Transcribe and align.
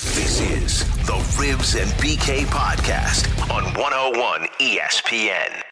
This 0.00 0.40
is 0.40 1.06
the 1.06 1.36
Ribs 1.38 1.74
and 1.74 1.90
BK 1.92 2.46
podcast 2.46 3.28
on 3.50 3.64
101 3.74 4.48
ESPN. 4.58 5.62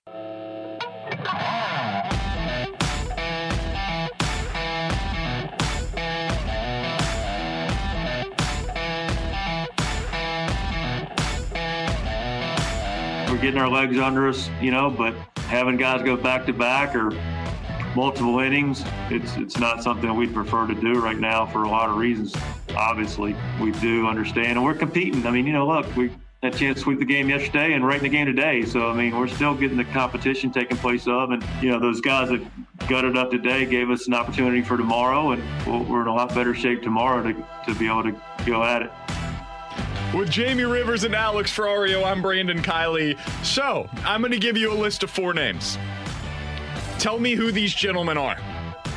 we're 13.31 13.39
getting 13.39 13.59
our 13.59 13.69
legs 13.69 13.97
under 13.99 14.29
us, 14.29 14.51
you 14.61 14.71
know, 14.71 14.91
but 14.91 15.15
having 15.47 15.79
guys 15.79 16.03
go 16.03 16.17
back 16.17 16.45
to 16.45 16.53
back 16.53 16.95
or 16.95 17.11
multiple 17.95 18.41
innings, 18.41 18.85
it's 19.11 19.37
it's 19.37 19.59
not 19.59 19.83
something 19.83 20.15
we'd 20.15 20.35
prefer 20.35 20.67
to 20.67 20.75
do 20.75 21.01
right 21.01 21.19
now 21.19 21.47
for 21.47 21.65
a 21.65 21.69
lot 21.69 21.91
of 21.91 21.97
reasons. 21.97 22.35
Obviously, 22.77 23.37
we 23.61 23.73
do 23.73 24.07
understand, 24.07 24.53
and 24.53 24.65
we're 24.65 24.75
competing. 24.75 25.27
I 25.27 25.31
mean, 25.31 25.47
you 25.47 25.53
know, 25.53 25.67
look, 25.67 25.95
we 25.97 26.11
had 26.43 26.55
a 26.55 26.59
chance 26.59 26.79
to 26.79 26.83
sweep 26.83 26.99
the 26.99 27.05
game 27.05 27.29
yesterday 27.29 27.75
and 27.75 27.87
right 27.87 27.99
in 27.99 28.03
the 28.03 28.09
game 28.09 28.27
today. 28.27 28.65
So 28.65 28.89
I 28.89 28.95
mean, 28.95 29.17
we're 29.17 29.29
still 29.29 29.55
getting 29.55 29.77
the 29.77 29.85
competition 29.85 30.51
taking 30.51 30.77
place 30.77 31.07
of, 31.07 31.31
and 31.31 31.45
you 31.61 31.71
know, 31.71 31.79
those 31.79 32.01
guys 32.01 32.29
that 32.31 32.43
gutted 32.89 33.17
up 33.17 33.31
today 33.31 33.67
gave 33.67 33.91
us 33.91 34.07
an 34.07 34.15
opportunity 34.15 34.63
for 34.63 34.77
tomorrow, 34.77 35.33
and 35.33 35.89
we're 35.89 36.03
in 36.03 36.09
a 36.09 36.15
lot 36.15 36.35
better 36.35 36.55
shape 36.55 36.83
tomorrow 36.83 37.23
to 37.23 37.47
to 37.67 37.79
be 37.79 37.87
able 37.87 38.05
to 38.05 38.21
go 38.47 38.63
at 38.63 38.83
it. 38.83 38.91
With 40.15 40.29
Jamie 40.29 40.65
Rivers 40.65 41.05
and 41.05 41.15
Alex 41.15 41.57
Ferrario, 41.57 42.05
I'm 42.05 42.21
Brandon 42.21 42.61
Kiley. 42.61 43.17
So, 43.45 43.89
I'm 44.05 44.23
going 44.23 44.33
to 44.33 44.41
give 44.41 44.57
you 44.57 44.73
a 44.73 44.75
list 44.75 45.05
of 45.05 45.11
four 45.11 45.33
names. 45.33 45.79
Tell 47.01 47.19
me 47.19 47.33
who 47.35 47.51
these 47.51 47.73
gentlemen 47.73 48.19
are, 48.19 48.37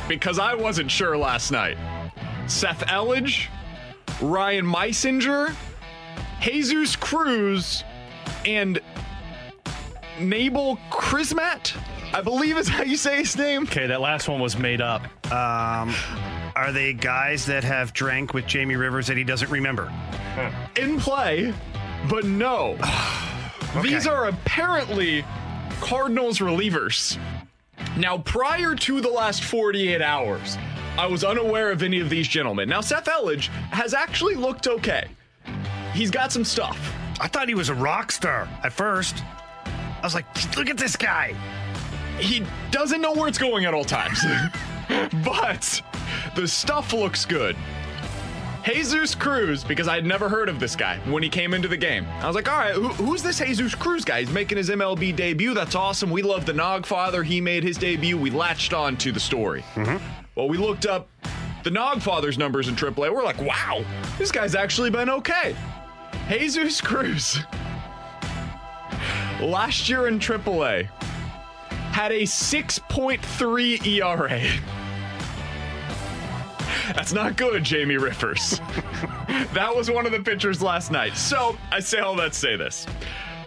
because 0.08 0.38
I 0.38 0.54
wasn't 0.54 0.90
sure 0.90 1.16
last 1.16 1.50
night. 1.50 1.78
Seth 2.46 2.80
Elledge, 2.80 3.46
Ryan 4.20 4.66
Meisinger, 4.66 5.56
Jesus 6.42 6.96
Cruz, 6.96 7.82
and 8.44 8.78
Nabil 10.18 10.78
Crismatt, 10.90 11.74
I 12.12 12.20
believe 12.20 12.58
is 12.58 12.68
how 12.68 12.82
you 12.82 12.98
say 12.98 13.16
his 13.16 13.38
name. 13.38 13.62
Okay, 13.62 13.86
that 13.86 14.02
last 14.02 14.28
one 14.28 14.38
was 14.38 14.58
made 14.58 14.82
up. 14.82 15.04
Um, 15.32 15.94
are 16.54 16.72
they 16.72 16.92
guys 16.92 17.46
that 17.46 17.64
have 17.64 17.94
drank 17.94 18.34
with 18.34 18.46
Jamie 18.46 18.76
Rivers 18.76 19.06
that 19.06 19.16
he 19.16 19.24
doesn't 19.24 19.50
remember? 19.50 19.90
In 20.76 21.00
play, 21.00 21.54
but 22.10 22.26
no. 22.26 22.76
These 23.82 24.06
are 24.06 24.28
apparently 24.28 25.24
Cardinals 25.80 26.40
relievers. 26.40 27.18
Now, 27.96 28.18
prior 28.18 28.74
to 28.74 29.00
the 29.00 29.08
last 29.08 29.44
48 29.44 30.02
hours, 30.02 30.58
I 30.98 31.06
was 31.06 31.22
unaware 31.22 31.70
of 31.70 31.82
any 31.82 32.00
of 32.00 32.10
these 32.10 32.26
gentlemen. 32.26 32.68
Now, 32.68 32.80
Seth 32.80 33.06
Elledge 33.06 33.46
has 33.70 33.94
actually 33.94 34.34
looked 34.34 34.66
okay. 34.66 35.08
He's 35.92 36.10
got 36.10 36.32
some 36.32 36.44
stuff. 36.44 36.92
I 37.20 37.28
thought 37.28 37.48
he 37.48 37.54
was 37.54 37.68
a 37.68 37.74
rock 37.74 38.10
star 38.10 38.48
at 38.64 38.72
first. 38.72 39.22
I 39.64 40.00
was 40.02 40.14
like, 40.14 40.26
look 40.56 40.68
at 40.68 40.76
this 40.76 40.96
guy. 40.96 41.34
He 42.18 42.44
doesn't 42.72 43.00
know 43.00 43.12
where 43.12 43.28
it's 43.28 43.38
going 43.38 43.64
at 43.64 43.74
all 43.74 43.84
times. 43.84 44.20
but 45.24 45.80
the 46.34 46.48
stuff 46.48 46.92
looks 46.92 47.24
good. 47.24 47.56
Jesus 48.64 49.14
Cruz, 49.14 49.62
because 49.62 49.88
I'd 49.88 50.06
never 50.06 50.28
heard 50.28 50.48
of 50.48 50.58
this 50.58 50.74
guy 50.74 50.98
when 51.10 51.22
he 51.22 51.28
came 51.28 51.52
into 51.52 51.68
the 51.68 51.76
game. 51.76 52.06
I 52.20 52.26
was 52.26 52.34
like, 52.34 52.50
all 52.50 52.58
right, 52.58 52.74
who, 52.74 52.88
who's 52.88 53.22
this 53.22 53.38
Jesus 53.38 53.74
Cruz 53.74 54.04
guy? 54.04 54.20
He's 54.20 54.30
making 54.30 54.56
his 54.56 54.70
MLB 54.70 55.14
debut. 55.14 55.52
That's 55.52 55.74
awesome. 55.74 56.10
We 56.10 56.22
love 56.22 56.46
the 56.46 56.54
Nogfather. 56.54 57.24
He 57.24 57.40
made 57.40 57.62
his 57.62 57.76
debut. 57.76 58.16
We 58.16 58.30
latched 58.30 58.72
on 58.72 58.96
to 58.98 59.12
the 59.12 59.20
story. 59.20 59.62
Mm-hmm. 59.74 60.02
Well, 60.34 60.48
we 60.48 60.56
looked 60.56 60.86
up 60.86 61.08
the 61.62 61.70
Nogfather's 61.70 62.38
numbers 62.38 62.68
in 62.68 62.74
AAA. 62.74 63.12
We're 63.12 63.22
like, 63.22 63.40
wow, 63.40 63.84
this 64.18 64.32
guy's 64.32 64.54
actually 64.54 64.90
been 64.90 65.10
okay. 65.10 65.54
Jesus 66.28 66.80
Cruz, 66.80 67.38
last 69.40 69.90
year 69.90 70.08
in 70.08 70.18
AAA, 70.18 70.86
had 71.92 72.12
a 72.12 72.22
6.3 72.22 73.86
ERA. 73.86 74.40
That's 76.94 77.12
not 77.12 77.36
good, 77.36 77.64
Jamie 77.64 77.96
Riffers. 77.96 78.58
that 79.54 79.74
was 79.74 79.90
one 79.90 80.06
of 80.06 80.12
the 80.12 80.20
pitchers 80.20 80.62
last 80.62 80.90
night. 80.90 81.16
So 81.16 81.56
I 81.70 81.80
say 81.80 81.98
all 81.98 82.16
that 82.16 82.32
to 82.32 82.38
say 82.38 82.56
this. 82.56 82.86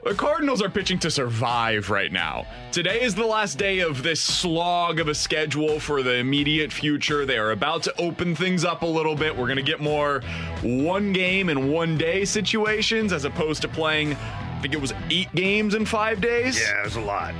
The 0.07 0.13
Cardinals 0.13 0.61
are 0.61 0.69
pitching 0.69 0.99
to 0.99 1.11
survive 1.11 1.89
right 1.89 2.13
now. 2.13 2.45
Today 2.71 3.01
is 3.01 3.13
the 3.13 3.25
last 3.25 3.57
day 3.57 3.79
of 3.79 4.03
this 4.03 4.21
slog 4.21 5.01
of 5.01 5.09
a 5.09 5.15
schedule 5.15 5.81
for 5.81 6.01
the 6.01 6.15
immediate 6.15 6.71
future. 6.71 7.25
They 7.25 7.38
are 7.38 7.51
about 7.51 7.83
to 7.83 8.01
open 8.01 8.33
things 8.33 8.63
up 8.63 8.83
a 8.83 8.85
little 8.85 9.15
bit. 9.15 9.35
We're 9.35 9.47
going 9.47 9.57
to 9.57 9.63
get 9.63 9.81
more 9.81 10.21
one 10.61 11.11
game 11.11 11.49
and 11.49 11.73
one 11.73 11.97
day 11.97 12.23
situations 12.23 13.11
as 13.11 13.25
opposed 13.25 13.61
to 13.63 13.67
playing, 13.67 14.13
I 14.13 14.59
think 14.61 14.73
it 14.73 14.79
was 14.79 14.94
eight 15.09 15.33
games 15.35 15.75
in 15.75 15.85
five 15.85 16.21
days. 16.21 16.57
Yeah, 16.57 16.79
it 16.79 16.85
was 16.85 16.95
a 16.95 17.01
lot. 17.01 17.35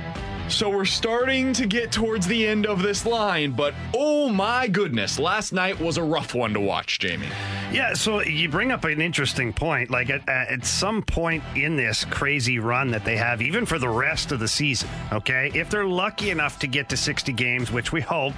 So 0.48 0.70
we're 0.70 0.86
starting 0.86 1.52
to 1.52 1.66
get 1.66 1.92
towards 1.92 2.26
the 2.26 2.46
end 2.46 2.66
of 2.66 2.82
this 2.82 3.04
line, 3.04 3.52
but 3.52 3.74
oh 3.94 4.30
my 4.30 4.66
goodness, 4.66 5.18
last 5.18 5.52
night 5.52 5.78
was 5.78 5.98
a 5.98 6.02
rough 6.02 6.34
one 6.34 6.54
to 6.54 6.60
watch, 6.60 6.98
Jamie. 6.98 7.28
Yeah, 7.70 7.92
so 7.92 8.22
you 8.22 8.48
bring 8.48 8.72
up 8.72 8.84
an 8.84 9.00
interesting 9.02 9.52
point. 9.52 9.90
Like 9.90 10.08
at, 10.08 10.26
at 10.26 10.64
some 10.64 11.02
point 11.02 11.44
in 11.54 11.76
this 11.76 12.04
crazy 12.06 12.58
run 12.58 12.90
that 12.92 13.04
they 13.04 13.16
have, 13.18 13.42
even 13.42 13.66
for 13.66 13.78
the 13.78 13.90
rest 13.90 14.32
of 14.32 14.40
the 14.40 14.48
season, 14.48 14.88
okay, 15.12 15.50
if 15.54 15.68
they're 15.68 15.84
lucky 15.84 16.30
enough 16.30 16.58
to 16.60 16.66
get 16.66 16.88
to 16.88 16.96
60 16.96 17.30
games, 17.34 17.70
which 17.70 17.92
we 17.92 18.00
hope, 18.00 18.34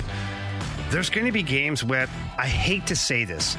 there's 0.90 1.10
going 1.10 1.26
to 1.26 1.32
be 1.32 1.44
games 1.44 1.84
where 1.84 2.08
I 2.36 2.48
hate 2.48 2.86
to 2.88 2.96
say 2.96 3.24
this, 3.24 3.56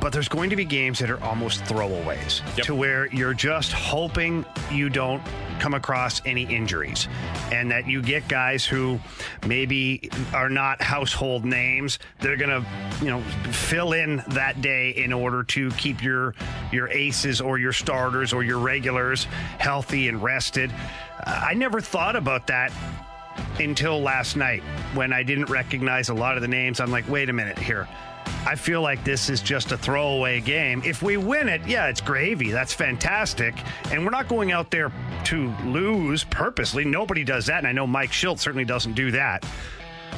but 0.00 0.10
there's 0.12 0.28
going 0.28 0.48
to 0.50 0.56
be 0.56 0.64
games 0.64 0.98
that 1.00 1.10
are 1.10 1.22
almost 1.22 1.62
throwaways 1.64 2.40
Yep. 2.56 2.66
to 2.66 2.74
where 2.74 3.06
you're 3.08 3.34
just 3.34 3.72
hoping 3.72 4.44
you 4.72 4.88
don't 4.88 5.22
come 5.58 5.74
across 5.74 6.20
any 6.24 6.42
injuries 6.44 7.08
and 7.52 7.70
that 7.70 7.86
you 7.86 8.02
get 8.02 8.26
guys 8.28 8.64
who 8.64 8.98
maybe 9.46 10.10
are 10.32 10.48
not 10.48 10.80
household 10.80 11.44
names 11.44 11.98
they're 12.20 12.36
going 12.36 12.50
to 12.50 12.66
you 13.04 13.10
know 13.10 13.20
fill 13.50 13.92
in 13.92 14.22
that 14.28 14.60
day 14.60 14.90
in 14.90 15.12
order 15.12 15.42
to 15.42 15.70
keep 15.72 16.02
your 16.02 16.34
your 16.72 16.88
aces 16.88 17.40
or 17.40 17.58
your 17.58 17.72
starters 17.72 18.32
or 18.32 18.42
your 18.42 18.58
regulars 18.58 19.24
healthy 19.58 20.08
and 20.08 20.22
rested 20.22 20.72
i 21.26 21.54
never 21.54 21.80
thought 21.80 22.16
about 22.16 22.46
that 22.46 22.72
until 23.60 24.00
last 24.00 24.36
night 24.36 24.62
when 24.94 25.12
I 25.12 25.22
didn't 25.22 25.46
recognize 25.46 26.08
a 26.08 26.14
lot 26.14 26.36
of 26.36 26.42
the 26.42 26.48
names. 26.48 26.80
I'm 26.80 26.90
like, 26.90 27.08
wait 27.08 27.28
a 27.28 27.32
minute 27.32 27.58
here. 27.58 27.88
I 28.46 28.54
feel 28.54 28.80
like 28.80 29.04
this 29.04 29.28
is 29.28 29.40
just 29.40 29.72
a 29.72 29.76
throwaway 29.76 30.40
game. 30.40 30.82
If 30.84 31.02
we 31.02 31.16
win 31.16 31.48
it, 31.48 31.66
yeah, 31.66 31.88
it's 31.88 32.00
gravy. 32.00 32.50
That's 32.50 32.72
fantastic. 32.72 33.54
And 33.90 34.04
we're 34.04 34.10
not 34.10 34.28
going 34.28 34.52
out 34.52 34.70
there 34.70 34.90
to 35.24 35.54
lose 35.64 36.24
purposely. 36.24 36.84
Nobody 36.84 37.24
does 37.24 37.46
that. 37.46 37.58
And 37.58 37.66
I 37.66 37.72
know 37.72 37.86
Mike 37.86 38.10
Shildt 38.10 38.38
certainly 38.38 38.64
doesn't 38.64 38.94
do 38.94 39.10
that. 39.10 39.44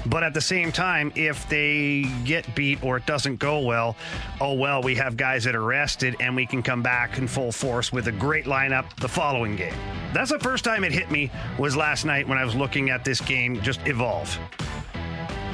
But 0.06 0.22
at 0.22 0.32
the 0.32 0.40
same 0.40 0.72
time, 0.72 1.12
if 1.14 1.48
they 1.48 2.06
get 2.24 2.54
beat 2.54 2.82
or 2.82 2.96
it 2.96 3.06
doesn't 3.06 3.36
go 3.36 3.60
well, 3.60 3.96
oh 4.40 4.54
well, 4.54 4.82
we 4.82 4.94
have 4.94 5.16
guys 5.16 5.44
that 5.44 5.54
are 5.54 5.62
rested 5.62 6.16
and 6.20 6.34
we 6.34 6.46
can 6.46 6.62
come 6.62 6.82
back 6.82 7.18
in 7.18 7.28
full 7.28 7.52
force 7.52 7.92
with 7.92 8.06
a 8.08 8.12
great 8.12 8.46
lineup 8.46 8.94
the 8.96 9.08
following 9.08 9.56
game. 9.56 9.74
That's 10.14 10.30
the 10.30 10.38
first 10.38 10.64
time 10.64 10.84
it 10.84 10.92
hit 10.92 11.10
me 11.10 11.30
was 11.58 11.76
last 11.76 12.04
night 12.04 12.26
when 12.26 12.38
I 12.38 12.44
was 12.44 12.54
looking 12.54 12.90
at 12.90 13.04
this 13.04 13.20
game 13.20 13.60
just 13.60 13.86
evolve. 13.86 14.38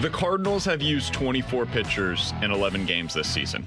The 0.00 0.10
Cardinals 0.10 0.64
have 0.66 0.82
used 0.82 1.14
24 1.14 1.66
pitchers 1.66 2.34
in 2.42 2.50
11 2.50 2.84
games 2.84 3.14
this 3.14 3.28
season. 3.28 3.66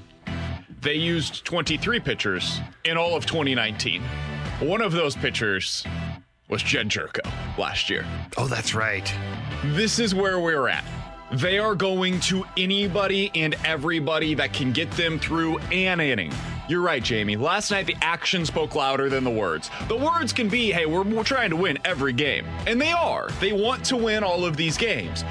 they 0.82 0.94
used 0.94 1.44
23 1.44 2.00
pitchers 2.00 2.62
in 2.86 2.98
all 2.98 3.16
of 3.16 3.26
2019. 3.26 4.02
One 4.62 4.82
of 4.82 4.92
those 4.92 5.16
pitchers 5.16 5.84
was 6.48 6.62
Jedd 6.64 6.88
Gyorko 6.88 7.28
last 7.58 7.90
year. 7.90 8.06
Oh, 8.38 8.48
that's 8.48 8.74
right. 8.76 9.12
This 9.66 9.98
is 10.00 10.14
where 10.16 10.40
we're 10.40 10.68
at. 10.68 10.86
They 11.34 11.60
are 11.60 11.76
going 11.76 12.20
to 12.22 12.46
anybody 12.58 13.32
and 13.36 13.56
everybody 13.66 14.34
that 14.36 14.54
can 14.54 14.72
get 14.72 14.90
them 14.92 15.20
through 15.20 15.58
an 15.72 16.00
inning. 16.00 16.32
You're 16.68 16.82
right, 16.82 17.04
Jamie. 17.04 17.36
Last 17.36 17.72
night, 17.72 17.88
the 17.88 17.98
action 18.02 18.46
spoke 18.46 18.76
louder 18.76 19.10
than 19.10 19.24
the 19.24 19.30
words. 19.32 19.70
The 19.88 19.96
words 19.98 20.32
can 20.32 20.48
be, 20.48 20.72
hey, 20.72 20.86
we're, 20.86 21.02
we're 21.04 21.24
trying 21.24 21.50
to 21.50 21.56
win 21.56 21.78
every 21.84 22.14
game. 22.14 22.46
And 22.68 22.80
they 22.80 22.92
are. 22.92 23.30
They 23.40 23.52
want 23.52 23.84
to 23.86 23.98
win 23.98 24.24
all 24.24 24.46
of 24.46 24.56
these 24.56 24.78
games. 24.78 25.24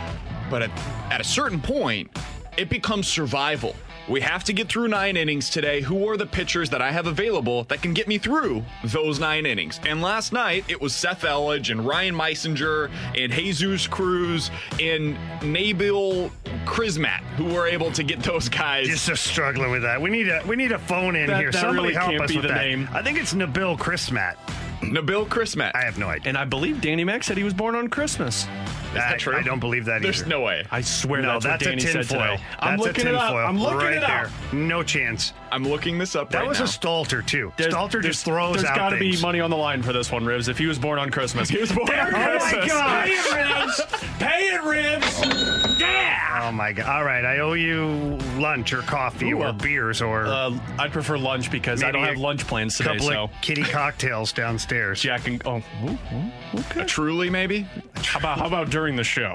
But 0.51 0.63
at, 0.63 0.71
at 1.11 1.21
a 1.21 1.25
certain 1.25 1.61
point, 1.61 2.11
it 2.57 2.69
becomes 2.69 3.07
survival. 3.09 3.75
We 4.09 4.23
have 4.23 4.43
to 4.45 4.55
get 4.55 4.71
through 4.71 4.89
nine 4.89 5.19
innings 5.19 5.51
today. 5.51 5.83
Who 5.83 6.09
are 6.09 6.17
the 6.17 6.25
pitchers 6.25 6.71
that 6.71 6.81
I 6.81 6.91
have 6.91 7.07
available 7.07 7.65
that 7.65 7.83
can 7.83 7.93
get 7.93 8.09
me 8.09 8.17
through 8.17 8.65
those 8.83 9.21
nine 9.21 9.45
innings? 9.45 9.79
And 9.87 10.01
last 10.01 10.33
night, 10.33 10.65
it 10.67 10.81
was 10.81 10.95
Seth 10.95 11.25
Elledge 11.25 11.71
and 11.71 11.87
Ryan 11.87 12.15
Meisinger 12.15 12.91
and 13.15 13.31
Jesus 13.31 13.87
Cruz 13.87 14.51
and 14.81 15.15
Nabil 15.41 16.31
Crismatt 16.65 17.21
who 17.37 17.53
were 17.53 17.67
able 17.67 17.93
to 17.93 18.03
get 18.03 18.21
those 18.21 18.49
guys. 18.49 18.87
Just 18.87 19.27
struggling 19.27 19.71
with 19.71 19.83
that. 19.83 20.01
We 20.01 20.09
need 20.09 20.29
a 20.31 20.43
we 20.47 20.57
need 20.57 20.73
a 20.73 20.79
phone 20.79 21.15
in 21.15 21.27
That- 21.27 21.41
here. 21.41 21.53
that 21.53 21.59
Somebody 21.61 21.89
really 21.89 21.95
help 21.95 22.11
can't 22.13 22.23
us 22.23 22.31
be 22.31 22.37
with 22.37 22.43
the 22.45 22.49
that. 22.49 22.63
name. 22.65 22.89
I 22.95 23.03
think 23.03 23.19
it's 23.19 23.35
Nabil 23.35 23.77
Crismatt. 23.79 24.37
Nabil 24.81 25.27
Crismatt. 25.29 25.73
I 25.75 25.85
have 25.85 25.99
no 25.99 26.09
idea. 26.09 26.29
And 26.29 26.39
I 26.39 26.45
believe 26.45 26.81
Danny 26.81 27.05
Mac 27.05 27.25
said 27.25 27.37
he 27.37 27.43
was 27.45 27.53
born 27.55 27.75
on 27.75 27.89
Christmas. 27.89 28.45
Is 28.45 28.95
that 28.95 29.15
I, 29.15 29.17
true? 29.17 29.37
I 29.37 29.43
don't 29.43 29.59
believe 29.61 29.85
that 29.87 29.97
either. 29.97 30.03
There's 30.05 30.21
either. 30.21 30.31
no 30.31 30.41
way. 30.43 30.65
I 30.71 30.81
swear 30.81 31.21
no, 31.21 31.33
that's, 31.33 31.45
that's, 31.45 31.65
what 31.65 31.71
Danny 31.71 31.83
a 31.85 31.87
said 31.87 31.93
tinfoil. 32.09 32.37
today. 32.37 32.43
I'm 32.61 32.71
That's 32.79 32.83
a 32.83 32.87
looking 32.89 33.07
it 33.09 33.15
up. 33.15 33.23
tinfoil 33.23 33.47
I'm 33.47 33.59
looking 33.61 33.79
right 33.79 33.93
it 33.97 34.03
up. 34.05 34.31
there. 34.51 34.59
No 34.61 34.83
chance. 34.83 35.33
I'm 35.53 35.65
looking 35.65 35.99
this 35.99 36.15
up 36.17 36.31
That 36.31 36.41
right 36.41 36.49
was 36.49 36.59
now. 36.59 36.65
a 36.65 36.69
Stalter 36.69 37.27
too. 37.27 37.53
There's- 37.57 37.75
Stalter 37.75 38.03
just 38.03 38.25
throws 38.25 38.55
There's 38.57 38.65
out 38.67 38.77
got 38.77 38.89
to 38.91 38.99
be 38.99 39.21
money 39.21 39.41
on 39.41 39.51
the 39.51 39.57
line 39.57 39.83
for 39.83 39.93
this 39.93 40.11
one, 40.13 40.25
Ribs. 40.25 40.49
If 40.49 40.59
he 40.59 40.67
was 40.67 40.79
born 40.79 40.99
on 40.99 41.11
Christmas, 41.11 41.49
he 41.49 41.59
was 41.59 41.73
born 41.73 41.87
There 41.87 42.15
on 42.15 42.15
it 42.15 42.37
is. 42.37 42.43
Christmas. 42.43 42.71
Oh 42.73 42.79
my 42.79 43.09
God. 43.09 44.19
Pay 44.19 44.49
it, 44.53 44.63
Ribs. 44.65 45.19
Pay 45.19 45.21
it, 45.35 45.63
Ribs. 45.65 45.68
Yeah. 45.79 46.43
Oh 46.45 46.53
my 46.53 46.73
god! 46.73 46.87
All 46.89 47.05
right, 47.05 47.25
I 47.25 47.39
owe 47.39 47.53
you 47.55 48.19
lunch 48.39 48.73
or 48.73 48.83
coffee 48.83 49.33
Ooh, 49.33 49.39
or 49.43 49.47
uh, 49.47 49.53
beers 49.53 50.03
or 50.03 50.27
Uh, 50.27 50.59
I'd 50.79 50.93
prefer 50.93 51.19
lunch 51.19 51.51
because 51.51 51.83
I 51.83 51.91
don't 51.91 52.05
have 52.05 52.19
lunch 52.19 52.47
plans 52.47 52.77
today. 52.77 52.91
couple 52.95 53.07
So 53.09 53.25
of 53.25 53.31
kitty 53.43 53.63
cocktails 53.79 54.33
downstairs. 54.33 55.01
Jack 55.01 55.27
and 55.27 55.43
oh, 55.47 55.57
ooh, 55.85 55.89
ooh, 55.91 56.61
okay. 56.61 56.85
Truly, 56.85 57.31
maybe? 57.31 57.67
How 57.97 58.19
about 58.19 58.39
how 58.39 58.47
about 58.47 58.71
during 58.71 58.97
the 58.97 59.05
show? 59.05 59.35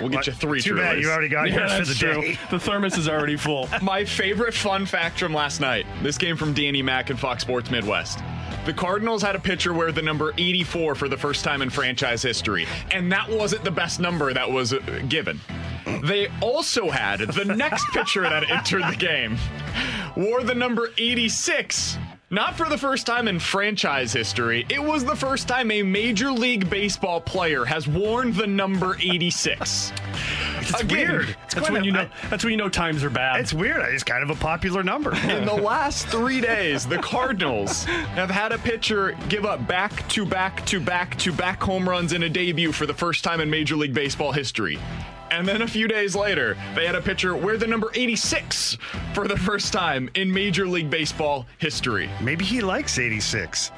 We'll 0.00 0.08
get 0.08 0.26
you 0.26 0.32
three 0.32 0.60
Too 0.60 0.76
bad 0.76 0.98
you 1.00 1.08
already 1.10 1.28
got 1.28 1.48
Yeah, 1.48 1.56
yours 1.60 1.72
for 1.72 1.76
that's 1.78 1.88
the 1.88 1.94
true. 1.94 2.20
day. 2.22 2.38
The 2.50 2.58
thermos 2.58 2.96
is 2.98 3.08
already 3.08 3.36
full. 3.36 3.68
My 3.82 4.04
favorite 4.04 4.54
fun 4.54 4.86
fact 4.86 5.18
from 5.18 5.32
last 5.32 5.60
night. 5.60 5.86
This 6.02 6.18
came 6.18 6.36
from 6.36 6.52
Danny 6.54 6.82
Mack 6.82 7.10
and 7.10 7.18
Fox 7.18 7.42
Sports 7.42 7.70
Midwest. 7.70 8.20
The 8.64 8.72
Cardinals 8.72 9.22
had 9.22 9.36
a 9.36 9.40
pitcher 9.40 9.72
wear 9.72 9.92
the 9.92 10.02
number 10.02 10.32
84 10.38 10.94
for 10.96 11.08
the 11.08 11.16
first 11.16 11.44
time 11.44 11.62
in 11.62 11.70
franchise 11.70 12.22
history, 12.22 12.66
and 12.90 13.10
that 13.12 13.28
wasn't 13.28 13.62
the 13.64 13.70
best 13.70 14.00
number 14.00 14.32
that 14.32 14.50
was 14.50 14.72
uh, 14.72 14.78
given. 15.08 15.40
They 16.02 16.28
also 16.40 16.90
had 16.90 17.20
the 17.20 17.44
next 17.44 17.86
pitcher 17.92 18.22
that 18.22 18.50
entered 18.50 18.82
the 18.90 18.96
game 18.96 19.38
wore 20.16 20.42
the 20.42 20.54
number 20.54 20.90
86. 20.98 21.98
Not 22.28 22.56
for 22.56 22.68
the 22.68 22.76
first 22.76 23.06
time 23.06 23.28
in 23.28 23.38
franchise 23.38 24.12
history, 24.12 24.66
it 24.68 24.82
was 24.82 25.04
the 25.04 25.14
first 25.14 25.46
time 25.46 25.70
a 25.70 25.80
Major 25.84 26.32
League 26.32 26.68
Baseball 26.68 27.20
player 27.20 27.64
has 27.64 27.86
worn 27.86 28.32
the 28.32 28.48
number 28.48 28.96
86. 28.96 29.92
It's 30.58 30.80
Again, 30.80 31.08
weird. 31.08 31.36
It's 31.44 31.54
That's 31.54 31.70
when 31.70 31.82
a- 31.82 31.84
you 31.84 31.92
know. 31.92 32.08
That's 32.28 32.42
when 32.42 32.50
you 32.50 32.56
know 32.56 32.68
times 32.68 33.04
are 33.04 33.10
bad. 33.10 33.38
It's 33.38 33.54
weird. 33.54 33.80
It's 33.94 34.02
kind 34.02 34.24
of 34.24 34.30
a 34.30 34.34
popular 34.40 34.82
number. 34.82 35.14
In 35.30 35.44
the 35.44 35.54
last 35.54 36.08
three 36.08 36.40
days, 36.40 36.84
the 36.84 36.98
Cardinals 36.98 37.84
have 37.84 38.30
had 38.30 38.50
a 38.50 38.58
pitcher 38.58 39.16
give 39.28 39.44
up 39.44 39.64
back 39.68 40.08
to 40.08 40.26
back 40.26 40.66
to 40.66 40.80
back 40.80 41.16
to 41.18 41.32
back 41.32 41.62
home 41.62 41.88
runs 41.88 42.12
in 42.12 42.24
a 42.24 42.28
debut 42.28 42.72
for 42.72 42.86
the 42.86 42.94
first 42.94 43.22
time 43.22 43.40
in 43.40 43.48
Major 43.48 43.76
League 43.76 43.94
Baseball 43.94 44.32
history. 44.32 44.80
And 45.30 45.46
then 45.46 45.62
a 45.62 45.66
few 45.66 45.88
days 45.88 46.14
later, 46.14 46.56
they 46.74 46.86
had 46.86 46.94
a 46.94 47.02
pitcher 47.02 47.36
wear 47.36 47.56
the 47.56 47.66
number 47.66 47.90
86 47.94 48.78
for 49.12 49.26
the 49.26 49.36
first 49.36 49.72
time 49.72 50.08
in 50.14 50.32
Major 50.32 50.66
League 50.66 50.90
Baseball 50.90 51.46
history. 51.58 52.08
Maybe 52.22 52.44
he 52.44 52.60
likes 52.60 52.98
86. 52.98 53.70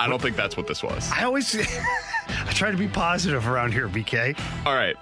I 0.00 0.08
don't 0.08 0.20
think 0.20 0.36
that's 0.36 0.56
what 0.56 0.66
this 0.66 0.82
was. 0.82 1.10
I 1.12 1.24
always 1.24 1.54
I 2.28 2.52
try 2.52 2.70
to 2.70 2.76
be 2.76 2.88
positive 2.88 3.48
around 3.48 3.72
here, 3.72 3.88
BK. 3.88 4.38
All 4.66 4.74
right. 4.74 4.96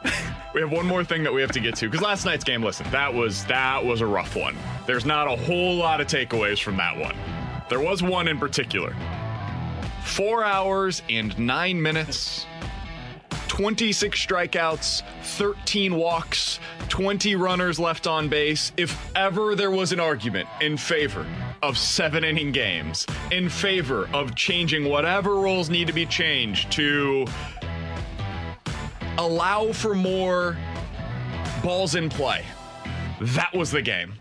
We 0.54 0.60
have 0.60 0.70
one 0.70 0.86
more 0.86 1.02
thing 1.02 1.22
that 1.22 1.32
we 1.32 1.40
have 1.40 1.52
to 1.52 1.60
get 1.60 1.76
to 1.76 1.88
because 1.88 2.04
last 2.04 2.24
night's 2.24 2.44
game, 2.44 2.62
listen, 2.62 2.86
that 2.90 3.12
was 3.12 3.44
that 3.46 3.84
was 3.84 4.00
a 4.00 4.06
rough 4.06 4.36
one. 4.36 4.56
There's 4.86 5.06
not 5.06 5.26
a 5.26 5.36
whole 5.36 5.76
lot 5.76 6.00
of 6.00 6.08
takeaways 6.08 6.62
from 6.62 6.76
that 6.76 6.96
one. 6.96 7.16
There 7.70 7.80
was 7.80 8.02
one 8.02 8.28
in 8.28 8.38
particular. 8.38 8.94
4 10.04 10.44
hours 10.44 11.00
and 11.08 11.36
9 11.38 11.80
minutes. 11.80 12.44
26 13.52 14.26
strikeouts, 14.26 15.02
13 15.24 15.94
walks, 15.94 16.58
20 16.88 17.36
runners 17.36 17.78
left 17.78 18.06
on 18.06 18.26
base. 18.26 18.72
If 18.78 19.12
ever 19.14 19.54
there 19.54 19.70
was 19.70 19.92
an 19.92 20.00
argument 20.00 20.48
in 20.62 20.78
favor 20.78 21.26
of 21.62 21.76
seven 21.76 22.24
inning 22.24 22.50
games, 22.50 23.06
in 23.30 23.50
favor 23.50 24.08
of 24.14 24.34
changing 24.34 24.88
whatever 24.88 25.34
rules 25.34 25.68
need 25.68 25.86
to 25.86 25.92
be 25.92 26.06
changed 26.06 26.72
to 26.72 27.26
allow 29.18 29.70
for 29.70 29.94
more 29.94 30.56
balls 31.62 31.94
in 31.94 32.08
play. 32.08 32.46
That 33.20 33.52
was 33.52 33.70
the 33.70 33.82
game. 33.82 34.14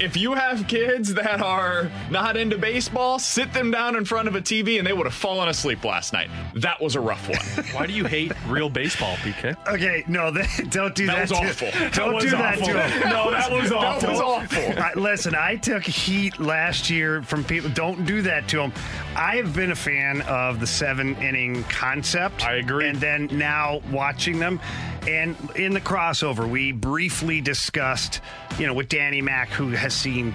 If 0.00 0.16
you 0.16 0.32
have 0.32 0.66
kids 0.66 1.12
that 1.14 1.42
are 1.42 1.90
not 2.10 2.36
into 2.36 2.56
baseball, 2.56 3.18
sit 3.18 3.52
them 3.52 3.70
down 3.70 3.96
in 3.96 4.06
front 4.06 4.28
of 4.28 4.34
a 4.34 4.40
TV 4.40 4.78
and 4.78 4.86
they 4.86 4.94
would 4.94 5.04
have 5.06 5.14
fallen 5.14 5.48
asleep 5.50 5.84
last 5.84 6.14
night. 6.14 6.30
That 6.54 6.80
was 6.80 6.96
a 6.96 7.00
rough 7.00 7.28
one. 7.28 7.66
Why 7.72 7.86
do 7.86 7.92
you 7.92 8.06
hate 8.06 8.32
real 8.46 8.70
baseball, 8.70 9.14
PK? 9.16 9.54
Okay, 9.68 10.02
no, 10.08 10.30
that, 10.30 10.48
don't 10.70 10.94
do 10.94 11.06
That 11.06 11.28
that. 11.28 11.30
was 11.30 11.32
awful. 11.32 11.68
Don't 11.70 11.92
That 11.92 12.14
was 12.14 12.24
do 12.24 12.30
that 12.30 12.58
to 12.60 12.64
him. 12.82 13.00
No, 13.10 13.30
that 13.30 13.50
was 13.52 13.72
awful. 13.72 14.00
That 14.00 14.10
was 14.10 14.20
awful. 14.20 14.82
I, 14.82 14.92
listen, 14.94 15.34
I 15.34 15.56
took 15.56 15.82
heat 15.82 16.38
last 16.40 16.88
year 16.88 17.22
from 17.22 17.44
people. 17.44 17.68
Don't 17.70 18.06
do 18.06 18.22
that 18.22 18.48
to 18.48 18.56
them. 18.56 18.72
I 19.16 19.36
have 19.36 19.54
been 19.54 19.72
a 19.72 19.76
fan 19.76 20.22
of 20.22 20.60
the 20.60 20.66
seven 20.66 21.14
inning 21.16 21.62
concept. 21.64 22.46
I 22.46 22.54
agree. 22.54 22.88
And 22.88 22.98
then 22.98 23.28
now 23.32 23.80
watching 23.92 24.38
them, 24.38 24.60
and 25.06 25.36
in 25.56 25.72
the 25.72 25.80
crossover, 25.80 26.48
we 26.48 26.72
briefly 26.72 27.40
discussed, 27.40 28.20
you 28.58 28.66
know, 28.66 28.74
with 28.74 28.88
Danny 28.88 29.22
Mack, 29.22 29.48
who 29.50 29.70
has 29.70 29.94
seen, 29.94 30.34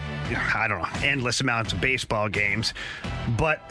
I 0.53 0.67
don't 0.67 0.81
know, 0.81 1.07
endless 1.07 1.41
amounts 1.41 1.73
of 1.73 1.81
baseball 1.81 2.29
games, 2.29 2.73
but. 3.37 3.61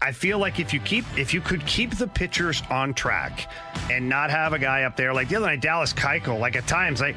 I 0.00 0.12
feel 0.12 0.38
like 0.38 0.60
if 0.60 0.72
you 0.72 0.78
keep 0.78 1.04
if 1.18 1.34
you 1.34 1.40
could 1.40 1.66
keep 1.66 1.96
the 1.96 2.06
pitchers 2.06 2.62
on 2.70 2.94
track 2.94 3.50
and 3.90 4.08
not 4.08 4.30
have 4.30 4.52
a 4.52 4.58
guy 4.58 4.84
up 4.84 4.96
there 4.96 5.12
like 5.12 5.28
the 5.28 5.34
other 5.34 5.46
night 5.46 5.60
Dallas 5.60 5.92
Keuchel 5.92 6.38
like 6.38 6.54
at 6.54 6.68
times 6.68 7.00
like 7.00 7.16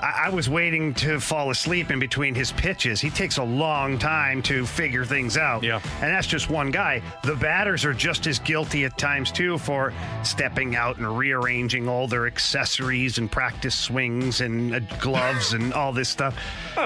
I, 0.00 0.26
I 0.26 0.28
was 0.30 0.48
waiting 0.48 0.94
to 0.94 1.20
fall 1.20 1.50
asleep 1.50 1.90
in 1.90 1.98
between 1.98 2.34
his 2.34 2.52
pitches. 2.52 3.00
He 3.00 3.10
takes 3.10 3.38
a 3.38 3.42
long 3.44 3.98
time 3.98 4.42
to 4.42 4.66
figure 4.66 5.04
things 5.04 5.36
out. 5.36 5.62
Yeah. 5.62 5.80
And 6.00 6.12
that's 6.12 6.26
just 6.26 6.50
one 6.50 6.70
guy. 6.70 7.02
The 7.24 7.36
batters 7.36 7.84
are 7.84 7.94
just 7.94 8.26
as 8.26 8.38
guilty 8.38 8.84
at 8.84 8.98
times, 8.98 9.30
too, 9.30 9.58
for 9.58 9.92
stepping 10.22 10.76
out 10.76 10.98
and 10.98 11.18
rearranging 11.18 11.88
all 11.88 12.08
their 12.08 12.26
accessories 12.26 13.18
and 13.18 13.30
practice 13.30 13.74
swings 13.74 14.40
and 14.40 14.74
uh, 14.74 14.80
gloves 15.00 15.52
and 15.52 15.72
all 15.80 15.92
this 15.92 16.08
stuff. 16.08 16.36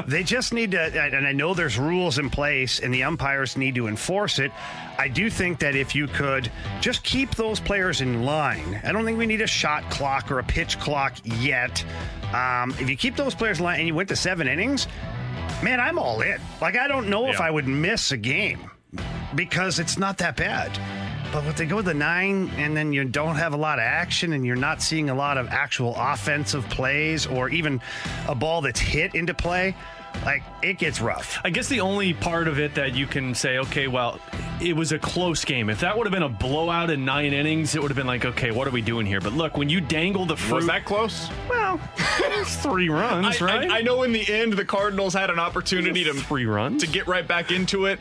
They 0.07 0.23
just 0.23 0.53
need 0.53 0.73
to, 0.73 0.81
and 0.81 1.27
I 1.27 1.33
know 1.33 1.55
there's 1.55 1.79
rules 1.79 2.19
in 2.19 2.31
place 2.31 2.81
and 2.81 2.93
the 2.93 3.05
umpires 3.05 3.57
need 3.57 3.75
to 3.77 3.87
enforce 3.87 4.39
it. 4.39 4.53
I 4.99 5.09
do 5.09 5.29
think 5.29 5.59
that 5.59 5.75
if 5.75 5.95
you 5.95 6.07
could 6.07 6.51
just 6.81 7.03
keep 7.03 7.35
those 7.35 7.59
players 7.61 8.01
in 8.01 8.25
line, 8.25 8.81
I 8.85 8.93
don't 8.93 9.05
think 9.05 9.19
we 9.19 9.27
need 9.27 9.41
a 9.41 9.47
shot 9.47 9.89
clock 9.91 10.31
or 10.31 10.39
a 10.39 10.45
pitch 10.45 10.79
clock 10.79 11.17
yet. 11.25 11.85
Um, 12.33 12.71
if 12.79 12.89
you 12.89 12.97
keep 12.97 13.17
those 13.17 13.35
players 13.35 13.59
in 13.59 13.65
line 13.65 13.81
and 13.81 13.89
you 13.89 13.95
went 13.95 14.09
to 14.11 14.17
seven 14.17 14.47
innings, 14.47 14.87
man, 15.63 15.81
I'm 15.81 15.99
all 15.99 16.21
in. 16.21 16.41
Like, 16.61 16.77
I 16.77 16.89
don't 16.89 17.09
know 17.09 17.29
if 17.29 17.41
I 17.41 17.51
would 17.51 17.67
miss 17.67 18.13
a 18.13 18.17
game 18.17 18.71
because 19.35 19.79
it's 19.79 19.99
not 19.99 20.19
that 20.19 20.37
bad. 20.37 20.79
But 21.33 21.45
if 21.47 21.57
they 21.57 21.67
go 21.67 21.79
to 21.79 21.83
the 21.83 21.95
nine 21.95 22.49
and 22.59 22.77
then 22.77 22.93
you 22.93 23.03
don't 23.05 23.35
have 23.35 23.55
a 23.55 23.57
lot 23.57 23.81
of 23.81 23.83
action 23.83 24.35
and 24.35 24.47
you're 24.47 24.55
not 24.55 24.81
seeing 24.81 25.11
a 25.11 25.15
lot 25.15 25.37
of 25.37 25.49
actual 25.49 25.93
offensive 25.97 26.69
plays 26.71 27.27
or 27.27 27.49
even 27.49 27.81
a 28.29 28.37
ball 28.37 28.61
that's 28.61 28.79
hit 28.79 29.17
into 29.17 29.35
play, 29.35 29.75
like 30.25 30.43
it 30.63 30.79
gets 30.79 31.01
rough. 31.01 31.39
I 31.45 31.51
guess 31.51 31.69
the 31.69 31.81
only 31.81 32.15
part 32.15 32.49
of 32.49 32.59
it 32.59 32.75
that 32.75 32.95
you 32.95 33.07
can 33.07 33.35
say, 33.35 33.59
okay, 33.59 33.89
well, 33.89 34.19
it 34.61 34.75
was 34.75 34.93
a 34.93 34.99
close 34.99 35.45
game. 35.45 35.69
If 35.69 35.81
that 35.81 35.97
would 35.97 36.07
have 36.07 36.13
been 36.13 36.23
a 36.23 36.29
blowout 36.29 36.91
in 36.91 37.05
nine 37.05 37.33
innings, 37.33 37.75
it 37.75 37.83
would 37.83 37.91
have 37.91 37.97
been 37.97 38.07
like, 38.07 38.25
okay, 38.25 38.51
what 38.51 38.67
are 38.67 38.71
we 38.71 38.81
doing 38.81 39.05
here? 39.07 39.21
But 39.21 39.33
look, 39.33 39.57
when 39.57 39.69
you 39.69 39.81
dangle 39.81 40.25
the 40.27 40.37
fruit, 40.37 40.57
Was 40.57 40.67
that 40.67 40.85
close? 40.85 41.29
well, 41.49 41.81
it's 42.21 42.57
three 42.57 42.89
runs, 42.89 43.41
I, 43.43 43.45
right? 43.45 43.71
I, 43.71 43.79
I 43.79 43.83
know 43.83 44.03
in 44.05 44.13
the 44.13 44.27
end 44.33 44.53
the 44.55 44.65
Cardinals 44.65 45.15
had 45.15 45.31
an 45.31 45.39
opportunity 45.39 46.05
to 46.05 46.15
three 46.15 46.47
runs. 46.47 46.83
to 46.83 46.89
get 46.89 47.07
right 47.07 47.27
back 47.27 47.51
into 47.51 47.87
it. 47.87 47.99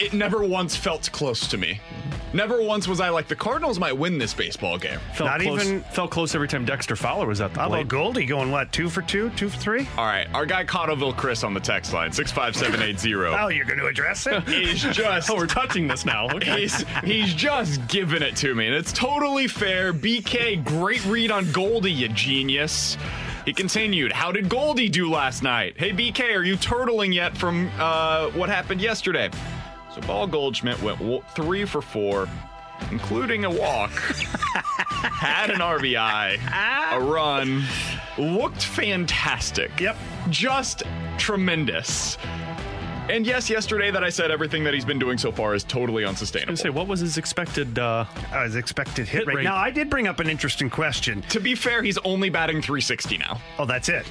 It 0.00 0.12
never 0.12 0.42
once 0.42 0.74
felt 0.76 1.10
close 1.12 1.46
to 1.48 1.58
me. 1.58 1.80
Never 2.32 2.62
once 2.62 2.86
was 2.86 3.00
I 3.00 3.08
like 3.08 3.26
the 3.26 3.34
Cardinals 3.34 3.80
might 3.80 3.92
win 3.92 4.16
this 4.16 4.32
baseball 4.32 4.78
game. 4.78 5.00
Felt 5.14 5.28
Not 5.30 5.40
close, 5.40 5.64
even- 5.66 5.80
felt 5.82 6.12
close 6.12 6.34
every 6.36 6.46
time 6.46 6.64
Dexter 6.64 6.94
Fowler 6.94 7.26
was 7.26 7.40
at 7.40 7.52
the 7.52 7.58
How 7.60 7.66
plate. 7.68 7.80
about 7.80 7.88
Goldie 7.88 8.24
going 8.24 8.52
what 8.52 8.72
two 8.72 8.88
for 8.88 9.02
two, 9.02 9.30
two 9.30 9.48
for 9.48 9.58
three? 9.58 9.88
All 9.98 10.06
right, 10.06 10.28
our 10.32 10.46
guy 10.46 10.64
Cottleville 10.64 11.16
Chris 11.16 11.42
on 11.42 11.54
the 11.54 11.60
text 11.60 11.92
line 11.92 12.12
six 12.12 12.30
five 12.30 12.54
seven 12.54 12.80
eight 12.82 13.00
zero. 13.00 13.36
Oh, 13.36 13.48
you're 13.48 13.64
going 13.64 13.80
to 13.80 13.86
address 13.86 14.28
it? 14.28 14.42
He's 14.48 14.80
just 14.80 15.28
Oh, 15.28 15.34
we're 15.34 15.46
touching 15.46 15.88
this 15.88 16.04
now. 16.06 16.28
Okay. 16.30 16.60
He's 16.60 16.84
he's 17.04 17.34
just 17.34 17.86
giving 17.88 18.22
it 18.22 18.36
to 18.36 18.54
me, 18.54 18.66
and 18.66 18.74
it's 18.76 18.92
totally 18.92 19.48
fair. 19.48 19.92
BK, 19.92 20.64
great 20.64 21.04
read 21.06 21.32
on 21.32 21.50
Goldie, 21.50 21.90
you 21.92 22.08
genius. 22.08 22.96
He 23.44 23.52
continued, 23.52 24.12
How 24.12 24.30
did 24.30 24.48
Goldie 24.48 24.88
do 24.88 25.10
last 25.10 25.42
night? 25.42 25.74
Hey, 25.76 25.90
BK, 25.92 26.36
are 26.36 26.44
you 26.44 26.56
turtling 26.56 27.12
yet 27.12 27.36
from 27.36 27.68
uh, 27.80 28.28
what 28.30 28.48
happened 28.50 28.80
yesterday? 28.80 29.30
So, 29.94 30.00
Paul 30.02 30.26
Goldschmidt 30.28 30.80
went 30.82 30.98
three 31.34 31.64
for 31.64 31.82
four, 31.82 32.28
including 32.90 33.44
a 33.44 33.50
walk, 33.50 33.90
had 33.90 35.50
an 35.50 35.58
RBI, 35.58 36.38
a 36.92 37.00
run, 37.00 37.62
looked 38.16 38.62
fantastic. 38.62 39.80
Yep. 39.80 39.96
Just 40.30 40.84
tremendous. 41.18 42.16
And 43.08 43.26
yes, 43.26 43.50
yesterday 43.50 43.90
that 43.90 44.04
I 44.04 44.08
said 44.10 44.30
everything 44.30 44.62
that 44.62 44.72
he's 44.74 44.84
been 44.84 45.00
doing 45.00 45.18
so 45.18 45.32
far 45.32 45.56
is 45.56 45.64
totally 45.64 46.04
I 46.04 46.08
unsustainable. 46.08 46.52
was 46.52 46.62
gonna 46.62 46.72
say, 46.72 46.76
what 46.78 46.86
was 46.86 47.00
his 47.00 47.18
expected? 47.18 47.76
Uh, 47.76 48.04
I 48.30 48.44
was 48.44 48.54
expected 48.54 49.08
hit, 49.08 49.20
Hit 49.22 49.26
rate. 49.26 49.36
rate. 49.38 49.42
Now, 49.44 49.56
I 49.56 49.70
did 49.70 49.90
bring 49.90 50.06
up 50.06 50.20
an 50.20 50.28
interesting 50.30 50.70
question. 50.70 51.22
to 51.22 51.40
be 51.40 51.56
fair, 51.56 51.82
he's 51.82 51.98
only 51.98 52.30
batting 52.30 52.62
360 52.62 53.18
now. 53.18 53.40
Oh, 53.58 53.64
that's 53.64 53.88
it. 53.88 54.06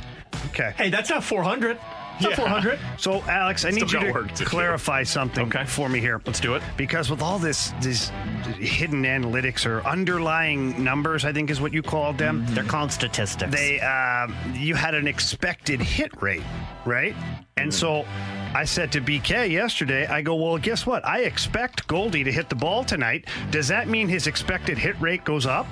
Okay. 0.47 0.73
hey, 0.75 0.89
that's 0.89 1.09
not 1.09 1.23
400. 1.23 1.77
It's 2.19 2.23
not 2.23 2.31
Yeah. 2.31 2.35
400. 2.35 2.79
So, 2.97 3.23
Alex, 3.29 3.63
I 3.65 3.69
need 3.71 3.91
you 3.91 3.99
got 4.01 4.13
work 4.13 4.27
to 4.29 4.33
to 4.35 4.43
do. 4.43 4.49
clarify 4.49 5.03
something 5.03 5.47
Okay. 5.47 5.63
for 5.65 5.87
me 5.89 5.99
here. 5.99 6.21
Let's 6.25 6.39
do 6.39 6.55
it. 6.55 6.61
Because 6.77 7.09
with 7.09 7.21
all 7.21 7.39
this, 7.39 7.73
this 7.81 8.09
hidden 8.57 9.03
analytics 9.03 9.65
or 9.65 9.81
underlying 9.87 10.83
numbers, 10.83 11.23
I 11.25 11.31
think 11.33 11.49
is 11.49 11.61
what 11.61 11.73
you 11.73 11.81
called 11.81 12.17
them. 12.17 12.43
Mm-hmm. 12.43 12.55
They're 12.55 12.63
called 12.65 12.91
statistics. 12.91 13.51
They, 13.51 13.79
um, 13.79 14.35
you 14.53 14.75
had 14.75 14.95
an 14.95 15.07
expected 15.07 15.81
hit 15.81 16.11
rate, 16.21 16.43
right? 16.85 17.15
And 17.57 17.73
so 17.73 18.05
I 18.53 18.63
said 18.65 18.91
to 18.93 19.01
BK 19.01 19.49
yesterday, 19.51 20.07
I 20.07 20.21
go, 20.21 20.35
well, 20.35 20.57
guess 20.57 20.85
what? 20.85 21.05
I 21.05 21.21
expect 21.21 21.87
Goldie 21.87 22.23
to 22.23 22.31
hit 22.31 22.49
the 22.49 22.55
ball 22.55 22.83
tonight. 22.83 23.27
Does 23.51 23.67
that 23.69 23.87
mean 23.87 24.07
his 24.09 24.27
expected 24.27 24.77
hit 24.77 24.99
rate 24.99 25.23
goes 25.23 25.45
up, 25.45 25.67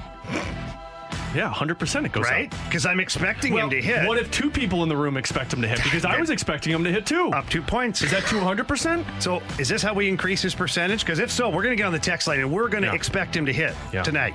Yeah, 1.35 1.51
100% 1.53 2.05
it 2.05 2.11
goes 2.11 2.23
right? 2.23 2.49
Because 2.65 2.85
I'm 2.85 2.99
expecting 2.99 3.53
Well, 3.53 3.65
him 3.65 3.69
to 3.71 3.81
hit 3.81 4.07
What 4.07 4.17
if 4.17 4.31
two 4.31 4.49
people 4.49 4.83
in 4.83 4.89
the 4.89 4.97
room 4.97 5.17
expect 5.17 5.53
him 5.53 5.61
to 5.61 5.67
hit? 5.67 5.83
Because 5.83 6.05
I 6.05 6.19
was 6.19 6.29
expecting 6.29 6.73
him 6.73 6.83
to 6.83 6.91
hit 6.91 7.05
two. 7.05 7.29
up 7.31 7.49
two 7.49 7.61
points. 7.61 8.01
Is 8.01 8.11
that 8.11 8.23
200%? 8.23 9.05
So 9.21 9.41
is 9.59 9.67
this 9.69 9.81
how 9.81 9.93
we 9.93 10.07
increase 10.07 10.41
his 10.41 10.55
percentage? 10.55 11.01
Because 11.01 11.19
if 11.19 11.31
so, 11.31 11.49
we're 11.49 11.63
going 11.63 11.73
to 11.73 11.77
get 11.77 11.85
on 11.85 11.93
the 11.93 11.99
text 11.99 12.27
line 12.27 12.39
and 12.39 12.51
we're 12.51 12.69
going 12.69 12.83
to 12.83 12.89
Yeah. 12.89 12.95
expect 12.95 13.35
him 13.35 13.45
to 13.45 13.53
hit 13.53 13.73
Yeah. 13.93 14.03
tonight. 14.03 14.33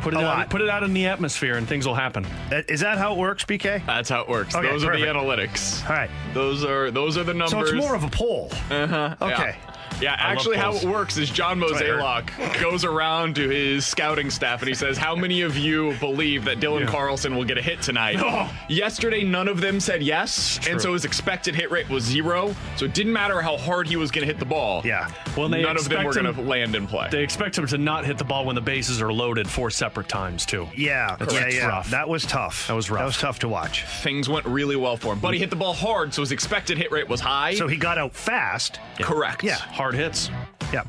Put 0.00 0.14
it 0.14 0.20
out. 0.20 0.48
Put 0.48 0.60
it 0.60 0.68
out 0.70 0.84
in 0.84 0.94
the 0.94 1.06
atmosphere, 1.08 1.56
and 1.56 1.66
things 1.66 1.84
will 1.84 1.94
happen. 1.96 2.24
Is 2.68 2.78
that 2.80 2.98
how 2.98 3.12
it 3.14 3.18
works, 3.18 3.44
BK? 3.44 3.82
That's 3.84 4.08
how 4.08 4.20
it 4.20 4.28
works. 4.28 4.54
Okay, 4.54 4.68
those 4.68 4.84
are 4.84 4.96
the 4.96 5.04
analytics. 5.06 5.82
All 5.90 5.96
right. 5.96 6.08
Those 6.34 6.64
are 6.64 6.92
those 6.92 7.18
are 7.18 7.24
the 7.24 7.34
numbers. 7.34 7.50
So 7.50 7.60
it's 7.62 7.72
more 7.72 7.96
of 7.96 8.04
a 8.04 8.08
poll. 8.08 8.48
uh-huh. 8.70 9.16
Okay. 9.20 9.56
Yeah, 9.58 9.67
actually, 10.06 10.56
how 10.56 10.76
it 10.76 10.84
works 10.84 11.16
is 11.16 11.30
John 11.30 11.60
what 11.60 11.74
I. 11.76 11.82
Mozeliak 11.82 12.60
goes 12.60 12.84
around 12.84 13.36
to 13.36 13.48
his 13.48 13.86
scouting 13.86 14.30
staff 14.30 14.60
and 14.60 14.68
he 14.68 14.74
says, 14.74 14.96
"How 14.96 15.14
many 15.14 15.42
of 15.42 15.56
you 15.56 15.94
believe 16.00 16.44
that 16.44 16.60
Dylan 16.60 16.80
Yeah. 16.80 16.86
Carlson 16.86 17.36
will 17.36 17.44
get 17.44 17.58
a 17.58 17.62
hit 17.62 17.82
tonight?" 17.82 18.16
Oh. 18.18 18.50
Yesterday, 18.68 19.24
none 19.24 19.48
of 19.48 19.60
them 19.60 19.80
said 19.80 20.02
yes, 20.02 20.60
and 20.68 20.80
so 20.80 20.92
his 20.92 21.04
expected 21.04 21.54
hit 21.54 21.70
rate 21.70 21.88
was 21.88 22.04
zero. 22.04 22.54
So 22.76 22.84
it 22.84 22.94
didn't 22.94 23.12
matter 23.12 23.40
how 23.40 23.56
hard 23.56 23.88
he 23.88 23.96
was 23.96 24.10
going 24.10 24.26
to 24.26 24.32
hit 24.32 24.38
the 24.38 24.44
ball. 24.44 24.82
Yeah. 24.84 25.08
Well, 25.36 25.48
they 25.48 25.62
none 25.62 25.76
of 25.76 25.88
them 25.88 26.04
were 26.04 26.10
expect 26.10 26.24
going 26.24 26.34
to 26.34 26.42
land 26.42 26.74
in 26.74 26.86
play. 26.86 27.08
They 27.10 27.22
expect 27.22 27.56
him 27.56 27.66
to 27.68 27.78
not 27.78 28.04
hit 28.04 28.18
the 28.18 28.24
ball 28.24 28.44
when 28.44 28.54
the 28.54 28.60
bases 28.60 29.00
are 29.00 29.12
loaded 29.12 29.48
four 29.48 29.70
separate 29.70 30.08
times, 30.08 30.46
too. 30.46 30.68
Yeah, 30.74 31.16
That's 31.18 31.34
yeah, 31.34 31.48
yeah. 31.48 31.66
rough. 31.66 31.90
That 31.90 32.08
was 32.08 32.24
tough. 32.24 32.66
That 32.68 32.74
was 32.74 32.90
rough. 32.90 33.00
That 33.00 33.06
was 33.06 33.18
tough 33.18 33.38
to 33.40 33.48
watch. 33.48 33.84
Things 33.84 34.28
went 34.28 34.46
really 34.46 34.76
well 34.76 34.96
for 34.96 35.12
him, 35.12 35.20
but 35.20 35.32
he 35.32 35.36
mm-hmm. 35.36 35.42
hit 35.42 35.50
the 35.50 35.56
ball 35.56 35.74
hard, 35.74 36.12
so 36.14 36.22
his 36.22 36.32
expected 36.32 36.78
hit 36.78 36.90
rate 36.90 37.08
was 37.08 37.20
high. 37.20 37.54
So 37.54 37.66
he 37.66 37.76
got 37.76 37.98
out 37.98 38.14
fast. 38.14 38.80
correct. 39.00 39.42
Yeah. 39.42 39.54
Hard 39.56 39.87
hits. 39.94 40.30
Yeah. 40.72 40.82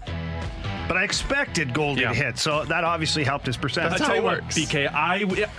But 0.88 0.98
I 0.98 1.04
expected 1.04 1.74
Goldie 1.74 2.02
Yeah. 2.02 2.10
to 2.10 2.16
hit, 2.16 2.38
so 2.40 2.66
that 2.66 2.84
obviously 2.84 3.24
helped 3.24 3.46
his 3.46 3.58
percentage. 3.58 3.92
That's 3.92 4.02
I 4.02 4.06
how 4.06 4.14
tell 4.14 4.22
you 4.24 4.28
it 4.28 4.34
what, 4.34 4.42
works. 4.44 4.58
BK, 4.58 4.88
I, 4.92 5.18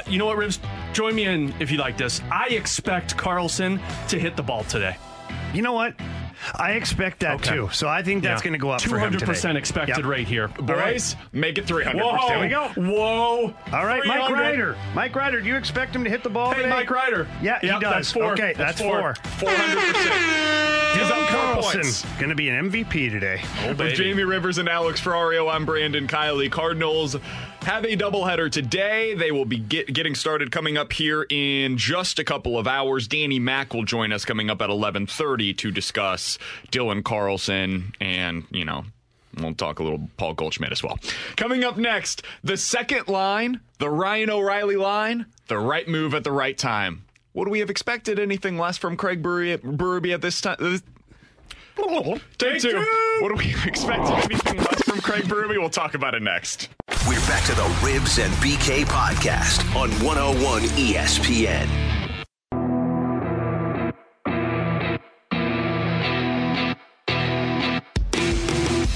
you 0.08 0.18
know 0.18 0.26
what, 0.26 0.36
Ribs? 0.36 0.58
Join 0.92 1.14
me 1.14 1.24
in 1.24 1.54
if 1.60 1.70
you 1.70 1.78
like 1.78 1.96
this. 1.96 2.20
I 2.32 2.48
expect 2.48 3.16
Carlson 3.16 3.80
to 4.08 4.18
hit 4.18 4.34
the 4.36 4.42
ball 4.42 4.64
today. 4.64 4.96
You 5.54 5.62
know 5.62 5.72
what? 5.72 5.94
I 6.54 6.72
expect 6.72 7.20
that 7.20 7.34
Okay. 7.36 7.50
too. 7.56 7.68
So 7.72 7.88
I 7.88 8.02
think 8.02 8.22
that's 8.22 8.40
Yeah. 8.40 8.44
going 8.44 8.52
to 8.52 8.58
go 8.58 8.70
up 8.70 8.80
200% 8.80 9.56
expected 9.58 9.96
Yep. 9.98 10.04
rate 10.06 10.26
here. 10.28 10.48
Boys, 10.48 11.16
make 11.32 11.58
it 11.58 11.66
300. 11.66 12.02
Whoa! 12.02 12.28
There 12.28 12.40
we 12.40 12.48
go. 12.48 12.68
Whoa! 12.76 13.54
All 13.72 13.86
right, 13.86 14.04
Mike 14.06 14.26
300. 14.26 14.34
Ryder. 14.40 14.76
Mike 14.94 15.14
Ryder, 15.14 15.40
do 15.40 15.48
you 15.48 15.56
expect 15.56 15.94
him 15.94 16.04
to 16.04 16.10
hit 16.10 16.22
the 16.22 16.30
ball 16.30 16.50
Hey, 16.52 16.62
today? 16.62 16.70
Mike 16.70 16.90
Ryder. 16.90 17.26
Yeah, 17.42 17.58
he 17.60 17.68
does. 17.68 17.80
That's 17.80 18.12
four. 18.12 18.32
Okay, 18.32 18.54
that's, 18.56 18.80
four. 18.80 19.14
400%. 19.38 20.14
He's 20.92 21.02
Dylan 21.06 21.10
up 21.10 21.28
four 21.30 21.62
Carlson 21.72 22.08
going 22.18 22.30
to 22.30 22.34
be 22.34 22.48
an 22.48 22.70
MVP 22.70 23.10
today. 23.10 23.40
Oh, 23.64 23.74
With 23.74 23.94
Jamie 23.94 24.24
Rivers 24.24 24.58
and 24.58 24.68
Alex 24.68 25.00
Ferrario, 25.00 25.52
I'm 25.52 25.64
Brandon 25.64 26.06
Kiley. 26.08 26.50
Cardinals 26.50 27.16
have 27.62 27.84
a 27.84 27.96
doubleheader 27.96 28.50
today. 28.50 29.14
They 29.14 29.32
will 29.32 29.44
be 29.44 29.58
get, 29.58 29.92
getting 29.92 30.14
started 30.14 30.50
coming 30.50 30.76
up 30.76 30.92
here 30.92 31.26
in 31.28 31.76
just 31.76 32.18
a 32.18 32.24
couple 32.24 32.58
of 32.58 32.66
hours. 32.66 33.06
Danny 33.06 33.38
Mack 33.38 33.74
will 33.74 33.84
join 33.84 34.12
us 34.12 34.24
coming 34.24 34.50
up 34.50 34.62
at 34.62 34.70
11:30 34.70 35.56
to 35.58 35.70
discuss 35.70 36.38
Dylan 36.70 37.04
Carlson 37.04 37.94
and 38.00 38.44
you 38.50 38.64
know. 38.64 38.84
We'll 39.38 39.54
talk 39.54 39.78
a 39.78 39.84
little 39.84 40.08
Paul 40.16 40.34
Goldschmidt 40.34 40.72
as 40.72 40.82
well. 40.82 40.98
Coming 41.36 41.62
up 41.62 41.76
next, 41.76 42.24
the 42.42 42.56
second 42.56 43.06
line, 43.06 43.60
the 43.78 43.88
Ryan 43.88 44.28
O'Reilly 44.28 44.74
line, 44.74 45.26
the 45.46 45.56
right 45.56 45.86
move 45.86 46.14
at 46.14 46.24
the 46.24 46.32
right 46.32 46.58
time. 46.58 47.04
Would 47.34 47.46
we 47.46 47.60
have 47.60 47.70
expected 47.70 48.18
anything 48.18 48.58
less 48.58 48.76
from 48.76 48.96
Craig 48.96 49.22
Berube 49.22 50.12
at 50.12 50.20
this 50.20 50.40
time? 50.40 50.56
This, 51.88 52.20
Take 52.38 52.60
two. 52.60 52.86
What 53.20 53.28
do 53.30 53.34
we 53.36 53.54
expect? 53.66 54.02
Anything 54.02 54.58
less 54.58 54.82
from 54.82 55.00
Craig 55.00 55.24
Berube? 55.24 55.58
We'll 55.58 55.70
talk 55.70 55.94
about 55.94 56.14
it 56.14 56.22
next. 56.22 56.68
We're 57.08 57.20
back 57.20 57.44
to 57.46 57.54
the 57.54 57.80
Ribs 57.82 58.18
and 58.18 58.32
BK 58.34 58.84
podcast 58.84 59.64
on 59.74 59.90
101 60.04 60.62
ESPN. 60.62 61.89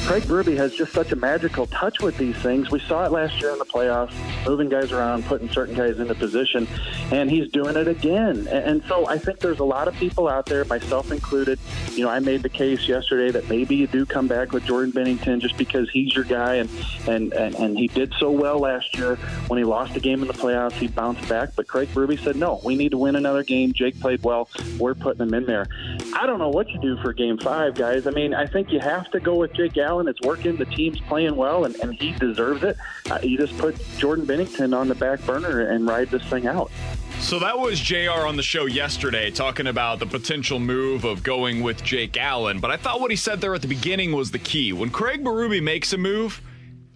Craig 0.07 0.25
Berube 0.25 0.55
has 0.59 0.75
just 0.75 0.93
such 0.93 1.13
a 1.13 1.17
magical 1.17 1.67
touch 1.69 2.03
with 2.03 2.19
these 2.19 2.37
things. 2.37 2.71
We 2.71 2.79
saw 2.79 3.07
it 3.07 3.11
last 3.11 3.41
year 3.41 3.53
in 3.53 3.59
the 3.59 3.65
playoffs, 3.65 4.13
moving 4.47 4.69
guys 4.69 4.93
around, 4.93 5.25
putting 5.25 5.49
certain 5.49 5.75
guys 5.75 5.99
into 5.99 6.15
position, 6.15 6.69
and 7.11 7.31
he's 7.31 7.51
doing 7.51 7.75
it 7.75 7.89
again. 7.89 8.47
And, 8.49 8.85
so 8.85 9.09
I 9.09 9.17
think 9.17 9.39
there's 9.39 9.61
a 9.61 9.65
lot 9.65 9.89
of 9.89 9.95
people 9.95 10.29
out 10.29 10.45
there, 10.45 10.67
myself 10.67 11.11
included. 11.11 11.59
You 11.93 12.05
know, 12.05 12.11
I 12.11 12.19
made 12.19 12.43
the 12.43 12.51
case 12.51 12.87
yesterday 12.87 13.31
that 13.31 13.49
maybe 13.49 13.77
you 13.77 13.87
do 13.87 14.05
come 14.05 14.29
back 14.29 14.53
with 14.53 14.67
Jordan 14.67 14.93
Binnington 14.93 15.41
just 15.41 15.57
because 15.57 15.89
he's 15.89 16.15
your 16.15 16.25
guy, 16.25 16.57
and 16.57 16.69
and 17.09 17.33
and, 17.33 17.55
and 17.55 17.79
he 17.79 17.89
did 17.89 18.13
so 18.19 18.31
well 18.31 18.59
last 18.59 18.95
year 18.99 19.17
when 19.49 19.57
he 19.57 19.65
lost 19.65 19.97
a 19.97 20.01
game 20.01 20.21
in 20.21 20.29
the 20.29 20.35
playoffs. 20.35 20.73
He 20.73 20.87
bounced 20.87 21.27
back, 21.31 21.57
but 21.57 21.67
Craig 21.67 21.89
Berube 21.95 22.23
said, 22.23 22.37
"No, 22.37 22.61
we 22.63 22.77
need 22.77 22.91
to 22.91 22.99
win 22.99 23.17
another 23.17 23.43
game." 23.43 23.73
Jake 23.73 23.99
played 24.01 24.23
well. 24.23 24.51
We're 24.79 24.95
putting 24.95 25.23
him 25.23 25.33
in 25.33 25.47
there. 25.47 25.67
I 26.15 26.27
don't 26.27 26.39
know 26.39 26.51
what 26.51 26.69
you 26.69 26.79
do 26.81 26.99
for 26.99 27.15
Game 27.15 27.39
Five, 27.39 27.75
guys. 27.75 28.07
I 28.07 28.11
mean, 28.11 28.35
I 28.35 28.47
think 28.47 28.71
you 28.71 28.81
have 28.81 29.11
to 29.13 29.21
go 29.21 29.37
with 29.37 29.55
Jake 29.55 29.79
Allen. 29.79 29.94
And 30.01 30.09
it's 30.09 30.21
working. 30.23 30.57
The 30.57 30.65
team's 30.67 31.01
playing 31.01 31.37
well, 31.37 31.65
and, 31.65 31.75
and 31.77 31.95
he 31.95 32.13
deserves 32.13 32.63
it. 32.63 32.77
Uh, 33.11 33.19
you 33.23 33.39
just 33.39 33.57
put 33.59 33.77
Jordan 33.97 34.27
Binnington 34.27 34.77
on 34.77 34.89
the 34.89 34.95
back 34.95 35.25
burner 35.25 35.69
and 35.69 35.87
ride 35.87 36.11
this 36.11 36.23
thing 36.25 36.47
out. 36.47 36.71
So 37.21 37.39
that 37.39 37.59
was 37.59 37.81
JR 37.81 38.27
on 38.27 38.37
the 38.37 38.43
show 38.43 38.67
yesterday 38.67 39.31
talking 39.31 39.67
about 39.67 39.99
the 39.99 40.07
potential 40.07 40.59
move 40.59 41.05
of 41.05 41.23
going 41.23 41.63
with 41.63 41.83
Jake 41.83 42.17
Allen. 42.19 42.61
But 42.61 42.71
I 42.71 42.77
thought 42.77 43.01
what 43.01 43.11
he 43.11 43.17
said 43.17 43.41
there 43.41 43.55
at 43.55 43.63
the 43.63 43.69
beginning 43.69 44.13
was 44.13 44.31
the 44.31 44.39
key. 44.39 44.73
When 44.73 44.91
Craig 44.91 45.25
Berube 45.25 45.63
makes 45.63 45.93
a 45.93 45.99
move, 45.99 46.43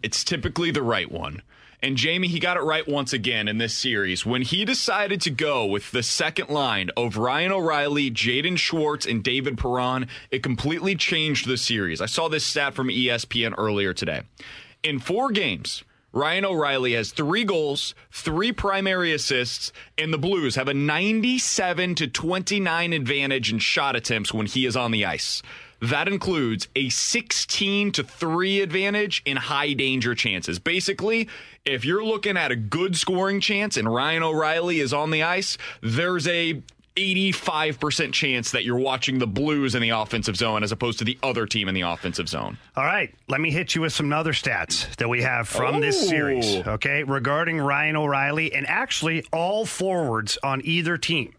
it's 0.02 0.24
typically 0.24 0.70
the 0.70 0.82
right 0.82 1.10
one. 1.10 1.42
And 1.80 1.96
Jamie, 1.96 2.26
he 2.26 2.40
got 2.40 2.56
it 2.56 2.62
right 2.62 2.86
once 2.88 3.12
again 3.12 3.46
in 3.46 3.58
this 3.58 3.72
series 3.72 4.26
when 4.26 4.42
he 4.42 4.64
decided 4.64 5.20
to 5.22 5.30
go 5.30 5.64
with 5.64 5.92
the 5.92 6.02
second 6.02 6.50
line 6.50 6.90
of 6.96 7.16
Ryan 7.16 7.52
O'Reilly, 7.52 8.10
Jaden 8.10 8.58
Schwartz, 8.58 9.06
and 9.06 9.22
David 9.22 9.56
Perron. 9.56 10.08
It 10.32 10.42
completely 10.42 10.96
changed 10.96 11.46
the 11.46 11.56
series. 11.56 12.00
I 12.00 12.06
saw 12.06 12.28
this 12.28 12.44
stat 12.44 12.74
from 12.74 12.88
ESPN 12.88 13.54
earlier 13.56 13.94
today. 13.94 14.22
In 14.82 14.98
four 14.98 15.30
games, 15.30 15.84
Ryan 16.12 16.46
O'Reilly 16.46 16.94
has 16.94 17.12
three 17.12 17.44
goals, 17.44 17.94
three 18.10 18.50
primary 18.50 19.12
assists, 19.12 19.72
and 19.96 20.12
the 20.12 20.18
Blues 20.18 20.56
have 20.56 20.66
a 20.66 20.74
97 20.74 21.94
to 21.96 22.08
29 22.08 22.92
advantage 22.92 23.52
in 23.52 23.58
shot 23.60 23.94
attempts 23.94 24.34
when 24.34 24.46
he 24.46 24.66
is 24.66 24.76
on 24.76 24.90
the 24.90 25.04
ice. 25.04 25.42
That 25.80 26.08
includes 26.08 26.68
a 26.74 26.88
16 26.88 27.92
to 27.92 28.02
3 28.02 28.60
advantage 28.60 29.22
in 29.24 29.36
high 29.36 29.74
danger 29.74 30.14
chances. 30.14 30.58
Basically, 30.58 31.28
if 31.64 31.84
you're 31.84 32.04
looking 32.04 32.36
at 32.36 32.50
a 32.50 32.56
good 32.56 32.96
scoring 32.96 33.40
chance 33.40 33.76
and 33.76 33.92
Ryan 33.92 34.22
O'Reilly 34.22 34.80
is 34.80 34.92
on 34.92 35.10
the 35.10 35.22
ice, 35.22 35.56
there's 35.80 36.26
a 36.26 36.60
85% 36.96 38.12
chance 38.12 38.50
that 38.50 38.64
you're 38.64 38.76
watching 38.76 39.20
the 39.20 39.26
Blues 39.26 39.76
in 39.76 39.82
the 39.82 39.90
offensive 39.90 40.36
zone 40.36 40.64
as 40.64 40.72
opposed 40.72 40.98
to 40.98 41.04
the 41.04 41.16
other 41.22 41.46
team 41.46 41.68
in 41.68 41.74
the 41.74 41.82
offensive 41.82 42.28
zone. 42.28 42.58
All 42.76 42.84
right, 42.84 43.14
let 43.28 43.40
me 43.40 43.52
hit 43.52 43.76
you 43.76 43.82
with 43.82 43.92
some 43.92 44.12
other 44.12 44.32
stats 44.32 44.96
that 44.96 45.08
we 45.08 45.22
have 45.22 45.48
from 45.48 45.80
this 45.80 46.08
series, 46.08 46.66
okay, 46.66 47.04
regarding 47.04 47.58
Ryan 47.58 47.94
O'Reilly 47.94 48.52
and 48.52 48.66
actually 48.66 49.24
all 49.32 49.64
forwards 49.64 50.38
on 50.42 50.60
either 50.64 50.98
team. 50.98 51.32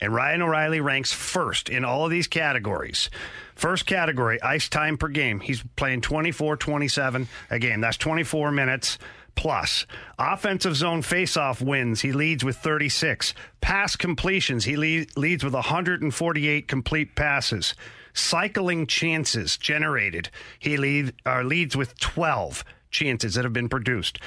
And 0.00 0.14
Ryan 0.14 0.42
O'Reilly 0.42 0.80
ranks 0.80 1.12
first 1.12 1.68
in 1.68 1.84
all 1.84 2.04
of 2.04 2.10
these 2.10 2.26
categories. 2.26 3.08
First 3.54 3.86
category, 3.86 4.40
ice 4.42 4.68
time 4.68 4.98
per 4.98 5.08
game. 5.08 5.40
He's 5.40 5.62
playing 5.76 6.02
24 6.02 6.56
27 6.56 7.28
a 7.50 7.58
game. 7.58 7.80
That's 7.80 7.96
24 7.96 8.52
minutes 8.52 8.98
plus. 9.36 9.86
Offensive 10.18 10.74
zone 10.76 11.02
faceoff 11.02 11.62
wins. 11.62 12.00
He 12.00 12.12
leads 12.12 12.44
with 12.44 12.56
36. 12.56 13.32
Pass 13.60 13.96
completions. 13.96 14.64
He 14.64 14.76
le- 14.76 15.06
leads 15.16 15.44
with 15.44 15.54
148 15.54 16.66
complete 16.68 17.14
passes. 17.14 17.74
Cycling 18.12 18.86
chances 18.86 19.56
generated. 19.56 20.30
He 20.58 20.76
lead, 20.76 21.14
uh, 21.24 21.42
leads 21.42 21.76
with 21.76 21.98
12 22.00 22.64
chances 22.90 23.34
that 23.34 23.44
have 23.44 23.52
been 23.52 23.68
produced. 23.68 24.18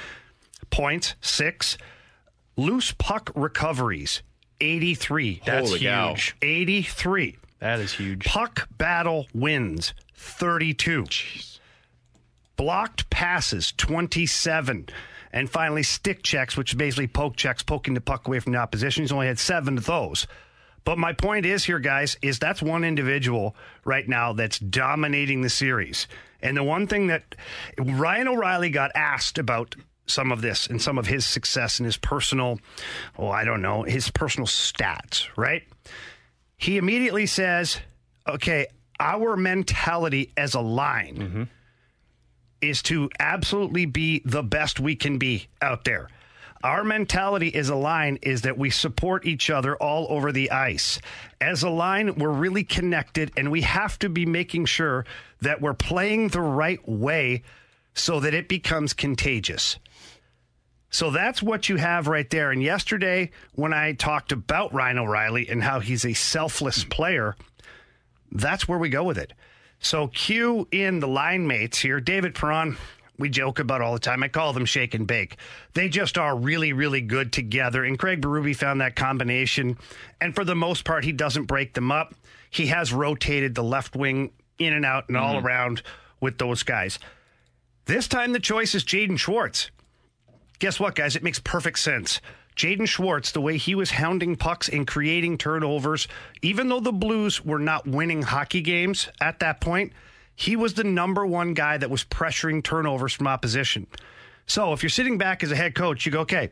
Points, 0.69 1.15
six. 1.21 1.77
Loose 2.55 2.91
puck 2.91 3.31
recoveries, 3.35 4.21
83. 4.61 5.41
That's 5.45 5.69
Holy 5.69 5.79
cow. 5.81 6.09
huge. 6.09 6.35
83. 6.41 7.37
That 7.59 7.79
is 7.79 7.93
huge. 7.93 8.25
Puck 8.25 8.67
battle 8.77 9.27
wins 9.33 9.93
32. 10.15 11.05
Blocked 12.55 13.09
passes 13.09 13.71
27. 13.73 14.87
And 15.31 15.49
finally, 15.49 15.83
stick 15.83 16.23
checks, 16.23 16.57
which 16.57 16.71
is 16.71 16.77
basically 16.77 17.07
poke 17.07 17.35
checks, 17.35 17.61
poking 17.63 17.93
the 17.93 18.01
puck 18.01 18.27
away 18.27 18.39
from 18.39 18.53
the 18.53 18.59
opposition. 18.59 19.03
He's 19.03 19.11
only 19.11 19.27
had 19.27 19.39
seven 19.39 19.77
of 19.77 19.85
those. 19.85 20.25
But 20.85 20.97
my 20.97 21.13
point 21.13 21.45
is 21.45 21.63
here, 21.65 21.79
guys, 21.79 22.17
is 22.21 22.39
that's 22.39 22.61
one 22.61 22.83
individual 22.83 23.55
right 23.85 24.07
now 24.07 24.33
that's 24.33 24.57
dominating 24.57 25.41
the 25.41 25.49
series. 25.49 26.07
And 26.41 26.57
the 26.57 26.63
one 26.63 26.87
thing 26.87 27.07
that 27.07 27.35
Ryan 27.77 28.29
O'Reilly 28.29 28.69
got 28.69 28.91
asked 28.95 29.37
about 29.37 29.75
some 30.09 30.31
of 30.31 30.41
this 30.41 30.67
and 30.67 30.81
some 30.81 30.97
of 30.97 31.07
his 31.07 31.25
success 31.25 31.79
and 31.79 31.85
his 31.85 31.97
personal, 31.97 32.59
oh, 33.17 33.29
I 33.29 33.45
don't 33.45 33.61
know, 33.61 33.83
his 33.83 34.09
personal 34.09 34.47
stats, 34.47 35.27
right? 35.37 35.63
He 36.57 36.77
immediately 36.77 37.25
says, 37.25 37.79
okay, 38.27 38.67
our 38.99 39.37
mentality 39.37 40.31
as 40.35 40.55
a 40.55 40.59
line 40.59 41.17
mm-hmm. 41.17 41.43
is 42.61 42.81
to 42.83 43.09
absolutely 43.19 43.85
be 43.85 44.21
the 44.25 44.43
best 44.43 44.79
we 44.79 44.95
can 44.95 45.17
be 45.17 45.47
out 45.61 45.85
there. 45.85 46.09
Our 46.61 46.83
mentality 46.83 47.55
as 47.55 47.69
a 47.69 47.75
line 47.75 48.19
is 48.21 48.41
that 48.41 48.57
we 48.57 48.69
support 48.69 49.25
each 49.25 49.49
other 49.49 49.77
all 49.77 50.07
over 50.09 50.33
the 50.33 50.51
ice. 50.51 50.99
As 51.39 51.63
a 51.63 51.69
line, 51.69 52.15
we're 52.15 52.29
really 52.29 52.65
connected 52.65 53.31
and 53.37 53.49
we 53.49 53.61
have 53.61 53.97
to 53.99 54.09
be 54.09 54.25
making 54.25 54.65
sure 54.65 55.05
that 55.39 55.61
we're 55.61 55.73
playing 55.73 56.27
the 56.27 56.41
right 56.41 56.85
way 56.87 57.43
so 57.93 58.19
that 58.19 58.33
it 58.33 58.49
becomes 58.49 58.93
contagious. 58.93 59.77
So 60.89 61.11
that's 61.11 61.43
what 61.43 61.69
you 61.69 61.77
have 61.77 62.07
right 62.07 62.29
there. 62.29 62.51
And 62.51 62.63
yesterday, 62.63 63.31
when 63.53 63.73
I 63.73 63.93
talked 63.93 64.31
about 64.31 64.73
Ryan 64.73 64.99
O'Reilly 64.99 65.47
and 65.47 65.63
how 65.63 65.79
he's 65.79 66.05
a 66.05 66.13
selfless 66.13 66.83
player, 66.83 67.35
that's 68.31 68.67
where 68.67 68.79
we 68.79 68.89
go 68.89 69.03
with 69.03 69.17
it. 69.17 69.33
So 69.79 70.07
cue 70.07 70.67
in 70.71 70.99
the 70.99 71.07
line 71.07 71.47
mates 71.47 71.79
here. 71.79 71.99
David 71.99 72.35
Perron, 72.35 72.77
we 73.17 73.29
joke 73.29 73.59
about 73.59 73.81
all 73.81 73.93
the 73.93 73.99
time. 73.99 74.23
I 74.23 74.29
call 74.29 74.51
them 74.51 74.65
shake 74.65 74.93
and 74.93 75.05
bake. 75.05 75.37
They 75.73 75.89
just 75.89 76.17
are 76.17 76.35
really, 76.35 76.73
really 76.73 77.01
good 77.01 77.31
together. 77.31 77.83
And 77.83 77.97
Craig 77.97 78.21
Berube 78.21 78.55
found 78.55 78.81
that 78.81 78.95
combination. 78.95 79.77
And 80.19 80.33
for 80.33 80.43
the 80.43 80.55
most 80.55 80.85
part, 80.85 81.03
he 81.05 81.11
doesn't 81.11 81.45
break 81.45 81.73
them 81.73 81.91
up. 81.91 82.15
He 82.49 82.67
has 82.67 82.91
rotated 82.91 83.55
the 83.55 83.63
left 83.63 83.95
wing 83.95 84.31
in 84.57 84.73
and 84.73 84.85
out 84.85 85.07
and 85.07 85.17
all 85.17 85.35
mm-hmm. 85.35 85.45
around 85.45 85.81
with 86.19 86.37
those 86.37 86.63
guys. 86.63 86.99
This 87.85 88.07
time 88.07 88.33
the 88.33 88.39
choice 88.39 88.75
is 88.75 88.83
Jaden 88.83 89.17
Schwartz. 89.17 89.69
Guess 90.59 90.79
what, 90.79 90.95
guys? 90.95 91.15
It 91.15 91.23
makes 91.23 91.39
perfect 91.39 91.79
sense. 91.79 92.21
Jaden 92.55 92.87
Schwartz, 92.87 93.31
the 93.31 93.39
way 93.39 93.57
he 93.57 93.73
was 93.73 93.91
hounding 93.91 94.35
pucks 94.35 94.67
and 94.67 94.85
creating 94.85 95.37
turnovers, 95.37 96.09
even 96.41 96.67
though 96.67 96.81
the 96.81 96.91
Blues 96.91 97.43
were 97.43 97.59
not 97.59 97.87
winning 97.87 98.21
hockey 98.21 98.59
games 98.59 99.07
at 99.21 99.39
that 99.39 99.61
point, 99.61 99.93
he 100.35 100.57
was 100.57 100.73
the 100.73 100.83
number 100.83 101.25
one 101.25 101.53
guy 101.53 101.77
that 101.77 101.89
was 101.89 102.03
pressuring 102.03 102.61
turnovers 102.61 103.13
from 103.13 103.27
opposition. 103.27 103.87
So 104.45 104.73
if 104.73 104.83
you're 104.83 104.89
sitting 104.89 105.17
back 105.17 105.43
as 105.43 105.51
a 105.51 105.55
head 105.55 105.75
coach, 105.75 106.05
you 106.05 106.11
go, 106.11 106.21
okay, 106.21 106.49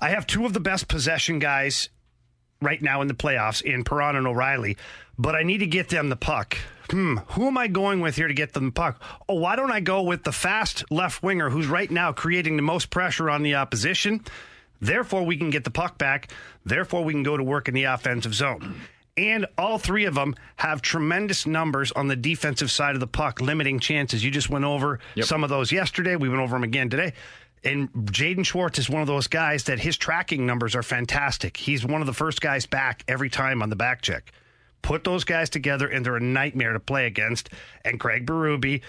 I 0.00 0.08
have 0.08 0.26
two 0.26 0.46
of 0.46 0.52
the 0.52 0.60
best 0.60 0.88
possession 0.88 1.38
guys 1.38 1.90
right 2.60 2.82
now 2.82 3.00
in 3.00 3.08
the 3.08 3.14
playoffs 3.14 3.62
in 3.62 3.84
Perron 3.84 4.16
and 4.16 4.26
O'Reilly, 4.26 4.76
but 5.16 5.36
I 5.36 5.44
need 5.44 5.58
to 5.58 5.66
get 5.66 5.88
them 5.88 6.08
the 6.08 6.16
puck. 6.16 6.56
Hmm, 6.90 7.16
who 7.28 7.46
am 7.46 7.56
I 7.56 7.66
going 7.68 8.00
with 8.00 8.16
here 8.16 8.28
to 8.28 8.34
get 8.34 8.52
them 8.52 8.66
the 8.66 8.72
puck? 8.72 9.02
Oh, 9.28 9.34
why 9.34 9.56
don't 9.56 9.72
I 9.72 9.80
go 9.80 10.02
with 10.02 10.24
the 10.24 10.32
fast 10.32 10.84
left 10.90 11.22
winger 11.22 11.50
who's 11.50 11.66
right 11.66 11.90
now 11.90 12.12
creating 12.12 12.56
the 12.56 12.62
most 12.62 12.90
pressure 12.90 13.30
on 13.30 13.42
the 13.42 13.54
opposition? 13.54 14.22
Therefore, 14.80 15.24
we 15.24 15.36
can 15.36 15.50
get 15.50 15.64
the 15.64 15.70
puck 15.70 15.96
back. 15.96 16.30
Therefore, 16.64 17.02
we 17.04 17.14
can 17.14 17.22
go 17.22 17.36
to 17.36 17.42
work 17.42 17.68
in 17.68 17.74
the 17.74 17.84
offensive 17.84 18.34
zone. 18.34 18.80
And 19.16 19.46
all 19.56 19.78
three 19.78 20.04
of 20.06 20.14
them 20.14 20.34
have 20.56 20.82
tremendous 20.82 21.46
numbers 21.46 21.92
on 21.92 22.08
the 22.08 22.16
defensive 22.16 22.70
side 22.70 22.94
of 22.94 23.00
the 23.00 23.06
puck, 23.06 23.40
limiting 23.40 23.78
chances. 23.78 24.24
You 24.24 24.30
just 24.30 24.50
went 24.50 24.64
over 24.64 24.98
some 25.24 25.44
of 25.44 25.50
those 25.50 25.70
yesterday. 25.72 26.16
We 26.16 26.28
went 26.28 26.40
over 26.42 26.56
them 26.56 26.64
again 26.64 26.90
today. 26.90 27.12
And 27.62 27.90
Jaden 27.92 28.44
Schwartz 28.44 28.78
is 28.78 28.90
one 28.90 29.00
of 29.00 29.06
those 29.08 29.26
guys 29.26 29.64
that 29.64 29.78
his 29.78 29.96
tracking 29.96 30.44
numbers 30.44 30.74
are 30.74 30.82
fantastic. 30.82 31.56
He's 31.56 31.84
one 31.86 32.02
of 32.02 32.06
the 32.06 32.12
first 32.12 32.42
guys 32.42 32.66
back 32.66 33.04
every 33.08 33.30
time 33.30 33.62
on 33.62 33.70
the 33.70 33.76
back 33.76 34.02
check. 34.02 34.32
Put 34.84 35.02
those 35.02 35.24
guys 35.24 35.48
together, 35.48 35.88
and 35.88 36.04
they're 36.04 36.16
a 36.16 36.20
nightmare 36.20 36.74
to 36.74 36.78
play 36.78 37.06
against. 37.06 37.48
And 37.86 37.98
Craig 37.98 38.26
Berube, 38.26 38.82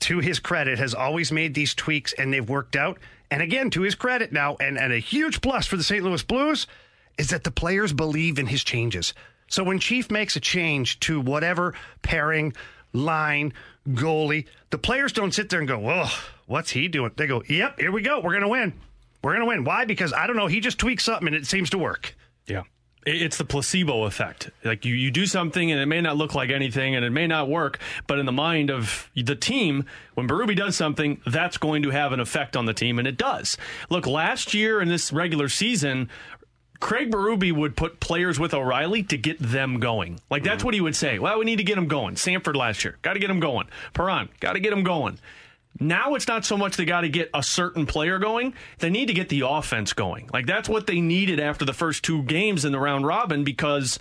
to 0.00 0.18
his 0.20 0.38
credit, 0.38 0.78
has 0.78 0.94
always 0.94 1.30
made 1.30 1.52
these 1.52 1.74
tweaks, 1.74 2.14
and 2.14 2.32
they've 2.32 2.48
worked 2.48 2.76
out. 2.76 2.98
And 3.30 3.42
again, 3.42 3.68
to 3.70 3.82
his 3.82 3.94
credit 3.94 4.32
now, 4.32 4.56
and, 4.58 4.78
and 4.78 4.90
a 4.90 4.98
huge 4.98 5.42
plus 5.42 5.66
for 5.66 5.76
the 5.76 5.82
St. 5.82 6.02
Louis 6.02 6.22
Blues 6.22 6.66
is 7.18 7.28
that 7.28 7.44
the 7.44 7.50
players 7.50 7.92
believe 7.92 8.38
in 8.38 8.46
his 8.46 8.64
changes. 8.64 9.12
So 9.48 9.62
when 9.62 9.78
Chief 9.80 10.10
makes 10.10 10.34
a 10.34 10.40
change 10.40 10.98
to 11.00 11.20
whatever 11.20 11.74
pairing, 12.00 12.54
line, 12.94 13.52
goalie, 13.86 14.46
the 14.70 14.78
players 14.78 15.12
don't 15.12 15.34
sit 15.34 15.50
there 15.50 15.58
and 15.58 15.68
go, 15.68 15.78
"Whoa, 15.78 16.06
what's 16.46 16.70
he 16.70 16.88
doing?" 16.88 17.10
They 17.16 17.26
go, 17.26 17.42
"Yep, 17.46 17.80
here 17.80 17.92
we 17.92 18.00
go. 18.00 18.20
We're 18.20 18.32
gonna 18.32 18.48
win. 18.48 18.72
We're 19.22 19.34
gonna 19.34 19.44
win." 19.44 19.64
Why? 19.64 19.84
Because 19.84 20.14
I 20.14 20.26
don't 20.26 20.36
know. 20.36 20.46
He 20.46 20.60
just 20.60 20.78
tweaks 20.78 21.04
something 21.04 21.28
and 21.28 21.36
it 21.36 21.46
seems 21.46 21.68
to 21.70 21.78
work. 21.78 22.16
Yeah. 22.46 22.62
It- 23.06 23.22
It's 23.22 23.36
the 23.36 23.44
placebo 23.44 24.04
effect. 24.04 24.50
Like 24.64 24.84
you, 24.84 24.94
you 24.94 25.10
do 25.10 25.26
something 25.26 25.70
and 25.70 25.80
it 25.80 25.86
may 25.86 26.00
not 26.00 26.16
look 26.16 26.34
like 26.34 26.50
anything 26.50 26.94
and 26.94 27.04
it 27.04 27.10
may 27.10 27.26
not 27.26 27.48
work, 27.48 27.78
but 28.06 28.18
in 28.18 28.26
the 28.26 28.32
mind 28.32 28.70
of 28.70 29.10
the 29.14 29.36
team, 29.36 29.84
when 30.14 30.28
Berube 30.28 30.56
does 30.56 30.76
something, 30.76 31.20
that's 31.26 31.58
going 31.58 31.82
to 31.82 31.90
have 31.90 32.12
an 32.12 32.20
effect 32.20 32.56
on 32.56 32.66
the 32.66 32.74
team, 32.74 32.98
and 32.98 33.06
it 33.08 33.16
does. 33.16 33.56
Look, 33.90 34.06
last 34.06 34.54
year 34.54 34.80
in 34.80 34.88
this 34.88 35.12
regular 35.12 35.48
season, 35.48 36.08
Craig 36.80 37.10
Berube 37.10 37.52
would 37.52 37.76
put 37.76 38.00
players 38.00 38.38
with 38.38 38.52
O'Reilly 38.52 39.02
to 39.04 39.16
get 39.16 39.38
them 39.38 39.80
going. 39.80 40.20
Like 40.30 40.42
that's 40.42 40.58
mm-hmm. 40.58 40.66
what 40.66 40.74
he 40.74 40.80
would 40.80 40.96
say. 40.96 41.18
Well, 41.18 41.38
we 41.38 41.44
need 41.44 41.56
to 41.56 41.64
get 41.64 41.76
them 41.76 41.88
going. 41.88 42.16
Sanford 42.16 42.56
last 42.56 42.84
year, 42.84 42.98
got 43.02 43.14
to 43.14 43.20
get 43.20 43.28
them 43.28 43.40
going. 43.40 43.68
Perron, 43.94 44.28
got 44.40 44.52
to 44.52 44.60
get 44.60 44.70
them 44.70 44.82
going. 44.82 45.18
Now 45.80 46.14
it's 46.14 46.28
not 46.28 46.44
so 46.44 46.56
much 46.56 46.76
they 46.76 46.84
got 46.84 47.00
to 47.00 47.08
get 47.08 47.30
a 47.34 47.42
certain 47.42 47.86
player 47.86 48.18
going; 48.18 48.54
they 48.78 48.90
need 48.90 49.06
to 49.06 49.14
get 49.14 49.28
the 49.28 49.42
offense 49.46 49.92
going. 49.92 50.30
Like 50.32 50.46
that's 50.46 50.68
what 50.68 50.86
they 50.86 51.00
needed 51.00 51.40
after 51.40 51.64
the 51.64 51.72
first 51.72 52.04
two 52.04 52.22
games 52.22 52.64
in 52.64 52.72
the 52.72 52.78
round 52.78 53.06
robin 53.06 53.44
because 53.44 53.98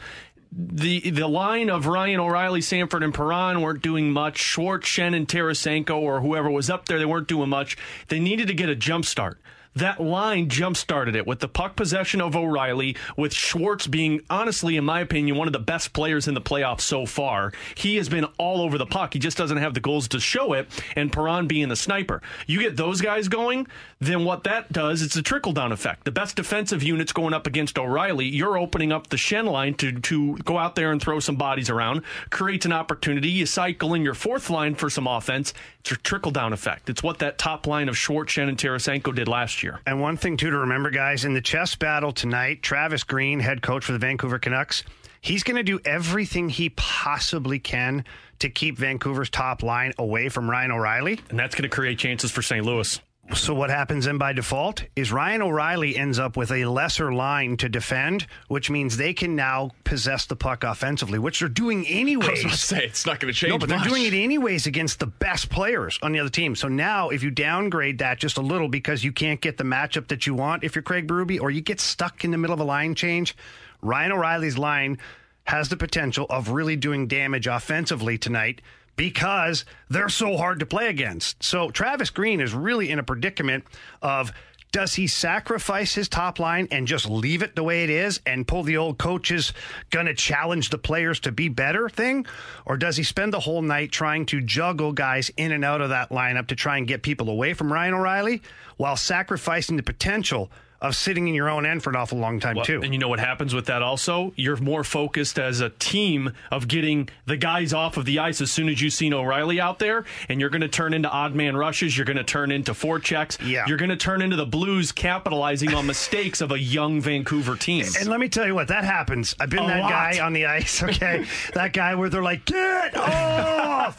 the 0.55 1.09
the 1.09 1.27
line 1.27 1.69
of 1.69 1.88
Ryan 1.88 2.19
O'Reilly, 2.19 2.62
Sanford, 2.62 3.03
and 3.03 3.13
Perron 3.13 3.62
weren't 3.62 3.81
doing 3.81 4.12
much. 4.12 4.38
Schwartz, 4.38 4.88
Schenn, 4.88 5.15
and 5.15 5.27
Tarasenko, 5.27 5.97
or 5.97 6.21
whoever 6.21 6.49
was 6.49 6.69
up 6.69 6.86
there, 6.86 6.99
they 6.99 7.05
weren't 7.05 7.27
doing 7.27 7.49
much. 7.49 7.77
They 8.09 8.19
needed 8.19 8.47
to 8.47 8.53
get 8.53 8.69
a 8.69 8.75
jump 8.75 9.05
start. 9.05 9.39
That 9.75 9.99
line 9.99 10.49
jump 10.49 10.77
started 10.77 11.15
it 11.15 11.25
with 11.25 11.39
the 11.39 11.47
puck 11.47 11.75
possession 11.75 12.21
of 12.21 12.36
O'Reilly, 12.36 12.95
with 13.17 13.33
Schwartz 13.33 13.88
being, 13.88 14.21
honestly, 14.29 14.77
in 14.77 14.86
my 14.86 14.99
opinion, 14.99 15.36
one 15.36 15.47
of 15.47 15.53
the 15.53 15.59
best 15.59 15.93
players 15.93 16.27
in 16.27 16.36
the 16.36 16.41
playoffs 16.41 16.81
so 16.81 17.05
far. 17.05 17.51
He 17.75 17.95
has 17.95 18.07
been 18.07 18.25
all 18.38 18.62
over 18.62 18.77
the 18.77 18.86
puck. 18.86 19.13
He 19.13 19.19
just 19.19 19.38
doesn't 19.38 19.57
have 19.57 19.73
the 19.73 19.79
goals 19.79 20.07
to 20.09 20.19
show 20.19 20.53
it, 20.53 20.67
and 20.95 21.12
Perron 21.12 21.47
being 21.47 21.69
the 21.69 21.75
sniper. 21.75 22.21
You 22.45 22.59
get 22.59 22.77
those 22.77 23.01
guys 23.01 23.27
going, 23.27 23.65
then 23.99 24.25
what 24.25 24.43
that 24.43 24.71
does, 24.71 25.01
it's 25.01 25.15
a 25.15 25.21
trickle 25.23 25.53
down 25.53 25.71
effect. 25.71 26.05
The 26.05 26.12
best 26.12 26.36
defensive 26.36 26.83
units 26.83 27.12
going 27.12 27.33
up 27.33 27.47
against 27.47 27.79
O'Reilly, 27.79 28.27
you're 28.27 28.57
opening 28.57 28.91
up 28.91 29.07
the 29.07 29.17
Schenn 29.17 29.47
line 29.47 29.73
to, 29.75 29.91
to 29.91 30.38
go 30.38 30.57
out 30.57 30.75
there 30.75 30.91
and 30.91 31.01
throw 31.01 31.19
some 31.19 31.36
bodies 31.36 31.69
around, 31.69 32.03
creates 32.29 32.65
an 32.65 32.73
opportunity. 32.73 33.29
You 33.29 33.45
cycle 33.47 33.93
in 33.95 34.03
your 34.03 34.13
fourth 34.13 34.49
line 34.49 34.75
for 34.75 34.89
some 34.89 35.07
offense. 35.07 35.53
It's 35.79 35.91
a 35.91 35.95
trickle 35.95 36.31
down 36.31 36.53
effect. 36.53 36.89
It's 36.89 37.01
what 37.01 37.19
that 37.19 37.38
top 37.38 37.65
line 37.65 37.89
of 37.89 37.97
Schwartz, 37.97 38.33
Schenn, 38.33 38.49
and 38.49 38.57
Tarasenko 38.57 39.15
did 39.15 39.27
last 39.27 39.62
year. 39.62 39.62
And 39.86 40.02
one 40.02 40.17
thing 40.17 40.38
too 40.38 40.49
to 40.49 40.58
remember, 40.60 40.89
guys, 40.89 41.26
in 41.26 41.34
the 41.34 41.41
chess 41.41 41.76
battle 41.76 42.12
tonight, 42.12 42.62
Travis 42.62 43.04
Green, 43.04 43.39
head 43.39 43.62
coach 43.62 43.86
for 43.86 43.91
the 43.91 43.99
Vancouver 43.99 44.39
Canucks, 44.39 44.84
he's 45.21 45.43
going 45.43 45.58
to 45.58 45.63
do 45.63 45.80
everything 45.86 46.49
he 46.49 46.69
possibly 46.69 47.60
can 47.60 48.04
to 48.39 48.49
keep 48.49 48.78
Vancouver's 48.78 49.30
top 49.30 49.63
line 49.63 49.93
away 49.97 50.30
from 50.30 50.49
Ryan 50.49 50.71
O'Reilly. 50.71 51.19
And 51.30 51.39
that's 51.39 51.56
going 51.56 51.69
to 51.69 51.73
create 51.73 51.97
chances 51.97 52.32
for 52.32 52.41
St. 52.41 52.65
Louis. 52.65 52.99
So 53.31 53.53
what 53.53 53.69
happens 53.69 54.05
then 54.05 54.17
by 54.17 54.33
default 54.33 54.83
is 54.97 55.12
Ryan 55.12 55.41
O'Reilly 55.41 55.95
ends 55.95 56.19
up 56.19 56.36
with 56.36 56.51
a 56.51 56.65
lesser 56.65 57.13
line 57.13 57.55
to 57.57 57.69
defend, 57.69 58.27
which 58.49 58.69
means 58.69 58.97
they 58.97 59.13
can 59.13 59.36
now 59.36 59.71
possess 59.86 60.25
the 60.25 60.36
puck 60.36 60.63
offensively, 60.63 61.17
which 61.17 61.39
they're 61.39 61.47
doing 61.47 61.88
anyways. 61.88 62.27
I 62.27 62.31
was 62.31 62.41
about 62.41 62.51
to 62.51 62.57
say 62.57 62.86
it's 62.86 63.05
not 63.05 63.19
going 63.21 63.33
to 63.33 63.39
change. 63.39 63.51
No, 63.51 63.57
but 63.57 63.69
they're 63.69 63.79
doing 63.79 64.05
it 64.05 64.13
anyways 64.13 64.67
against 64.67 64.99
the 64.99 65.07
best 65.07 65.49
players 65.49 65.97
on 66.01 66.12
the 66.12 66.19
other 66.19 66.29
team. 66.29 66.53
So 66.55 66.67
now, 66.67 67.09
if 67.09 67.23
you 67.23 67.31
downgrade 67.31 67.99
that 67.99 68.19
just 68.19 68.38
a 68.38 68.41
little 68.41 68.67
because 68.67 69.03
you 69.03 69.13
can't 69.13 69.39
get 69.39 69.57
the 69.57 69.63
matchup 69.63 70.09
that 70.09 70.27
you 70.27 70.36
want 70.36 70.63
if 70.63 70.75
you're 70.75 70.83
Craig 70.83 71.07
Berube, 71.07 71.39
or 71.41 71.49
you 71.49 71.62
get 71.62 71.79
stuck 71.79 72.25
in 72.25 72.31
the 72.31 72.38
middle 72.38 72.53
of 72.53 72.59
a 72.59 72.65
line 72.65 72.93
change, 72.93 73.36
Ryan 73.81 74.12
O'Reilly's 74.12 74.57
line 74.57 74.97
has 75.45 75.69
the 75.69 75.77
potential 75.77 76.25
of 76.29 76.49
really 76.49 76.75
doing 76.75 77.07
damage 77.07 77.47
offensively 77.47 78.17
tonight 78.17 78.62
because 78.95 79.65
they're 79.89 80.10
so 80.10 80.38
hard 80.38 80.60
to 80.60 80.65
play 80.65 80.88
against. 80.88 81.41
So 81.43 81.69
Travis 81.71 82.10
Green 82.10 82.39
is 82.41 82.53
really 82.53 82.89
in 82.89 82.99
a 82.99 83.03
predicament 83.03 83.63
of 84.01 84.32
does 84.73 84.95
he 84.95 85.06
sacrifice 85.06 85.93
his 85.93 86.10
top 86.10 86.39
line 86.39 86.67
and 86.71 86.88
just 86.88 87.08
leave 87.08 87.43
it 87.43 87.56
the 87.56 87.63
way 87.63 87.84
it 87.84 87.91
is 87.91 88.19
and 88.25 88.47
pull 88.47 88.63
the 88.63 88.75
old 88.75 88.97
coaches 88.97 89.53
going 89.91 90.08
to 90.08 90.15
challenge 90.15 90.71
the 90.71 90.79
players 90.79 91.19
to 91.19 91.32
be 91.32 91.47
better 91.47 91.88
thing? 91.88 92.25
Or 92.65 92.75
does 92.75 92.97
he 92.97 93.03
spend 93.03 93.32
the 93.32 93.39
whole 93.39 93.62
night 93.62 93.91
trying 93.91 94.25
to 94.27 94.41
juggle 94.41 94.91
guys 94.91 95.29
in 95.38 95.51
and 95.51 95.63
out 95.63 95.82
of 95.82 95.89
that 95.89 96.10
lineup 96.10 96.47
to 96.47 96.56
try 96.56 96.77
and 96.77 96.88
get 96.88 97.03
people 97.03 97.29
away 97.29 97.53
from 97.53 97.71
Ryan 97.71 97.93
O'Reilly 97.93 98.41
while 98.77 98.97
sacrificing 98.97 99.77
the 99.77 99.84
potential 99.84 100.51
of 100.83 100.95
sitting 100.95 101.27
in 101.27 101.33
your 101.33 101.49
own 101.49 101.65
end 101.65 101.81
for 101.81 101.89
an 101.89 101.95
awful 101.95 102.19
long 102.19 102.39
time 102.39 102.57
Well, 102.57 102.65
too? 102.65 102.81
And 102.83 102.93
you 102.93 102.99
know 102.99 103.07
what 103.07 103.19
happens 103.19 103.55
with 103.55 103.65
that 103.65 103.81
also? 103.81 104.33
You're 104.35 104.57
more 104.57 104.83
focused 104.83 105.39
as 105.39 105.61
a 105.61 105.69
team 105.71 106.33
of 106.51 106.67
getting 106.67 107.09
the 107.25 107.37
guys 107.37 107.73
off 107.73 107.97
of 107.97 108.05
the 108.05 108.19
ice 108.19 108.39
as 108.41 108.51
soon 108.51 108.69
as 108.69 108.81
you 108.81 108.91
see 108.91 109.11
O'Reilly 109.11 109.59
out 109.61 109.79
there, 109.79 110.03
and 110.29 110.39
you're 110.39 110.49
going 110.51 110.61
to 110.61 110.67
turn 110.67 110.93
into 110.93 111.09
odd 111.09 111.33
man 111.33 111.55
rushes. 111.57 111.97
You're 111.97 112.05
going 112.05 112.17
to 112.17 112.23
turn 112.23 112.51
into 112.51 112.73
forechecks. 112.73 113.37
Yeah. 113.47 113.65
You're 113.67 113.77
going 113.77 113.89
to 113.89 113.95
turn 113.97 114.21
into 114.21 114.35
the 114.35 114.45
Blues 114.45 114.91
capitalizing 114.91 115.73
on 115.73 115.85
mistakes 115.87 116.41
of 116.41 116.51
a 116.51 116.59
young 116.59 116.99
Vancouver 117.01 117.55
team. 117.55 117.85
And 117.99 118.09
let 118.09 118.19
me 118.19 118.27
tell 118.27 118.45
you 118.45 118.53
what, 118.53 118.67
that 118.67 118.83
happens. 118.83 119.35
I've 119.39 119.49
been 119.49 119.63
A 119.63 119.67
that 119.67 119.79
lot. 119.81 119.89
guy 119.89 120.19
on 120.19 120.33
the 120.33 120.45
ice, 120.47 120.83
okay? 120.83 121.25
that 121.53 121.71
guy 121.71 121.95
where 121.95 122.09
they're 122.09 122.21
like, 122.21 122.43
get 122.45 122.97
off! 122.97 123.95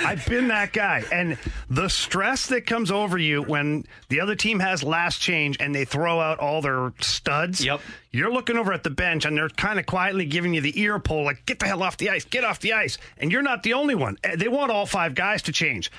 I've 0.00 0.24
been 0.26 0.48
that 0.48 0.72
guy. 0.72 1.02
And 1.12 1.36
the 1.68 1.88
stress 1.88 2.46
that 2.48 2.66
comes 2.66 2.90
over 2.92 3.18
you 3.18 3.42
when 3.42 3.84
the 4.08 4.20
other 4.20 4.34
team 4.36 4.60
has 4.60 4.82
last 4.84 5.20
change 5.20 5.56
and 5.58 5.74
they 5.74 5.84
throw 5.84 6.19
out 6.20 6.38
all 6.38 6.60
their 6.62 6.92
studs. 7.00 7.64
Yep. 7.64 7.80
You're 8.10 8.32
looking 8.32 8.56
over 8.56 8.72
at 8.72 8.82
the 8.82 8.90
bench 8.90 9.24
and 9.24 9.36
they're 9.36 9.48
kind 9.48 9.78
of 9.78 9.86
quietly 9.86 10.24
giving 10.26 10.54
you 10.54 10.60
the 10.60 10.78
ear 10.80 10.98
pull, 10.98 11.24
like, 11.24 11.44
get 11.46 11.58
the 11.58 11.66
hell 11.66 11.82
off 11.82 11.96
the 11.96 12.10
ice, 12.10 12.24
get 12.24 12.44
off 12.44 12.60
the 12.60 12.72
ice. 12.72 12.98
And 13.18 13.32
you're 13.32 13.42
not 13.42 13.62
the 13.62 13.72
only 13.72 13.94
one. 13.94 14.18
Eh, 14.24 14.36
They 14.36 14.48
want 14.48 14.70
all 14.70 14.86
five 14.86 15.14
guys 15.14 15.42
to 15.42 15.52
change. 15.52 15.90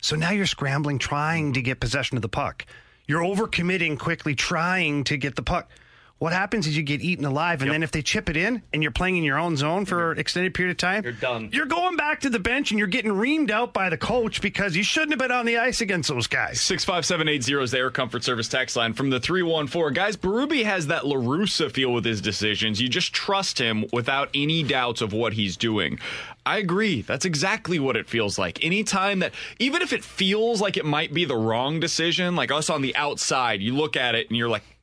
So 0.00 0.16
now 0.16 0.30
you're 0.30 0.46
scrambling, 0.46 0.98
trying 0.98 1.52
to 1.54 1.62
get 1.62 1.80
possession 1.80 2.16
of 2.16 2.22
the 2.22 2.28
puck. 2.28 2.64
You're 3.06 3.22
overcommitting 3.22 3.98
quickly, 3.98 4.34
trying 4.34 5.04
to 5.04 5.16
get 5.16 5.36
the 5.36 5.42
puck. 5.42 5.70
What 6.18 6.32
happens 6.32 6.66
is 6.66 6.74
you 6.74 6.82
get 6.82 7.02
eaten 7.02 7.26
alive, 7.26 7.60
and 7.60 7.70
then 7.70 7.82
if 7.82 7.90
they 7.92 8.00
chip 8.00 8.30
it 8.30 8.38
in 8.38 8.62
and 8.72 8.82
you're 8.82 8.90
playing 8.90 9.18
in 9.18 9.22
your 9.22 9.38
own 9.38 9.54
zone 9.54 9.84
for 9.84 10.12
an 10.12 10.18
extended 10.18 10.54
period 10.54 10.70
of 10.70 10.78
time, 10.78 11.04
You're 11.04 11.12
done. 11.12 11.50
You're 11.52 11.66
going 11.66 11.96
back 11.96 12.20
to 12.20 12.30
the 12.30 12.38
bench 12.38 12.70
and 12.70 12.78
you're 12.78 12.88
getting 12.88 13.10
reamed 13.10 13.50
out 13.50 13.74
by 13.74 13.90
the 13.90 13.98
coach 13.98 14.40
because 14.40 14.74
you 14.74 14.82
shouldn't 14.82 15.10
have 15.12 15.18
been 15.18 15.30
on 15.30 15.44
the 15.44 15.58
ice 15.58 15.82
against 15.82 16.08
those 16.08 16.26
guys. 16.26 16.58
65780 16.62 17.62
is 17.62 17.70
the 17.70 17.78
Air 17.78 17.90
Comfort 17.90 18.24
Service 18.24 18.48
text 18.48 18.76
line 18.76 18.94
from 18.94 19.10
the 19.10 19.20
314. 19.20 19.92
Guys, 19.92 20.16
Berube 20.16 20.64
has 20.64 20.86
that 20.86 21.02
LaRussa 21.02 21.70
feel 21.70 21.92
with 21.92 22.06
his 22.06 22.22
decisions. 22.22 22.80
You 22.80 22.88
just 22.88 23.12
trust 23.12 23.58
him 23.58 23.84
without 23.92 24.30
any 24.32 24.62
doubts 24.62 25.02
of 25.02 25.12
what 25.12 25.34
he's 25.34 25.58
doing. 25.58 25.98
I 26.46 26.56
agree. 26.58 27.02
That's 27.02 27.26
exactly 27.26 27.78
what 27.78 27.94
it 27.96 28.08
feels 28.08 28.38
like. 28.38 28.64
Anytime 28.64 29.18
that, 29.18 29.34
even 29.58 29.82
if 29.82 29.92
it 29.92 30.02
feels 30.02 30.62
like 30.62 30.78
it 30.78 30.86
might 30.86 31.12
be 31.12 31.26
the 31.26 31.36
wrong 31.36 31.78
decision, 31.78 32.36
like 32.36 32.50
us 32.50 32.70
on 32.70 32.80
the 32.80 32.96
outside, 32.96 33.60
you 33.60 33.74
look 33.76 33.96
at 33.96 34.14
it 34.14 34.28
and 34.28 34.36
you're 34.38 34.48
like, 34.48 34.62
"Is 34.62 34.68
that 34.68 34.75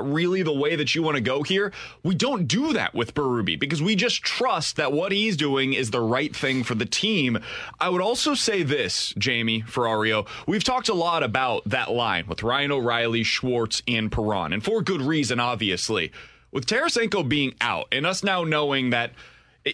really 0.00 0.42
the 0.42 0.52
way 0.52 0.76
that 0.76 0.94
you 0.94 1.02
want 1.02 1.16
to 1.16 1.20
go 1.20 1.42
here? 1.42 1.72
We 2.02 2.14
don't 2.14 2.46
do 2.46 2.72
that 2.72 2.94
with 2.94 3.14
Berube 3.14 3.58
because 3.58 3.82
we 3.82 3.96
just 3.96 4.22
trust 4.22 4.76
that 4.76 4.92
what 4.92 5.12
he's 5.12 5.36
doing 5.36 5.72
is 5.72 5.90
the 5.90 6.00
right 6.00 6.34
thing 6.34 6.64
for 6.64 6.74
the 6.74 6.86
team. 6.86 7.38
I 7.80 7.88
would 7.88 8.00
also 8.00 8.34
say 8.34 8.62
this, 8.62 9.12
Jamie 9.18 9.62
Ferrario. 9.62 10.26
We've 10.46 10.64
talked 10.64 10.88
a 10.88 10.94
lot 10.94 11.22
about 11.22 11.64
that 11.66 11.90
line 11.90 12.26
with 12.26 12.42
Ryan 12.42 12.72
O'Reilly, 12.72 13.22
Schwartz, 13.22 13.82
and 13.86 14.10
Perron, 14.10 14.52
and 14.52 14.64
for 14.64 14.82
good 14.82 15.02
reason, 15.02 15.40
obviously. 15.40 16.12
With 16.50 16.66
Tarasenko 16.66 17.28
being 17.28 17.54
out 17.60 17.88
and 17.90 18.06
us 18.06 18.22
now 18.22 18.44
knowing 18.44 18.90
that 18.90 19.12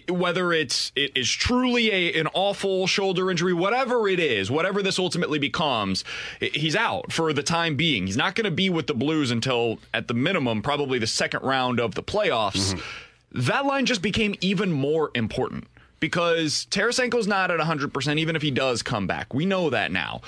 whether 0.07 0.53
it's 0.53 0.91
it 0.95 1.11
is 1.15 1.29
truly 1.29 1.91
a 1.91 2.19
an 2.19 2.27
awful 2.33 2.87
shoulder 2.87 3.31
injury, 3.31 3.53
whatever 3.53 4.07
it 4.07 4.19
is, 4.19 4.51
whatever 4.51 4.83
this 4.83 4.99
ultimately 4.99 5.39
becomes, 5.39 6.03
he's 6.39 6.75
out 6.75 7.11
for 7.11 7.33
the 7.33 7.43
time 7.43 7.75
being. 7.75 8.05
He's 8.05 8.17
not 8.17 8.35
going 8.35 8.45
to 8.45 8.51
be 8.51 8.69
with 8.69 8.87
the 8.87 8.93
Blues 8.93 9.31
until 9.31 9.79
at 9.93 10.07
the 10.07 10.13
minimum 10.13 10.61
probably 10.61 10.99
the 10.99 11.07
second 11.07 11.43
round 11.43 11.79
of 11.79 11.95
the 11.95 12.03
playoffs. 12.03 12.73
Mm-hmm. 12.73 13.41
That 13.47 13.65
line 13.65 13.85
just 13.85 14.01
became 14.01 14.35
even 14.41 14.71
more 14.71 15.11
important 15.13 15.67
because 15.99 16.67
Tarasenko's 16.71 17.27
not 17.27 17.51
at 17.51 17.59
100% 17.59 18.17
even 18.17 18.35
if 18.35 18.41
he 18.41 18.51
does 18.51 18.81
come 18.81 19.07
back. 19.07 19.33
We 19.33 19.45
know 19.45 19.69
that 19.69 19.91
now. 19.91 20.21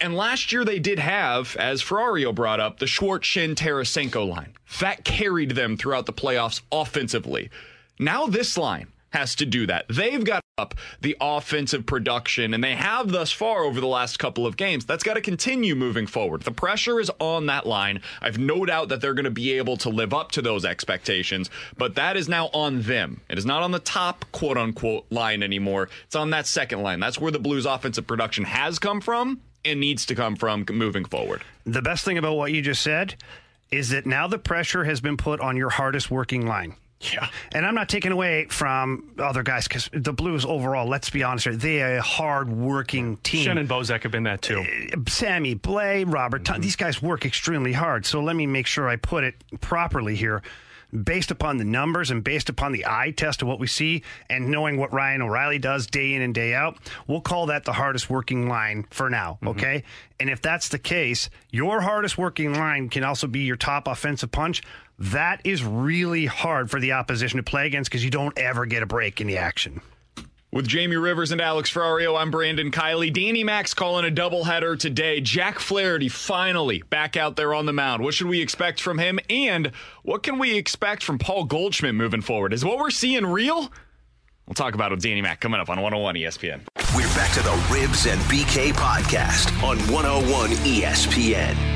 And 0.00 0.14
last 0.14 0.52
year 0.52 0.64
they 0.64 0.78
did 0.78 0.98
have, 0.98 1.56
as 1.58 1.82
Ferrario 1.82 2.34
brought 2.34 2.60
up, 2.60 2.78
the 2.78 2.86
Schwartz 2.86 3.26
Schenn 3.26 3.54
Tarasenko 3.54 4.28
line. 4.28 4.52
That 4.80 5.04
carried 5.04 5.52
them 5.52 5.76
throughout 5.76 6.06
the 6.06 6.12
playoffs 6.12 6.60
offensively. 6.70 7.50
Now 7.98 8.26
this 8.26 8.58
line 8.58 8.88
has 9.16 9.34
to 9.36 9.46
do 9.46 9.66
that. 9.66 9.86
They've 9.88 10.22
got 10.22 10.42
up 10.58 10.74
the 11.00 11.16
offensive 11.20 11.86
production, 11.86 12.52
and 12.54 12.62
they 12.62 12.74
have 12.74 13.10
thus 13.10 13.32
far 13.32 13.64
over 13.64 13.80
the 13.80 13.86
last 13.86 14.18
couple 14.18 14.46
of 14.46 14.56
games. 14.56 14.84
That's 14.84 15.02
got 15.02 15.14
to 15.14 15.20
continue 15.20 15.74
moving 15.74 16.06
forward. 16.06 16.42
The 16.42 16.50
pressure 16.50 17.00
is 17.00 17.10
on 17.18 17.46
that 17.46 17.66
line. 17.66 18.00
I've 18.20 18.38
no 18.38 18.64
doubt 18.64 18.88
that 18.90 19.00
they're 19.00 19.14
going 19.14 19.24
to 19.24 19.30
be 19.30 19.52
able 19.52 19.76
to 19.78 19.88
live 19.88 20.12
up 20.12 20.32
to 20.32 20.42
those 20.42 20.64
expectations, 20.64 21.50
but 21.76 21.94
that 21.94 22.16
is 22.16 22.28
now 22.28 22.46
on 22.52 22.82
them. 22.82 23.20
It 23.28 23.38
is 23.38 23.46
not 23.46 23.62
on 23.62 23.70
the 23.70 23.78
top 23.78 24.24
quote 24.32 24.58
unquote 24.58 25.06
line 25.10 25.42
anymore. 25.42 25.88
It's 26.04 26.16
on 26.16 26.30
that 26.30 26.46
second 26.46 26.82
line. 26.82 27.00
That's 27.00 27.18
where 27.18 27.32
the 27.32 27.38
Blues 27.38 27.66
offensive 27.66 28.06
production 28.06 28.44
has 28.44 28.78
come 28.78 29.00
from 29.00 29.40
and 29.64 29.80
needs 29.80 30.06
to 30.06 30.14
come 30.14 30.36
from 30.36 30.64
moving 30.70 31.04
forward. 31.04 31.42
The 31.64 31.82
best 31.82 32.04
thing 32.04 32.18
about 32.18 32.36
what 32.36 32.52
you 32.52 32.62
just 32.62 32.82
said 32.82 33.16
is 33.70 33.90
that 33.90 34.06
now 34.06 34.26
the 34.26 34.38
pressure 34.38 34.84
has 34.84 35.00
been 35.00 35.16
put 35.16 35.40
on 35.40 35.56
your 35.56 35.70
hardest 35.70 36.10
working 36.10 36.46
line. 36.46 36.76
Yeah. 37.00 37.28
And 37.52 37.66
I'm 37.66 37.74
not 37.74 37.88
taking 37.88 38.10
away 38.10 38.46
from 38.48 39.10
other 39.18 39.42
guys 39.42 39.68
because 39.68 39.90
the 39.92 40.12
Blues 40.12 40.44
overall, 40.44 40.88
let's 40.88 41.10
be 41.10 41.22
honest, 41.22 41.44
here, 41.44 41.54
they 41.54 41.82
are 41.82 41.96
a 41.96 42.02
hard 42.02 42.50
working 42.50 43.18
team. 43.18 43.46
Schenn 43.46 43.58
and 43.58 43.68
Bozak 43.68 44.02
have 44.02 44.12
been 44.12 44.22
that 44.22 44.40
too. 44.42 44.60
Eh, 44.60 44.96
Sammy, 45.06 45.54
Blais, 45.54 46.10
Robert, 46.10 46.44
Ton- 46.44 46.56
mm-hmm. 46.56 46.62
these 46.62 46.76
guys 46.76 47.02
work 47.02 47.26
extremely 47.26 47.72
hard. 47.72 48.06
So 48.06 48.20
let 48.22 48.34
me 48.34 48.46
make 48.46 48.66
sure 48.66 48.88
I 48.88 48.96
put 48.96 49.24
it 49.24 49.34
properly 49.60 50.16
here. 50.16 50.42
Based 51.04 51.30
upon 51.30 51.56
the 51.58 51.64
numbers 51.64 52.10
and 52.10 52.24
based 52.24 52.48
upon 52.48 52.72
the 52.72 52.86
eye 52.86 53.12
test 53.16 53.42
of 53.42 53.48
what 53.48 53.58
we 53.58 53.66
see 53.66 54.02
and 54.30 54.48
knowing 54.48 54.78
what 54.78 54.92
Ryan 54.92 55.22
O'Reilly 55.22 55.58
does 55.58 55.86
day 55.86 56.14
in 56.14 56.22
and 56.22 56.34
day 56.34 56.54
out, 56.54 56.78
we'll 57.06 57.20
call 57.20 57.46
that 57.46 57.64
the 57.64 57.72
hardest 57.72 58.08
working 58.08 58.48
line 58.48 58.86
for 58.90 59.10
now. 59.10 59.32
Mm-hmm. 59.34 59.48
Okay. 59.48 59.84
And 60.18 60.30
if 60.30 60.40
that's 60.40 60.68
the 60.68 60.78
case, 60.78 61.28
your 61.50 61.80
hardest 61.80 62.16
working 62.16 62.54
line 62.54 62.88
can 62.88 63.04
also 63.04 63.26
be 63.26 63.40
your 63.40 63.56
top 63.56 63.86
offensive 63.88 64.30
punch. 64.30 64.62
That 64.98 65.40
is 65.44 65.62
really 65.62 66.26
hard 66.26 66.70
for 66.70 66.80
the 66.80 66.92
opposition 66.92 67.36
to 67.36 67.42
play 67.42 67.66
against 67.66 67.90
because 67.90 68.04
you 68.04 68.10
don't 68.10 68.38
ever 68.38 68.64
get 68.64 68.82
a 68.82 68.86
break 68.86 69.20
in 69.20 69.26
the 69.26 69.36
action. 69.38 69.82
With 70.56 70.66
Jamie 70.66 70.96
Rivers 70.96 71.32
and 71.32 71.40
Alex 71.42 71.70
Ferrario, 71.70 72.18
I'm 72.18 72.30
Brandon 72.30 72.70
Kiley. 72.70 73.12
Danny 73.12 73.44
Max 73.44 73.74
calling 73.74 74.06
a 74.06 74.10
doubleheader 74.10 74.78
today. 74.78 75.20
Jack 75.20 75.58
Flaherty 75.58 76.08
finally 76.08 76.80
back 76.88 77.14
out 77.14 77.36
there 77.36 77.52
on 77.52 77.66
the 77.66 77.74
mound. 77.74 78.02
What 78.02 78.14
should 78.14 78.28
we 78.28 78.40
expect 78.40 78.80
from 78.80 78.96
him? 78.96 79.20
And 79.28 79.70
what 80.02 80.22
can 80.22 80.38
we 80.38 80.56
expect 80.56 81.04
from 81.04 81.18
Paul 81.18 81.44
Goldschmidt 81.44 81.94
moving 81.94 82.22
forward? 82.22 82.54
Is 82.54 82.64
what 82.64 82.78
we're 82.78 82.88
seeing 82.88 83.26
real? 83.26 83.70
We'll 84.46 84.54
talk 84.54 84.72
about 84.72 84.92
it 84.92 84.94
with 84.94 85.02
Danny 85.02 85.20
Mac 85.20 85.42
coming 85.42 85.60
up 85.60 85.68
on 85.68 85.76
101 85.82 86.14
ESPN. 86.14 86.62
We're 86.96 87.14
back 87.14 87.34
to 87.34 87.42
the 87.42 87.66
Ribs 87.70 88.06
and 88.06 88.18
BK 88.22 88.72
podcast 88.72 89.62
on 89.62 89.76
101 89.92 90.52
ESPN. 90.64 91.75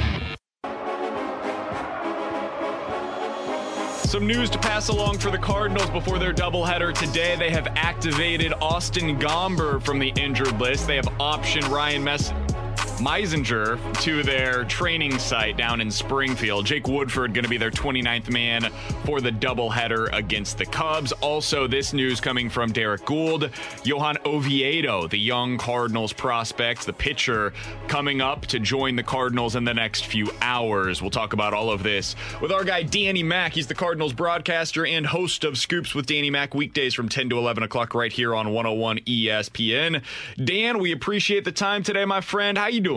Some 4.11 4.27
news 4.27 4.51
to 4.51 4.59
pass 4.59 4.89
along 4.89 5.19
for 5.19 5.31
the 5.31 5.39
Cardinals 5.39 5.89
before 5.91 6.19
their 6.19 6.33
doubleheader 6.33 6.93
today. 6.93 7.37
They 7.37 7.51
have 7.51 7.69
activated 7.77 8.53
Austin 8.61 9.21
Gomber 9.21 9.81
from 9.81 10.01
the 10.01 10.09
injured 10.21 10.61
list. 10.61 10.89
They 10.89 10.97
have 10.97 11.07
optioned 11.21 11.71
Ryan 11.71 12.03
Mess. 12.03 12.33
Meisinger 13.01 13.79
to 14.03 14.23
their 14.23 14.65
training 14.65 15.19
site 15.19 15.57
down 15.57 15.81
in 15.81 15.91
Springfield. 15.91 16.67
Jake 16.67 16.87
Woodford 16.87 17.33
going 17.33 17.45
to 17.45 17.49
be 17.49 17.57
their 17.57 17.71
29th 17.71 18.29
man 18.29 18.71
for 19.07 19.23
the 19.23 19.31
doubleheader 19.31 20.13
against 20.13 20.59
the 20.59 20.67
Cubs. 20.67 21.11
Also, 21.13 21.67
this 21.67 21.95
news 21.95 22.21
coming 22.21 22.51
from 22.51 22.73
Derrick 22.73 23.07
Goold. 23.07 23.51
Johan 23.85 24.19
Oviedo, 24.27 25.09
the 25.09 25.19
young 25.19 25.57
Cardinals 25.57 26.13
prospect, 26.13 26.85
the 26.85 26.93
pitcher, 26.93 27.55
coming 27.89 28.21
up 28.21 28.45
to 28.47 28.61
join 28.61 28.97
the 28.97 29.03
Cardinals 29.03 29.57
in 29.57 29.65
the 29.65 29.73
next 29.73 30.05
few 30.05 30.31
hours. 30.43 31.01
We'll 31.01 31.11
talk 31.11 31.33
about 31.33 31.55
all 31.55 31.71
of 31.71 31.83
this 31.83 32.15
with 32.43 32.53
our 32.53 32.65
guy 32.65 32.83
Danny 32.83 33.23
Mack. 33.23 33.55
He's 33.55 33.67
the 33.67 33.75
Cardinals 33.75 34.13
broadcaster 34.13 34.85
and 34.85 35.07
host 35.07 35.45
of 35.45 35.57
Scoops 35.57 35.95
with 35.95 36.05
Danny 36.05 36.29
Mack 36.29 36.55
weekdays 36.55 36.93
from 36.93 37.09
10 37.09 37.31
to 37.31 37.39
11 37.39 37.63
o'clock 37.63 37.95
right 37.95 38.13
here 38.13 38.35
on 38.35 38.53
101 38.53 38.99
ESPN. 38.99 40.03
Dan, 40.37 40.79
we 40.79 40.93
appreciate 40.93 41.45
the 41.45 41.53
time 41.53 41.83
today, 41.83 42.05
my 42.05 42.21
friend. 42.21 42.59
How 42.59 42.67
you 42.67 42.81
doing? 42.81 42.90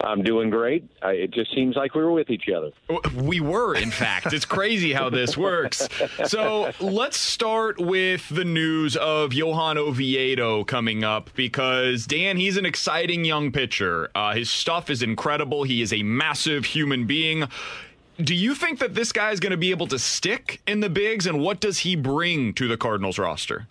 I'm 0.00 0.22
doing 0.22 0.50
great. 0.50 0.84
I, 1.02 1.12
it 1.12 1.30
just 1.30 1.54
seems 1.54 1.76
like 1.76 1.94
we 1.94 2.02
were 2.02 2.12
with 2.12 2.28
each 2.28 2.48
other. 2.54 2.72
We 3.14 3.40
were, 3.40 3.74
in 3.74 3.90
fact. 3.90 4.32
It's 4.32 4.44
crazy 4.44 4.92
how 4.92 5.08
this 5.08 5.36
works. 5.36 5.88
So 6.26 6.72
let's 6.80 7.16
start 7.16 7.80
with 7.80 8.28
the 8.28 8.44
news 8.44 8.96
of 8.96 9.32
Johan 9.32 9.78
Oviedo 9.78 10.64
coming 10.64 11.04
up 11.04 11.30
because, 11.34 12.06
Dan, 12.06 12.36
he's 12.36 12.56
an 12.56 12.66
exciting 12.66 13.24
young 13.24 13.50
pitcher. 13.52 14.10
Uh, 14.14 14.34
his 14.34 14.50
stuff 14.50 14.90
is 14.90 15.02
incredible. 15.02 15.62
He 15.62 15.80
is 15.80 15.92
a 15.92 16.02
massive 16.02 16.66
human 16.66 17.06
being. 17.06 17.44
Do 18.18 18.34
you 18.34 18.54
think 18.54 18.80
that 18.80 18.94
this 18.94 19.10
guy 19.10 19.30
is 19.30 19.40
going 19.40 19.52
to 19.52 19.56
be 19.56 19.70
able 19.70 19.86
to 19.86 19.98
stick 19.98 20.60
in 20.66 20.80
the 20.80 20.90
bigs, 20.90 21.26
and 21.26 21.40
what 21.40 21.60
does 21.60 21.78
he 21.78 21.96
bring 21.96 22.52
to 22.54 22.68
the 22.68 22.76
Cardinals 22.76 23.18
roster? 23.18 23.68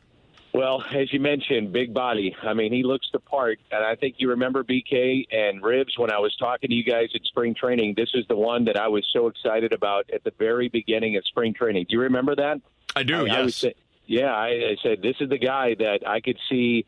Well, 0.54 0.84
as 0.94 1.12
you 1.12 1.20
mentioned, 1.20 1.74
big 1.74 1.96
body. 1.96 2.36
I 2.44 2.54
mean, 2.54 2.72
he 2.72 2.84
looks 2.84 3.08
the 3.12 3.20
part. 3.20 3.60
And 3.72 3.84
I 3.84 3.96
think 3.96 4.16
you 4.20 4.30
remember 4.30 4.64
BK 4.64 5.26
and 5.32 5.64
Ribs 5.64 5.98
when 5.98 6.12
I 6.12 6.20
was 6.20 6.36
talking 6.36 6.70
to 6.70 6.76
you 6.76 6.84
guys 6.84 7.10
at 7.16 7.24
spring 7.24 7.56
training. 7.56 7.96
This 7.98 8.12
is 8.14 8.26
the 8.28 8.36
one 8.36 8.66
that 8.66 8.78
I 8.78 8.88
was 8.88 9.04
so 9.12 9.28
excited 9.28 9.74
about 9.74 10.10
at 10.14 10.24
the 10.24 10.32
very 10.38 10.70
beginning 10.70 11.18
of 11.18 11.26
spring 11.26 11.56
training. 11.56 11.88
Do 11.90 11.96
you 11.96 12.02
remember 12.02 12.36
that? 12.36 12.62
I 12.96 13.02
do, 13.02 13.24
I, 13.24 13.42
yes. 13.42 13.64
I 13.64 13.74
yeah, 14.06 14.34
I, 14.34 14.48
I 14.48 14.78
said, 14.84 15.02
this 15.02 15.16
is 15.20 15.30
the 15.30 15.38
guy 15.40 15.76
that 15.80 16.08
I 16.08 16.20
could 16.20 16.38
see, 16.50 16.86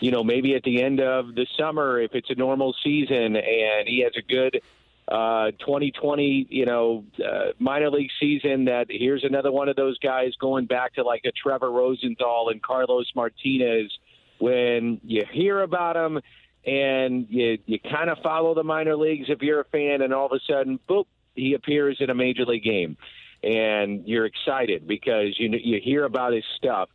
you 0.00 0.10
know, 0.10 0.24
maybe 0.24 0.54
at 0.54 0.62
the 0.62 0.82
end 0.82 1.00
of 1.00 1.34
the 1.34 1.46
summer, 1.58 2.00
if 2.00 2.14
it's 2.14 2.30
a 2.30 2.34
normal 2.34 2.74
season 2.82 3.36
and 3.36 3.88
he 3.88 4.02
has 4.04 4.12
a 4.16 4.22
good 4.22 4.62
uh, 5.08 5.50
2020, 5.58 6.46
you 6.48 6.64
know, 6.64 7.04
uh, 7.18 7.52
minor 7.58 7.90
league 7.90 8.10
season. 8.20 8.66
That 8.66 8.86
here's 8.88 9.24
another 9.24 9.50
one 9.50 9.68
of 9.68 9.76
those 9.76 9.98
guys 9.98 10.32
going 10.40 10.66
back 10.66 10.94
to 10.94 11.02
like 11.02 11.22
a 11.24 11.32
Trevor 11.32 11.70
Rosenthal 11.70 12.48
and 12.50 12.62
Carlos 12.62 13.10
Martinez. 13.14 13.90
When 14.38 15.00
you 15.04 15.24
hear 15.30 15.60
about 15.60 15.96
him 15.96 16.20
and 16.64 17.26
you 17.28 17.58
you 17.66 17.78
kind 17.80 18.10
of 18.10 18.18
follow 18.22 18.54
the 18.54 18.62
minor 18.62 18.96
leagues 18.96 19.26
if 19.28 19.42
you're 19.42 19.60
a 19.60 19.64
fan, 19.64 20.02
and 20.02 20.14
all 20.14 20.26
of 20.26 20.32
a 20.32 20.40
sudden, 20.50 20.78
boop, 20.88 21.06
he 21.34 21.54
appears 21.54 21.96
in 22.00 22.10
a 22.10 22.14
major 22.14 22.44
league 22.44 22.64
game, 22.64 22.96
and 23.42 24.06
you're 24.06 24.26
excited 24.26 24.86
because 24.86 25.36
you 25.38 25.50
you 25.62 25.80
hear 25.82 26.04
about 26.04 26.32
his 26.32 26.44
stuff. 26.56 26.88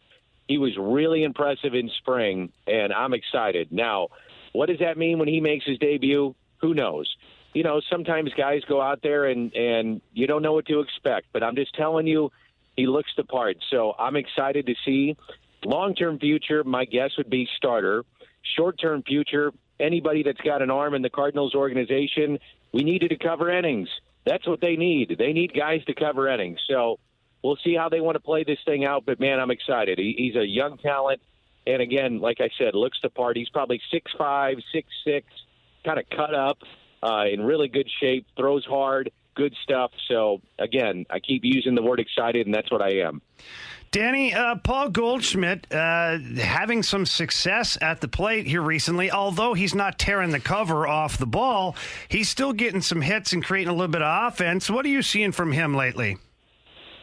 He 0.47 0.57
was 0.57 0.77
really 0.77 1.23
impressive 1.23 1.73
in 1.73 1.89
spring, 1.97 2.53
and 2.65 2.93
I'm 2.93 3.13
excited. 3.13 3.71
Now, 3.71 4.07
what 4.53 4.67
does 4.69 4.79
that 4.79 4.97
mean 4.97 5.19
when 5.19 5.27
he 5.27 5.41
makes 5.41 5.65
his 5.65 5.77
debut? 5.77 6.35
Who 6.61 6.73
knows? 6.73 7.13
You 7.53 7.63
know, 7.63 7.81
sometimes 7.89 8.31
guys 8.37 8.61
go 8.67 8.81
out 8.81 9.01
there 9.01 9.25
and 9.25 9.53
and 9.53 10.01
you 10.13 10.27
don't 10.27 10.41
know 10.41 10.53
what 10.53 10.65
to 10.67 10.79
expect. 10.79 11.27
But 11.33 11.43
I'm 11.43 11.55
just 11.55 11.73
telling 11.75 12.07
you, 12.07 12.31
he 12.75 12.87
looks 12.87 13.09
the 13.17 13.23
part. 13.23 13.57
So 13.71 13.93
I'm 13.97 14.15
excited 14.15 14.67
to 14.67 14.75
see. 14.85 15.15
Long 15.65 15.95
term 15.95 16.19
future, 16.19 16.63
my 16.63 16.85
guess 16.85 17.11
would 17.17 17.29
be 17.29 17.47
starter. 17.57 18.05
Short 18.55 18.79
term 18.79 19.03
future, 19.03 19.51
anybody 19.79 20.23
that's 20.23 20.39
got 20.41 20.61
an 20.61 20.71
arm 20.71 20.93
in 20.93 21.01
the 21.01 21.09
Cardinals 21.09 21.55
organization, 21.55 22.39
we 22.71 22.83
needed 22.83 23.09
to 23.09 23.17
cover 23.17 23.49
innings. 23.49 23.89
That's 24.25 24.47
what 24.47 24.61
they 24.61 24.75
need. 24.75 25.15
They 25.17 25.33
need 25.33 25.53
guys 25.53 25.83
to 25.85 25.93
cover 25.93 26.29
innings. 26.29 26.59
So 26.69 26.99
we'll 27.43 27.57
see 27.63 27.75
how 27.75 27.89
they 27.89 28.01
want 28.01 28.15
to 28.15 28.19
play 28.19 28.43
this 28.43 28.59
thing 28.65 28.85
out. 28.85 29.05
But 29.05 29.19
man, 29.19 29.39
I'm 29.39 29.51
excited. 29.51 29.97
He, 29.97 30.15
he's 30.17 30.35
a 30.35 30.45
young 30.45 30.77
talent, 30.77 31.21
and 31.65 31.81
again, 31.81 32.19
like 32.19 32.39
I 32.39 32.49
said, 32.57 32.75
looks 32.75 32.99
the 33.01 33.09
part. 33.09 33.35
He's 33.35 33.49
probably 33.49 33.81
six 33.91 34.11
five, 34.17 34.57
six 34.71 34.87
six, 35.03 35.25
kind 35.83 35.99
of 35.99 36.05
cut 36.09 36.35
up 36.35 36.59
uh, 37.03 37.25
in 37.31 37.41
really 37.41 37.67
good 37.67 37.89
shape, 37.99 38.25
throws 38.35 38.65
hard, 38.65 39.11
good 39.35 39.53
stuff. 39.63 39.91
So, 40.07 40.41
again, 40.59 41.05
I 41.09 41.19
keep 41.19 41.41
using 41.43 41.75
the 41.75 41.81
word 41.81 41.99
excited, 41.99 42.45
and 42.47 42.55
that's 42.55 42.71
what 42.71 42.81
I 42.81 42.99
am. 42.99 43.21
Danny, 43.91 44.33
uh, 44.33 44.55
Paul 44.55 44.89
Goldschmidt 44.89 45.73
uh, 45.73 46.17
having 46.39 46.83
some 46.83 47.05
success 47.05 47.77
at 47.81 48.01
the 48.01 48.07
plate 48.07 48.45
here 48.45 48.61
recently. 48.61 49.11
Although 49.11 49.53
he's 49.53 49.73
not 49.73 49.97
tearing 49.97 50.31
the 50.31 50.39
cover 50.39 50.85
off 50.85 51.17
the 51.17 51.25
ball, 51.25 51.75
he's 52.09 52.27
still 52.27 52.51
getting 52.51 52.81
some 52.81 53.01
hits 53.01 53.31
and 53.31 53.43
creating 53.43 53.69
a 53.69 53.73
little 53.73 53.87
bit 53.87 54.01
of 54.01 54.27
offense. 54.27 54.69
What 54.69 54.85
are 54.85 54.89
you 54.89 55.01
seeing 55.01 55.31
from 55.31 55.53
him 55.53 55.73
lately? 55.73 56.17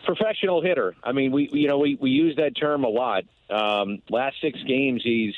Professional 0.04 0.60
hitter. 0.62 0.94
I 1.02 1.12
mean, 1.12 1.32
we 1.32 1.48
you 1.52 1.66
know 1.66 1.78
we 1.78 1.96
we 1.98 2.10
use 2.10 2.36
that 2.36 2.54
term 2.54 2.84
a 2.84 2.88
lot. 2.88 3.24
Um, 3.48 4.02
last 4.10 4.36
six 4.42 4.62
games, 4.64 5.00
he's 5.02 5.34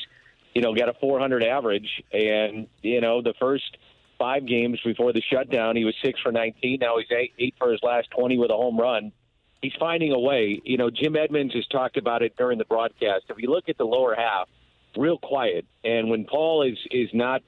you 0.53 0.61
know 0.61 0.75
got 0.75 0.89
a 0.89 0.93
400 0.99 1.43
average, 1.43 2.03
and 2.11 2.67
you 2.81 2.99
know 2.99 3.21
the 3.21 3.33
first 3.39 3.77
five 4.17 4.45
games 4.45 4.79
before 4.83 5.13
the 5.13 5.21
shutdown. 5.21 5.75
He 5.75 5.85
was 5.85 5.95
six 6.03 6.19
for 6.21 6.31
19. 6.31 6.79
Now 6.81 6.97
he's 6.97 7.07
eight, 7.11 7.33
eight 7.39 7.55
for 7.57 7.71
his 7.71 7.81
last 7.83 8.09
20 8.11 8.37
with 8.37 8.51
a 8.51 8.55
home 8.55 8.77
run. 8.79 9.11
He's 9.61 9.73
finding 9.79 10.11
a 10.11 10.19
way. 10.19 10.61
You 10.63 10.77
know, 10.77 10.89
Jim 10.89 11.15
Edmonds 11.15 11.53
has 11.55 11.65
talked 11.67 11.97
about 11.97 12.21
it 12.21 12.35
during 12.37 12.57
the 12.57 12.65
broadcast. 12.65 13.25
If 13.29 13.37
you 13.39 13.49
look 13.49 13.69
at 13.69 13.77
the 13.77 13.85
lower 13.85 14.15
half, 14.15 14.47
real 14.95 15.17
quiet. 15.17 15.65
And 15.83 16.09
when 16.09 16.25
Paul 16.25 16.63
is 16.63 16.77
is 16.91 17.09
not 17.13 17.41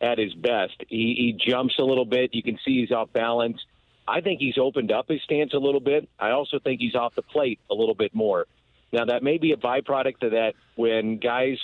at 0.00 0.18
his 0.18 0.34
best, 0.34 0.76
he, 0.88 1.34
he 1.36 1.50
jumps 1.50 1.74
a 1.78 1.82
little 1.82 2.04
bit. 2.04 2.34
You 2.34 2.42
can 2.42 2.58
see 2.64 2.80
he's 2.80 2.92
off 2.92 3.12
balance. 3.12 3.58
I 4.06 4.20
think 4.20 4.40
he's 4.40 4.58
opened 4.58 4.92
up 4.92 5.08
his 5.08 5.20
stance 5.22 5.52
a 5.52 5.58
little 5.58 5.80
bit. 5.80 6.08
I 6.18 6.30
also 6.30 6.60
think 6.60 6.80
he's 6.80 6.94
off 6.94 7.14
the 7.16 7.22
plate 7.22 7.58
a 7.70 7.74
little 7.74 7.94
bit 7.94 8.14
more. 8.14 8.46
Now 8.92 9.06
that 9.06 9.24
may 9.24 9.38
be 9.38 9.52
a 9.52 9.56
byproduct 9.56 10.22
of 10.22 10.30
that 10.32 10.52
when 10.76 11.18
guys 11.18 11.58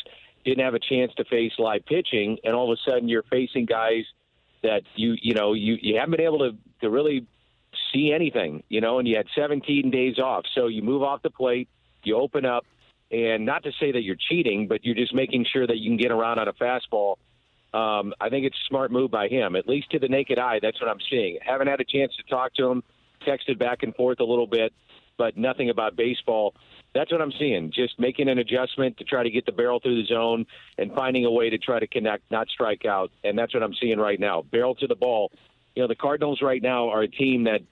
didn't 0.45 0.65
have 0.65 0.75
a 0.75 0.81
chance 0.81 1.13
to 1.17 1.25
face 1.25 1.53
live 1.59 1.87
pitching, 1.87 2.39
and 2.43 2.55
all 2.55 2.73
of 2.73 2.77
a 2.77 2.91
sudden 2.91 3.09
you're 3.09 3.23
facing 3.25 3.67
guys– 3.67 4.05
that 4.63 4.83
you 4.95 5.17
you 5.21 5.35
know 5.35 5.53
you 5.53 5.77
you 5.81 5.97
haven't 5.99 6.13
been 6.13 6.21
able 6.21 6.39
to 6.39 6.57
to 6.81 6.91
really 6.91 7.27
see 7.93 8.13
anything, 8.13 8.63
you 8.69 8.81
know, 8.81 8.99
and 8.99 9.09
you 9.09 9.17
had 9.17 9.27
17 9.35 9.91
days 9.91 10.19
off. 10.19 10.45
So 10.55 10.67
you 10.67 10.83
move 10.83 11.03
off 11.03 11.23
the 11.23 11.31
plate, 11.31 11.69
you 12.03 12.17
open 12.17 12.45
up, 12.45 12.65
and 13.11 13.45
not 13.45 13.63
to 13.65 13.73
say 13.79 13.93
that 13.93 14.03
you're 14.03 14.17
cheating, 14.29 14.67
but 14.69 14.85
you're 14.85 14.95
just 14.95 15.15
making 15.15 15.47
sure 15.51 15.67
that 15.67 15.79
you 15.79 15.91
can 15.91 15.97
get 15.97 16.11
around 16.11 16.39
on 16.39 16.49
a 16.49 16.53
fastball. 16.53 17.17
Um, 17.75 18.13
I 18.21 18.29
think 18.29 18.47
it's 18.47 18.57
a 18.57 18.69
smart 18.69 18.91
move 18.91 19.11
by 19.11 19.29
him, 19.29 19.57
at 19.57 19.67
least 19.67 19.91
to 19.93 19.99
the 19.99 20.09
naked 20.09 20.39
eye. 20.39 20.59
That's 20.61 20.81
what 20.81 20.91
I'm 20.91 21.01
seeing. 21.11 21.39
Haven't 21.45 21.69
had 21.69 21.81
a 21.81 21.85
chance 21.85 22.13
to 22.17 22.23
talk 22.25 22.55
to 22.55 22.67
him, 22.67 22.83
texted 23.27 23.59
back 23.59 23.83
and 23.83 23.95
forth 23.95 24.21
a 24.21 24.25
little 24.25 24.47
bit, 24.47 24.73
but 25.17 25.37
nothing 25.37 25.71
about 25.71 25.97
baseball 25.97 26.55
that's 26.95 27.11
what 27.11 27.23
I'm 27.23 27.33
seeing. 27.39 27.73
Just 27.73 27.99
making 27.99 28.29
an 28.29 28.39
adjustment 28.39 28.99
to 28.99 29.05
try 29.05 29.23
to 29.23 29.31
get 29.31 29.47
the 29.47 29.53
barrel 29.53 29.81
through 29.81 30.03
the 30.03 30.07
zone 30.07 30.47
and 30.77 30.93
finding 30.93 31.25
a 31.25 31.31
way 31.31 31.51
to 31.51 31.59
try 31.59 31.79
to 31.79 31.87
connect, 31.87 32.31
not 32.31 32.49
strike 32.49 32.85
out. 32.85 33.11
And 33.25 33.39
that's 33.39 33.55
what 33.55 33.63
I'm 33.63 33.75
seeing 33.81 33.99
right 33.99 34.21
now. 34.21 34.43
Barrel 34.43 34.75
to 34.77 34.87
the 34.87 34.95
ball. 34.95 35.33
You 35.75 35.83
know, 35.83 35.89
the 35.89 35.95
Cardinals 35.95 36.43
right 36.43 36.63
now 36.63 36.91
are 36.91 37.03
a 37.03 37.09
team 37.09 37.45
that 37.45 37.63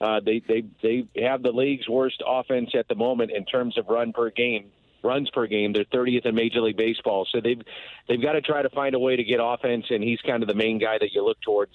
uh, 0.00 0.20
they 0.24 0.42
they 0.48 0.64
they 0.82 1.22
have 1.22 1.42
the 1.42 1.52
league's 1.52 1.88
worst 1.88 2.22
offense 2.26 2.70
at 2.76 2.88
the 2.88 2.94
moment 2.94 3.30
in 3.30 3.44
terms 3.44 3.76
of 3.76 3.88
run 3.88 4.12
per 4.12 4.30
game, 4.30 4.70
runs 5.04 5.28
per 5.30 5.46
game. 5.46 5.72
They're 5.72 5.84
30th 5.84 6.26
in 6.26 6.34
Major 6.34 6.62
League 6.62 6.78
Baseball, 6.78 7.26
so 7.30 7.40
they've 7.40 7.60
they've 8.08 8.20
got 8.20 8.32
to 8.32 8.40
try 8.40 8.62
to 8.62 8.70
find 8.70 8.94
a 8.94 8.98
way 8.98 9.16
to 9.16 9.22
get 9.22 9.38
offense. 9.40 9.86
And 9.90 10.02
he's 10.02 10.20
kind 10.22 10.42
of 10.42 10.48
the 10.48 10.54
main 10.54 10.78
guy 10.78 10.96
that 10.98 11.12
you 11.12 11.24
look 11.24 11.40
towards 11.42 11.72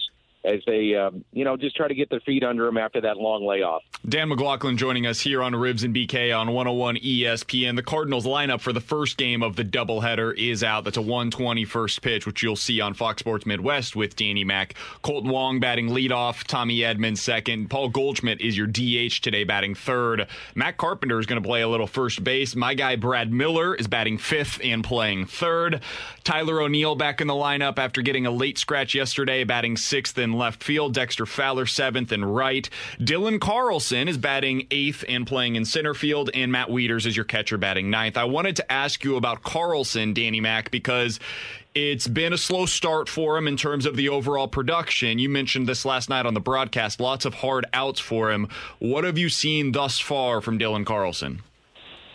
as 0.48 0.62
they, 0.66 0.96
um, 0.96 1.26
you 1.34 1.44
know, 1.44 1.58
just 1.58 1.76
try 1.76 1.88
to 1.88 1.96
get 1.96 2.10
their 2.10 2.22
feet 2.22 2.44
under 2.44 2.66
them 2.66 2.78
after 2.78 3.02
that 3.02 3.18
long 3.18 3.46
layoff. 3.46 3.82
Dan 4.08 4.30
McLaughlin 4.30 4.78
joining 4.78 5.06
us 5.06 5.20
here 5.20 5.44
on 5.44 5.56
Ribs 5.56 5.84
and 5.84 5.94
BK 5.94 6.38
on 6.38 6.54
101 6.54 6.98
ESPN. 6.98 7.76
The 7.76 7.84
Cardinals 7.84 8.26
lineup 8.26 8.62
for 8.62 8.72
the 8.72 8.80
first 8.80 9.18
game 9.18 9.44
of 9.44 9.56
the 9.56 9.66
doubleheader 9.66 10.36
is 10.38 10.64
out. 10.64 10.86
That's 10.86 10.98
a 10.98 11.02
120 11.02 11.66
first 11.66 12.02
pitch, 12.02 12.26
which 12.26 12.42
you'll 12.42 12.56
see 12.56 12.80
on 12.80 12.94
Fox 12.94 13.20
Sports 13.20 13.46
Midwest 13.46 13.96
with 13.96 14.16
Danny 14.16 14.46
Mac. 14.46 14.76
Kolten 15.04 15.30
Wong 15.30 15.60
batting 15.60 15.90
leadoff, 15.90 16.46
Tommy 16.46 16.84
Edmonds 16.84 17.22
second. 17.22 17.70
Paul 17.70 17.90
Goldschmidt 17.90 18.40
is 18.40 18.58
your 18.58 18.68
DH 18.68 19.22
today, 19.22 19.44
batting 19.44 19.76
third. 19.76 20.28
Matt 20.56 20.78
Carpenter 20.78 21.20
is 21.20 21.26
going 21.26 21.42
to 21.42 21.48
play 21.48 21.62
a 21.62 21.68
little 21.68 21.88
first 21.88 22.24
base. 22.24 22.56
My 22.56 22.74
guy 22.74 22.96
Brad 22.96 23.34
Miller 23.34 23.76
is 23.76 23.88
batting 23.88 24.18
fifth 24.18 24.62
and 24.64 24.84
playing 24.84 25.26
third. 25.26 25.82
Tyler 26.24 26.62
O'Neill 26.62 26.96
back 26.96 27.20
in 27.20 27.28
the 27.28 27.34
lineup 27.34 27.78
after 27.78 28.02
getting 28.02 28.26
a 28.26 28.32
late 28.32 28.58
scratch 28.58 28.96
yesterday, 28.96 29.44
batting 29.44 29.76
sixth 29.76 30.18
in 30.18 30.37
left 30.38 30.64
field. 30.64 30.94
Dexter 30.94 31.26
Fowler 31.26 31.66
seventh 31.66 32.12
and 32.12 32.36
right. 32.36 32.70
Dylan 33.00 33.40
Carlson 33.40 34.08
is 34.08 34.18
batting 34.18 34.68
eighth 34.72 35.04
and 35.08 35.26
playing 35.26 35.56
in 35.56 35.66
center 35.66 35.94
field, 35.94 36.30
and 36.34 36.52
Matt 36.52 36.70
Wieters 36.70 37.06
is 37.06 37.16
your 37.16 37.26
catcher 37.26 37.58
batting 37.58 37.90
ninth. 37.90 38.18
I 38.18 38.26
wanted 38.26 38.56
to 38.58 38.72
ask 38.72 39.04
you 39.04 39.16
about 39.16 39.44
Carlson, 39.44 40.14
Danny 40.14 40.42
Mac, 40.42 40.72
because 40.72 41.20
it's 41.76 42.08
been 42.08 42.34
a 42.34 42.38
slow 42.38 42.66
start 42.66 43.08
for 43.08 43.38
him 43.38 43.48
in 43.48 43.56
terms 43.56 43.86
of 43.86 43.96
the 43.96 44.10
overall 44.10 44.48
production. 44.48 45.20
You 45.20 45.30
mentioned 45.30 45.68
this 45.68 45.86
last 45.86 46.10
night 46.10 46.26
on 46.26 46.34
the 46.34 46.40
broadcast. 46.40 47.00
Lots 47.00 47.26
of 47.26 47.36
hard 47.36 47.66
outs 47.74 48.00
for 48.00 48.32
him. 48.32 48.48
What 48.80 49.04
have 49.04 49.18
you 49.18 49.30
seen 49.30 49.74
thus 49.74 50.00
far 50.00 50.42
from 50.42 50.58
Dylan 50.58 50.86
Carlson? 50.86 51.44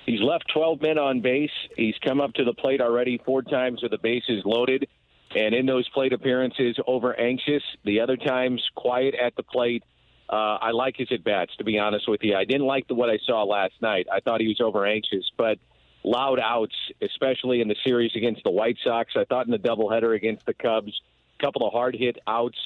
He's 0.05 0.21
left 0.21 0.51
12 0.53 0.83
men 0.83 0.99
on 0.99 1.21
base. 1.21 1.53
He's 1.77 1.95
come 2.05 2.21
up 2.21 2.33
to 2.35 2.45
the 2.45 2.55
plate 2.55 2.81
already 2.81 3.21
four 3.25 3.43
times 3.43 3.83
with 3.83 3.93
the 3.93 3.99
bases 3.99 4.43
loaded. 4.45 4.89
And 5.35 5.55
in 5.55 5.67
those 5.67 5.89
plate 5.89 6.13
appearances, 6.13 6.77
over 6.87 7.19
anxious. 7.19 7.63
The 7.85 8.01
other 8.01 8.17
times, 8.17 8.63
quiet 8.75 9.15
at 9.15 9.35
the 9.37 9.43
plate. 9.43 9.85
Uh, 10.29 10.57
I 10.61 10.71
like 10.71 10.97
his 10.97 11.09
at 11.11 11.25
bats, 11.25 11.53
to 11.59 11.65
be 11.65 11.79
honest 11.79 12.09
with 12.09 12.23
you. 12.23 12.35
I 12.35 12.45
didn't 12.45 12.67
like 12.67 12.89
the, 12.89 12.95
what 12.95 13.11
I 13.11 13.19
saw 13.27 13.43
last 13.45 13.75
night. 13.83 14.07
I 14.11 14.21
thought 14.21 14.41
he 14.41 14.49
was 14.49 14.61
over 14.61 14.87
anxious, 14.87 15.31
but 15.37 15.59
loud 16.05 16.41
outs, 16.41 16.75
especially 17.03 17.61
in 17.61 17.69
the 17.69 17.77
series 17.85 18.13
against 18.17 18.43
the 18.45 18.51
White 18.51 18.79
Sox. 18.83 19.13
I 19.17 19.25
thought 19.25 19.47
in 19.47 19.53
the 19.53 19.59
doubleheader 19.59 20.15
against 20.15 20.47
the 20.47 20.55
Cubs, 20.55 21.01
a 21.39 21.43
couple 21.43 21.67
of 21.67 21.73
hard 21.73 21.95
hit 21.95 22.19
outs. 22.27 22.59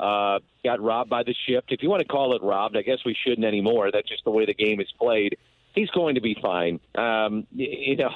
Uh, 0.00 0.38
got 0.64 0.80
robbed 0.80 1.10
by 1.10 1.22
the 1.22 1.34
shift. 1.46 1.70
If 1.70 1.82
you 1.82 1.90
want 1.90 2.00
to 2.00 2.08
call 2.08 2.34
it 2.34 2.42
robbed, 2.42 2.76
I 2.76 2.82
guess 2.82 2.98
we 3.04 3.14
shouldn't 3.26 3.46
anymore. 3.46 3.90
That's 3.92 4.08
just 4.08 4.24
the 4.24 4.30
way 4.30 4.46
the 4.46 4.54
game 4.54 4.80
is 4.80 4.90
played. 4.98 5.36
He's 5.74 5.90
going 5.90 6.14
to 6.14 6.20
be 6.20 6.36
fine. 6.40 6.80
Um, 6.94 7.46
you 7.52 7.96
know, 7.96 8.10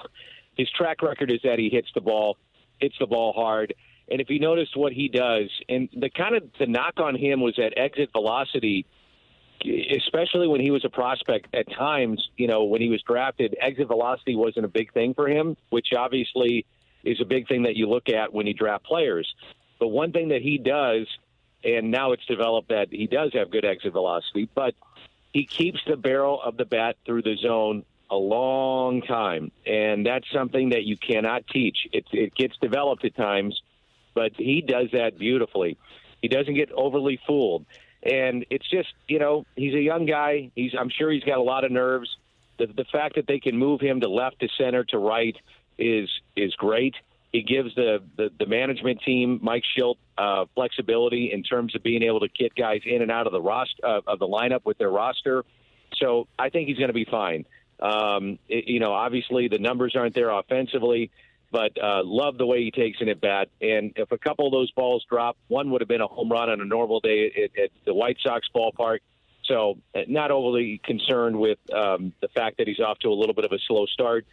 his 0.56 0.70
track 0.70 1.02
record 1.02 1.30
is 1.30 1.40
that 1.44 1.58
he 1.58 1.68
hits 1.68 1.88
the 1.94 2.00
ball, 2.00 2.38
hits 2.80 2.96
the 2.98 3.06
ball 3.06 3.34
hard 3.34 3.74
And 4.08 4.20
if 4.20 4.30
you 4.30 4.38
notice 4.38 4.68
what 4.74 4.92
he 4.92 5.08
does, 5.08 5.50
and 5.68 5.88
the 5.92 6.10
kind 6.10 6.36
of 6.36 6.44
the 6.58 6.66
knock 6.66 6.94
on 6.98 7.16
him 7.16 7.40
was 7.40 7.56
that 7.56 7.76
exit 7.76 8.10
velocity, 8.12 8.86
especially 9.64 10.46
when 10.46 10.60
he 10.60 10.70
was 10.70 10.84
a 10.84 10.88
prospect. 10.90 11.48
At 11.54 11.70
times, 11.72 12.28
you 12.36 12.46
know, 12.46 12.64
when 12.64 12.80
he 12.80 12.88
was 12.88 13.02
drafted, 13.02 13.56
exit 13.60 13.88
velocity 13.88 14.36
wasn't 14.36 14.64
a 14.64 14.68
big 14.68 14.92
thing 14.92 15.14
for 15.14 15.28
him, 15.28 15.56
which 15.70 15.88
obviously 15.96 16.66
is 17.02 17.20
a 17.20 17.24
big 17.24 17.48
thing 17.48 17.64
that 17.64 17.76
you 17.76 17.88
look 17.88 18.08
at 18.08 18.32
when 18.32 18.46
you 18.46 18.54
draft 18.54 18.84
players. 18.84 19.32
But 19.78 19.88
one 19.88 20.12
thing 20.12 20.28
that 20.28 20.42
he 20.42 20.58
does, 20.58 21.06
and 21.64 21.90
now 21.90 22.12
it's 22.12 22.24
developed 22.26 22.68
that 22.68 22.88
he 22.90 23.06
does 23.06 23.32
have 23.34 23.50
good 23.50 23.64
exit 23.64 23.92
velocity, 23.92 24.48
but 24.54 24.74
he 25.32 25.46
keeps 25.46 25.80
the 25.86 25.96
barrel 25.96 26.40
of 26.40 26.56
the 26.56 26.64
bat 26.64 26.96
through 27.04 27.22
the 27.22 27.36
zone 27.36 27.84
a 28.08 28.16
long 28.16 29.02
time, 29.02 29.50
and 29.66 30.06
that's 30.06 30.30
something 30.32 30.70
that 30.70 30.84
you 30.84 30.96
cannot 30.96 31.46
teach. 31.48 31.88
It, 31.92 32.06
it 32.12 32.34
gets 32.34 32.56
developed 32.58 33.04
at 33.04 33.16
times, 33.16 33.60
but 34.16 34.32
he 34.36 34.62
does 34.62 34.88
that 34.94 35.18
beautifully. 35.18 35.76
He 36.22 36.28
doesn't 36.28 36.54
get 36.54 36.72
overly 36.72 37.20
fooled, 37.26 37.66
and 38.02 38.46
it's 38.50 38.68
just 38.68 38.88
you 39.06 39.20
know 39.20 39.46
he's 39.54 39.74
a 39.74 39.80
young 39.80 40.06
guy. 40.06 40.50
He's 40.56 40.72
I'm 40.76 40.88
sure 40.88 41.12
he's 41.12 41.22
got 41.22 41.38
a 41.38 41.42
lot 41.42 41.64
of 41.64 41.70
nerves. 41.70 42.08
The, 42.58 42.66
the 42.66 42.86
fact 42.90 43.16
that 43.16 43.26
they 43.28 43.38
can 43.38 43.56
move 43.56 43.80
him 43.80 44.00
to 44.00 44.08
left 44.08 44.40
to 44.40 44.48
center 44.58 44.82
to 44.84 44.98
right 44.98 45.36
is 45.78 46.08
is 46.34 46.54
great. 46.54 46.94
He 47.32 47.42
gives 47.42 47.74
the, 47.74 48.02
the, 48.16 48.30
the 48.38 48.46
management 48.46 49.02
team, 49.02 49.40
Mike 49.42 49.64
Shildt, 49.76 49.96
uh, 50.16 50.46
flexibility 50.54 51.32
in 51.32 51.42
terms 51.42 51.74
of 51.74 51.82
being 51.82 52.02
able 52.02 52.20
to 52.20 52.28
get 52.28 52.54
guys 52.54 52.80
in 52.86 53.02
and 53.02 53.10
out 53.10 53.26
of 53.26 53.32
the 53.34 53.42
roster 53.42 53.84
uh, 53.84 54.00
of 54.06 54.18
the 54.18 54.26
lineup 54.26 54.64
with 54.64 54.78
their 54.78 54.88
roster. 54.88 55.44
So 55.96 56.28
I 56.38 56.48
think 56.48 56.68
he's 56.68 56.78
going 56.78 56.88
to 56.88 56.94
be 56.94 57.04
fine. 57.04 57.44
Um, 57.78 58.38
it, 58.48 58.68
you 58.68 58.80
know, 58.80 58.92
obviously 58.92 59.48
the 59.48 59.58
numbers 59.58 59.94
aren't 59.94 60.14
there 60.14 60.30
offensively, 60.30 61.10
but 61.50 61.72
uh, 61.82 62.02
love 62.04 62.38
the 62.38 62.46
way 62.46 62.62
he 62.64 62.70
takes 62.70 63.00
an 63.00 63.08
at 63.08 63.20
bat. 63.20 63.48
And 63.60 63.92
if 63.96 64.12
a 64.12 64.18
couple 64.18 64.46
of 64.46 64.52
those 64.52 64.70
balls 64.72 65.04
drop, 65.08 65.36
one 65.48 65.70
would 65.70 65.80
have 65.80 65.88
been 65.88 66.00
a 66.00 66.06
home 66.06 66.30
run 66.30 66.50
on 66.50 66.60
a 66.60 66.64
normal 66.64 67.00
day 67.00 67.32
at, 67.44 67.62
at 67.62 67.70
the 67.84 67.94
White 67.94 68.18
Sox 68.22 68.48
ballpark. 68.54 68.98
So 69.44 69.78
uh, 69.94 70.00
not 70.08 70.30
overly 70.30 70.80
concerned 70.82 71.38
with 71.38 71.58
um, 71.72 72.12
the 72.20 72.28
fact 72.28 72.58
that 72.58 72.66
he's 72.66 72.80
off 72.80 72.98
to 73.00 73.08
a 73.08 73.14
little 73.14 73.34
bit 73.34 73.44
of 73.44 73.52
a 73.52 73.58
slow 73.66 73.86
start 73.86 74.26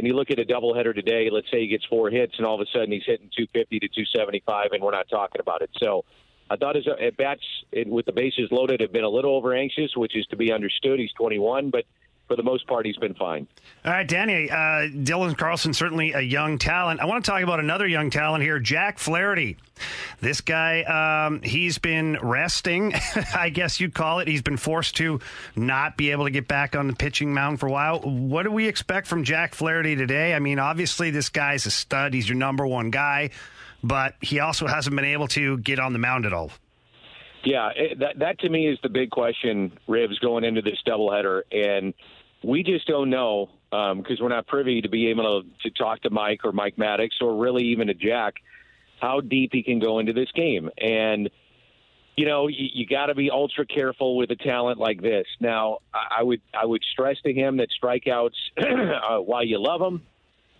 and 0.00 0.06
you 0.06 0.14
look 0.14 0.30
at 0.30 0.38
a 0.38 0.44
doubleheader 0.44 0.94
today, 0.94 1.28
let's 1.30 1.50
say 1.50 1.60
he 1.60 1.66
gets 1.66 1.84
four 1.84 2.08
hits, 2.08 2.34
and 2.38 2.46
all 2.46 2.54
of 2.54 2.66
a 2.66 2.70
sudden 2.72 2.90
he's 2.90 3.04
hitting 3.04 3.28
250 3.36 3.80
to 3.80 3.88
275, 3.88 4.72
and 4.72 4.82
we're 4.82 4.92
not 4.92 5.10
talking 5.10 5.42
about 5.42 5.60
it. 5.60 5.68
So 5.76 6.06
I 6.48 6.56
thought 6.56 6.76
his 6.76 6.86
at 6.88 7.18
bats 7.18 7.42
with 7.86 8.06
the 8.06 8.12
bases 8.12 8.48
loaded 8.50 8.80
have 8.80 8.92
been 8.92 9.04
a 9.04 9.10
little 9.10 9.36
over 9.36 9.54
anxious, 9.54 9.94
which 9.94 10.16
is 10.16 10.24
to 10.28 10.36
be 10.36 10.52
understood. 10.52 10.98
He's 10.98 11.12
21, 11.12 11.68
but 11.68 11.84
for 12.30 12.36
the 12.36 12.44
most 12.44 12.64
part, 12.68 12.86
he's 12.86 12.96
been 12.96 13.14
fine. 13.14 13.48
All 13.84 13.90
right, 13.90 14.06
Danny. 14.06 14.48
Uh, 14.48 14.86
Dylan 14.86 15.36
Carlson, 15.36 15.74
certainly 15.74 16.12
a 16.12 16.20
young 16.20 16.58
talent. 16.58 17.00
I 17.00 17.06
want 17.06 17.24
to 17.24 17.28
talk 17.28 17.42
about 17.42 17.58
another 17.58 17.88
young 17.88 18.08
talent 18.08 18.44
here, 18.44 18.60
Jack 18.60 19.00
Flaherty. 19.00 19.56
This 20.20 20.40
guy, 20.40 20.82
um, 21.26 21.42
he's 21.42 21.78
been 21.78 22.16
resting, 22.22 22.94
I 23.34 23.48
guess 23.48 23.80
you'd 23.80 23.94
call 23.94 24.20
it. 24.20 24.28
He's 24.28 24.42
been 24.42 24.58
forced 24.58 24.94
to 24.98 25.18
not 25.56 25.96
be 25.96 26.12
able 26.12 26.26
to 26.26 26.30
get 26.30 26.46
back 26.46 26.76
on 26.76 26.86
the 26.86 26.92
pitching 26.92 27.34
mound 27.34 27.58
for 27.58 27.66
a 27.66 27.72
while. 27.72 27.98
What 27.98 28.44
do 28.44 28.52
we 28.52 28.68
expect 28.68 29.08
from 29.08 29.24
Jack 29.24 29.56
Flaherty 29.56 29.96
today? 29.96 30.32
I 30.32 30.38
mean, 30.38 30.60
obviously, 30.60 31.10
this 31.10 31.30
guy's 31.30 31.66
a 31.66 31.72
stud. 31.72 32.14
He's 32.14 32.28
your 32.28 32.38
number 32.38 32.64
one 32.64 32.90
guy, 32.90 33.30
but 33.82 34.14
he 34.20 34.38
also 34.38 34.68
hasn't 34.68 34.94
been 34.94 35.04
able 35.04 35.26
to 35.28 35.58
get 35.58 35.80
on 35.80 35.92
the 35.92 35.98
mound 35.98 36.26
at 36.26 36.32
all. 36.32 36.52
Yeah, 37.44 37.70
it, 37.74 37.98
that 38.00 38.18
that 38.18 38.38
to 38.40 38.48
me 38.48 38.68
is 38.68 38.78
the 38.82 38.88
big 38.88 39.10
question, 39.10 39.72
Ribs, 39.86 40.18
going 40.18 40.44
into 40.44 40.62
this 40.62 40.78
doubleheader, 40.86 41.42
and 41.50 41.94
we 42.42 42.62
just 42.62 42.86
don't 42.86 43.10
know 43.10 43.50
because 43.70 44.18
um, 44.18 44.18
we're 44.20 44.28
not 44.28 44.46
privy 44.46 44.80
to 44.82 44.88
be 44.88 45.08
able 45.08 45.42
to, 45.42 45.70
to 45.70 45.76
talk 45.76 46.02
to 46.02 46.10
Mike 46.10 46.40
or 46.44 46.52
Mike 46.52 46.76
Maddux 46.76 47.10
or 47.20 47.36
really 47.36 47.66
even 47.66 47.88
to 47.88 47.94
Jack 47.94 48.34
how 49.00 49.20
deep 49.20 49.50
he 49.52 49.62
can 49.62 49.78
go 49.78 49.98
into 49.98 50.12
this 50.12 50.30
game. 50.32 50.70
And 50.78 51.30
you 52.16 52.26
know, 52.26 52.48
you, 52.48 52.68
you 52.74 52.86
got 52.86 53.06
to 53.06 53.14
be 53.14 53.30
ultra 53.30 53.64
careful 53.64 54.16
with 54.16 54.30
a 54.30 54.36
talent 54.36 54.78
like 54.78 55.00
this. 55.00 55.26
Now, 55.40 55.78
I 55.94 56.22
would 56.22 56.42
I 56.52 56.66
would 56.66 56.82
stress 56.92 57.16
to 57.24 57.32
him 57.32 57.58
that 57.58 57.68
strikeouts, 57.82 58.34
uh, 58.58 59.20
while 59.20 59.44
you 59.44 59.58
love 59.58 59.80
them, 59.80 60.02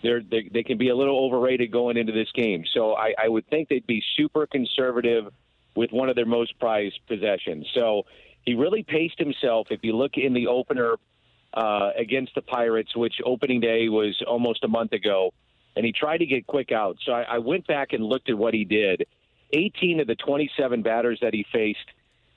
they're, 0.03 0.23
they 0.23 0.49
they 0.51 0.62
can 0.62 0.79
be 0.79 0.88
a 0.88 0.97
little 0.97 1.19
overrated 1.19 1.71
going 1.71 1.97
into 1.97 2.12
this 2.12 2.31
game. 2.35 2.64
So 2.73 2.95
I, 2.95 3.14
I 3.23 3.29
would 3.29 3.47
think 3.49 3.69
they'd 3.69 3.87
be 3.87 4.03
super 4.16 4.47
conservative 4.47 5.33
with 5.77 5.93
one 5.93 6.09
of 6.09 6.16
their 6.16 6.27
most 6.27 6.59
prized 6.59 6.99
possessions. 7.07 7.66
So 7.75 8.05
he 8.43 8.55
really 8.55 8.83
paced 8.83 9.19
himself. 9.19 9.69
If 9.71 9.81
you 9.83 9.97
look 9.97 10.12
in 10.16 10.33
the 10.33 10.47
opener 10.47 10.97
uh, 11.55 11.91
against 11.97 12.35
the 12.35 12.43
Pirates, 12.43 12.95
which 12.97 13.15
opening 13.25 13.61
day 13.61 13.89
was 13.89 14.23
almost 14.27 14.65
a 14.65 14.69
month 14.69 14.93
ago, 14.93 15.33
and 15.77 15.85
he 15.85 15.93
tried 15.93 16.19
to 16.19 16.27
get 16.27 16.47
quick 16.47 16.73
out. 16.73 16.97
So 17.05 17.13
I, 17.13 17.23
I 17.23 17.39
went 17.39 17.67
back 17.67 17.93
and 17.93 18.05
looked 18.05 18.29
at 18.29 18.39
what 18.39 18.55
he 18.55 18.65
did. 18.65 19.07
18 19.53 20.01
of 20.01 20.07
the 20.07 20.15
27 20.15 20.83
batters 20.83 21.19
that 21.23 21.35
he 21.35 21.45
faced 21.53 21.79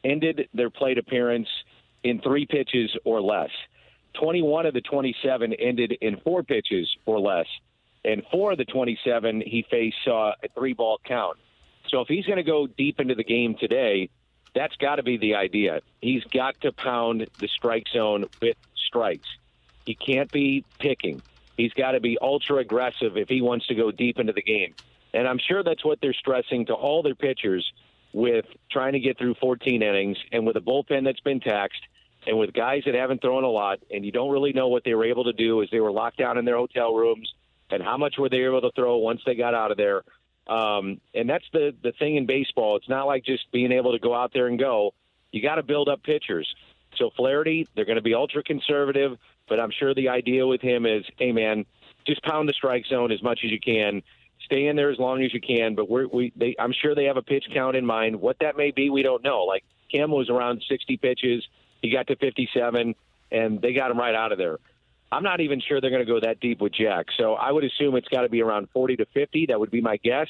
ended 0.03 0.49
their 0.53 0.69
plate 0.69 0.97
appearance 0.97 1.47
in 2.03 2.21
three 2.21 2.45
pitches 2.45 2.95
or 3.05 3.21
less. 3.21 3.51
21 4.19 4.65
of 4.65 4.73
the 4.73 4.81
27 4.81 5.53
ended 5.53 5.97
in 6.01 6.17
four 6.17 6.43
pitches 6.43 6.89
or 7.05 7.19
less. 7.19 7.47
And 8.05 8.23
four 8.31 8.51
of 8.51 8.57
the 8.57 8.65
27 8.65 9.41
he 9.41 9.65
faced 9.69 9.97
saw 10.03 10.33
a 10.43 10.47
three 10.49 10.73
ball 10.73 10.99
count. 11.05 11.37
So 11.89 12.01
if 12.01 12.07
he's 12.07 12.25
going 12.25 12.37
to 12.37 12.43
go 12.43 12.67
deep 12.67 12.99
into 12.99 13.15
the 13.15 13.23
game 13.23 13.55
today, 13.59 14.09
that's 14.53 14.75
got 14.75 14.95
to 14.97 15.03
be 15.03 15.17
the 15.17 15.35
idea. 15.35 15.81
He's 16.01 16.23
got 16.25 16.59
to 16.61 16.71
pound 16.71 17.27
the 17.39 17.47
strike 17.47 17.87
zone 17.91 18.25
with 18.41 18.57
strikes. 18.93 19.27
He 19.85 19.95
can't 19.95 20.31
be 20.31 20.63
picking. 20.79 21.21
He's 21.57 21.73
got 21.73 21.91
to 21.91 21.99
be 21.99 22.17
ultra 22.21 22.57
aggressive 22.57 23.17
if 23.17 23.27
he 23.27 23.41
wants 23.41 23.67
to 23.67 23.75
go 23.75 23.91
deep 23.91 24.19
into 24.19 24.33
the 24.33 24.41
game. 24.41 24.75
And 25.13 25.27
I'm 25.27 25.39
sure 25.39 25.63
that's 25.63 25.83
what 25.83 25.99
they're 26.01 26.13
stressing 26.13 26.67
to 26.67 26.73
all 26.73 27.01
their 27.01 27.15
pitchers 27.15 27.71
with 28.13 28.45
trying 28.71 28.93
to 28.93 28.99
get 28.99 29.17
through 29.17 29.35
14 29.35 29.81
innings 29.81 30.17
and 30.31 30.45
with 30.45 30.55
a 30.55 30.61
bullpen 30.61 31.03
that's 31.03 31.19
been 31.19 31.39
taxed 31.39 31.81
and 32.25 32.37
with 32.37 32.53
guys 32.53 32.83
that 32.85 32.93
haven't 32.93 33.21
thrown 33.21 33.43
a 33.43 33.49
lot 33.49 33.79
and 33.91 34.05
you 34.05 34.11
don't 34.11 34.31
really 34.31 34.53
know 34.53 34.67
what 34.67 34.83
they 34.83 34.93
were 34.93 35.05
able 35.05 35.25
to 35.25 35.33
do 35.33 35.61
as 35.63 35.69
they 35.71 35.79
were 35.79 35.91
locked 35.91 36.17
down 36.17 36.37
in 36.37 36.45
their 36.45 36.55
hotel 36.55 36.93
rooms 36.93 37.33
and 37.69 37.81
how 37.81 37.97
much 37.97 38.15
were 38.17 38.29
they 38.29 38.43
able 38.45 38.61
to 38.61 38.71
throw 38.75 38.97
once 38.97 39.21
they 39.25 39.35
got 39.35 39.53
out 39.53 39.71
of 39.71 39.77
there. 39.77 40.03
Um, 40.47 41.01
and 41.13 41.29
that's 41.29 41.45
the, 41.51 41.73
the 41.81 41.91
thing 41.93 42.15
in 42.15 42.25
baseball. 42.25 42.77
It's 42.77 42.89
not 42.89 43.07
like 43.07 43.25
just 43.25 43.51
being 43.51 43.71
able 43.71 43.93
to 43.93 43.99
go 43.99 44.13
out 44.13 44.31
there 44.33 44.47
and 44.47 44.59
go. 44.59 44.93
You 45.31 45.41
got 45.41 45.55
to 45.55 45.63
build 45.63 45.89
up 45.89 46.03
pitchers. 46.03 46.53
So 46.97 47.11
Flaherty, 47.15 47.67
they're 47.75 47.85
going 47.85 47.97
to 47.97 48.01
be 48.01 48.13
ultra 48.13 48.43
conservative, 48.43 49.17
but 49.47 49.59
I'm 49.59 49.71
sure 49.71 49.93
the 49.93 50.09
idea 50.09 50.45
with 50.45 50.61
him 50.61 50.85
is, 50.85 51.03
hey 51.17 51.31
man, 51.31 51.65
just 52.05 52.23
pound 52.23 52.49
the 52.49 52.53
strike 52.53 52.85
zone 52.85 53.11
as 53.11 53.21
much 53.21 53.41
as 53.43 53.51
you 53.51 53.59
can, 53.59 54.03
stay 54.45 54.67
in 54.67 54.75
there 54.75 54.91
as 54.91 54.99
long 54.99 55.23
as 55.23 55.33
you 55.33 55.41
can. 55.41 55.75
But 55.75 55.89
we're, 55.89 56.07
we, 56.07 56.33
they, 56.35 56.55
I'm 56.59 56.73
sure 56.73 56.95
they 56.95 57.05
have 57.05 57.17
a 57.17 57.21
pitch 57.21 57.45
count 57.53 57.75
in 57.75 57.85
mind. 57.85 58.19
What 58.19 58.37
that 58.41 58.57
may 58.57 58.71
be, 58.71 58.89
we 58.89 59.03
don't 59.03 59.23
know. 59.23 59.43
Like 59.43 59.63
Kim 59.91 60.11
was 60.11 60.29
around 60.29 60.63
60 60.67 60.97
pitches, 60.97 61.43
he 61.81 61.91
got 61.91 62.07
to 62.07 62.15
57, 62.15 62.95
and 63.31 63.61
they 63.61 63.73
got 63.73 63.91
him 63.91 63.97
right 63.97 64.15
out 64.15 64.31
of 64.31 64.37
there. 64.37 64.57
I'm 65.11 65.23
not 65.23 65.41
even 65.41 65.61
sure 65.61 65.79
they're 65.79 65.91
going 65.91 66.05
to 66.05 66.11
go 66.11 66.19
that 66.21 66.39
deep 66.39 66.59
with 66.59 66.73
Jack. 66.73 67.07
So 67.17 67.33
I 67.33 67.51
would 67.51 67.63
assume 67.63 67.95
it's 67.95 68.07
got 68.07 68.21
to 68.21 68.29
be 68.29 68.41
around 68.41 68.69
40 68.73 68.97
to 68.97 69.05
50. 69.13 69.47
That 69.47 69.59
would 69.59 69.69
be 69.69 69.81
my 69.81 69.97
guess. 69.97 70.27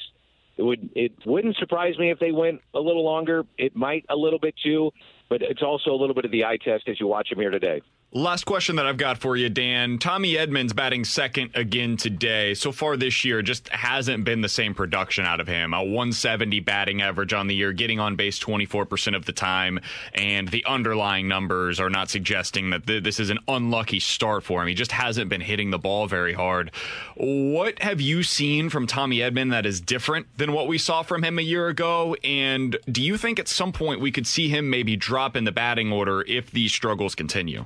It 0.56 0.62
would 0.62 0.90
it 0.94 1.12
wouldn't 1.26 1.56
surprise 1.56 1.98
me 1.98 2.10
if 2.10 2.18
they 2.18 2.30
went 2.30 2.60
a 2.74 2.80
little 2.80 3.04
longer. 3.04 3.44
It 3.58 3.74
might 3.74 4.04
a 4.08 4.14
little 4.14 4.38
bit 4.38 4.54
too, 4.62 4.92
but 5.28 5.42
it's 5.42 5.62
also 5.62 5.90
a 5.90 5.98
little 5.98 6.14
bit 6.14 6.24
of 6.24 6.30
the 6.30 6.44
eye 6.44 6.56
test 6.56 6.88
as 6.88 7.00
you 7.00 7.06
watch 7.06 7.30
him 7.30 7.38
here 7.38 7.50
today. 7.50 7.82
Last 8.16 8.44
question 8.44 8.76
that 8.76 8.86
I've 8.86 8.96
got 8.96 9.18
for 9.18 9.36
you, 9.36 9.48
Dan. 9.48 9.98
Tommy 9.98 10.38
Edmonds 10.38 10.72
batting 10.72 11.04
second 11.04 11.50
again 11.54 11.96
today. 11.96 12.54
So 12.54 12.70
far 12.70 12.96
this 12.96 13.24
year, 13.24 13.42
just 13.42 13.68
hasn't 13.70 14.22
been 14.22 14.40
the 14.40 14.48
same 14.48 14.72
production 14.72 15.24
out 15.24 15.40
of 15.40 15.48
him. 15.48 15.74
A 15.74 15.82
170 15.82 16.60
batting 16.60 17.02
average 17.02 17.32
on 17.32 17.48
the 17.48 17.56
year, 17.56 17.72
getting 17.72 17.98
on 17.98 18.14
base 18.14 18.38
24% 18.38 19.16
of 19.16 19.24
the 19.24 19.32
time, 19.32 19.80
and 20.14 20.46
the 20.46 20.64
underlying 20.64 21.26
numbers 21.26 21.80
are 21.80 21.90
not 21.90 22.08
suggesting 22.08 22.70
that 22.70 22.86
th- 22.86 23.02
this 23.02 23.18
is 23.18 23.30
an 23.30 23.40
unlucky 23.48 23.98
start 23.98 24.44
for 24.44 24.62
him. 24.62 24.68
He 24.68 24.74
just 24.74 24.92
hasn't 24.92 25.28
been 25.28 25.40
hitting 25.40 25.72
the 25.72 25.78
ball 25.80 26.06
very 26.06 26.34
hard. 26.34 26.70
What 27.16 27.82
have 27.82 28.00
you 28.00 28.22
seen 28.22 28.70
from 28.70 28.86
Tommy 28.86 29.22
Edmonds 29.22 29.50
that 29.50 29.66
is 29.66 29.80
different 29.80 30.28
than 30.36 30.52
what 30.52 30.68
we 30.68 30.78
saw 30.78 31.02
from 31.02 31.24
him 31.24 31.40
a 31.40 31.42
year 31.42 31.66
ago? 31.66 32.14
And 32.22 32.76
do 32.86 33.02
you 33.02 33.16
think 33.16 33.40
at 33.40 33.48
some 33.48 33.72
point 33.72 34.00
we 34.00 34.12
could 34.12 34.28
see 34.28 34.48
him 34.48 34.70
maybe 34.70 34.94
drop 34.94 35.34
in 35.34 35.42
the 35.42 35.50
batting 35.50 35.90
order 35.90 36.22
if 36.28 36.52
these 36.52 36.72
struggles 36.72 37.16
continue? 37.16 37.64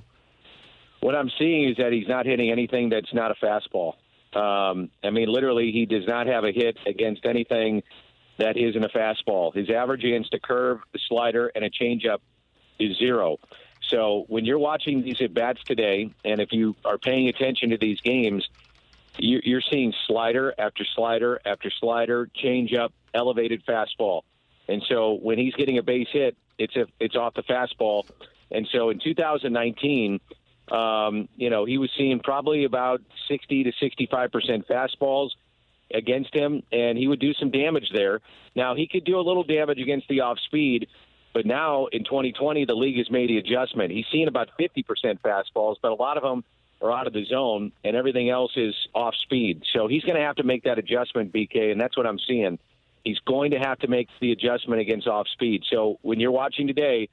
What 1.01 1.15
I'm 1.15 1.31
seeing 1.39 1.69
is 1.69 1.77
that 1.77 1.93
he's 1.93 2.09
not 2.09 2.27
hitting 2.27 2.51
anything 2.51 2.89
that's 2.89 3.13
not 3.15 3.31
a 3.31 3.35
fastball. 3.35 3.95
Um, 4.35 4.91
I 5.03 5.11
mean, 5.11 5.29
literally, 5.29 5.73
he 5.73 5.87
does 5.87 6.07
not 6.07 6.27
have 6.27 6.45
a 6.45 6.53
hit 6.53 6.77
against 6.87 7.25
anything 7.25 7.83
that 8.39 8.57
isn't 8.57 8.83
a 8.83 8.89
fastball. 8.89 9.55
His 9.55 9.71
average 9.71 10.05
against 10.05 10.35
a 10.35 10.41
curve, 10.41 10.81
a 10.95 10.99
slider, 11.09 11.51
and 11.55 11.65
a 11.65 11.71
changeup 11.71 12.19
is 12.79 12.97
zero. 12.99 13.39
So 13.89 14.25
when 14.29 14.45
you're 14.45 14.59
watching 14.59 15.03
these 15.03 15.21
at 15.21 15.35
bats 15.35 15.63
today, 15.65 16.12
and 16.25 16.41
if 16.41 16.53
you 16.53 16.77
are 16.85 16.99
paying 16.99 17.29
attention 17.29 17.70
to 17.70 17.79
these 17.79 18.01
games, 18.01 18.49
you're 19.18 19.62
seeing 19.62 19.93
slider 20.07 20.55
after 20.59 20.85
slider 20.95 21.41
after 21.45 21.70
slider, 21.70 22.29
changeup, 22.41 22.91
elevated 23.14 23.64
fastball. 23.66 24.22
And 24.68 24.83
so 24.89 25.14
when 25.14 25.39
he's 25.39 25.55
getting 25.55 25.79
a 25.79 25.83
base 25.83 26.09
hit, 26.12 26.37
it's 26.59 26.77
a, 26.77 26.87
it's 27.01 27.16
off 27.16 27.35
the 27.35 27.43
fastball. 27.43 28.05
And 28.51 28.68
so 28.70 28.91
in 28.91 29.01
2019, 29.01 30.20
um, 30.73 31.29
you 31.37 31.51
know, 31.51 31.64
he 31.64 31.79
was 31.79 31.91
seeing 31.97 32.21
probably 32.21 32.64
about 32.64 33.01
60 33.29 33.64
to 33.64 33.73
65 33.81 34.33
percent 34.33 34.69
fastballs. 34.69 35.31
against 35.93 36.35
him, 36.35 36.62
and 36.71 36.99
he 36.99 37.09
would 37.09 37.19
do 37.19 37.33
some 37.35 37.51
damage 37.51 37.91
there. 37.95 38.21
Now 38.55 38.75
he 38.75 38.87
could 38.87 39.05
do 39.05 39.19
a 39.19 39.25
little 39.25 39.45
damage 39.45 39.79
against 39.79 40.07
the 40.09 40.21
off 40.21 40.39
speed, 40.41 40.87
but 41.33 41.47
now 41.47 41.87
in 41.87 42.05
2020 42.05 42.66
the 42.66 42.75
league 42.75 42.99
has 42.99 43.11
made 43.11 43.31
the 43.31 43.39
adjustment. 43.39 43.91
He's 43.91 44.07
seen 44.12 44.29
about 44.29 44.51
50% 44.61 44.85
fastballs, 45.21 45.77
but 45.81 45.91
a 45.91 45.95
lot 45.95 46.19
of 46.19 46.23
them 46.23 46.45
are 46.81 46.93
out 46.93 47.07
of 47.07 47.12
the 47.12 47.25
zone, 47.25 47.73
and 47.85 47.97
everything 47.97 48.29
else 48.31 48.53
is 48.57 48.75
off 48.95 49.14
speed. 49.23 49.62
So 49.73 49.89
he's 49.89 50.03
going 50.03 50.16
to 50.16 50.23
have 50.23 50.37
to 50.37 50.45
make 50.45 50.64
that 50.64 50.79
adjustment, 50.79 51.33
BK, 51.33 51.73
and 51.73 51.81
that's 51.81 51.97
what 51.97 52.07
I'm 52.07 52.19
seeing. 52.19 52.59
He's 53.05 53.19
going 53.21 53.53
to 53.53 53.59
have 53.59 53.79
to 53.81 53.89
make 53.89 54.09
the 54.21 54.33
adjustment 54.33 54.81
against 54.81 55.07
off 55.07 55.27
speed. 55.29 55.64
So 55.71 55.99
when 56.03 56.21
you're 56.21 56.31
watching 56.31 56.66
today, 56.66 57.09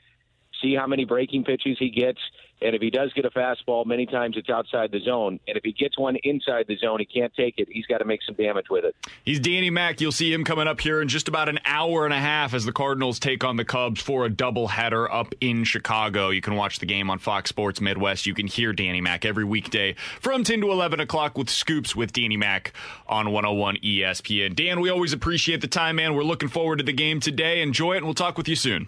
see 0.61 0.75
how 0.75 0.87
many 0.87 1.05
breaking 1.05 1.45
pitches 1.45 1.77
he 1.79 1.89
gets. 1.89 2.19
And 2.61 2.75
if 2.75 2.81
he 2.81 2.89
does 2.89 3.11
get 3.13 3.25
a 3.25 3.29
fastball, 3.29 3.85
many 3.85 4.05
times 4.05 4.37
it's 4.37 4.49
outside 4.49 4.91
the 4.91 4.99
zone. 5.01 5.39
And 5.47 5.57
if 5.57 5.63
he 5.63 5.71
gets 5.71 5.97
one 5.97 6.15
inside 6.23 6.65
the 6.67 6.77
zone, 6.77 6.99
he 6.99 7.05
can't 7.05 7.33
take 7.35 7.55
it. 7.57 7.67
He's 7.69 7.85
got 7.85 7.97
to 7.99 8.05
make 8.05 8.21
some 8.23 8.35
damage 8.35 8.69
with 8.69 8.85
it. 8.85 8.95
He's 9.23 9.39
Danny 9.39 9.69
Mack. 9.69 9.99
You'll 9.99 10.11
see 10.11 10.31
him 10.31 10.43
coming 10.43 10.67
up 10.67 10.79
here 10.79 11.01
in 11.01 11.07
just 11.07 11.27
about 11.27 11.49
an 11.49 11.59
hour 11.65 12.05
and 12.05 12.13
a 12.13 12.19
half 12.19 12.53
as 12.53 12.65
the 12.65 12.71
Cardinals 12.71 13.19
take 13.19 13.43
on 13.43 13.57
the 13.57 13.65
Cubs 13.65 14.01
for 14.01 14.25
a 14.25 14.29
doubleheader 14.29 15.07
up 15.11 15.33
in 15.41 15.63
Chicago. 15.63 16.29
You 16.29 16.41
can 16.41 16.55
watch 16.55 16.79
the 16.79 16.85
game 16.85 17.09
on 17.09 17.19
Fox 17.19 17.49
Sports 17.49 17.81
Midwest. 17.81 18.25
You 18.25 18.33
can 18.33 18.47
hear 18.47 18.73
Danny 18.73 19.01
Mack 19.01 19.25
every 19.25 19.43
weekday 19.43 19.95
from 20.21 20.43
10 20.43 20.61
to 20.61 20.71
11 20.71 20.99
o'clock 20.99 21.37
with 21.37 21.49
scoops 21.49 21.95
with 21.95 22.13
Danny 22.13 22.37
Mack 22.37 22.73
on 23.07 23.31
101 23.31 23.77
ESPN. 23.77 24.55
Dan, 24.55 24.79
we 24.79 24.89
always 24.89 25.13
appreciate 25.13 25.61
the 25.61 25.67
time, 25.67 25.97
man. 25.97 26.15
We're 26.15 26.23
looking 26.23 26.49
forward 26.49 26.77
to 26.77 26.83
the 26.83 26.93
game 26.93 27.19
today. 27.19 27.61
Enjoy 27.61 27.93
it, 27.93 27.97
and 27.97 28.05
we'll 28.05 28.13
talk 28.13 28.37
with 28.37 28.47
you 28.47 28.55
soon. 28.55 28.87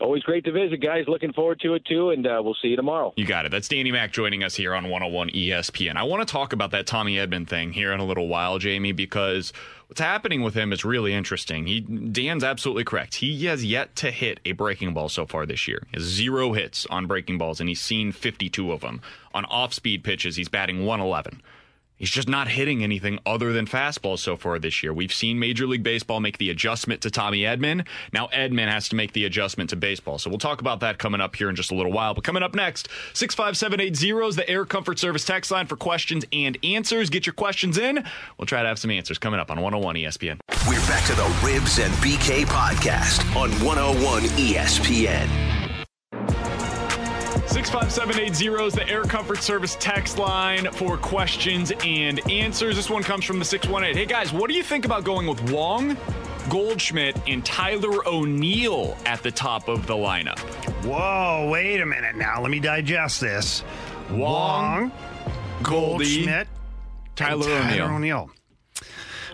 Always 0.00 0.22
great 0.22 0.44
to 0.44 0.52
visit, 0.52 0.80
guys. 0.80 1.04
Looking 1.06 1.32
forward 1.34 1.60
to 1.60 1.74
it 1.74 1.84
too, 1.84 2.10
and 2.10 2.26
uh, 2.26 2.40
we'll 2.42 2.56
see 2.62 2.68
you 2.68 2.76
tomorrow. 2.76 3.12
You 3.16 3.26
got 3.26 3.44
it. 3.44 3.50
That's 3.50 3.68
Danny 3.68 3.92
Mack 3.92 4.12
joining 4.12 4.42
us 4.42 4.54
here 4.54 4.74
on 4.74 4.84
101 4.84 5.30
ESPN. 5.30 5.96
I 5.96 6.04
want 6.04 6.26
to 6.26 6.30
talk 6.30 6.54
about 6.54 6.70
that 6.70 6.86
Tommy 6.86 7.16
Edman 7.16 7.46
thing 7.46 7.72
here 7.72 7.92
in 7.92 8.00
a 8.00 8.04
little 8.04 8.26
while, 8.26 8.58
Jamie, 8.58 8.92
because 8.92 9.52
what's 9.88 10.00
happening 10.00 10.40
with 10.42 10.54
him 10.54 10.72
is 10.72 10.86
really 10.86 11.12
interesting. 11.12 11.66
He 11.66 11.80
Dan's 11.80 12.42
absolutely 12.42 12.84
correct. 12.84 13.16
He 13.16 13.44
has 13.44 13.62
yet 13.62 13.94
to 13.96 14.10
hit 14.10 14.40
a 14.46 14.52
breaking 14.52 14.94
ball 14.94 15.10
so 15.10 15.26
far 15.26 15.44
this 15.44 15.68
year. 15.68 15.82
He 15.90 16.00
has 16.00 16.04
zero 16.04 16.54
hits 16.54 16.86
on 16.86 17.06
breaking 17.06 17.36
balls, 17.36 17.60
and 17.60 17.68
he's 17.68 17.80
seen 17.80 18.10
52 18.10 18.72
of 18.72 18.80
them. 18.80 19.02
On 19.34 19.44
off-speed 19.44 20.02
pitches, 20.02 20.36
he's 20.36 20.48
batting 20.48 20.86
111. 20.86 21.42
He's 22.00 22.10
just 22.10 22.30
not 22.30 22.48
hitting 22.48 22.82
anything 22.82 23.18
other 23.26 23.52
than 23.52 23.66
fastballs 23.66 24.20
so 24.20 24.34
far 24.34 24.58
this 24.58 24.82
year. 24.82 24.90
We've 24.90 25.12
seen 25.12 25.38
Major 25.38 25.66
League 25.66 25.82
Baseball 25.82 26.18
make 26.18 26.38
the 26.38 26.48
adjustment 26.48 27.02
to 27.02 27.10
Tommy 27.10 27.40
Edman. 27.40 27.86
Now 28.10 28.28
Edman 28.28 28.68
has 28.68 28.88
to 28.88 28.96
make 28.96 29.12
the 29.12 29.26
adjustment 29.26 29.68
to 29.70 29.76
baseball. 29.76 30.18
So 30.18 30.30
we'll 30.30 30.38
talk 30.38 30.62
about 30.62 30.80
that 30.80 30.96
coming 30.96 31.20
up 31.20 31.36
here 31.36 31.50
in 31.50 31.56
just 31.56 31.70
a 31.70 31.74
little 31.74 31.92
while. 31.92 32.14
But 32.14 32.24
coming 32.24 32.42
up 32.42 32.54
next, 32.54 32.88
65780 33.12 34.28
is 34.28 34.36
the 34.36 34.48
Air 34.48 34.64
Comfort 34.64 34.98
Service 34.98 35.26
text 35.26 35.50
line 35.50 35.66
for 35.66 35.76
questions 35.76 36.24
and 36.32 36.56
answers. 36.64 37.10
Get 37.10 37.26
your 37.26 37.34
questions 37.34 37.76
in. 37.76 38.02
We'll 38.38 38.46
try 38.46 38.62
to 38.62 38.68
have 38.68 38.78
some 38.78 38.90
answers 38.90 39.18
coming 39.18 39.38
up 39.38 39.50
on 39.50 39.60
101 39.60 39.96
ESPN. 39.96 40.40
We're 40.66 40.80
back 40.88 41.04
to 41.04 41.14
the 41.14 41.40
Ribs 41.44 41.80
and 41.80 41.92
BK 41.96 42.46
podcast 42.46 43.36
on 43.36 43.50
101 43.62 44.22
ESPN. 44.22 45.49
65780 47.62 48.64
is 48.64 48.72
the 48.72 48.88
Air 48.88 49.02
Comfort 49.02 49.42
Service 49.42 49.76
text 49.78 50.16
line 50.16 50.64
for 50.72 50.96
questions 50.96 51.72
and 51.84 52.18
answers. 52.30 52.74
This 52.74 52.88
one 52.88 53.02
comes 53.02 53.26
from 53.26 53.38
the 53.38 53.44
618. 53.44 53.94
Hey 53.94 54.06
guys, 54.06 54.32
what 54.32 54.48
do 54.48 54.56
you 54.56 54.62
think 54.62 54.86
about 54.86 55.04
going 55.04 55.26
with 55.26 55.50
Wong, 55.50 55.94
Goldschmidt, 56.48 57.20
and 57.28 57.44
Tyler 57.44 58.08
O'Neill 58.08 58.96
at 59.04 59.22
the 59.22 59.30
top 59.30 59.68
of 59.68 59.86
the 59.86 59.92
lineup? 59.92 60.38
Whoa, 60.86 61.50
wait 61.50 61.82
a 61.82 61.86
minute 61.86 62.16
now. 62.16 62.40
Let 62.40 62.50
me 62.50 62.60
digest 62.60 63.20
this. 63.20 63.62
Wong, 64.10 64.90
Goldie, 65.62 66.24
Goldschmidt, 66.24 66.48
Tyler. 67.14 67.44
Tyler 67.44 67.92
O'Neill. 67.92 68.30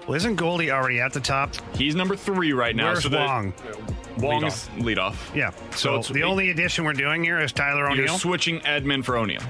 Well, 0.08 0.16
isn't 0.16 0.34
Goldie 0.34 0.72
already 0.72 1.00
at 1.00 1.12
the 1.12 1.20
top? 1.20 1.54
He's 1.76 1.94
number 1.94 2.16
three 2.16 2.52
right 2.52 2.74
now. 2.74 2.86
Where's 2.86 3.04
so 3.04 3.10
Wong? 3.10 3.52
Wong 3.54 3.96
Lead 4.18 4.44
is 4.44 4.68
lead 4.78 4.98
off. 4.98 5.30
Yeah. 5.34 5.50
So, 5.74 5.90
it's- 5.98 6.08
the 6.08 6.22
only 6.22 6.50
addition 6.50 6.84
we're 6.84 6.92
doing 6.94 7.22
here 7.22 7.38
is 7.40 7.52
Tyler 7.52 7.82
You're 7.82 7.90
O'Neill. 8.04 8.18
switching 8.18 8.60
Edman 8.60 9.04
for 9.04 9.16
O'Neill. 9.16 9.42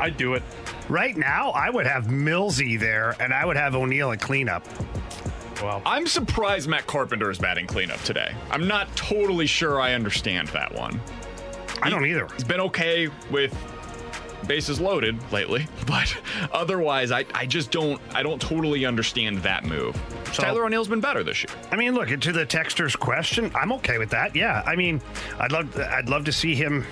I'd 0.00 0.16
do 0.16 0.34
it. 0.34 0.42
right 0.88 1.16
now, 1.16 1.50
I 1.50 1.68
would 1.70 1.86
have 1.86 2.04
Millsy 2.06 2.78
there, 2.80 3.14
and 3.20 3.34
I 3.34 3.44
would 3.44 3.56
have 3.56 3.74
O'Neill 3.74 4.12
at 4.12 4.20
cleanup. 4.20 4.66
Well, 5.62 5.82
I'm 5.84 6.06
surprised 6.06 6.68
Matt 6.68 6.86
Carpenter 6.86 7.30
is 7.30 7.38
batting 7.38 7.66
cleanup 7.66 8.00
today. 8.04 8.32
I'm 8.50 8.66
not 8.68 8.94
totally 8.96 9.46
sure 9.46 9.80
I 9.80 9.92
understand 9.94 10.48
that 10.48 10.72
one. 10.74 11.00
I 11.82 11.90
don't 11.90 12.06
either. 12.06 12.26
He's 12.34 12.44
been 12.44 12.60
okay 12.60 13.08
with 13.30 13.52
bases 14.46 14.80
loaded 14.80 15.18
lately, 15.32 15.66
but 15.86 16.16
otherwise, 16.52 17.10
I, 17.10 17.24
I 17.34 17.46
just 17.46 17.70
don't 17.70 18.00
I 18.14 18.22
don't 18.22 18.40
totally 18.40 18.84
understand 18.86 19.38
that 19.38 19.64
move. 19.64 19.96
So- 20.32 20.42
Tyler 20.42 20.64
O'Neill's 20.64 20.88
been 20.88 21.00
better 21.00 21.22
this 21.22 21.42
year. 21.42 21.54
I 21.70 21.76
mean, 21.76 21.94
look 21.94 22.08
to 22.08 22.32
the 22.32 22.46
texter's 22.46 22.96
question. 22.96 23.50
I'm 23.54 23.72
okay 23.72 23.98
with 23.98 24.10
that. 24.10 24.34
Yeah, 24.34 24.62
I 24.66 24.76
mean, 24.76 25.00
I'd 25.38 25.52
love 25.52 25.76
I'd 25.78 26.08
love 26.08 26.24
to 26.24 26.32
see 26.32 26.54
him 26.54 26.86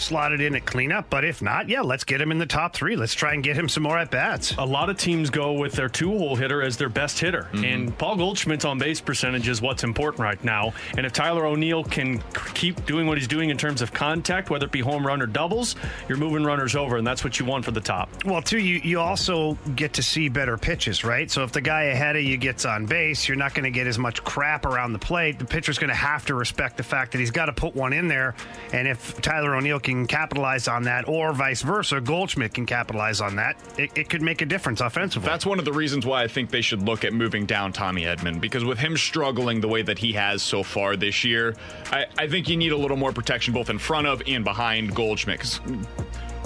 slotted 0.00 0.40
in 0.40 0.54
at 0.56 0.64
cleanup, 0.66 1.10
but 1.10 1.24
if 1.24 1.42
not, 1.42 1.68
yeah, 1.68 1.80
let's 1.80 2.04
get 2.04 2.20
him 2.20 2.30
in 2.30 2.38
the 2.38 2.46
top 2.46 2.74
three. 2.74 2.96
Let's 2.96 3.14
try 3.14 3.34
and 3.34 3.42
get 3.42 3.56
him 3.56 3.68
some 3.68 3.82
more 3.82 3.98
at 3.98 4.10
bats. 4.10 4.54
a 4.58 4.64
lot 4.64 4.90
of 4.90 4.96
teams 4.96 5.30
go 5.30 5.52
with 5.52 5.72
their 5.72 5.88
two-hole 5.88 6.36
hitter 6.36 6.62
as 6.62 6.76
their 6.76 6.88
best 6.88 7.18
hitter, 7.18 7.48
mm-hmm. 7.52 7.64
and 7.64 7.98
Paul 7.98 8.16
Goldschmidt's 8.16 8.64
on 8.64 8.78
base 8.78 9.00
percentage 9.00 9.48
is 9.48 9.60
what's 9.60 9.84
important 9.84 10.20
right 10.20 10.42
now. 10.44 10.72
And 10.96 11.06
if 11.06 11.12
Tyler 11.12 11.46
O'Neill 11.46 11.84
can 11.84 12.22
keep 12.54 12.84
doing 12.86 13.06
what 13.06 13.18
he's 13.18 13.28
doing 13.28 13.50
in 13.50 13.58
terms 13.58 13.82
of 13.82 13.92
contact, 13.92 14.50
whether 14.50 14.66
it 14.66 14.72
be 14.72 14.80
home 14.80 15.06
run 15.06 15.22
or 15.22 15.26
doubles, 15.26 15.76
you're 16.08 16.18
moving 16.18 16.44
runners 16.44 16.74
over, 16.76 16.96
and 16.96 17.06
that's 17.06 17.24
what 17.24 17.38
you 17.38 17.46
want 17.46 17.64
for 17.64 17.70
the 17.70 17.80
top. 17.80 18.08
Well, 18.24 18.42
too, 18.42 18.58
you, 18.58 18.80
you 18.82 19.00
also 19.00 19.54
get 19.76 19.94
to 19.94 20.02
see 20.02 20.28
better 20.28 20.56
pitches, 20.56 21.04
right? 21.04 21.30
So 21.30 21.42
if 21.44 21.52
the 21.52 21.60
guy 21.60 21.84
ahead 21.84 22.16
of 22.16 22.22
you 22.22 22.36
gets 22.36 22.64
on 22.64 22.86
base, 22.86 23.28
you're 23.28 23.36
not 23.36 23.54
going 23.54 23.64
to 23.64 23.70
get 23.70 23.86
as 23.86 23.98
much 23.98 24.22
crap 24.24 24.64
around 24.64 24.92
the 24.92 24.98
plate. 24.98 25.38
The 25.38 25.44
pitcher's 25.44 25.78
going 25.78 25.90
to 25.90 25.94
have 25.94 26.26
to 26.26 26.34
respect 26.34 26.76
the 26.76 26.82
fact 26.82 27.12
that 27.12 27.18
he's 27.18 27.30
got 27.30 27.46
to 27.46 27.52
put 27.52 27.74
one 27.74 27.92
in 27.92 28.08
there. 28.08 28.34
And 28.72 28.86
if 28.86 29.20
Tyler 29.20 29.54
O'Neill 29.54 29.80
can 29.80 29.89
capitalize 30.06 30.68
on 30.68 30.84
that, 30.84 31.08
or 31.08 31.32
vice 31.32 31.62
versa, 31.62 32.00
Goldschmidt 32.00 32.54
can 32.54 32.66
capitalize 32.66 33.20
on 33.20 33.36
that, 33.36 33.56
it, 33.78 33.90
it 33.96 34.10
could 34.10 34.22
make 34.22 34.42
a 34.42 34.46
difference 34.46 34.80
offensively. 34.80 35.26
That's 35.28 35.46
one 35.46 35.58
of 35.58 35.64
the 35.64 35.72
reasons 35.72 36.06
why 36.06 36.22
I 36.22 36.28
think 36.28 36.50
they 36.50 36.60
should 36.60 36.82
look 36.82 37.04
at 37.04 37.12
moving 37.12 37.46
down 37.46 37.72
Tommy 37.72 38.02
Edman 38.02 38.40
because 38.40 38.64
with 38.64 38.78
him 38.78 38.96
struggling 38.96 39.60
the 39.60 39.68
way 39.68 39.82
that 39.82 39.98
he 39.98 40.12
has 40.12 40.42
so 40.42 40.62
far 40.62 40.96
this 40.96 41.24
year, 41.24 41.56
I, 41.90 42.06
I 42.18 42.28
think 42.28 42.48
you 42.48 42.56
need 42.56 42.72
a 42.72 42.76
little 42.76 42.96
more 42.96 43.12
protection 43.12 43.52
both 43.54 43.70
in 43.70 43.78
front 43.78 44.06
of 44.06 44.22
and 44.26 44.44
behind 44.44 44.94
Goldschmidt. 44.94 45.60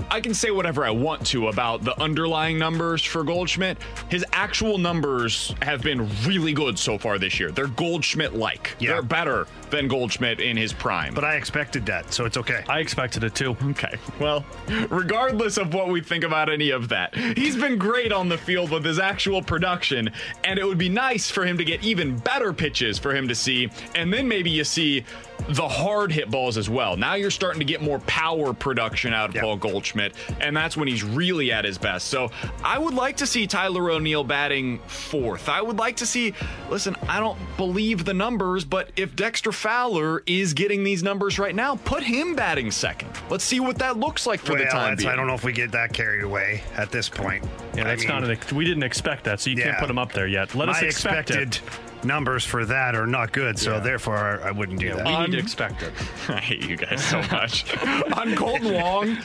'Cause 0.05 0.17
I 0.17 0.21
can 0.21 0.35
say 0.35 0.51
whatever 0.51 0.85
I 0.85 0.91
want 0.91 1.25
to 1.29 1.49
about 1.49 1.85
the 1.85 2.01
underlying 2.01 2.59
numbers 2.59 3.03
for 3.05 3.23
Goldschmidt. 3.25 3.79
His 4.09 4.25
actual 4.33 4.79
numbers 4.79 5.55
have 5.63 5.83
been 5.83 6.09
really 6.27 6.53
good 6.53 6.79
so 6.79 6.99
far 6.99 7.19
this 7.19 7.39
year. 7.41 7.51
They're 7.51 7.67
Goldschmidt 7.67 8.35
like. 8.35 8.75
Yeah. 8.79 8.93
They're 8.93 9.03
better 9.03 9.47
than 9.71 9.89
Goldschmidt 9.89 10.41
in 10.41 10.57
his 10.57 10.73
prime. 10.73 11.15
but 11.15 11.25
I 11.25 11.35
expected 11.35 11.85
that, 11.87 12.13
so 12.13 12.25
it's 12.25 12.37
okay. 12.37 12.63
I 12.69 12.79
expected 12.81 13.25
it 13.25 13.35
too. 13.35 13.57
Okay. 13.71 13.95
Well, 14.21 14.45
regardless 14.89 15.57
of 15.59 15.75
what 15.75 15.89
we 15.89 16.01
think 16.01 16.23
about 16.25 16.49
any 16.51 16.71
of 16.71 16.89
that, 16.91 17.15
he's 17.37 17.57
been 17.57 17.77
great 17.79 18.13
on 18.13 18.29
the 18.29 18.39
field 18.39 18.71
with 18.71 18.85
his 18.85 18.99
actual 18.99 19.43
production, 19.43 20.11
and 20.45 20.59
it 20.59 20.67
would 20.67 20.79
be 20.79 20.89
nice 20.89 21.31
for 21.31 21.45
him 21.45 21.59
to 21.59 21.65
get 21.65 21.83
even 21.83 22.17
better 22.19 22.53
pitches 22.53 22.99
for 22.99 23.15
him 23.15 23.27
to 23.29 23.35
see, 23.35 23.69
and 23.95 24.13
then 24.13 24.29
maybe 24.29 24.51
you 24.51 24.65
see 24.65 25.05
the 25.49 25.67
hard 25.69 26.13
hit 26.13 26.31
balls 26.31 26.57
as 26.57 26.71
well. 26.71 26.97
Now 26.97 27.15
you're 27.15 27.31
starting 27.31 27.59
to 27.59 27.65
get 27.65 27.83
more 27.83 27.99
power 28.01 28.53
production 28.55 29.13
out 29.13 29.31
of 29.31 29.35
Yeah. 29.35 29.43
Paul 29.43 29.57
Goldschmidt, 29.57 29.94
and 30.41 30.57
that's 30.57 30.77
when 30.77 30.89
he's 30.89 31.03
really 31.03 31.53
at 31.53 31.65
his 31.65 31.79
best. 31.79 32.09
So 32.09 32.31
I 32.63 32.79
would 32.79 32.95
like 32.95 33.17
to 33.19 33.27
see 33.27 33.47
Tyler 33.47 33.91
O'Neill 33.91 34.25
batting 34.25 34.79
fourth. 34.87 35.49
I 35.49 35.63
would 35.63 35.79
like 35.79 35.97
to 35.97 36.07
see, 36.07 36.35
listen, 36.71 36.97
I 37.09 37.21
don't 37.21 37.39
believe 37.57 38.05
the 38.05 38.15
numbers, 38.15 38.65
but 38.65 38.91
if 38.97 39.15
Dexter 39.17 39.53
Fowler 39.53 40.23
is 40.27 40.53
getting 40.55 40.85
these 40.85 41.03
numbers 41.03 41.39
right 41.39 41.55
now, 41.55 41.77
put 41.77 42.03
him 42.03 42.35
batting 42.35 42.71
second. 42.71 43.11
Let's 43.31 43.45
see 43.45 43.61
what 43.61 43.79
that 43.79 43.99
looks 43.99 44.27
like 44.27 44.41
for 44.41 44.53
well, 44.53 44.63
the 44.65 44.69
time 44.71 44.81
that's- 44.91 44.99
being. 44.99 45.11
I 45.11 45.17
don't 45.17 45.27
know 45.27 45.35
if 45.35 45.45
we 45.45 45.53
get 45.53 45.71
that 45.73 45.93
carried 45.93 46.23
away 46.25 46.63
at 46.77 46.91
this 46.91 47.09
point. 47.09 47.45
Yeah, 47.75 47.85
that's 47.85 48.03
I 48.05 48.07
mean, 48.07 48.21
not 48.23 48.31
an. 48.31 48.57
We 48.57 48.65
didn't 48.65 48.83
expect 48.85 49.25
that, 49.25 49.41
so 49.41 49.51
you 49.51 49.57
Yeah. 49.57 49.65
can't 49.65 49.79
put 49.79 49.91
him 49.91 49.99
up 49.99 50.13
there 50.13 50.27
yet. 50.27 50.55
Let 50.55 50.69
us 50.69 50.81
my 50.81 50.87
expect 50.87 51.31
expected 51.31 51.55
it. 51.57 51.61
Numbers 52.05 52.45
for 52.45 52.65
that 52.67 52.95
are 52.95 53.07
not 53.07 53.33
good, 53.33 53.59
so 53.59 53.81
therefore 53.81 54.41
I 54.45 54.51
wouldn't 54.51 54.81
do 54.81 54.87
Yeah, 54.87 54.97
that. 54.97 55.07
we 55.07 55.13
Um, 55.13 55.25
need 55.25 55.33
to 55.33 55.39
expect 55.39 55.83
it. 55.83 55.93
I 56.29 56.41
hate 56.41 56.63
you 56.69 56.77
guys 56.77 57.05
so 57.05 57.19
much. 57.33 57.65
On 57.83 58.35
Kolten 58.35 58.73
Wong, 58.81 59.17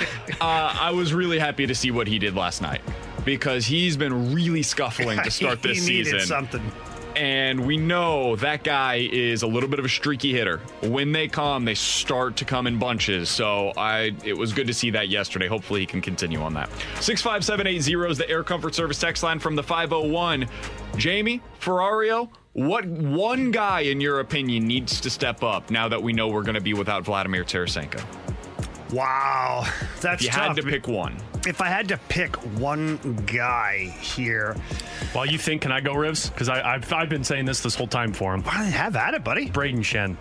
uh, 0.42 0.78
I 0.80 0.92
was 0.92 1.14
really 1.14 1.40
happy 1.40 1.66
to 1.68 1.76
see 1.76 1.92
what 1.92 2.08
he 2.08 2.20
did 2.20 2.36
last 2.36 2.62
night 2.62 2.82
because 3.26 3.66
he's 3.66 3.98
been 3.98 4.34
really 4.34 4.64
scuffling 4.64 5.22
to 5.24 5.32
start 5.32 5.62
this 5.64 5.86
he 5.86 5.98
needed 5.98 6.12
season. 6.14 6.28
something. 6.28 6.72
And 7.16 7.66
we 7.66 7.76
know 7.76 8.38
that 8.38 8.64
guy 8.64 9.10
is 9.12 9.42
a 9.42 9.48
little 9.48 9.68
bit 9.68 9.78
of 9.80 9.84
a 9.84 9.90
streaky 9.90 10.32
hitter. 10.32 10.60
When 10.84 11.12
they 11.12 11.28
come, 11.28 11.66
they 11.66 11.74
start 11.76 12.38
to 12.38 12.46
come 12.46 12.66
in 12.66 12.80
bunches. 12.80 13.28
So 13.30 13.74
I 13.76 14.16
it 14.24 14.38
was 14.38 14.54
good 14.54 14.68
to 14.68 14.74
see 14.74 14.90
that 14.92 15.10
yesterday. 15.10 15.48
Hopefully 15.48 15.82
he 15.82 15.86
can 15.86 16.00
continue 16.02 16.40
on 16.40 16.54
that. 16.54 16.70
65780 17.02 18.10
is 18.12 18.18
the 18.18 18.30
Air 18.30 18.44
Comfort 18.44 18.74
Service 18.74 19.00
text 19.00 19.22
line 19.24 19.40
from 19.40 19.56
the 19.58 19.64
501. 19.64 20.48
Jamie, 20.96 21.42
Ferrario, 21.60 22.30
what 22.54 22.86
one 22.86 23.52
guy 23.52 23.82
in 23.82 24.02
your 24.02 24.20
opinion 24.20 24.68
needs 24.68 25.00
to 25.02 25.10
step 25.10 25.44
up 25.44 25.70
now 25.70 25.88
that 25.88 26.02
we 26.02 26.14
know 26.14 26.28
we're 26.28 26.44
going 26.44 26.56
to 26.56 26.62
be 26.62 26.74
without 26.74 27.04
Vladimir 27.06 27.44
Tarasenko? 27.44 28.04
Wow, 28.92 29.66
that's 30.02 30.22
If 30.22 30.28
you 30.28 30.30
tough. 30.32 30.48
had 30.48 30.56
to 30.56 30.64
pick 30.64 30.88
one. 30.88 31.16
if 31.46 31.62
I 31.62 31.68
had 31.68 31.88
to 31.90 31.98
pick 32.10 32.36
one 32.58 32.98
guy 33.28 33.94
here, 34.02 34.56
While 35.14 35.28
you 35.28 35.38
think, 35.38 35.62
can 35.62 35.72
I 35.72 35.80
go, 35.80 35.94
Rivs? 35.94 36.32
Because 36.34 36.50
I've, 36.50 36.92
I've 36.92 37.10
been 37.10 37.24
saying 37.24 37.46
this 37.46 37.62
this 37.62 37.76
whole 37.76 37.86
time 37.88 38.14
for 38.14 38.34
him. 38.34 38.44
I 38.48 38.64
have 38.66 38.96
at 38.96 39.14
it, 39.14 39.24
buddy. 39.24 39.48
Brayden 39.48 39.80
Schenn. 39.84 40.18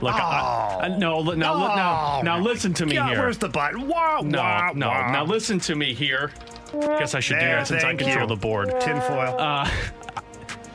Look, 0.00 0.14
I, 0.14 0.80
I, 0.82 0.88
no, 0.98 1.18
li- 1.20 1.36
now, 1.36 1.54
li- 1.54 1.74
now, 1.76 2.18
Oh, 2.18 2.22
now, 2.22 2.38
listen 2.38 2.72
to 2.74 2.86
me 2.86 2.94
yeah, 2.94 3.08
here. 3.08 3.18
Where's 3.20 3.38
the 3.38 3.48
button? 3.48 3.88
Wow, 3.88 4.20
no, 4.24 4.38
wow, 4.38 4.72
no. 4.74 4.88
wow. 4.88 5.10
Now 5.12 5.24
listen 5.24 5.58
to 5.60 5.74
me 5.74 5.92
here. 5.94 6.30
Guess 6.72 7.14
I 7.14 7.20
should 7.20 7.34
do 7.38 7.46
that 7.46 7.66
since 7.68 7.82
I 7.82 7.86
thank 7.88 8.00
control 8.00 8.28
you. 8.28 8.34
the 8.34 8.40
board. 8.40 8.68
Tinfoil. 8.80 9.36
Uh, 9.38 9.68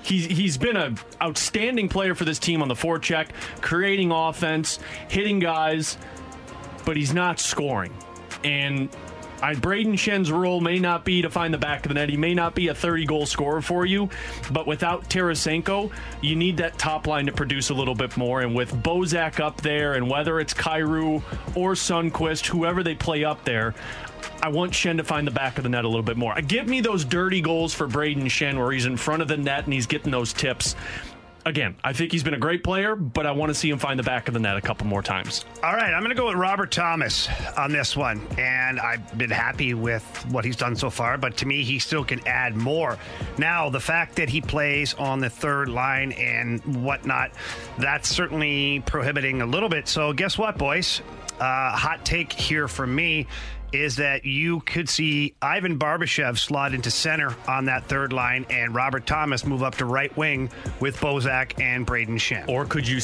he's 0.09 0.25
he's 0.25 0.57
been 0.57 0.75
an 0.75 0.97
outstanding 1.21 1.87
player 1.87 2.15
for 2.15 2.25
this 2.25 2.39
team 2.39 2.61
on 2.61 2.67
the 2.67 2.75
forecheck, 2.75 3.29
creating 3.61 4.11
offense, 4.11 4.79
hitting 5.07 5.39
guys, 5.39 5.97
but 6.85 6.97
he's 6.97 7.13
not 7.13 7.39
scoring. 7.39 7.93
And 8.43 8.89
I, 9.41 9.55
Brayden 9.55 9.97
Schenn's 9.97 10.31
role 10.31 10.59
may 10.59 10.79
not 10.79 11.05
be 11.05 11.21
to 11.21 11.29
find 11.29 11.53
the 11.53 11.57
back 11.57 11.85
of 11.85 11.89
the 11.89 11.93
net. 11.93 12.09
He 12.09 12.17
may 12.17 12.33
not 12.33 12.55
be 12.55 12.67
a 12.67 12.75
30 12.75 13.05
goal 13.05 13.25
scorer 13.25 13.61
for 13.61 13.85
you, 13.85 14.09
but 14.51 14.67
without 14.67 15.09
Tarasenko, 15.09 15.91
you 16.21 16.35
need 16.35 16.57
that 16.57 16.77
top 16.77 17.07
line 17.07 17.25
to 17.27 17.31
produce 17.31 17.69
a 17.69 17.73
little 17.73 17.95
bit 17.95 18.17
more. 18.17 18.41
And 18.41 18.53
with 18.53 18.71
Bozak 18.83 19.39
up 19.39 19.61
there, 19.61 19.93
and 19.93 20.09
whether 20.09 20.39
it's 20.39 20.53
Kyrou 20.53 21.23
or 21.55 21.73
Sundqvist, 21.73 22.47
whoever 22.47 22.83
they 22.83 22.95
play 22.95 23.23
up 23.23 23.45
there, 23.45 23.75
I 24.41 24.49
want 24.49 24.73
Schenn 24.73 24.97
to 24.97 25.03
find 25.03 25.27
the 25.27 25.31
back 25.31 25.57
of 25.57 25.63
the 25.63 25.69
net 25.69 25.85
a 25.85 25.87
little 25.87 26.03
bit 26.03 26.17
more. 26.17 26.37
Uh, 26.37 26.41
Give 26.41 26.67
me 26.67 26.81
those 26.81 27.05
dirty 27.05 27.41
goals 27.41 27.73
for 27.73 27.87
Brayden 27.87 28.25
Schenn 28.25 28.57
where 28.57 28.71
he's 28.71 28.85
in 28.85 28.97
front 28.97 29.21
of 29.21 29.27
the 29.27 29.37
net 29.37 29.65
and 29.65 29.73
he's 29.73 29.87
getting 29.87 30.11
those 30.11 30.33
tips. 30.33 30.75
Again, 31.45 31.75
I 31.83 31.93
think 31.93 32.11
he's 32.11 32.21
been 32.21 32.33
a 32.33 32.39
great 32.39 32.63
player, 32.63 32.95
but 32.95 33.25
I 33.25 33.31
want 33.31 33.49
to 33.49 33.53
see 33.53 33.69
him 33.69 33.79
find 33.79 33.97
the 33.97 34.03
back 34.03 34.27
of 34.27 34.33
the 34.33 34.39
net 34.39 34.57
a 34.57 34.61
couple 34.61 34.85
more 34.85 35.01
times. 35.01 35.45
All 35.63 35.73
right, 35.73 35.93
I'm 35.93 36.01
going 36.01 36.15
to 36.15 36.15
go 36.15 36.27
with 36.27 36.35
Robert 36.35 36.69
Thomas 36.69 37.29
on 37.57 37.71
this 37.71 37.95
one. 37.95 38.21
And 38.37 38.79
I've 38.79 39.17
been 39.17 39.29
happy 39.29 39.73
with 39.73 40.03
what 40.29 40.43
he's 40.43 40.57
done 40.57 40.75
so 40.75 40.89
far, 40.89 41.17
but 41.17 41.37
to 41.37 41.45
me, 41.45 41.63
he 41.63 41.79
still 41.79 42.03
can 42.03 42.19
add 42.27 42.55
more. 42.55 42.99
Now, 43.37 43.69
the 43.69 43.79
fact 43.79 44.17
that 44.17 44.29
he 44.29 44.41
plays 44.41 44.93
on 44.95 45.21
the 45.21 45.29
third 45.29 45.69
line 45.69 46.11
and 46.11 46.83
whatnot, 46.83 47.31
that's 47.77 48.09
certainly 48.09 48.83
prohibiting 48.85 49.41
a 49.41 49.45
little 49.45 49.69
bit. 49.69 49.87
So, 49.87 50.11
guess 50.11 50.37
what, 50.37 50.57
boys? 50.57 51.01
Uh, 51.39 51.71
hot 51.71 52.03
take 52.03 52.33
here 52.33 52.67
from 52.67 52.93
me 52.93 53.25
is 53.71 53.97
that 53.97 54.25
you 54.25 54.61
could 54.61 54.89
see 54.89 55.35
Ivan 55.41 55.77
Barbashev 55.77 56.37
slot 56.37 56.73
into 56.73 56.91
center 56.91 57.35
on 57.47 57.65
that 57.65 57.85
third 57.85 58.13
line 58.13 58.45
and 58.49 58.73
Robert 58.73 59.05
Thomas 59.05 59.45
move 59.45 59.63
up 59.63 59.75
to 59.75 59.85
right 59.85 60.15
wing 60.17 60.49
with 60.79 60.97
Bozak 60.97 61.59
and 61.61 61.85
Brayden 61.85 62.17
Schenn. 62.17 62.47
Or 62.47 62.65
could 62.65 62.87
you, 62.87 62.99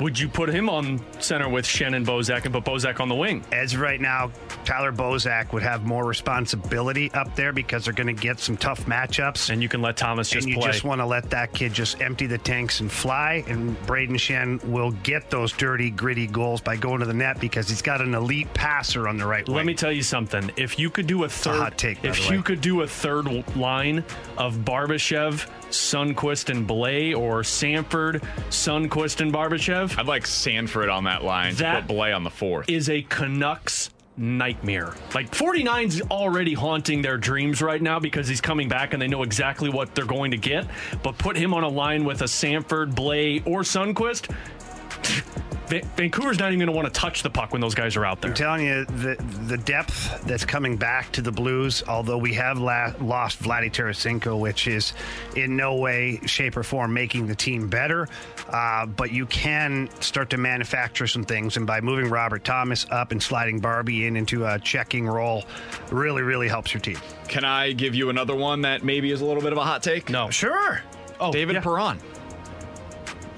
would 0.00 0.18
you 0.18 0.28
put 0.28 0.48
him 0.48 0.68
on 0.68 1.00
center 1.20 1.48
with 1.48 1.66
Shannon 1.66 2.04
Bozak 2.04 2.44
and 2.44 2.52
put 2.54 2.64
Bozak 2.64 3.00
on 3.00 3.08
the 3.08 3.14
wing? 3.14 3.44
as 3.52 3.74
of 3.74 3.80
right 3.80 4.00
now, 4.00 4.30
Tyler 4.64 4.92
Bozak 4.92 5.52
would 5.52 5.62
have 5.62 5.84
more 5.84 6.04
responsibility 6.06 7.10
up 7.12 7.34
there 7.34 7.52
because 7.52 7.84
they're 7.84 7.94
going 7.94 8.06
to 8.06 8.12
get 8.12 8.38
some 8.38 8.56
tough 8.56 8.86
matchups. 8.86 9.50
And 9.50 9.62
you 9.62 9.68
can 9.68 9.82
let 9.82 9.96
Thomas 9.96 10.28
just 10.30 10.46
and 10.46 10.54
you 10.54 10.60
play. 10.60 10.70
just 10.70 10.84
want 10.84 11.00
to 11.00 11.06
let 11.06 11.30
that 11.30 11.52
kid 11.52 11.72
just 11.72 12.00
empty 12.00 12.26
the 12.26 12.38
tanks 12.38 12.80
and 12.80 12.90
fly. 12.90 13.44
And 13.48 13.76
Brayden 13.86 14.10
Schenn 14.16 14.64
will 14.64 14.92
get 15.02 15.30
those 15.30 15.52
dirty, 15.52 15.90
gritty 15.90 16.26
goals 16.26 16.60
by 16.60 16.76
going 16.76 17.00
to 17.00 17.06
the 17.06 17.14
net 17.14 17.40
because 17.40 17.68
he's 17.68 17.82
got 17.82 18.00
an 18.00 18.14
elite 18.14 18.52
passer 18.54 19.08
on 19.08 19.16
the 19.16 19.26
right 19.26 19.46
wing. 19.46 19.56
Let 19.56 19.60
wing. 19.60 19.66
me 19.66 19.74
tell 19.74 19.92
you 19.92 20.02
something. 20.02 20.50
If 20.56 20.78
you 20.78 20.90
could 20.90 21.06
do 21.06 21.24
a 21.24 21.28
third, 21.28 21.58
hot 21.58 21.78
take, 21.78 22.04
if 22.04 22.30
you 22.30 22.36
way. 22.36 22.42
could 22.42 22.60
do 22.60 22.82
a 22.82 22.86
third 22.86 23.26
line 23.56 24.04
of 24.36 24.56
Barbashev, 24.58 25.46
Sundqvist, 25.70 26.50
and 26.50 26.66
Blais, 26.68 27.16
or 27.16 27.44
Sanford, 27.44 28.22
Sundqvist, 28.50 29.20
and 29.20 29.32
Barbashev, 29.32 29.98
I'd 29.98 30.06
like 30.06 30.26
Sanford 30.26 30.88
on 30.88 31.04
that 31.04 31.24
line 31.24 31.54
That- 31.56 31.86
put 31.86 31.96
Blais 31.96 32.14
on 32.14 32.24
the 32.24 32.30
fourth. 32.30 32.68
is 32.68 32.88
a 32.88 33.02
Canucks 33.02 33.90
nightmare. 34.16 34.94
Like 35.14 35.30
49's 35.30 36.00
already 36.10 36.52
haunting 36.54 37.02
their 37.02 37.16
dreams 37.18 37.62
right 37.62 37.80
now 37.80 38.00
because 38.00 38.26
he's 38.26 38.40
coming 38.40 38.68
back 38.68 38.92
and 38.92 39.00
they 39.00 39.06
know 39.06 39.22
exactly 39.22 39.68
what 39.70 39.94
they're 39.94 40.04
going 40.06 40.32
to 40.32 40.36
get. 40.36 40.66
But 41.04 41.18
put 41.18 41.36
him 41.36 41.54
on 41.54 41.62
a 41.62 41.68
line 41.68 42.04
with 42.04 42.22
a 42.22 42.28
Sanford, 42.28 42.92
Blais, 42.96 43.46
or 43.46 43.60
Sundqvist. 43.60 44.34
Va- 45.68 45.82
Vancouver's 45.96 46.38
not 46.38 46.48
even 46.48 46.58
going 46.58 46.66
to 46.68 46.72
want 46.72 46.92
to 46.92 46.98
touch 47.00 47.22
the 47.22 47.30
puck 47.30 47.52
when 47.52 47.60
those 47.60 47.74
guys 47.74 47.96
are 47.96 48.04
out 48.04 48.20
there. 48.20 48.30
I'm 48.30 48.36
telling 48.36 48.66
you, 48.66 48.84
the 48.86 49.16
the 49.46 49.58
depth 49.58 50.24
that's 50.24 50.44
coming 50.44 50.76
back 50.76 51.12
to 51.12 51.22
the 51.22 51.30
Blues, 51.32 51.82
although 51.86 52.18
we 52.18 52.32
have 52.34 52.58
la- 52.58 52.92
lost 53.00 53.42
Vladdy 53.42 53.70
Tarasenko, 53.70 54.38
which 54.38 54.66
is 54.66 54.94
in 55.36 55.56
no 55.56 55.76
way, 55.76 56.20
shape, 56.26 56.56
or 56.56 56.62
form 56.62 56.94
making 56.94 57.26
the 57.26 57.34
team 57.34 57.68
better, 57.68 58.08
uh, 58.50 58.86
but 58.86 59.10
you 59.12 59.26
can 59.26 59.88
start 60.00 60.30
to 60.30 60.38
manufacture 60.38 61.06
some 61.06 61.24
things, 61.24 61.56
and 61.56 61.66
by 61.66 61.80
moving 61.80 62.08
Robert 62.08 62.44
Thomas 62.44 62.86
up 62.90 63.12
and 63.12 63.22
sliding 63.22 63.60
Barbie 63.60 64.06
in 64.06 64.16
into 64.16 64.46
a 64.46 64.58
checking 64.58 65.06
role, 65.06 65.44
really, 65.90 66.22
really 66.22 66.48
helps 66.48 66.72
your 66.72 66.80
team. 66.80 66.98
Can 67.28 67.44
I 67.44 67.72
give 67.72 67.94
you 67.94 68.08
another 68.08 68.34
one 68.34 68.62
that 68.62 68.82
maybe 68.84 69.10
is 69.12 69.20
a 69.20 69.24
little 69.26 69.42
bit 69.42 69.52
of 69.52 69.58
a 69.58 69.64
hot 69.64 69.82
take? 69.82 70.08
No. 70.08 70.30
Sure. 70.30 70.80
Oh, 71.20 71.32
David 71.32 71.56
yeah. 71.56 71.60
Perron. 71.62 71.98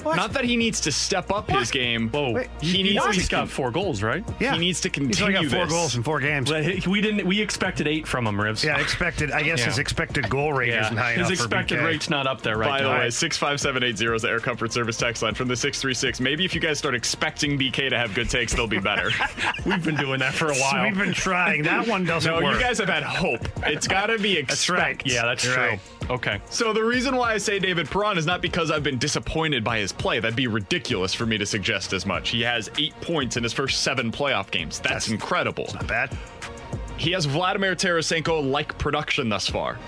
Not 0.04 0.32
that 0.32 0.44
he 0.44 0.56
needs 0.56 0.80
to 0.82 0.92
step 0.92 1.30
up 1.30 1.48
his 1.50 1.70
game. 1.70 2.08
Whoa. 2.10 2.32
Wait, 2.32 2.48
he 2.60 2.82
needs. 2.82 3.04
He's 3.14 3.28
got 3.28 3.48
four 3.48 3.70
goals, 3.70 4.02
right? 4.02 4.24
Yeah. 4.40 4.52
He 4.54 4.58
needs 4.60 4.80
to 4.82 4.88
He's 4.88 5.20
only 5.22 5.34
continue 5.34 5.48
got 5.50 5.56
four 5.56 5.64
this. 5.66 5.72
goals 5.74 5.96
in 5.96 6.02
four 6.02 6.20
games. 6.20 6.50
But 6.50 6.86
we 6.86 7.00
didn't. 7.00 7.26
We 7.26 7.40
expected 7.40 7.86
eight 7.86 8.06
from 8.06 8.26
him, 8.26 8.36
Rivs. 8.36 8.64
Yeah, 8.64 8.78
expected. 8.80 9.30
I 9.30 9.42
guess 9.42 9.58
Yeah. 9.60 9.66
his 9.66 9.78
expected 9.78 10.28
goal 10.30 10.52
rate 10.52 10.68
Yeah. 10.70 10.84
isn't 10.86 10.96
high 10.96 11.10
His 11.12 11.18
enough. 11.28 11.32
expected 11.32 11.78
for 11.78 11.84
BK. 11.84 11.86
rate's 11.86 12.10
not 12.10 12.26
up 12.26 12.42
there 12.42 12.56
right 12.56 12.80
By 12.80 12.82
the 12.82 12.88
way, 12.90 13.10
65780 13.10 14.14
is 14.14 14.22
the 14.22 14.28
Air 14.28 14.40
Comfort 14.40 14.72
Service 14.72 14.96
text 14.96 15.22
line 15.22 15.34
from 15.34 15.48
the 15.48 15.56
636. 15.56 16.20
Maybe 16.20 16.44
if 16.44 16.54
you 16.54 16.60
guys 16.60 16.78
start 16.78 16.94
expecting 16.94 17.58
BK 17.58 17.90
to 17.90 17.98
have 17.98 18.14
good 18.14 18.30
takes, 18.30 18.54
they'll 18.54 18.66
be 18.66 18.78
better. 18.80 19.10
We've 19.66 19.84
been 19.84 19.96
doing 19.96 20.20
that 20.20 20.34
for 20.34 20.46
a 20.50 20.54
while. 20.54 20.84
We've 20.84 20.96
been 20.98 21.12
trying. 21.12 21.62
That 21.62 21.86
one 21.86 22.04
doesn't 22.04 22.30
no, 22.32 22.40
work. 22.42 22.54
you 22.54 22.60
guys 22.60 22.78
have 22.78 22.88
had 22.88 23.02
hope. 23.02 23.46
It's 23.66 23.86
got 23.88 24.06
to 24.06 24.18
be 24.18 24.40
That's 24.42 24.68
right. 24.70 24.92
expect. 24.92 25.06
yeah, 25.06 25.24
that's 25.26 25.44
You're 25.44 25.54
true. 25.54 25.62
right. 25.64 25.80
Okay. 26.10 26.40
So 26.50 26.72
the 26.72 26.82
reason 26.82 27.14
why 27.14 27.34
I 27.34 27.38
say 27.38 27.58
David 27.60 27.88
Perron 27.88 28.18
is 28.18 28.26
not 28.26 28.40
because 28.42 28.70
I've 28.70 28.82
been 28.82 28.98
disappointed 28.98 29.62
by 29.62 29.78
his 29.78 29.89
play. 29.92 30.20
That'd 30.20 30.36
be 30.36 30.46
ridiculous 30.46 31.14
for 31.14 31.26
me 31.26 31.38
to 31.38 31.46
suggest 31.46 31.92
as 31.92 32.06
much. 32.06 32.30
He 32.30 32.42
has 32.42 32.70
eight 32.78 32.98
points 33.00 33.36
in 33.36 33.42
his 33.42 33.52
first 33.52 33.82
seven 33.82 34.10
playoff 34.10 34.50
games. 34.50 34.80
That's, 34.80 35.08
incredible. 35.08 35.68
Not 35.74 35.86
bad. 35.86 36.16
He 36.96 37.12
has 37.12 37.24
Vladimir 37.24 37.74
Tarasenko 37.74 38.50
like 38.50 38.76
production 38.78 39.28
thus 39.28 39.48
far. 39.48 39.78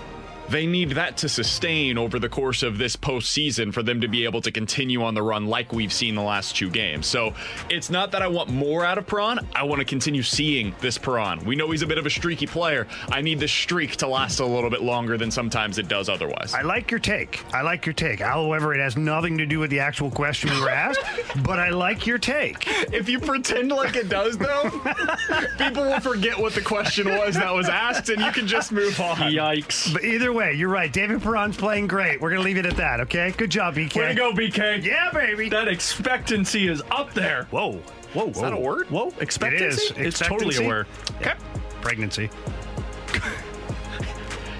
They 0.49 0.65
need 0.65 0.91
that 0.91 1.17
to 1.17 1.29
sustain 1.29 1.97
over 1.97 2.19
the 2.19 2.29
course 2.29 2.63
of 2.63 2.77
this 2.77 2.95
postseason 2.95 3.73
for 3.73 3.83
them 3.83 4.01
to 4.01 4.07
be 4.07 4.25
able 4.25 4.41
to 4.41 4.51
continue 4.51 5.03
on 5.03 5.13
the 5.13 5.21
run 5.21 5.47
like 5.47 5.71
we've 5.73 5.93
seen 5.93 6.15
the 6.15 6.21
last 6.21 6.55
two 6.55 6.69
games. 6.69 7.07
So 7.07 7.33
it's 7.69 7.89
not 7.89 8.11
that 8.11 8.21
I 8.21 8.27
want 8.27 8.49
more 8.49 8.85
out 8.85 8.97
of 8.97 9.07
Perron. 9.07 9.39
I 9.55 9.63
want 9.63 9.79
to 9.79 9.85
continue 9.85 10.23
seeing 10.23 10.75
this 10.81 10.97
Perron. 10.97 11.43
We 11.45 11.55
know 11.55 11.71
he's 11.71 11.81
a 11.81 11.87
bit 11.87 11.97
of 11.97 12.05
a 12.05 12.09
streaky 12.09 12.47
player. 12.47 12.87
I 13.09 13.21
need 13.21 13.39
the 13.39 13.47
streak 13.47 13.95
to 13.97 14.07
last 14.07 14.39
a 14.39 14.45
little 14.45 14.69
bit 14.69 14.81
longer 14.81 15.17
than 15.17 15.31
sometimes 15.31 15.77
it 15.77 15.87
does 15.87 16.09
otherwise. 16.09 16.53
I 16.53 16.61
like 16.61 16.91
your 16.91 16.99
take. 16.99 17.41
I 17.53 17.61
like 17.61 17.85
your 17.85 17.93
take. 17.93 18.19
However, 18.19 18.73
it 18.73 18.79
has 18.79 18.97
nothing 18.97 19.37
to 19.37 19.45
do 19.45 19.59
with 19.59 19.69
the 19.69 19.79
actual 19.79 20.11
question 20.11 20.49
we 20.51 20.59
were 20.59 20.69
asked, 20.69 21.01
but 21.43 21.59
I 21.59 21.69
like 21.69 22.05
your 22.05 22.17
take. 22.17 22.65
If 22.91 23.07
you 23.07 23.19
pretend 23.19 23.71
like 23.71 23.95
it 23.95 24.09
does, 24.09 24.37
though, 24.37 24.69
people 25.57 25.83
will 25.83 25.99
forget 25.99 26.37
what 26.37 26.53
the 26.53 26.61
question 26.61 27.07
was 27.07 27.35
that 27.35 27.53
was 27.53 27.69
asked, 27.69 28.09
and 28.09 28.21
you 28.21 28.31
can 28.31 28.47
just 28.47 28.71
move 28.71 28.99
on. 28.99 29.17
Yikes. 29.17 29.93
But 29.93 30.03
either 30.03 30.32
way, 30.33 30.53
you're 30.53 30.69
right. 30.69 30.91
David 30.91 31.21
Perron's 31.21 31.57
playing 31.57 31.87
great. 31.87 32.19
We're 32.19 32.29
going 32.29 32.41
to 32.41 32.45
leave 32.45 32.57
it 32.57 32.65
at 32.65 32.75
that, 32.77 32.99
okay? 33.01 33.31
Good 33.37 33.49
job, 33.49 33.75
BK. 33.75 33.95
Way 33.95 34.07
to 34.09 34.15
go, 34.15 34.33
BK. 34.33 34.83
Yeah, 34.83 35.11
baby. 35.11 35.49
That 35.49 35.67
expectancy 35.67 36.67
is 36.67 36.81
up 36.91 37.13
there. 37.13 37.45
Whoa. 37.51 37.73
Whoa, 38.13 38.25
whoa. 38.25 38.29
Is 38.29 38.41
that 38.41 38.53
a 38.53 38.57
word? 38.57 38.89
Whoa, 38.89 39.13
expectancy? 39.19 39.93
It 39.95 40.01
is. 40.01 40.19
It's 40.19 40.19
totally 40.19 40.63
a 40.63 40.67
word. 40.67 40.87
Okay. 41.21 41.33
Pregnancy. 41.81 42.29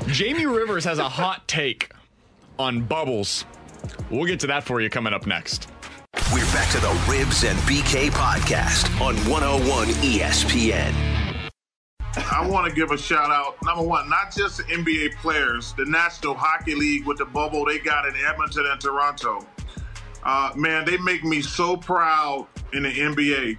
Jamie 0.08 0.46
Rivers 0.46 0.84
has 0.86 1.00
a 1.00 1.10
hot 1.10 1.48
take 1.48 1.92
on 2.60 2.82
bubbles. 2.82 3.46
We'll 4.10 4.26
get 4.26 4.40
to 4.42 4.48
that 4.48 4.64
for 4.64 4.82
you 4.82 4.90
coming 4.90 5.14
up 5.14 5.26
next. 5.26 5.70
We're 6.32 6.46
back 6.46 6.72
to 6.72 6.80
the 6.80 7.06
Ribs 7.10 7.44
and 7.44 7.58
BK 7.60 8.10
podcast 8.10 8.90
on 9.02 9.16
101 9.30 9.88
ESPN. 9.88 11.13
I 12.16 12.46
want 12.48 12.68
to 12.68 12.74
give 12.74 12.92
a 12.92 12.98
shout 12.98 13.32
out, 13.32 13.56
number 13.64 13.84
one, 13.84 14.08
not 14.08 14.36
just 14.36 14.58
the 14.58 14.64
NBA 14.64 15.16
players, 15.18 15.74
the 15.74 15.86
National 15.86 16.36
Hockey 16.36 16.76
League 16.76 17.06
with 17.06 17.18
the 17.18 17.26
bubble 17.26 17.66
they 17.66 17.80
got 17.80 18.08
in 18.08 18.14
Edmonton 18.16 18.66
and 18.70 18.80
Toronto. 18.80 19.46
Uh, 20.24 20.52
man, 20.56 20.86
they 20.86 20.98
make 20.98 21.24
me 21.24 21.42
so 21.42 21.76
proud 21.76 22.48
in 22.72 22.84
the 22.84 22.90
NBA 22.90 23.58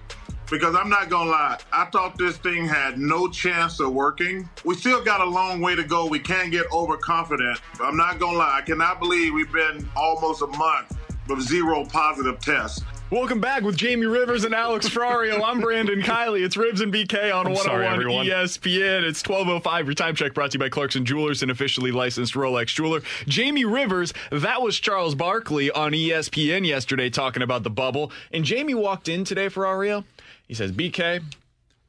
because 0.49 0.75
I'm 0.75 0.89
not 0.89 1.09
going 1.09 1.25
to 1.25 1.31
lie, 1.31 1.57
I 1.73 1.85
thought 1.85 2.17
this 2.17 2.37
thing 2.37 2.65
had 2.65 2.97
no 2.97 3.27
chance 3.27 3.79
of 3.79 3.91
working. 3.91 4.49
We 4.63 4.75
still 4.75 5.03
got 5.03 5.21
a 5.21 5.25
long 5.25 5.59
way 5.59 5.75
to 5.75 5.83
go. 5.83 6.05
We 6.05 6.19
can't 6.19 6.51
get 6.51 6.71
overconfident. 6.71 7.59
I'm 7.81 7.97
not 7.97 8.19
going 8.19 8.33
to 8.33 8.39
lie, 8.39 8.59
I 8.59 8.61
cannot 8.61 8.99
believe 8.99 9.33
we've 9.33 9.51
been 9.51 9.87
almost 9.95 10.41
a 10.41 10.47
month 10.47 10.97
with 11.27 11.41
zero 11.41 11.85
positive 11.85 12.39
tests. 12.39 12.81
Welcome 13.11 13.39
back 13.39 13.61
with 13.61 13.77
Jamie 13.77 14.07
Rivers 14.07 14.45
and 14.45 14.55
Alex 14.55 14.89
Ferrario. 14.89 15.39
I'm 15.45 15.61
Brandon 15.61 16.01
Kiley. 16.01 16.43
It's 16.43 16.57
Ribs 16.57 16.81
and 16.81 16.91
BK 16.91 17.25
on 17.25 17.45
I'm 17.45 17.53
101 17.53 17.57
sorry, 17.63 17.85
oh 17.85 17.91
everyone. 17.91 18.25
ESPN. 18.25 19.03
It's 19.03 19.21
1205. 19.21 19.85
Your 19.85 19.93
time 19.93 20.15
check 20.15 20.33
brought 20.33 20.51
to 20.51 20.55
you 20.55 20.59
by 20.59 20.69
Clarkson 20.69 21.05
Jewelers, 21.05 21.43
an 21.43 21.51
officially 21.51 21.91
licensed 21.91 22.33
Rolex 22.33 22.67
jeweler. 22.67 23.01
Jamie 23.27 23.63
Rivers, 23.63 24.11
that 24.31 24.63
was 24.63 24.79
Charles 24.79 25.13
Barkley 25.13 25.69
on 25.69 25.91
ESPN 25.91 26.65
yesterday 26.65 27.11
talking 27.11 27.43
about 27.43 27.61
the 27.61 27.69
bubble. 27.69 28.11
And 28.31 28.43
Jamie 28.43 28.73
walked 28.73 29.07
in 29.07 29.23
today, 29.23 29.49
Ferrario. 29.49 30.03
He 30.47 30.55
says, 30.55 30.71
BK, 30.71 31.21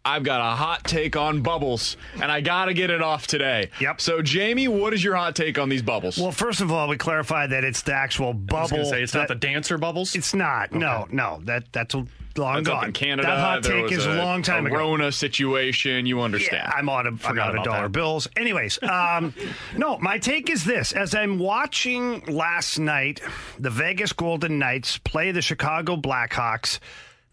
I've 0.06 0.22
got 0.22 0.40
a 0.40 0.54
hot 0.54 0.84
take 0.84 1.16
on 1.16 1.42
bubbles, 1.42 1.96
and 2.22 2.30
I 2.30 2.40
got 2.40 2.66
to 2.66 2.74
get 2.74 2.90
it 2.90 3.02
off 3.02 3.26
today. 3.26 3.70
Yep. 3.80 4.00
So, 4.00 4.22
Jamie, 4.22 4.68
what 4.68 4.94
is 4.94 5.02
your 5.02 5.16
hot 5.16 5.34
take 5.34 5.58
on 5.58 5.68
these 5.68 5.82
bubbles? 5.82 6.16
Well, 6.16 6.30
first 6.30 6.60
of 6.60 6.70
all, 6.70 6.86
we 6.86 6.96
clarify 6.96 7.48
that 7.48 7.64
it's 7.64 7.82
the 7.82 7.92
actual 7.94 8.28
I 8.28 8.30
was 8.62 8.70
bubble. 8.70 8.84
say 8.84 9.02
it's 9.02 9.14
not 9.14 9.26
the 9.26 9.34
dancer 9.34 9.78
bubbles. 9.78 10.14
It's 10.14 10.32
not. 10.32 10.70
No, 10.72 11.08
no. 11.10 11.40
That 11.42 11.72
that's 11.72 11.94
a 11.94 12.06
long 12.36 12.54
That's 12.56 12.68
gone. 12.68 12.76
up 12.78 12.84
in 12.84 12.92
Canada. 12.92 13.26
That 13.28 13.38
hot 13.40 13.62
take 13.64 13.90
is 13.90 14.06
a, 14.06 14.14
long 14.14 14.42
time 14.42 14.66
a 14.66 14.68
ago. 14.68 14.76
Rona 14.76 15.10
situation. 15.10 16.06
You 16.06 16.20
understand? 16.20 16.62
Yeah, 16.66 16.72
I'm 16.72 16.88
out 16.88 17.06
of, 17.06 17.14
I'm 17.14 17.18
Forgot 17.30 17.48
out 17.48 17.48
of 17.48 17.54
about 17.56 17.64
dollar 17.64 17.82
that. 17.84 17.92
bills. 17.92 18.28
Anyways, 18.36 18.78
um, 18.84 19.34
no, 19.76 19.98
my 19.98 20.18
take 20.18 20.48
is 20.50 20.64
this. 20.64 20.92
As 20.92 21.14
I'm 21.16 21.38
watching 21.40 22.20
last 22.26 22.78
night, 22.78 23.20
the 23.58 23.70
Vegas 23.70 24.12
Golden 24.12 24.58
Knights 24.60 24.98
play 24.98 25.32
the 25.32 25.42
Chicago 25.42 25.96
Blackhawks, 25.96 26.78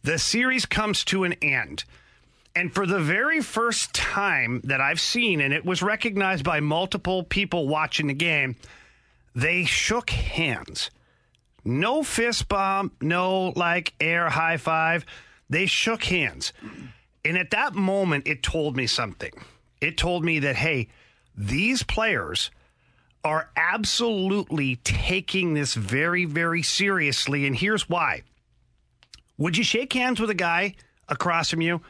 the 0.03 0.17
series 0.17 0.65
comes 0.65 1.03
to 1.05 1.24
an 1.24 1.34
end. 1.41 1.84
And 2.56 2.74
for 2.74 2.86
the 2.86 2.99
very 2.99 3.41
first 3.41 3.93
time 3.93 4.62
that 4.66 4.80
I've 4.80 5.01
seen, 5.01 5.41
and 5.41 5.54
it 5.54 5.66
was 5.66 5.82
recognized 5.82 6.43
by 6.43 6.60
multiple 6.60 7.24
people 7.24 7.68
watching 7.68 8.08
the 8.08 8.14
game, 8.14 8.56
they 9.34 9.66
shook 9.66 10.12
hands. 10.12 10.91
No 11.66 12.04
fist 12.04 12.47
bump, 12.47 13.01
no 13.01 13.54
like 13.56 13.93
air 13.99 14.30
high 14.30 14.58
five. 14.58 15.06
They 15.49 15.66
shook 15.66 16.04
hands. 16.04 16.54
And 17.26 17.38
at 17.38 17.51
that 17.51 17.74
moment, 17.74 18.28
it 18.28 18.43
told 18.43 18.76
me 18.76 18.86
something. 18.86 19.32
It 19.82 19.97
told 19.97 20.24
me 20.24 20.39
that, 20.39 20.56
hey, 20.56 20.89
these 21.36 21.82
players 21.84 22.51
are 23.24 23.49
absolutely 23.56 24.76
taking 24.78 25.54
this 25.54 25.74
very, 25.74 26.26
very 26.26 26.62
seriously. 26.62 27.47
And 27.47 27.56
here's 27.56 27.89
why. 27.89 28.24
Would 29.38 29.58
you 29.58 29.64
shake 29.64 29.93
hands 29.93 30.20
with 30.20 30.30
a 30.30 30.36
guy 30.36 30.76
across 31.08 31.49
from 31.49 31.62
you 31.62 31.82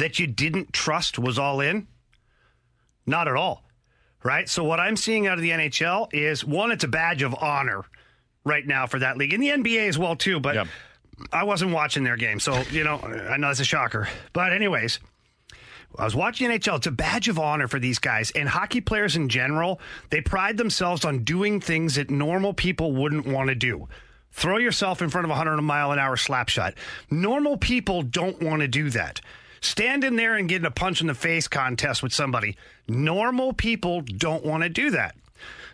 that 0.00 0.18
you 0.18 0.26
didn't 0.26 0.72
trust 0.72 1.18
was 1.18 1.38
all 1.38 1.60
in? 1.60 1.86
Not 3.06 3.28
at 3.28 3.36
all. 3.36 3.64
Right? 4.22 4.48
So, 4.48 4.64
what 4.64 4.80
I'm 4.80 4.96
seeing 4.96 5.26
out 5.26 5.38
of 5.38 5.42
the 5.42 5.50
NHL 5.50 6.12
is 6.12 6.44
one, 6.44 6.72
it's 6.72 6.84
a 6.84 6.88
badge 6.88 7.22
of 7.22 7.34
honor 7.34 7.84
right 8.44 8.66
now 8.66 8.86
for 8.86 8.98
that 8.98 9.16
league, 9.16 9.32
and 9.32 9.42
the 9.42 9.48
NBA 9.48 9.88
as 9.88 9.96
well, 9.98 10.14
too. 10.16 10.40
But 10.40 10.54
Yep. 10.56 10.66
I 11.32 11.44
wasn't 11.44 11.72
watching 11.72 12.04
their 12.04 12.16
game. 12.16 12.40
So, 12.40 12.62
you 12.70 12.82
know, 12.84 12.98
I 12.98 13.36
know 13.36 13.48
that's 13.48 13.60
a 13.60 13.64
shocker. 13.64 14.08
But, 14.32 14.52
anyways, 14.52 15.00
I 15.98 16.04
was 16.04 16.14
watching 16.14 16.48
NHL. 16.50 16.76
It's 16.78 16.86
a 16.86 16.90
badge 16.90 17.28
of 17.28 17.38
honor 17.38 17.68
for 17.68 17.78
these 17.78 17.98
guys. 17.98 18.30
And 18.30 18.48
hockey 18.48 18.80
players 18.80 19.16
in 19.16 19.28
general, 19.28 19.80
they 20.10 20.20
pride 20.20 20.56
themselves 20.56 21.04
on 21.04 21.24
doing 21.24 21.60
things 21.60 21.96
that 21.96 22.10
normal 22.10 22.54
people 22.54 22.92
wouldn't 22.92 23.26
want 23.26 23.48
to 23.48 23.54
do. 23.54 23.88
Throw 24.32 24.58
yourself 24.58 25.02
in 25.02 25.10
front 25.10 25.24
of 25.24 25.30
a 25.30 25.34
100 25.34 25.60
mile 25.60 25.92
an 25.92 25.98
hour 25.98 26.16
slap 26.16 26.48
shot. 26.48 26.74
Normal 27.10 27.56
people 27.56 28.02
don't 28.02 28.40
want 28.42 28.60
to 28.62 28.68
do 28.68 28.90
that. 28.90 29.20
Stand 29.60 30.04
in 30.04 30.16
there 30.16 30.36
and 30.36 30.48
get 30.48 30.62
in 30.62 30.66
a 30.66 30.70
punch 30.70 31.00
in 31.00 31.06
the 31.06 31.14
face 31.14 31.48
contest 31.48 32.02
with 32.02 32.12
somebody. 32.12 32.56
Normal 32.88 33.52
people 33.52 34.00
don't 34.00 34.44
want 34.44 34.62
to 34.62 34.68
do 34.68 34.90
that. 34.90 35.14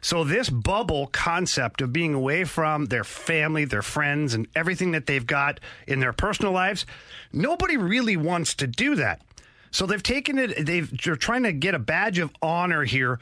So, 0.01 0.25
this 0.25 0.51
bubble 0.51 1.09
concept 1.09 1.81
of 1.81 1.93
being 1.93 2.15
away 2.15 2.45
from 2.45 2.87
their 2.87 3.05
family, 3.05 3.65
their 3.65 3.83
friends, 3.83 4.35
and 4.35 4.47
everything 4.55 4.93
that 4.93 5.07
they've 5.07 5.27
got 5.27 5.59
in 5.87 6.01
their 6.01 6.13
personal 6.13 6.53
lives, 6.53 6.87
nobody 7.33 7.77
really 7.77 8.17
wants 8.17 8.55
to 8.57 8.67
do 8.67 8.95
that. 8.97 9.23
So, 9.71 9.87
they've 9.87 10.03
taken 10.03 10.39
it, 10.39 10.65
they've, 10.65 11.03
they're 11.03 11.17
trying 11.17 11.43
to 11.45 11.53
get 11.53 11.75
a 11.75 11.81
badge 11.81 12.19
of 12.19 12.31
honor 12.41 12.85
here 12.85 13.19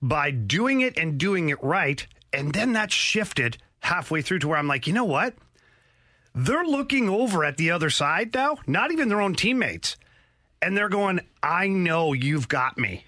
by 0.00 0.30
doing 0.30 0.80
it 0.80 0.96
and 0.96 1.18
doing 1.18 1.48
it 1.48 1.62
right. 1.62 2.06
And 2.32 2.52
then 2.52 2.72
that's 2.72 2.94
shifted 2.94 3.58
halfway 3.80 4.22
through 4.22 4.40
to 4.40 4.48
where 4.48 4.58
I'm 4.58 4.68
like, 4.68 4.86
you 4.86 4.92
know 4.92 5.04
what? 5.04 5.34
They're 6.34 6.64
looking 6.64 7.08
over 7.08 7.44
at 7.44 7.56
the 7.56 7.70
other 7.70 7.90
side 7.90 8.32
now, 8.34 8.58
not 8.66 8.92
even 8.92 9.08
their 9.08 9.20
own 9.20 9.34
teammates. 9.34 9.96
And 10.60 10.76
they're 10.76 10.88
going, 10.88 11.20
I 11.42 11.68
know 11.68 12.12
you've 12.12 12.48
got 12.48 12.78
me. 12.78 13.04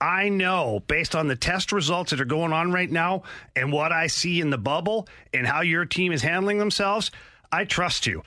I 0.00 0.28
know 0.28 0.82
based 0.86 1.14
on 1.14 1.26
the 1.26 1.36
test 1.36 1.72
results 1.72 2.10
that 2.10 2.20
are 2.20 2.26
going 2.26 2.52
on 2.52 2.72
right 2.72 2.90
now 2.90 3.22
and 3.54 3.72
what 3.72 3.92
I 3.92 4.08
see 4.08 4.40
in 4.40 4.50
the 4.50 4.58
bubble 4.58 5.08
and 5.32 5.46
how 5.46 5.62
your 5.62 5.84
team 5.84 6.12
is 6.12 6.22
handling 6.22 6.58
themselves, 6.58 7.10
I 7.50 7.64
trust 7.64 8.06
you. 8.06 8.22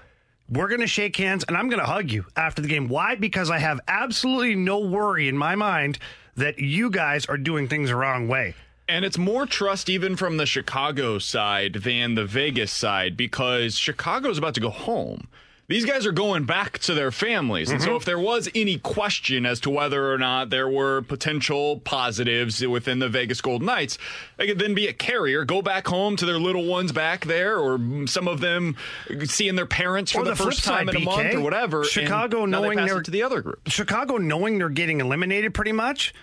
We're 0.49 0.67
going 0.67 0.81
to 0.81 0.87
shake 0.87 1.15
hands 1.15 1.45
and 1.47 1.55
I'm 1.55 1.69
going 1.69 1.79
to 1.79 1.85
hug 1.85 2.11
you 2.11 2.25
after 2.35 2.61
the 2.61 2.67
game. 2.67 2.87
Why? 2.87 3.15
Because 3.15 3.51
I 3.51 3.59
have 3.59 3.79
absolutely 3.87 4.55
no 4.55 4.79
worry 4.79 5.27
in 5.27 5.37
my 5.37 5.55
mind 5.55 5.99
that 6.35 6.57
you 6.57 6.89
guys 6.89 7.25
are 7.27 7.37
doing 7.37 7.67
things 7.67 7.89
the 7.89 7.95
wrong 7.95 8.27
way. 8.27 8.55
And 8.87 9.05
it's 9.05 9.19
more 9.19 9.45
trust 9.45 9.87
even 9.89 10.15
from 10.15 10.37
the 10.37 10.47
Chicago 10.47 11.19
side 11.19 11.75
than 11.75 12.15
the 12.15 12.25
Vegas 12.25 12.71
side 12.71 13.15
because 13.15 13.77
Chicago's 13.77 14.39
about 14.39 14.55
to 14.55 14.59
go 14.59 14.71
home. 14.71 15.27
These 15.69 15.85
guys 15.85 16.07
are 16.07 16.11
going 16.11 16.45
back 16.45 16.79
to 16.79 16.95
their 16.95 17.11
families. 17.11 17.69
And 17.69 17.79
so 17.79 17.95
if 17.95 18.03
there 18.03 18.17
was 18.17 18.49
any 18.55 18.79
question 18.79 19.45
as 19.45 19.59
to 19.61 19.69
whether 19.69 20.11
or 20.11 20.17
not 20.17 20.49
there 20.49 20.67
were 20.67 21.03
potential 21.03 21.79
positives 21.81 22.65
within 22.65 22.97
the 22.97 23.07
Vegas 23.07 23.39
Golden 23.39 23.67
Knights, 23.67 23.99
they 24.37 24.47
could 24.47 24.57
then 24.57 24.73
be 24.73 24.87
a 24.87 24.93
carrier, 24.93 25.45
go 25.45 25.61
back 25.61 25.85
home 25.87 26.15
to 26.15 26.25
their 26.25 26.39
little 26.39 26.65
ones 26.65 26.91
back 26.91 27.25
there, 27.25 27.59
or 27.59 27.79
some 28.07 28.27
of 28.27 28.39
them 28.41 28.75
seeing 29.25 29.55
their 29.55 29.67
parents 29.67 30.11
for 30.11 30.23
the, 30.23 30.31
the 30.31 30.35
first 30.35 30.63
time 30.63 30.87
side, 30.87 30.95
in 30.95 31.03
a 31.03 31.05
month 31.05 31.35
or 31.35 31.41
whatever. 31.41 31.83
Chicago 31.83 32.45
now 32.45 32.61
knowing 32.61 32.77
they're- 32.79 33.03
to 33.03 33.11
the 33.11 33.21
other 33.21 33.41
group. 33.41 33.61
Chicago 33.67 34.17
knowing 34.17 34.57
they're 34.57 34.69
getting 34.69 34.99
eliminated 34.99 35.53
pretty 35.53 35.71
much. 35.71 36.15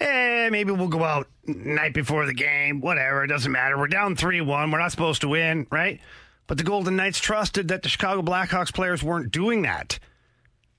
Eh, 0.00 0.48
maybe 0.50 0.72
we'll 0.72 0.88
go 0.88 1.04
out 1.04 1.28
night 1.46 1.92
before 1.94 2.24
the 2.26 2.34
game. 2.34 2.80
Whatever, 2.80 3.24
it 3.24 3.28
doesn't 3.28 3.52
matter. 3.52 3.78
We're 3.78 3.86
down 3.88 4.16
3 4.16 4.40
1. 4.40 4.70
We're 4.70 4.78
not 4.78 4.90
supposed 4.90 5.20
to 5.20 5.28
win, 5.28 5.66
right? 5.70 6.00
But 6.46 6.58
the 6.58 6.64
Golden 6.64 6.96
Knights 6.96 7.20
trusted 7.20 7.68
that 7.68 7.82
the 7.82 7.88
Chicago 7.88 8.22
Blackhawks 8.22 8.72
players 8.72 9.02
weren't 9.02 9.30
doing 9.30 9.62
that. 9.62 9.98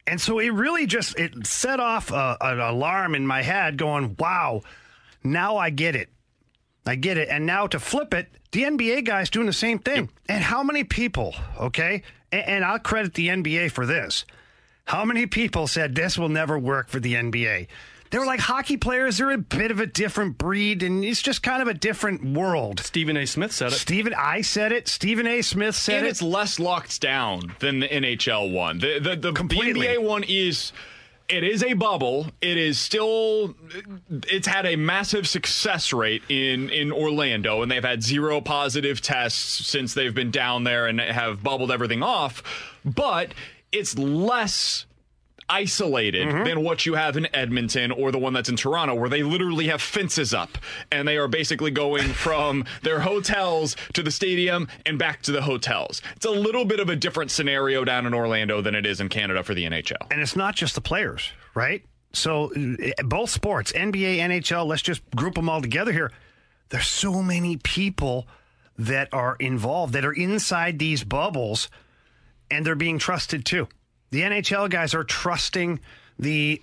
And 0.07 0.21
so 0.21 0.39
it 0.39 0.49
really 0.49 0.85
just 0.85 1.17
it 1.17 1.47
set 1.47 1.79
off 1.79 2.11
a, 2.11 2.37
an 2.39 2.59
alarm 2.59 3.15
in 3.15 3.25
my 3.25 3.41
head 3.41 3.77
going, 3.77 4.15
wow, 4.19 4.61
now 5.23 5.57
I 5.57 5.71
get 5.71 5.95
it. 5.95 6.09
I 6.85 6.95
get 6.95 7.17
it. 7.17 7.29
And 7.29 7.47
now 7.47 7.65
to 7.67 7.79
flip 7.79 8.13
it, 8.13 8.29
the 8.51 8.63
NBA 8.63 9.05
guy's 9.05 9.31
doing 9.31 9.47
the 9.47 9.53
same 9.53 9.79
thing. 9.79 10.09
And 10.29 10.43
how 10.43 10.61
many 10.61 10.83
people, 10.83 11.33
okay? 11.59 12.03
And, 12.31 12.45
and 12.45 12.65
I'll 12.65 12.79
credit 12.79 13.15
the 13.15 13.29
NBA 13.29 13.71
for 13.71 13.87
this. 13.87 14.25
How 14.85 15.03
many 15.03 15.25
people 15.25 15.65
said 15.65 15.95
this 15.95 16.17
will 16.17 16.29
never 16.29 16.59
work 16.59 16.89
for 16.89 16.99
the 16.99 17.15
NBA? 17.15 17.67
They 18.11 18.17
were 18.19 18.25
like 18.25 18.39
hockey 18.39 18.77
players, 18.77 19.17
they're 19.17 19.31
a 19.31 19.37
bit 19.37 19.71
of 19.71 19.79
a 19.79 19.85
different 19.85 20.37
breed, 20.37 20.83
and 20.83 21.03
it's 21.03 21.21
just 21.21 21.43
kind 21.43 21.61
of 21.61 21.67
a 21.67 21.73
different 21.73 22.23
world. 22.23 22.79
Stephen 22.79 23.17
A. 23.17 23.25
Smith 23.25 23.51
said 23.51 23.71
it. 23.71 23.75
Stephen, 23.75 24.13
I 24.17 24.41
said 24.41 24.71
it. 24.71 24.87
Stephen 24.87 25.27
A. 25.27 25.41
Smith 25.41 25.75
said 25.75 25.95
it. 25.95 25.97
and 25.97 26.07
it. 26.07 26.09
it's 26.11 26.21
less 26.21 26.59
locked 26.59 27.01
down 27.01 27.55
than 27.59 27.79
the 27.79 27.87
NHL 27.87 28.51
one. 28.53 28.79
The 28.79 28.99
the, 28.99 29.15
the, 29.15 29.31
the 29.31 29.39
NBA 29.43 30.01
one 30.01 30.23
is 30.27 30.71
it 31.27 31.43
is 31.43 31.63
a 31.63 31.73
bubble. 31.73 32.27
It 32.41 32.57
is 32.57 32.77
still 32.77 33.55
it's 34.27 34.47
had 34.47 34.65
a 34.65 34.75
massive 34.75 35.27
success 35.27 35.91
rate 35.91 36.21
in 36.29 36.69
in 36.69 36.91
Orlando 36.91 37.61
and 37.63 37.71
they've 37.71 37.83
had 37.83 38.03
zero 38.03 38.41
positive 38.41 39.01
tests 39.01 39.65
since 39.67 39.93
they've 39.93 40.13
been 40.13 40.31
down 40.31 40.63
there 40.63 40.85
and 40.85 40.99
have 40.99 41.41
bubbled 41.41 41.71
everything 41.71 42.03
off. 42.03 42.43
But 42.85 43.33
it's 43.71 43.97
less 43.97 44.85
isolated 45.49 46.27
Mm-hmm. 46.27 46.43
than 46.45 46.63
what 46.63 46.85
you 46.85 46.95
have 46.95 47.17
in 47.17 47.27
Edmonton 47.35 47.91
or 47.91 48.11
the 48.11 48.17
one 48.17 48.33
that's 48.33 48.49
in 48.49 48.55
Toronto, 48.55 48.95
where 48.95 49.09
they 49.09 49.21
literally 49.23 49.67
have 49.67 49.81
fences 49.81 50.33
up 50.33 50.57
and 50.91 51.07
they 51.07 51.17
are 51.17 51.27
basically 51.27 51.71
going 51.71 52.07
from 52.13 52.65
their 52.83 52.99
hotels 52.99 53.75
to 53.93 54.01
the 54.01 54.11
stadium 54.11 54.67
and 54.85 54.97
back 54.97 55.21
to 55.23 55.31
the 55.31 55.41
hotels. 55.41 56.01
It's 56.15 56.25
a 56.25 56.31
little 56.31 56.65
bit 56.65 56.79
of 56.79 56.89
a 56.89 56.95
different 56.95 57.31
scenario 57.31 57.83
down 57.83 58.05
in 58.05 58.13
Orlando 58.13 58.61
than 58.61 58.75
it 58.75 58.85
is 58.85 58.99
in 59.01 59.09
Canada 59.09 59.43
for 59.43 59.53
the 59.53 59.65
NHL. 59.65 60.11
and 60.11 60.21
it's 60.21 60.35
not 60.35 60.55
just 60.55 60.75
the 60.75 60.81
players, 60.81 61.31
right? 61.53 61.83
So 62.13 62.51
uh, 62.55 63.03
both 63.03 63.29
sports, 63.29 63.71
NBA, 63.73 64.17
NHL, 64.19 64.65
let's 64.65 64.81
just 64.81 65.01
group 65.15 65.35
them 65.35 65.49
all 65.49 65.61
together 65.61 65.91
here. 65.91 66.11
There's 66.69 66.87
so 66.87 67.21
many 67.21 67.57
people 67.57 68.27
that 68.77 69.09
are 69.13 69.35
involved 69.39 69.93
that 69.93 70.05
are 70.05 70.13
inside 70.13 70.79
these 70.79 71.03
bubbles 71.03 71.69
and 72.49 72.65
they're 72.65 72.75
being 72.75 72.99
trusted 72.99 73.45
too. 73.45 73.67
The 74.11 74.21
NHL 74.21 74.69
guys 74.69 74.93
are 74.93 75.03
trusting 75.03 75.79
the 76.19 76.61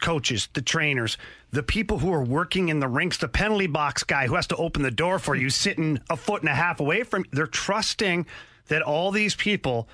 coaches, 0.00 0.48
the 0.54 0.62
trainers, 0.62 1.18
the 1.50 1.62
people 1.62 1.98
who 1.98 2.12
are 2.12 2.24
working 2.24 2.68
in 2.68 2.80
the 2.80 2.88
rinks, 2.88 3.18
the 3.18 3.28
penalty 3.28 3.66
box 3.66 4.04
guy 4.04 4.26
who 4.26 4.34
has 4.34 4.46
to 4.48 4.56
open 4.56 4.82
the 4.82 4.90
door 4.90 5.18
for 5.18 5.34
you 5.34 5.50
sitting 5.50 5.98
a 6.10 6.16
foot 6.16 6.42
and 6.42 6.48
a 6.48 6.54
half 6.54 6.80
away 6.80 7.02
from 7.02 7.24
they're 7.32 7.46
trusting 7.46 8.26
that 8.68 8.82
all 8.82 9.10
these 9.10 9.34
people 9.34 9.88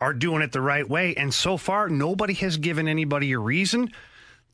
are 0.00 0.14
doing 0.14 0.40
it 0.40 0.52
the 0.52 0.60
right 0.60 0.88
way 0.88 1.14
and 1.14 1.34
so 1.34 1.56
far 1.56 1.88
nobody 1.88 2.32
has 2.34 2.56
given 2.56 2.88
anybody 2.88 3.32
a 3.32 3.38
reason 3.38 3.90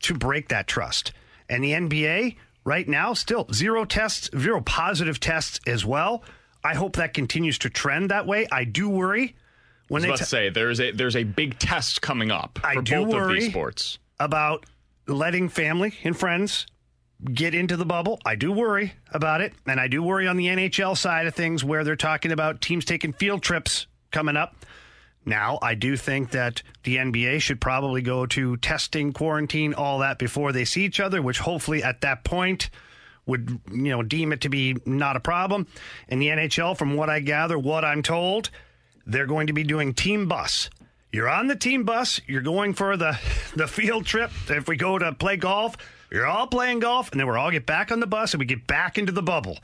to 0.00 0.14
break 0.14 0.48
that 0.48 0.66
trust. 0.66 1.12
And 1.48 1.62
the 1.62 1.72
NBA 1.72 2.36
right 2.64 2.88
now 2.88 3.14
still 3.14 3.46
zero 3.52 3.84
tests, 3.84 4.28
zero 4.36 4.60
positive 4.60 5.20
tests 5.20 5.60
as 5.66 5.84
well. 5.84 6.24
I 6.64 6.74
hope 6.74 6.96
that 6.96 7.14
continues 7.14 7.58
to 7.60 7.70
trend 7.70 8.10
that 8.10 8.26
way. 8.26 8.46
I 8.50 8.64
do 8.64 8.88
worry 8.88 9.36
when 9.88 10.02
they 10.02 10.12
t- 10.12 10.24
say 10.24 10.48
there's 10.48 10.80
a 10.80 10.90
there's 10.90 11.16
a 11.16 11.24
big 11.24 11.58
test 11.58 12.02
coming 12.02 12.30
up 12.30 12.58
I 12.64 12.74
for 12.74 12.82
both 12.82 13.14
of 13.14 13.28
these 13.28 13.50
sports. 13.50 13.98
about 14.18 14.66
letting 15.06 15.48
family 15.48 15.94
and 16.04 16.16
friends 16.16 16.66
get 17.32 17.54
into 17.54 17.76
the 17.76 17.86
bubble. 17.86 18.20
I 18.24 18.34
do 18.34 18.52
worry 18.52 18.92
about 19.12 19.40
it. 19.40 19.54
And 19.66 19.80
I 19.80 19.88
do 19.88 20.02
worry 20.02 20.26
on 20.26 20.36
the 20.36 20.46
NHL 20.46 20.96
side 20.96 21.26
of 21.26 21.34
things 21.34 21.64
where 21.64 21.84
they're 21.84 21.96
talking 21.96 22.32
about 22.32 22.60
teams 22.60 22.84
taking 22.84 23.12
field 23.12 23.42
trips 23.42 23.86
coming 24.10 24.36
up. 24.36 24.54
Now, 25.24 25.58
I 25.60 25.74
do 25.74 25.96
think 25.96 26.30
that 26.32 26.62
the 26.84 26.96
NBA 26.96 27.40
should 27.40 27.60
probably 27.60 28.00
go 28.00 28.26
to 28.26 28.56
testing, 28.58 29.12
quarantine, 29.12 29.74
all 29.74 29.98
that 29.98 30.18
before 30.18 30.52
they 30.52 30.64
see 30.64 30.84
each 30.84 31.00
other, 31.00 31.20
which 31.20 31.40
hopefully 31.40 31.82
at 31.82 32.02
that 32.02 32.22
point 32.22 32.70
would 33.26 33.60
you 33.72 33.90
know 33.90 34.04
deem 34.04 34.32
it 34.32 34.42
to 34.42 34.48
be 34.48 34.76
not 34.84 35.16
a 35.16 35.20
problem. 35.20 35.66
In 36.08 36.20
the 36.20 36.28
NHL, 36.28 36.76
from 36.76 36.94
what 36.94 37.10
I 37.10 37.18
gather, 37.18 37.58
what 37.58 37.84
I'm 37.84 38.02
told, 38.02 38.50
they're 39.06 39.26
going 39.26 39.46
to 39.46 39.52
be 39.52 39.62
doing 39.62 39.94
team 39.94 40.26
bus. 40.26 40.68
You're 41.12 41.28
on 41.28 41.46
the 41.46 41.56
team 41.56 41.84
bus. 41.84 42.20
You're 42.26 42.42
going 42.42 42.74
for 42.74 42.96
the 42.96 43.18
the 43.56 43.66
field 43.66 44.06
trip. 44.06 44.30
If 44.48 44.68
we 44.68 44.76
go 44.76 44.98
to 44.98 45.12
play 45.12 45.36
golf, 45.36 45.76
you're 46.10 46.26
all 46.26 46.46
playing 46.46 46.80
golf, 46.80 47.10
and 47.10 47.20
then 47.20 47.26
we're 47.26 47.38
all 47.38 47.50
get 47.50 47.66
back 47.66 47.90
on 47.90 48.00
the 48.00 48.06
bus 48.06 48.34
and 48.34 48.40
we 48.40 48.46
get 48.46 48.66
back 48.66 48.98
into 48.98 49.12
the 49.12 49.22
bubble. 49.22 49.58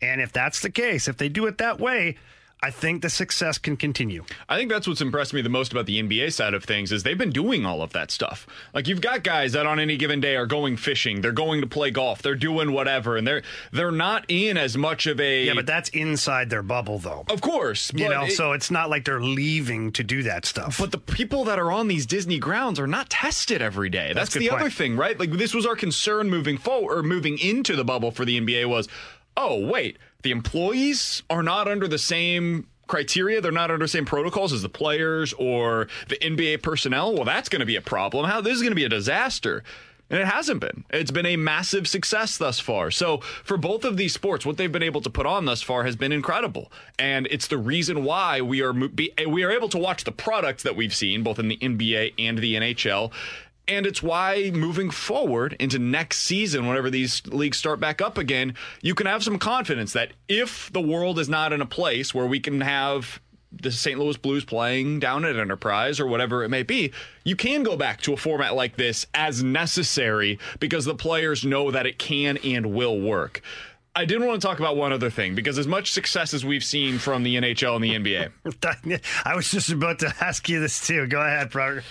And 0.00 0.20
if 0.20 0.32
that's 0.32 0.60
the 0.60 0.70
case, 0.70 1.08
if 1.08 1.16
they 1.16 1.28
do 1.28 1.46
it 1.46 1.58
that 1.58 1.80
way, 1.80 2.16
I 2.62 2.70
think 2.70 3.02
the 3.02 3.10
success 3.10 3.58
can 3.58 3.76
continue. 3.76 4.24
I 4.48 4.56
think 4.56 4.70
that's 4.70 4.86
what's 4.86 5.00
impressed 5.00 5.34
me 5.34 5.42
the 5.42 5.48
most 5.48 5.72
about 5.72 5.86
the 5.86 6.00
NBA 6.00 6.32
side 6.32 6.54
of 6.54 6.62
things 6.62 6.92
is 6.92 7.02
they've 7.02 7.18
been 7.18 7.30
doing 7.30 7.66
all 7.66 7.82
of 7.82 7.92
that 7.92 8.12
stuff. 8.12 8.46
Like 8.72 8.86
you've 8.86 9.00
got 9.00 9.24
guys 9.24 9.52
that 9.52 9.66
on 9.66 9.80
any 9.80 9.96
given 9.96 10.20
day 10.20 10.36
are 10.36 10.46
going 10.46 10.76
fishing, 10.76 11.22
they're 11.22 11.32
going 11.32 11.60
to 11.62 11.66
play 11.66 11.90
golf, 11.90 12.22
they're 12.22 12.36
doing 12.36 12.70
whatever, 12.72 13.16
and 13.16 13.26
they're 13.26 13.42
they're 13.72 13.90
not 13.90 14.24
in 14.28 14.56
as 14.56 14.76
much 14.76 15.06
of 15.08 15.18
a 15.18 15.46
Yeah, 15.46 15.54
but 15.54 15.66
that's 15.66 15.88
inside 15.88 16.50
their 16.50 16.62
bubble 16.62 16.98
though. 16.98 17.24
Of 17.28 17.40
course. 17.40 17.92
You 17.92 18.08
know, 18.08 18.26
it, 18.26 18.30
so 18.30 18.52
it's 18.52 18.70
not 18.70 18.88
like 18.88 19.04
they're 19.04 19.20
leaving 19.20 19.90
to 19.92 20.04
do 20.04 20.22
that 20.22 20.46
stuff. 20.46 20.78
But 20.78 20.92
the 20.92 20.98
people 20.98 21.44
that 21.44 21.58
are 21.58 21.72
on 21.72 21.88
these 21.88 22.06
Disney 22.06 22.38
grounds 22.38 22.78
are 22.78 22.86
not 22.86 23.10
tested 23.10 23.60
every 23.60 23.88
day. 23.88 24.12
That's, 24.14 24.34
That's 24.34 24.34
the 24.34 24.48
good 24.48 24.60
other 24.60 24.70
thing, 24.70 24.96
right? 24.96 25.18
Like 25.18 25.32
this 25.32 25.52
was 25.52 25.66
our 25.66 25.74
concern 25.74 26.30
moving 26.30 26.58
forward 26.58 26.98
or 26.98 27.02
moving 27.02 27.38
into 27.38 27.74
the 27.74 27.84
bubble 27.84 28.12
for 28.12 28.24
the 28.24 28.40
NBA 28.40 28.68
was, 28.68 28.88
oh 29.36 29.66
wait, 29.66 29.98
the 30.22 30.30
employees 30.30 31.22
are 31.30 31.42
not 31.42 31.68
under 31.68 31.88
the 31.88 31.98
same 31.98 32.66
criteria 32.86 33.40
they're 33.40 33.52
not 33.52 33.70
under 33.70 33.84
the 33.84 33.88
same 33.88 34.04
protocols 34.04 34.52
as 34.52 34.60
the 34.60 34.68
players 34.68 35.32
or 35.34 35.88
the 36.08 36.16
NBA 36.16 36.62
personnel 36.62 37.14
well 37.14 37.24
that's 37.24 37.48
going 37.48 37.60
to 37.60 37.66
be 37.66 37.76
a 37.76 37.80
problem 37.80 38.28
how 38.28 38.40
this 38.40 38.54
is 38.54 38.60
going 38.60 38.72
to 38.72 38.76
be 38.76 38.84
a 38.84 38.88
disaster 38.88 39.62
and 40.12 40.20
it 40.20 40.26
hasn't 40.26 40.60
been. 40.60 40.84
It's 40.90 41.10
been 41.10 41.24
a 41.24 41.36
massive 41.36 41.88
success 41.88 42.36
thus 42.36 42.60
far. 42.60 42.90
So, 42.90 43.18
for 43.44 43.56
both 43.56 43.84
of 43.84 43.96
these 43.96 44.12
sports, 44.12 44.44
what 44.44 44.58
they've 44.58 44.70
been 44.70 44.82
able 44.82 45.00
to 45.00 45.10
put 45.10 45.24
on 45.24 45.46
thus 45.46 45.62
far 45.62 45.84
has 45.84 45.96
been 45.96 46.12
incredible. 46.12 46.70
And 46.98 47.26
it's 47.30 47.46
the 47.46 47.56
reason 47.56 48.04
why 48.04 48.42
we 48.42 48.60
are 48.60 48.74
we 48.74 49.42
are 49.42 49.50
able 49.50 49.70
to 49.70 49.78
watch 49.78 50.04
the 50.04 50.12
products 50.12 50.64
that 50.64 50.76
we've 50.76 50.94
seen 50.94 51.22
both 51.22 51.38
in 51.38 51.48
the 51.48 51.56
NBA 51.56 52.12
and 52.18 52.38
the 52.38 52.54
NHL. 52.56 53.10
And 53.68 53.86
it's 53.86 54.02
why 54.02 54.50
moving 54.52 54.90
forward 54.90 55.56
into 55.60 55.78
next 55.78 56.18
season, 56.18 56.66
whenever 56.66 56.90
these 56.90 57.24
leagues 57.26 57.58
start 57.58 57.78
back 57.80 58.00
up 58.00 58.18
again, 58.18 58.54
you 58.80 58.94
can 58.94 59.06
have 59.06 59.22
some 59.22 59.38
confidence 59.38 59.92
that 59.92 60.12
if 60.28 60.70
the 60.72 60.80
world 60.80 61.18
is 61.18 61.28
not 61.28 61.52
in 61.52 61.60
a 61.60 61.66
place 61.66 62.12
where 62.12 62.26
we 62.26 62.40
can 62.40 62.60
have 62.60 63.20
the 63.52 63.70
St. 63.70 63.98
Louis 63.98 64.16
Blues 64.16 64.44
playing 64.44 64.98
down 64.98 65.24
at 65.24 65.36
Enterprise 65.36 66.00
or 66.00 66.06
whatever 66.06 66.42
it 66.42 66.48
may 66.48 66.62
be, 66.62 66.92
you 67.24 67.36
can 67.36 67.62
go 67.62 67.76
back 67.76 68.00
to 68.02 68.14
a 68.14 68.16
format 68.16 68.54
like 68.54 68.76
this 68.76 69.06
as 69.14 69.42
necessary 69.42 70.38
because 70.58 70.84
the 70.84 70.94
players 70.94 71.44
know 71.44 71.70
that 71.70 71.86
it 71.86 71.98
can 71.98 72.38
and 72.38 72.74
will 72.74 72.98
work. 72.98 73.42
I 73.94 74.06
did 74.06 74.22
want 74.22 74.40
to 74.40 74.46
talk 74.46 74.58
about 74.58 74.76
one 74.76 74.92
other 74.92 75.10
thing 75.10 75.34
because 75.34 75.58
as 75.58 75.66
much 75.66 75.92
success 75.92 76.32
as 76.32 76.46
we've 76.46 76.64
seen 76.64 76.98
from 76.98 77.24
the 77.24 77.36
NHL 77.36 77.76
and 77.76 77.84
the 77.84 77.94
NBA, 77.94 79.02
I 79.24 79.36
was 79.36 79.50
just 79.50 79.70
about 79.70 79.98
to 79.98 80.14
ask 80.20 80.48
you 80.48 80.60
this 80.60 80.86
too. 80.86 81.06
Go 81.06 81.20
ahead, 81.20 81.50
brother. 81.50 81.84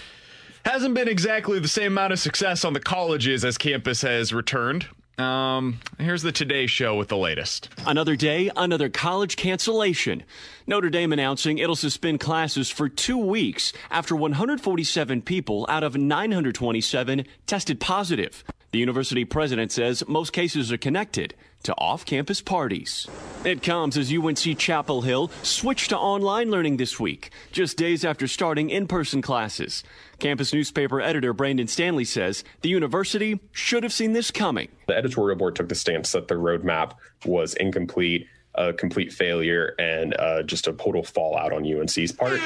Hasn't 0.66 0.94
been 0.94 1.08
exactly 1.08 1.60
the 1.60 1.68
same 1.68 1.94
amount 1.94 2.14
of 2.14 2.20
success 2.20 2.64
on 2.66 2.74
the 2.74 2.80
colleges 2.80 3.44
as 3.46 3.58
campus 3.58 4.02
has 4.02 4.34
returned. 4.34 4.88
Um, 5.18 5.80
here's 6.00 6.24
the 6.24 6.32
Today 6.32 6.66
Show 6.66 6.96
with 6.96 7.10
the 7.10 7.18
latest. 7.18 7.70
Another 7.86 8.16
day, 8.16 8.50
another 8.56 8.90
college 8.90 9.36
cancellation. 9.36 10.24
Notre 10.66 10.90
Dame 10.90 11.14
announcing 11.14 11.58
it'll 11.58 11.76
suspend 11.76 12.20
classes 12.20 12.70
for 12.70 12.90
two 12.90 13.18
weeks 13.18 13.72
after 13.92 14.16
147 14.16 15.22
people 15.22 15.66
out 15.70 15.84
of 15.84 15.96
927 15.96 17.26
tested 17.46 17.80
positive. 17.80 18.44
The 18.72 18.80
university 18.80 19.26
president 19.26 19.72
says 19.74 20.08
most 20.08 20.32
cases 20.32 20.72
are 20.72 20.78
connected 20.78 21.34
to 21.64 21.74
off 21.78 22.06
campus 22.06 22.42
parties. 22.42 23.06
It 23.44 23.62
comes 23.62 23.98
as 23.98 24.14
UNC 24.14 24.58
Chapel 24.58 25.02
Hill 25.02 25.30
switched 25.44 25.90
to 25.90 25.98
online 25.98 26.50
learning 26.50 26.78
this 26.78 26.98
week, 26.98 27.32
just 27.52 27.76
days 27.76 28.06
after 28.06 28.28
starting 28.28 28.70
in 28.70 28.88
person 28.88 29.22
classes. 29.22 29.84
Campus 30.20 30.54
newspaper 30.54 31.02
editor 31.02 31.34
Brandon 31.34 31.68
Stanley 31.68 32.06
says 32.06 32.46
the 32.62 32.70
university 32.70 33.42
should 33.52 33.84
have 33.84 33.94
seen 33.94 34.14
this 34.14 34.32
coming. 34.32 34.70
The 34.88 34.96
editorial 34.96 35.38
board 35.38 35.58
took 35.58 35.68
the 35.68 35.76
stance 35.76 36.14
that 36.14 36.30
the 36.30 36.36
roadmap 36.36 36.94
was 37.26 37.54
incomplete, 37.56 38.26
a 38.56 38.72
complete 38.72 39.12
failure, 39.12 39.76
and 39.80 40.16
uh, 40.18 40.44
just 40.44 40.68
a 40.68 40.74
total 40.74 41.04
fallout 41.04 41.52
on 41.52 41.66
UNC's 41.66 42.14
part. 42.14 42.40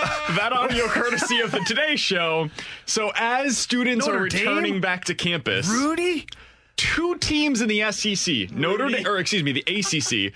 that 0.36 0.52
audio 0.52 0.86
courtesy 0.86 1.40
of 1.40 1.50
the 1.50 1.60
Today 1.60 1.96
Show. 1.96 2.50
So, 2.86 3.12
as 3.14 3.58
students 3.58 4.06
Notre 4.06 4.18
are 4.18 4.22
returning 4.22 4.74
Dame? 4.74 4.80
back 4.80 5.04
to 5.06 5.14
campus, 5.14 5.68
Rudy? 5.68 6.26
two 6.80 7.14
teams 7.18 7.60
in 7.60 7.68
the 7.68 7.92
SEC, 7.92 8.50
Notre 8.52 8.88
Dame, 8.88 9.06
or 9.06 9.18
excuse 9.18 9.42
me, 9.42 9.52
the 9.52 9.64
ACC, 9.68 10.32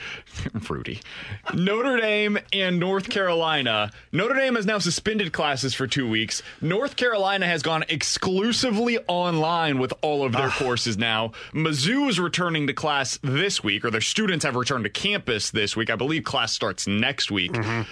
Fruity, 0.63 1.01
Notre 1.55 1.97
Dame 1.97 2.39
and 2.53 2.79
North 2.79 3.09
Carolina. 3.09 3.91
Notre 4.13 4.35
Dame 4.35 4.57
has 4.57 4.67
now 4.67 4.79
suspended 4.79 5.33
classes 5.33 5.73
for 5.73 5.87
two 5.87 6.07
weeks. 6.07 6.43
North 6.61 6.97
Carolina 6.97 7.47
has 7.47 7.63
gone 7.63 7.85
exclusively 7.89 8.99
online 9.09 9.79
with 9.79 9.95
all 10.03 10.23
of 10.23 10.33
their 10.33 10.49
ah. 10.49 10.57
courses 10.59 10.99
now. 10.99 11.33
Mizzou 11.55 12.11
is 12.11 12.21
returning 12.21 12.67
to 12.67 12.75
class 12.75 13.19
this 13.23 13.65
week, 13.65 13.83
or 13.83 13.91
their 13.91 14.03
students 14.03 14.45
have 14.45 14.55
returned 14.55 14.85
to 14.85 14.91
campus 14.91 15.51
this 15.51 15.75
week. 15.75 15.89
I 15.89 15.97
believe 15.97 16.25
class 16.25 16.53
starts 16.53 16.87
next 16.87 17.31
week. 17.31 17.53
Mm-hmm. 17.53 17.91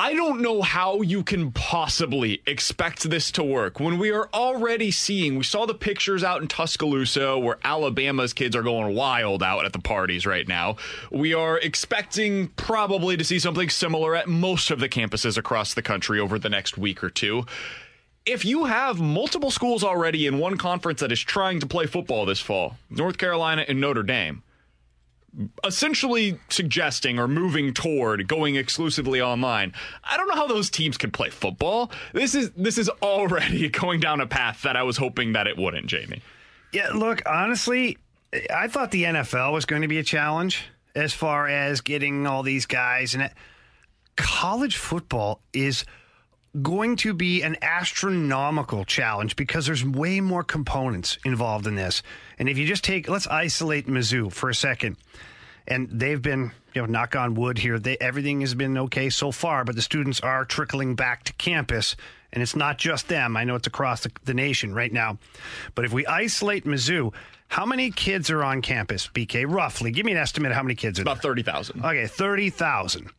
I 0.00 0.14
don't 0.14 0.42
know 0.42 0.62
how 0.62 1.02
you 1.02 1.24
can 1.24 1.50
possibly 1.50 2.40
expect 2.46 3.10
this 3.10 3.32
to 3.32 3.42
work 3.42 3.80
when 3.80 3.98
we 3.98 4.12
are 4.12 4.28
already 4.32 4.92
seeing. 4.92 5.36
We 5.36 5.42
saw 5.42 5.66
the 5.66 5.74
pictures 5.74 6.22
out 6.22 6.40
in 6.40 6.46
Tuscaloosa 6.46 7.36
where 7.36 7.58
Alabama's 7.64 8.32
kids 8.32 8.54
are 8.54 8.62
going 8.62 8.94
wild 8.94 9.42
out 9.42 9.64
at 9.64 9.72
the 9.72 9.80
parties 9.80 10.24
right 10.24 10.46
now. 10.46 10.76
We 11.10 11.34
are 11.34 11.58
expecting 11.58 12.46
probably 12.50 13.16
to 13.16 13.24
see 13.24 13.40
something 13.40 13.68
similar 13.68 14.14
at 14.14 14.28
most 14.28 14.70
of 14.70 14.78
the 14.78 14.88
campuses 14.88 15.36
across 15.36 15.74
the 15.74 15.82
country 15.82 16.20
over 16.20 16.38
the 16.38 16.48
next 16.48 16.78
week 16.78 17.02
or 17.02 17.10
two. 17.10 17.44
If 18.24 18.44
you 18.44 18.66
have 18.66 19.00
multiple 19.00 19.50
schools 19.50 19.82
already 19.82 20.28
in 20.28 20.38
one 20.38 20.58
conference 20.58 21.00
that 21.00 21.10
is 21.10 21.20
trying 21.20 21.58
to 21.58 21.66
play 21.66 21.86
football 21.86 22.24
this 22.24 22.40
fall, 22.40 22.76
North 22.88 23.18
Carolina 23.18 23.64
and 23.66 23.80
Notre 23.80 24.04
Dame, 24.04 24.44
essentially 25.64 26.38
suggesting 26.48 27.18
or 27.18 27.28
moving 27.28 27.72
toward 27.72 28.26
going 28.26 28.56
exclusively 28.56 29.20
online. 29.20 29.72
I 30.04 30.16
don't 30.16 30.28
know 30.28 30.34
how 30.34 30.46
those 30.46 30.70
teams 30.70 30.96
can 30.96 31.10
play 31.10 31.30
football. 31.30 31.90
This 32.12 32.34
is 32.34 32.50
this 32.56 32.78
is 32.78 32.88
already 33.02 33.68
going 33.68 34.00
down 34.00 34.20
a 34.20 34.26
path 34.26 34.62
that 34.62 34.76
I 34.76 34.82
was 34.82 34.96
hoping 34.96 35.32
that 35.32 35.46
it 35.46 35.56
wouldn't, 35.56 35.86
Jamie. 35.86 36.22
Yeah, 36.72 36.90
look, 36.90 37.22
honestly, 37.26 37.98
I 38.54 38.68
thought 38.68 38.90
the 38.90 39.04
NFL 39.04 39.52
was 39.52 39.64
going 39.64 39.82
to 39.82 39.88
be 39.88 39.98
a 39.98 40.04
challenge 40.04 40.64
as 40.94 41.12
far 41.12 41.48
as 41.48 41.80
getting 41.80 42.26
all 42.26 42.42
these 42.42 42.66
guys 42.66 43.14
and 43.14 43.22
it. 43.24 43.32
college 44.16 44.76
football 44.76 45.40
is 45.52 45.84
going 46.62 46.96
to 46.96 47.14
be 47.14 47.42
an 47.42 47.56
astronomical 47.62 48.84
challenge 48.84 49.36
because 49.36 49.66
there's 49.66 49.84
way 49.84 50.20
more 50.20 50.42
components 50.42 51.18
involved 51.24 51.66
in 51.66 51.74
this. 51.74 52.02
And 52.38 52.48
if 52.48 52.58
you 52.58 52.66
just 52.66 52.84
take 52.84 53.08
let's 53.08 53.26
isolate 53.26 53.86
Mizzou 53.86 54.32
for 54.32 54.50
a 54.50 54.54
second. 54.54 54.96
And 55.68 55.88
they've 55.90 56.20
been, 56.20 56.50
you 56.74 56.82
know, 56.82 56.86
knock 56.86 57.14
on 57.14 57.34
wood 57.34 57.58
here, 57.58 57.78
they 57.78 57.98
everything 57.98 58.40
has 58.40 58.54
been 58.54 58.76
okay 58.78 59.10
so 59.10 59.30
far, 59.30 59.64
but 59.64 59.76
the 59.76 59.82
students 59.82 60.18
are 60.20 60.44
trickling 60.44 60.96
back 60.96 61.24
to 61.24 61.32
campus. 61.34 61.94
And 62.32 62.42
it's 62.42 62.56
not 62.56 62.78
just 62.78 63.08
them. 63.08 63.36
I 63.36 63.44
know 63.44 63.54
it's 63.54 63.66
across 63.66 64.02
the, 64.02 64.10
the 64.24 64.34
nation 64.34 64.74
right 64.74 64.92
now. 64.92 65.18
But 65.74 65.84
if 65.84 65.92
we 65.92 66.06
isolate 66.06 66.64
Mizzou, 66.64 67.12
how 67.48 67.64
many 67.64 67.90
kids 67.90 68.30
are 68.30 68.42
on 68.42 68.62
campus, 68.62 69.08
BK? 69.12 69.44
Roughly. 69.46 69.90
Give 69.90 70.04
me 70.04 70.12
an 70.12 70.18
estimate 70.18 70.50
of 70.50 70.56
how 70.56 70.62
many 70.62 70.74
kids 70.74 70.98
are 70.98 71.02
About 71.02 71.22
30,000. 71.22 71.84
Okay, 71.84 72.06
30,000. 72.06 73.10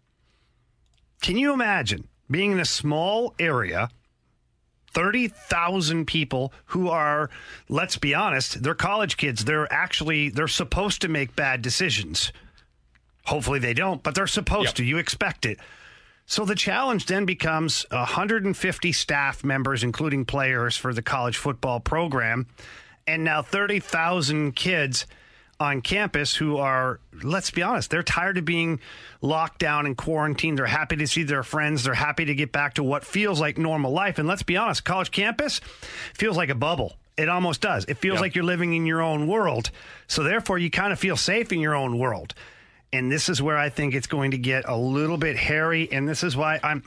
Can 1.22 1.38
you 1.38 1.54
imagine 1.54 2.08
being 2.30 2.52
in 2.52 2.60
a 2.60 2.66
small 2.66 3.34
area, 3.40 3.90
30,000 4.94 6.06
people 6.06 6.54
who 6.66 6.90
are, 6.90 7.30
let's 7.68 7.98
be 7.98 8.14
honest, 8.14 8.62
they're 8.64 8.74
college 8.76 9.18
kids. 9.18 9.46
They're 9.46 9.72
actually, 9.72 10.30
they're 10.30 10.48
supposed 10.48 11.02
to 11.02 11.08
make 11.08 11.36
bad 11.36 11.62
decisions. 11.62 12.32
Hopefully 13.26 13.60
they 13.60 13.74
don't, 13.74 14.02
but 14.02 14.16
they're 14.16 14.28
supposed 14.28 14.68
Yep. 14.70 14.76
to. 14.76 14.84
You 14.86 14.98
expect 14.98 15.46
it. 15.46 15.60
So 16.26 16.46
the 16.46 16.56
challenge 16.56 17.06
then 17.08 17.26
becomes 17.26 17.86
150 17.92 18.92
staff 18.92 19.44
members, 19.44 19.84
including 19.84 20.26
players 20.26 20.78
for 20.78 20.94
the 20.94 21.02
college 21.02 21.38
football 21.38 21.80
program, 21.80 22.46
and 23.08 23.24
now 23.24 23.42
30,000 23.42 24.56
kids 24.56 25.08
on 25.60 25.82
campus 25.82 26.36
who 26.36 26.58
are, 26.58 27.00
let's 27.22 27.52
be 27.52 27.62
honest, 27.62 27.90
they're 27.90 28.02
tired 28.04 28.38
of 28.38 28.46
being 28.46 28.80
locked 29.22 29.60
down 29.60 29.86
and 29.86 29.98
quarantined. 29.98 30.58
They're 30.58 30.66
happy 30.66 30.96
to 30.96 31.08
see 31.08 31.24
their 31.24 31.44
friends. 31.44 31.84
They're 31.84 31.94
happy 31.94 32.26
to 32.26 32.36
get 32.36 32.52
back 32.52 32.76
to 32.76 32.84
what 32.84 33.04
feels 33.04 33.42
like 33.42 33.58
normal 33.58 33.92
life. 33.92 34.20
And 34.20 34.28
let's 34.28 34.44
be 34.44 34.56
honest, 34.56 34.86
college 34.86 35.12
campus 35.12 35.60
feels 36.14 36.38
like 36.38 36.50
a 36.50 36.56
bubble. 36.56 36.94
It 37.18 37.28
almost 37.28 37.60
does. 37.60 37.84
It 37.86 37.96
feels 37.98 38.16
Yep. 38.16 38.22
like 38.22 38.36
you're 38.36 38.46
living 38.46 38.74
in 38.74 38.86
your 38.86 39.02
own 39.02 39.28
world. 39.28 39.72
So 40.08 40.24
therefore, 40.24 40.58
you 40.58 40.72
kind 40.72 40.94
of 40.94 41.00
feel 41.00 41.18
safe 41.18 41.52
in 41.52 41.60
your 41.60 41.76
own 41.76 42.00
world. 42.00 42.34
And 42.94 43.12
this 43.12 43.28
is 43.28 43.42
where 43.42 43.58
I 43.58 43.68
think 43.70 43.94
it's 43.94 44.08
going 44.08 44.32
to 44.32 44.38
get 44.38 44.64
a 44.68 44.78
little 44.78 45.18
bit 45.18 45.36
hairy. 45.36 45.92
And 45.92 46.08
this 46.08 46.24
is 46.24 46.38
why 46.38 46.60
I'm, 46.64 46.82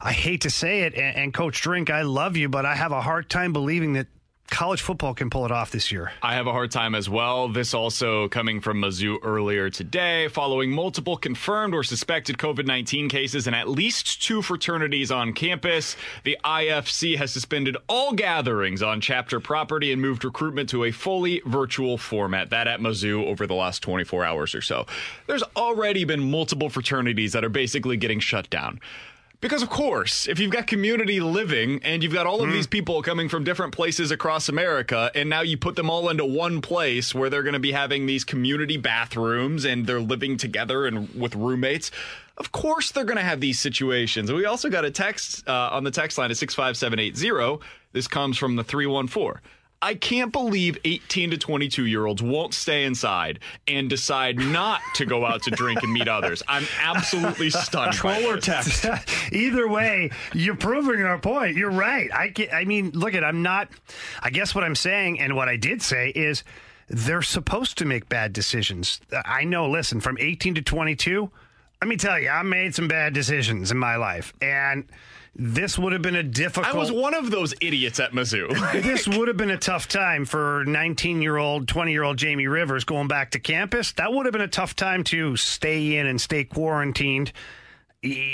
I 0.00 0.12
hate 0.12 0.42
to 0.42 0.50
say 0.50 0.82
it. 0.82 0.94
And, 0.94 1.16
and 1.16 1.34
Coach 1.34 1.60
Drink, 1.60 1.90
I 1.90 2.02
love 2.02 2.36
you, 2.36 2.48
but 2.48 2.64
I 2.64 2.76
have 2.76 2.92
a 2.92 3.02
hard 3.02 3.28
time 3.28 3.52
believing 3.52 3.94
that 3.94 4.06
college 4.52 4.82
football 4.82 5.14
can 5.14 5.30
pull 5.30 5.46
it 5.46 5.50
off 5.50 5.70
this 5.70 5.90
year. 5.90 6.12
I 6.22 6.34
have 6.34 6.46
a 6.46 6.52
hard 6.52 6.70
time 6.70 6.94
as 6.94 7.08
well. 7.08 7.48
This 7.48 7.72
also 7.72 8.28
coming 8.28 8.60
from 8.60 8.82
Mizzou 8.82 9.16
earlier 9.22 9.70
today, 9.70 10.28
following 10.28 10.70
multiple 10.70 11.16
confirmed 11.16 11.74
or 11.74 11.82
suspected 11.82 12.36
COVID 12.36 12.66
19 12.66 13.08
cases 13.08 13.46
in 13.46 13.54
at 13.54 13.66
least 13.66 14.22
two 14.22 14.42
fraternities 14.42 15.10
on 15.10 15.32
campus. 15.32 15.96
The 16.24 16.36
IFC 16.44 17.16
has 17.16 17.32
suspended 17.32 17.78
all 17.88 18.12
gatherings 18.12 18.82
on 18.82 19.00
chapter 19.00 19.40
property 19.40 19.90
and 19.90 20.02
moved 20.02 20.22
recruitment 20.22 20.68
to 20.68 20.84
a 20.84 20.90
fully 20.90 21.40
virtual 21.46 21.96
format. 21.96 22.50
That 22.50 22.68
at 22.68 22.80
Mizzou 22.80 23.24
over 23.24 23.46
the 23.46 23.54
last 23.54 23.82
24 23.82 24.22
hours 24.22 24.54
or 24.54 24.60
so. 24.60 24.84
There's 25.26 25.42
already 25.56 26.04
been 26.04 26.30
multiple 26.30 26.68
fraternities 26.68 27.32
that 27.32 27.42
are 27.42 27.48
basically 27.48 27.96
getting 27.96 28.20
shut 28.20 28.50
down. 28.50 28.80
Because, 29.42 29.60
of 29.60 29.70
course, 29.70 30.28
if 30.28 30.38
you've 30.38 30.52
got 30.52 30.68
community 30.68 31.18
living 31.18 31.80
and 31.82 32.00
you've 32.00 32.12
got 32.12 32.28
all 32.28 32.42
of 32.42 32.48
mm. 32.48 32.52
these 32.52 32.68
people 32.68 33.02
coming 33.02 33.28
from 33.28 33.42
different 33.42 33.72
places 33.74 34.12
across 34.12 34.48
America, 34.48 35.10
and 35.16 35.28
now 35.28 35.40
you 35.40 35.58
put 35.58 35.74
them 35.74 35.90
all 35.90 36.08
into 36.08 36.24
one 36.24 36.60
place 36.60 37.12
where 37.12 37.28
they're 37.28 37.42
going 37.42 37.52
to 37.54 37.58
be 37.58 37.72
having 37.72 38.06
these 38.06 38.22
community 38.22 38.76
bathrooms 38.76 39.64
and 39.64 39.84
they're 39.84 40.00
living 40.00 40.36
together 40.36 40.86
and 40.86 41.12
with 41.20 41.34
roommates, 41.34 41.90
of 42.38 42.52
course 42.52 42.92
they're 42.92 43.02
going 43.02 43.16
to 43.16 43.24
have 43.24 43.40
these 43.40 43.58
situations. 43.58 44.30
And 44.30 44.38
we 44.38 44.44
also 44.44 44.70
got 44.70 44.84
a 44.84 44.92
text 44.92 45.46
uh, 45.48 45.70
on 45.72 45.82
the 45.82 45.90
text 45.90 46.18
line 46.18 46.30
at 46.30 46.36
65780. 46.36 47.66
This 47.90 48.06
comes 48.06 48.38
from 48.38 48.54
the 48.54 48.62
314. 48.62 49.40
I 49.82 49.96
can't 49.96 50.30
believe 50.30 50.78
18 50.84 51.32
to 51.32 51.38
22 51.38 51.86
year 51.86 52.06
olds 52.06 52.22
won't 52.22 52.54
stay 52.54 52.84
inside 52.84 53.40
and 53.66 53.90
decide 53.90 54.38
not 54.38 54.80
to 54.94 55.04
go 55.04 55.26
out 55.26 55.42
to 55.42 55.50
drink 55.50 55.82
and 55.82 55.92
meet 55.92 56.06
others. 56.06 56.40
I'm 56.46 56.64
absolutely 56.80 57.50
stunned. 57.50 57.92
Troll 57.92 58.24
or 58.30 58.38
text. 58.38 58.86
Either 59.32 59.66
way, 59.66 60.10
you're 60.32 60.56
proving 60.56 61.02
our 61.02 61.18
point. 61.18 61.56
You're 61.56 61.72
right. 61.72 62.08
I 62.14 62.28
can, 62.28 62.48
I 62.52 62.64
mean, 62.64 62.92
look 62.92 63.14
at 63.14 63.24
I'm 63.24 63.42
not. 63.42 63.68
I 64.22 64.30
guess 64.30 64.54
what 64.54 64.62
I'm 64.62 64.76
saying 64.76 65.18
and 65.18 65.34
what 65.34 65.48
I 65.48 65.56
did 65.56 65.82
say 65.82 66.10
is 66.10 66.44
they're 66.88 67.22
supposed 67.22 67.76
to 67.78 67.84
make 67.84 68.08
bad 68.08 68.32
decisions. 68.32 69.00
I 69.24 69.44
know. 69.44 69.68
Listen, 69.68 70.00
from 70.00 70.16
18 70.20 70.54
to 70.56 70.62
22, 70.62 71.30
let 71.80 71.88
me 71.88 71.96
tell 71.96 72.20
you, 72.20 72.28
I 72.28 72.42
made 72.42 72.74
some 72.76 72.86
bad 72.86 73.14
decisions 73.14 73.72
in 73.72 73.78
my 73.78 73.96
life, 73.96 74.32
and 74.40 74.84
this 75.34 75.78
would 75.78 75.92
have 75.92 76.02
been 76.02 76.16
a 76.16 76.22
difficult. 76.22 76.74
I 76.74 76.76
was 76.76 76.92
one 76.92 77.14
of 77.14 77.30
those 77.30 77.54
idiots 77.60 77.98
at 78.00 78.12
Mizzou. 78.12 78.48
this 78.82 79.08
would 79.08 79.28
have 79.28 79.36
been 79.36 79.50
a 79.50 79.58
tough 79.58 79.88
time 79.88 80.24
for 80.24 80.64
19 80.66 81.22
year 81.22 81.36
old, 81.36 81.68
20 81.68 81.92
year 81.92 82.02
old 82.02 82.18
Jamie 82.18 82.46
Rivers 82.46 82.84
going 82.84 83.08
back 83.08 83.30
to 83.30 83.38
campus. 83.38 83.92
That 83.92 84.12
would 84.12 84.26
have 84.26 84.32
been 84.32 84.42
a 84.42 84.48
tough 84.48 84.76
time 84.76 85.04
to 85.04 85.36
stay 85.36 85.96
in 85.96 86.06
and 86.06 86.20
stay 86.20 86.44
quarantined 86.44 87.32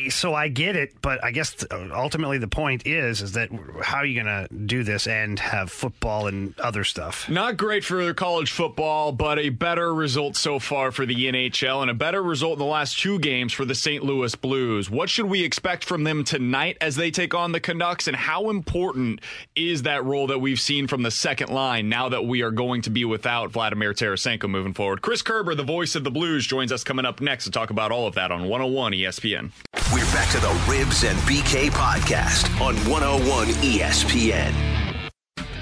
so 0.09 0.33
I 0.35 0.49
get 0.49 0.77
it, 0.77 0.95
but 1.03 1.23
I 1.23 1.31
guess 1.31 1.64
uh, 1.71 1.89
ultimately 1.93 2.39
the 2.39 2.49
point 2.49 2.87
is 2.87 3.21
is 3.21 3.33
that 3.33 3.51
how 3.83 3.99
are 3.99 4.07
you 4.07 4.23
going 4.23 4.49
to 4.49 4.55
do 4.55 4.83
this 4.83 5.07
and 5.07 5.39
have 5.39 5.71
football 5.71 6.27
and 6.27 6.59
other 6.59 6.85
stuff? 6.85 7.29
Not 7.29 7.59
great 7.59 7.85
for 7.85 8.14
college 8.14 8.51
football, 8.51 9.12
but 9.12 9.39
a 9.39 9.51
better 9.51 9.93
result 9.93 10.37
so 10.37 10.59
far 10.59 10.91
for 10.91 11.05
the 11.05 11.14
NHL 11.14 11.83
and 11.83 11.91
a 11.91 11.95
better 11.95 12.23
result 12.23 12.55
in 12.55 12.61
the 12.61 12.64
last 12.64 12.99
two 12.99 13.19
games 13.19 13.53
for 13.53 13.66
the 13.66 13.75
St. 13.75 14.03
Louis 14.03 14.35
Blues. 14.37 14.89
What 14.91 15.11
should 15.11 15.27
we 15.27 15.45
expect 15.45 15.85
from 15.85 16.05
them 16.05 16.25
tonight 16.25 16.79
as 16.81 16.97
they 16.97 17.11
take 17.11 17.35
on 17.35 17.53
the 17.53 17.61
Canucks 17.61 18.09
and 18.09 18.16
how 18.16 18.49
important 18.49 19.21
is 19.55 19.83
that 19.83 20.03
role 20.03 20.29
that 20.29 20.39
we've 20.39 20.61
seen 20.61 20.87
from 20.87 21.03
the 21.03 21.11
second 21.11 21.51
line 21.51 21.91
now 21.91 22.09
that 22.09 22.25
we 22.25 22.41
are 22.41 22.51
going 22.51 22.81
to 22.83 22.91
be 22.91 23.05
without 23.05 23.51
Vladimir 23.51 23.93
Tarasenko 23.93 24.49
moving 24.49 24.73
forward? 24.73 25.03
Chris 25.03 25.21
Kerber, 25.21 25.55
the 25.55 25.62
voice 25.62 25.95
of 25.95 26.05
the 26.05 26.11
Blues, 26.11 26.47
joins 26.47 26.73
us 26.73 26.83
coming 26.83 27.05
up 27.05 27.21
next 27.21 27.45
to 27.45 27.51
talk 27.51 27.69
about 27.69 27.93
all 27.93 28.07
of 28.07 28.14
that 28.14 28.33
on 28.33 28.49
101 28.49 28.93
ESPN. 28.93 29.51
We're 29.93 30.05
back 30.13 30.31
to 30.33 30.41
the 30.41 30.53
Ribs 30.69 31.05
and 31.05 31.19
BK 31.21 31.71
podcast 31.71 32.49
on 32.61 32.77
101 32.91 33.49
ESPN. 33.63 34.78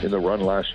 In 0.02 0.10
the 0.10 0.18
run 0.18 0.40
last 0.40 0.72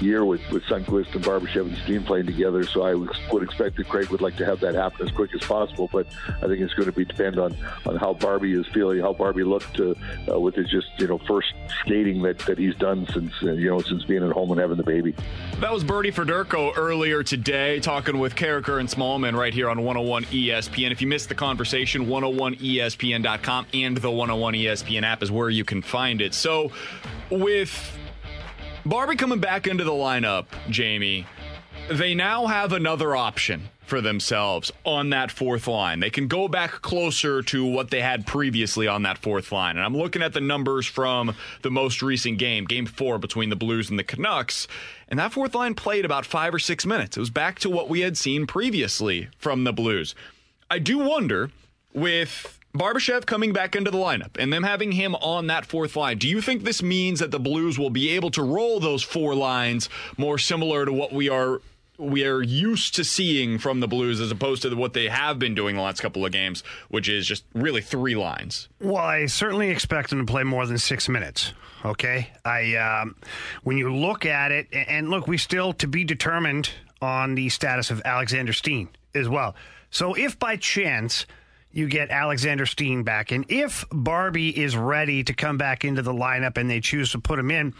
year 0.00 0.24
with, 0.24 0.40
with 0.50 0.62
Sundqvist 0.64 1.14
and 1.14 1.24
Barbashev 1.24 1.66
and 1.66 1.76
Steen 1.78 2.02
playing 2.02 2.26
together. 2.26 2.64
So 2.64 2.82
I 2.82 2.94
would 2.94 3.42
expect 3.42 3.76
that 3.76 3.88
Craig 3.88 4.08
would 4.08 4.20
like 4.20 4.36
to 4.36 4.44
have 4.44 4.60
that 4.60 4.74
happen 4.74 5.06
as 5.06 5.12
quick 5.14 5.34
as 5.34 5.40
possible. 5.40 5.88
But 5.92 6.06
I 6.28 6.46
think 6.46 6.60
it's 6.60 6.74
going 6.74 6.86
to 6.86 6.92
be 6.92 7.04
depend 7.04 7.38
on, 7.38 7.56
on 7.86 7.96
how 7.96 8.14
Barbie 8.14 8.52
is 8.52 8.66
feeling, 8.68 9.00
how 9.00 9.12
Barbie 9.12 9.44
looked 9.44 9.80
uh, 9.80 9.94
with 10.38 10.54
his 10.54 10.70
just 10.70 10.88
you 10.98 11.06
know 11.06 11.18
first 11.18 11.52
skating 11.80 12.22
that, 12.22 12.38
that 12.40 12.58
he's 12.58 12.74
done 12.76 13.06
since 13.12 13.32
uh, 13.42 13.52
you 13.52 13.70
know 13.70 13.80
since 13.80 14.04
being 14.04 14.22
at 14.22 14.32
home 14.32 14.50
and 14.50 14.60
having 14.60 14.76
the 14.76 14.82
baby. 14.82 15.14
That 15.60 15.72
was 15.72 15.84
Bernie 15.84 16.12
Federko 16.12 16.72
earlier 16.76 17.22
today 17.22 17.80
talking 17.80 18.18
with 18.18 18.34
Karraker 18.34 18.80
and 18.80 18.88
Smallman 18.88 19.36
right 19.36 19.54
here 19.54 19.68
on 19.68 19.82
101 19.82 20.24
ESPN. 20.24 20.90
If 20.90 21.00
you 21.00 21.08
missed 21.08 21.28
the 21.28 21.34
conversation, 21.34 22.06
101ESPN.com 22.06 23.66
and 23.72 23.96
the 23.96 24.10
101 24.10 24.54
ESPN 24.54 25.02
app 25.02 25.22
is 25.22 25.30
where 25.30 25.50
you 25.50 25.64
can 25.64 25.82
find 25.82 26.20
it. 26.20 26.34
So 26.34 26.70
with 27.30 27.98
Barbie 28.86 29.16
coming 29.16 29.40
back 29.40 29.66
into 29.66 29.82
the 29.82 29.90
lineup, 29.90 30.46
Jamie, 30.70 31.26
they 31.90 32.14
now 32.14 32.46
have 32.46 32.72
another 32.72 33.16
option 33.16 33.68
for 33.84 34.00
themselves 34.00 34.72
on 34.84 35.10
that 35.10 35.32
fourth 35.32 35.66
line. 35.66 35.98
They 35.98 36.10
can 36.10 36.28
go 36.28 36.46
back 36.46 36.70
closer 36.70 37.42
to 37.42 37.64
what 37.64 37.90
they 37.90 38.00
had 38.00 38.28
previously 38.28 38.86
on 38.86 39.02
that 39.02 39.18
fourth 39.18 39.50
line. 39.50 39.76
And 39.76 39.84
I'm 39.84 39.96
looking 39.96 40.22
at 40.22 40.34
the 40.34 40.40
numbers 40.40 40.86
from 40.86 41.34
the 41.62 41.70
most 41.70 42.00
recent 42.00 42.38
game, 42.38 42.64
game 42.64 42.86
four 42.86 43.18
between 43.18 43.50
the 43.50 43.56
Blues 43.56 43.90
and 43.90 43.98
the 43.98 44.04
Canucks. 44.04 44.68
And 45.08 45.18
that 45.18 45.32
fourth 45.32 45.56
line 45.56 45.74
played 45.74 46.04
about 46.04 46.24
five 46.24 46.54
or 46.54 46.60
six 46.60 46.86
minutes. 46.86 47.16
It 47.16 47.20
was 47.20 47.30
back 47.30 47.58
to 47.60 47.70
what 47.70 47.88
we 47.88 48.02
had 48.02 48.16
seen 48.16 48.46
previously 48.46 49.28
from 49.36 49.64
the 49.64 49.72
Blues. 49.72 50.14
I 50.70 50.78
do 50.78 50.98
wonder 50.98 51.50
with 51.92 52.55
Barbashev 52.78 53.26
coming 53.26 53.52
back 53.52 53.76
into 53.76 53.90
the 53.90 53.98
lineup 53.98 54.38
and 54.38 54.52
them 54.52 54.62
having 54.62 54.92
him 54.92 55.14
on 55.16 55.48
that 55.48 55.66
fourth 55.66 55.96
line, 55.96 56.18
do 56.18 56.28
you 56.28 56.40
think 56.40 56.64
this 56.64 56.82
means 56.82 57.20
that 57.20 57.30
the 57.30 57.40
Blues 57.40 57.78
will 57.78 57.90
be 57.90 58.10
able 58.10 58.30
to 58.32 58.42
roll 58.42 58.80
those 58.80 59.02
four 59.02 59.34
lines 59.34 59.88
more 60.16 60.38
similar 60.38 60.84
to 60.84 60.92
what 60.92 61.12
we 61.12 61.28
are 61.28 61.60
we 61.98 62.26
are 62.26 62.42
used 62.42 62.94
to 62.96 63.04
seeing 63.04 63.58
from 63.58 63.80
the 63.80 63.88
Blues 63.88 64.20
as 64.20 64.30
opposed 64.30 64.62
to 64.62 64.74
what 64.74 64.92
they 64.92 65.08
have 65.08 65.38
been 65.38 65.54
doing 65.54 65.76
the 65.76 65.82
last 65.82 66.00
couple 66.00 66.26
of 66.26 66.32
games, 66.32 66.62
which 66.88 67.08
is 67.08 67.26
just 67.26 67.44
really 67.54 67.80
three 67.80 68.14
lines. 68.14 68.68
Well, 68.80 68.96
I 68.96 69.26
certainly 69.26 69.70
expect 69.70 70.10
them 70.10 70.26
to 70.26 70.30
play 70.30 70.42
more 70.42 70.66
than 70.66 70.78
six 70.78 71.08
minutes. 71.08 71.54
Okay, 71.84 72.30
I 72.44 72.74
um, 72.76 73.16
when 73.62 73.78
you 73.78 73.94
look 73.94 74.26
at 74.26 74.52
it, 74.52 74.66
and 74.72 75.08
look, 75.08 75.26
we 75.26 75.38
still 75.38 75.72
to 75.74 75.86
be 75.86 76.04
determined 76.04 76.70
on 77.00 77.34
the 77.34 77.48
status 77.48 77.90
of 77.90 78.02
Alexander 78.04 78.52
Steen 78.52 78.88
as 79.14 79.28
well. 79.28 79.54
So 79.90 80.14
if 80.14 80.38
by 80.38 80.56
chance 80.56 81.26
you 81.76 81.86
get 81.86 82.08
Alexander 82.08 82.64
Steen 82.64 83.02
back. 83.02 83.32
And 83.32 83.44
if 83.50 83.84
Barbie 83.92 84.48
is 84.48 84.74
ready 84.74 85.22
to 85.22 85.34
come 85.34 85.58
back 85.58 85.84
into 85.84 86.00
the 86.00 86.12
lineup 86.12 86.56
and 86.56 86.70
they 86.70 86.80
choose 86.80 87.12
to 87.12 87.18
put 87.18 87.38
him 87.38 87.50
in, 87.50 87.74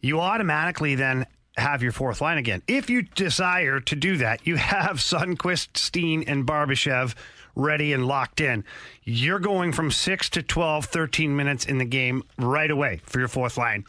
you 0.00 0.20
automatically 0.20 0.96
then 0.96 1.26
have 1.56 1.80
your 1.80 1.92
fourth 1.92 2.20
line 2.20 2.38
again. 2.38 2.60
If 2.66 2.90
you 2.90 3.02
desire 3.02 3.78
to 3.78 3.94
do 3.94 4.16
that, 4.16 4.44
you 4.48 4.56
have 4.56 4.96
Sundqvist, 4.96 5.76
Steen, 5.76 6.24
and 6.26 6.44
Barbashev 6.44 7.14
ready 7.54 7.92
and 7.92 8.08
locked 8.08 8.40
in. 8.40 8.64
You're 9.04 9.38
going 9.38 9.72
from 9.72 9.92
6 9.92 10.28
to 10.30 10.42
12, 10.42 10.86
13 10.86 11.36
minutes 11.36 11.66
in 11.66 11.78
the 11.78 11.84
game 11.84 12.24
right 12.36 12.70
away 12.70 13.00
for 13.04 13.20
your 13.20 13.28
fourth 13.28 13.56
line. 13.56 13.84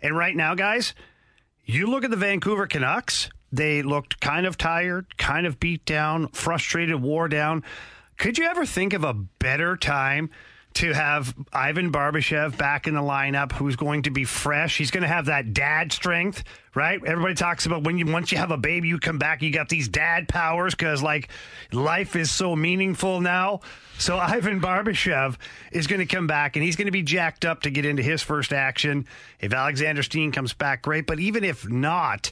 And 0.00 0.16
right 0.16 0.34
now, 0.34 0.54
guys, 0.54 0.94
you 1.66 1.86
look 1.86 2.02
at 2.02 2.10
the 2.10 2.16
Vancouver 2.16 2.66
Canucks, 2.66 3.28
they 3.52 3.82
looked 3.82 4.20
kind 4.20 4.46
of 4.46 4.56
tired, 4.56 5.18
kind 5.18 5.46
of 5.46 5.60
beat 5.60 5.84
down, 5.84 6.28
frustrated, 6.28 7.02
wore 7.02 7.28
down. 7.28 7.62
Could 8.22 8.38
you 8.38 8.44
ever 8.44 8.64
think 8.64 8.92
of 8.92 9.02
a 9.02 9.14
better 9.14 9.76
time 9.76 10.30
to 10.74 10.92
have 10.92 11.34
Ivan 11.52 11.90
Barbashev 11.90 12.56
back 12.56 12.86
in 12.86 12.94
the 12.94 13.00
lineup 13.00 13.50
who's 13.50 13.74
going 13.74 14.04
to 14.04 14.10
be 14.10 14.22
fresh? 14.22 14.78
He's 14.78 14.92
going 14.92 15.02
to 15.02 15.08
have 15.08 15.26
that 15.26 15.52
dad 15.52 15.90
strength, 15.90 16.44
right? 16.72 17.04
Everybody 17.04 17.34
talks 17.34 17.66
about 17.66 17.82
when 17.82 17.98
you 17.98 18.06
once 18.06 18.30
you 18.30 18.38
have 18.38 18.52
a 18.52 18.56
baby, 18.56 18.86
you 18.86 19.00
come 19.00 19.18
back, 19.18 19.42
you 19.42 19.50
got 19.50 19.68
these 19.68 19.88
dad 19.88 20.28
powers 20.28 20.72
because 20.72 21.02
like 21.02 21.30
life 21.72 22.14
is 22.14 22.30
so 22.30 22.54
meaningful 22.54 23.20
now. 23.20 23.58
So 23.98 24.16
Ivan 24.20 24.60
Barbashev 24.60 25.36
is 25.72 25.88
going 25.88 25.98
to 25.98 26.06
come 26.06 26.28
back 26.28 26.54
and 26.54 26.64
he's 26.64 26.76
going 26.76 26.86
to 26.86 26.92
be 26.92 27.02
jacked 27.02 27.44
up 27.44 27.62
to 27.62 27.70
get 27.70 27.84
into 27.84 28.04
his 28.04 28.22
first 28.22 28.52
action. 28.52 29.08
If 29.40 29.52
Alexander 29.52 30.04
Steen 30.04 30.30
comes 30.30 30.52
back, 30.52 30.82
great. 30.82 31.08
But 31.08 31.18
even 31.18 31.42
if 31.42 31.68
not, 31.68 32.30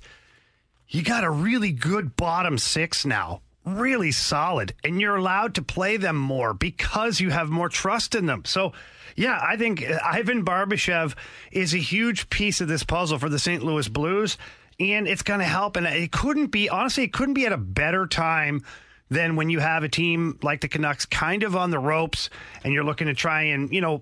you 0.87 1.03
got 1.03 1.25
a 1.25 1.31
really 1.31 1.73
good 1.73 2.15
bottom 2.15 2.59
six 2.59 3.05
now 3.05 3.41
really 3.65 4.13
solid 4.13 4.75
and 4.85 5.01
you're 5.01 5.17
allowed 5.17 5.55
to 5.55 5.63
play 5.63 5.97
them 5.97 6.17
more 6.17 6.55
because 6.55 7.21
you 7.21 7.31
have 7.31 7.49
more 7.49 7.69
trust 7.69 8.15
in 8.15 8.27
them. 8.27 8.45
So, 8.45 8.73
yeah, 9.17 9.39
I 9.43 9.57
think 9.57 9.89
uh, 9.89 9.99
Ivan 10.05 10.45
Barbashev 10.45 11.15
is 11.53 11.75
a 11.75 11.79
huge 11.79 12.31
piece 12.31 12.61
of 12.61 12.69
this 12.69 12.83
puzzle 12.83 13.19
for 13.19 13.29
the 13.29 13.39
St. 13.39 13.63
Louis 13.63 13.89
Blues 13.89 14.39
and 14.79 15.07
it's 15.07 15.23
going 15.23 15.41
to 15.41 15.47
help 15.47 15.77
and 15.77 15.87
it 15.87 16.11
couldn't 16.11 16.47
be 16.47 16.69
honestly 16.69 17.05
it 17.05 17.13
couldn't 17.13 17.35
be 17.35 17.47
at 17.47 17.53
a 17.53 17.59
better 17.59 18.07
time 18.07 18.63
than 19.11 19.37
when 19.37 19.51
you 19.51 19.59
have 19.59 19.83
a 19.83 19.89
team 19.89 20.39
like 20.43 20.61
the 20.61 20.69
Canucks 20.69 21.05
kind 21.05 21.43
of 21.43 21.57
on 21.57 21.71
the 21.71 21.79
ropes 21.79 22.31
and 22.65 22.73
you're 22.73 22.85
looking 22.85 23.09
to 23.09 23.15
try 23.15 23.43
and, 23.43 23.73
you 23.73 23.81
know, 23.81 24.01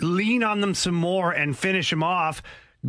lean 0.00 0.44
on 0.44 0.60
them 0.60 0.74
some 0.74 0.94
more 0.94 1.32
and 1.32 1.56
finish 1.56 1.90
them 1.90 2.02
off 2.02 2.42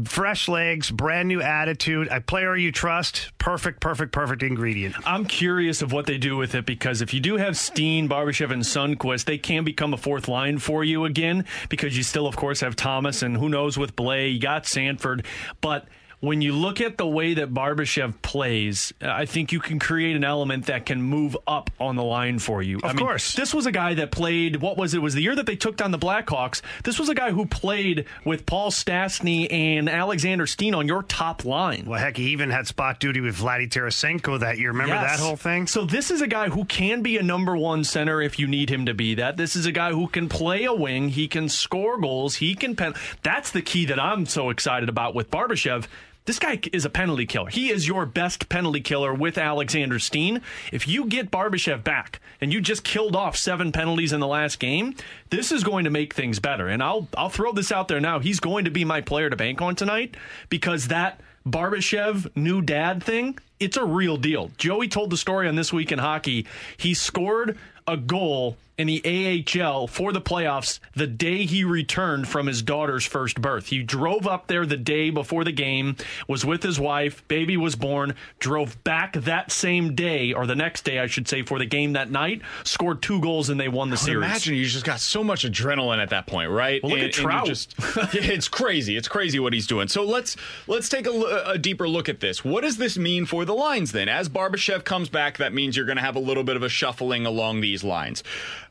fresh 0.03 0.49
legs, 0.49 0.91
brand 0.91 1.27
new 1.27 1.41
attitude, 1.41 2.07
a 2.11 2.19
player 2.19 2.55
you 2.55 2.71
trust. 2.71 3.31
Perfect, 3.37 3.79
perfect, 3.79 4.11
perfect 4.11 4.43
ingredient. 4.43 4.95
I'm 5.05 5.25
curious 5.25 5.81
of 5.81 5.91
what 5.91 6.05
they 6.05 6.17
do 6.17 6.35
with 6.35 6.55
it 6.55 6.65
because 6.65 7.01
if 7.01 7.13
you 7.13 7.19
do 7.19 7.37
have 7.37 7.55
Steen, 7.57 8.09
Barbashev, 8.09 8.51
and 8.51 8.63
Sundqvist, 8.63 9.25
they 9.25 9.37
can 9.37 9.63
become 9.63 9.93
a 9.93 9.97
fourth 9.97 10.27
line 10.27 10.59
for 10.59 10.83
you 10.83 11.05
again 11.05 11.45
because 11.69 11.95
you 11.95 12.03
still, 12.03 12.27
of 12.27 12.35
course, 12.35 12.59
have 12.59 12.75
Thomas 12.75 13.21
and 13.21 13.37
who 13.37 13.49
knows 13.49 13.77
with 13.77 13.95
Blais. 13.95 14.33
You 14.33 14.39
got 14.39 14.65
Sanford, 14.65 15.25
but 15.61 15.87
when 16.25 16.41
you 16.41 16.53
look 16.53 16.81
at 16.81 16.97
the 16.97 17.07
way 17.07 17.35
that 17.35 17.53
Barbashev 17.53 18.21
plays, 18.21 18.93
I 19.01 19.25
think 19.25 19.51
you 19.51 19.59
can 19.59 19.79
create 19.79 20.15
an 20.15 20.23
element 20.23 20.65
that 20.65 20.85
can 20.85 21.01
move 21.01 21.37
up 21.47 21.69
on 21.79 21.95
the 21.95 22.03
line 22.03 22.39
for 22.39 22.61
you. 22.61 22.77
Of 22.77 22.85
I 22.85 22.87
mean, 22.93 23.05
course. 23.05 23.33
this 23.33 23.53
was 23.53 23.65
a 23.65 23.71
guy 23.71 23.93
that 23.95 24.11
played. 24.11 24.57
What 24.57 24.77
was 24.77 24.93
it? 24.93 24.97
it? 24.97 25.01
Was 25.01 25.13
the 25.13 25.21
year 25.21 25.35
that 25.35 25.45
they 25.45 25.55
took 25.55 25.77
down 25.77 25.91
the 25.91 25.99
Blackhawks? 25.99 26.61
This 26.83 26.97
was 26.99 27.09
a 27.09 27.15
guy 27.15 27.31
who 27.31 27.45
played 27.45 28.05
with 28.23 28.45
Paul 28.45 28.71
Stastny 28.71 29.51
and 29.51 29.89
Alexander 29.89 30.47
Steen 30.47 30.73
on 30.73 30.87
your 30.87 31.03
top 31.03 31.43
line. 31.45 31.83
Well, 31.85 31.99
heck, 31.99 32.15
he 32.17 32.29
even 32.29 32.49
had 32.49 32.65
spot 32.65 32.99
duty 32.99 33.19
with 33.21 33.35
Vladdy 33.37 33.69
Tarasenko 33.69 34.39
that 34.39 34.57
year. 34.57 34.69
Remember 34.71 34.95
Yes. 34.95 35.17
that 35.17 35.23
whole 35.23 35.35
thing? 35.35 35.67
So 35.67 35.85
this 35.85 36.11
is 36.11 36.21
a 36.21 36.27
guy 36.27 36.49
who 36.49 36.63
can 36.65 37.01
be 37.01 37.17
a 37.17 37.23
number 37.23 37.57
one 37.57 37.83
center 37.83 38.21
if 38.21 38.39
you 38.39 38.47
need 38.47 38.69
him 38.69 38.85
to 38.85 38.93
be 38.93 39.15
that. 39.15 39.37
This 39.37 39.55
is 39.55 39.65
a 39.65 39.71
guy 39.71 39.91
who 39.91 40.07
can 40.07 40.29
play 40.29 40.63
a 40.63 40.73
wing. 40.73 41.09
He 41.09 41.27
can 41.27 41.49
score 41.49 41.99
goals. 41.99 42.35
He 42.35 42.55
can 42.55 42.75
pen. 42.75 42.93
That's 43.21 43.51
the 43.51 43.61
key 43.61 43.85
that 43.87 43.99
I'm 43.99 44.25
so 44.25 44.49
excited 44.49 44.87
about 44.89 45.13
with 45.13 45.29
Barbashev. 45.29 45.85
This 46.25 46.39
guy 46.39 46.59
is 46.73 46.85
a 46.85 46.89
penalty 46.89 47.27
killer. 47.27 47.49
He 47.49 47.69
is 47.69 47.87
your 47.87 48.07
best 48.07 48.49
penalty 48.49 48.81
killer 48.81 49.13
with 49.13 49.37
Alexander 49.37 49.99
Steen. 49.99 50.41
If 50.71 50.87
you 50.87 51.05
get 51.05 51.29
Barbashev 51.29 51.83
back 51.83 52.19
and 52.41 52.51
you 52.51 52.61
just 52.61 52.83
killed 52.83 53.15
off 53.15 53.37
seven 53.37 53.71
penalties 53.71 54.11
in 54.11 54.19
the 54.21 54.27
last 54.27 54.59
game, 54.59 54.95
this 55.29 55.51
is 55.51 55.63
going 55.63 55.83
to 55.83 55.91
make 55.91 56.15
things 56.15 56.39
better. 56.39 56.67
And 56.67 56.81
I'll 56.81 57.07
I'll 57.15 57.29
throw 57.29 57.51
this 57.51 57.71
out 57.71 57.87
there 57.87 57.99
now. 57.99 58.17
He's 58.17 58.39
going 58.39 58.65
to 58.65 58.71
be 58.71 58.83
my 58.83 59.01
player 59.01 59.29
to 59.29 59.35
bank 59.35 59.61
on 59.61 59.75
tonight 59.75 60.17
because 60.49 60.87
that 60.87 61.21
Barbashev 61.45 62.35
new 62.35 62.59
dad 62.59 63.03
thing, 63.03 63.37
it's 63.59 63.77
a 63.77 63.85
real 63.85 64.17
deal. 64.17 64.49
Joey 64.57 64.87
told 64.87 65.11
the 65.11 65.17
story 65.17 65.47
on 65.47 65.55
This 65.55 65.71
Week 65.71 65.91
in 65.91 65.99
Hockey. 65.99 66.47
He 66.75 66.95
scored 66.95 67.55
a 67.87 67.97
goal 67.97 68.57
in 68.77 68.87
the 68.87 69.45
AHL 69.61 69.87
for 69.87 70.11
the 70.11 70.21
playoffs 70.21 70.79
the 70.93 71.07
day 71.07 71.45
he 71.45 71.63
returned 71.63 72.27
from 72.27 72.47
his 72.47 72.61
daughter's 72.61 73.05
first 73.05 73.41
birth. 73.41 73.67
He 73.67 73.83
drove 73.83 74.27
up 74.27 74.47
there 74.47 74.65
the 74.65 74.77
day 74.77 75.09
before 75.09 75.43
the 75.43 75.51
game, 75.51 75.95
was 76.27 76.45
with 76.45 76.63
his 76.63 76.79
wife, 76.79 77.25
baby 77.27 77.55
was 77.57 77.75
born, 77.75 78.15
drove 78.39 78.83
back 78.83 79.13
that 79.13 79.51
same 79.51 79.95
day, 79.95 80.33
or 80.33 80.45
the 80.45 80.55
next 80.55 80.83
day, 80.83 80.99
I 80.99 81.07
should 81.07 81.27
say, 81.27 81.41
for 81.43 81.59
the 81.59 81.65
game 81.65 81.93
that 81.93 82.11
night, 82.11 82.41
scored 82.63 83.01
two 83.01 83.21
goals, 83.21 83.49
and 83.49 83.59
they 83.59 83.69
won 83.69 83.89
the 83.89 83.95
I 83.95 83.99
series. 83.99 84.25
Imagine 84.25 84.55
you 84.55 84.65
just 84.65 84.85
got 84.85 84.99
so 84.99 85.23
much 85.23 85.45
adrenaline 85.45 86.01
at 86.01 86.09
that 86.09 86.27
point, 86.27 86.49
right? 86.49 86.83
Well, 86.83 86.91
look 86.93 87.01
at 87.01 87.13
Trout. 87.13 87.45
just- 87.45 87.75
it's 88.13 88.47
crazy. 88.47 88.97
It's 88.97 89.07
crazy 89.07 89.39
what 89.39 89.53
he's 89.53 89.67
doing. 89.67 89.87
So 89.87 90.03
let's 90.03 90.35
let's 90.67 90.89
take 90.89 91.07
a, 91.07 91.43
a 91.47 91.57
deeper 91.57 91.87
look 91.87 92.09
at 92.09 92.19
this. 92.19 92.43
What 92.43 92.61
does 92.61 92.77
this 92.77 92.97
mean 92.97 93.25
for 93.25 93.45
the 93.45 93.53
lines 93.53 93.91
then? 93.91 94.09
As 94.09 94.29
Barbashev 94.29 94.83
comes 94.83 95.09
back, 95.09 95.37
that 95.37 95.53
means 95.53 95.77
you're 95.77 95.85
going 95.85 95.97
to 95.97 96.01
have 96.03 96.15
a 96.15 96.19
little 96.19 96.43
bit 96.43 96.55
of 96.55 96.63
a 96.63 96.69
shuffling 96.69 97.25
along 97.25 97.61
these 97.61 97.83
lines. 97.83 98.23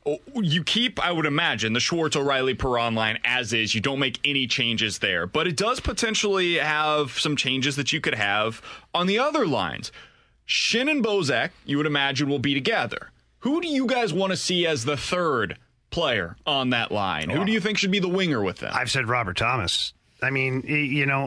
Oh, 0.06 0.18
You 0.34 0.62
keep, 0.62 1.02
I 1.02 1.12
would 1.12 1.24
imagine, 1.24 1.72
the 1.72 1.80
Schwartz 1.80 2.14
O'Reilly 2.14 2.54
Perron 2.54 2.94
line 2.94 3.18
as 3.24 3.52
is. 3.54 3.74
You 3.74 3.80
don't 3.80 3.98
make 3.98 4.20
any 4.24 4.46
changes 4.46 4.98
there, 4.98 5.26
but 5.26 5.46
it 5.46 5.56
does 5.56 5.80
potentially 5.80 6.56
have 6.56 7.12
some 7.18 7.36
changes 7.36 7.76
that 7.76 7.92
you 7.92 8.00
could 8.02 8.14
have 8.14 8.60
on 8.94 9.06
the 9.06 9.18
other 9.18 9.46
lines. 9.46 9.90
Schenn 10.46 10.90
and 10.90 11.02
Bozak, 11.02 11.50
you 11.64 11.78
would 11.78 11.86
imagine, 11.86 12.28
will 12.28 12.38
be 12.38 12.52
together. 12.52 13.12
Who 13.40 13.62
do 13.62 13.68
you 13.68 13.86
guys 13.86 14.12
want 14.12 14.30
to 14.32 14.36
see 14.36 14.66
as 14.66 14.84
the 14.84 14.96
third 14.96 15.56
player 15.88 16.36
on 16.46 16.70
that 16.70 16.92
line? 16.92 17.30
Who 17.30 17.46
do 17.46 17.52
you 17.52 17.60
think 17.60 17.78
should 17.78 17.90
be 17.90 17.98
the 17.98 18.08
winger 18.08 18.42
with 18.42 18.58
them? 18.58 18.72
I've 18.74 18.90
said 18.90 19.08
Robert 19.08 19.38
Thomas. 19.38 19.93
I 20.22 20.30
mean, 20.30 20.62
you 20.62 21.06
know, 21.06 21.26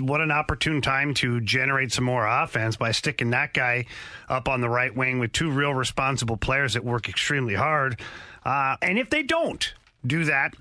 what 0.00 0.20
an 0.20 0.30
opportune 0.30 0.80
time 0.80 1.14
to 1.14 1.40
generate 1.40 1.92
some 1.92 2.04
more 2.04 2.26
offense 2.26 2.76
by 2.76 2.92
sticking 2.92 3.30
that 3.30 3.52
guy 3.52 3.86
up 4.28 4.48
on 4.48 4.60
the 4.60 4.68
right 4.68 4.94
wing 4.94 5.18
with 5.18 5.32
two 5.32 5.50
real 5.50 5.74
responsible 5.74 6.36
players 6.36 6.74
that 6.74 6.84
work 6.84 7.08
extremely 7.08 7.54
hard. 7.54 8.00
Uh, 8.44 8.76
and 8.80 8.98
if 8.98 9.10
they 9.10 9.22
don't 9.22 9.74
do 10.06 10.24
that, 10.24 10.54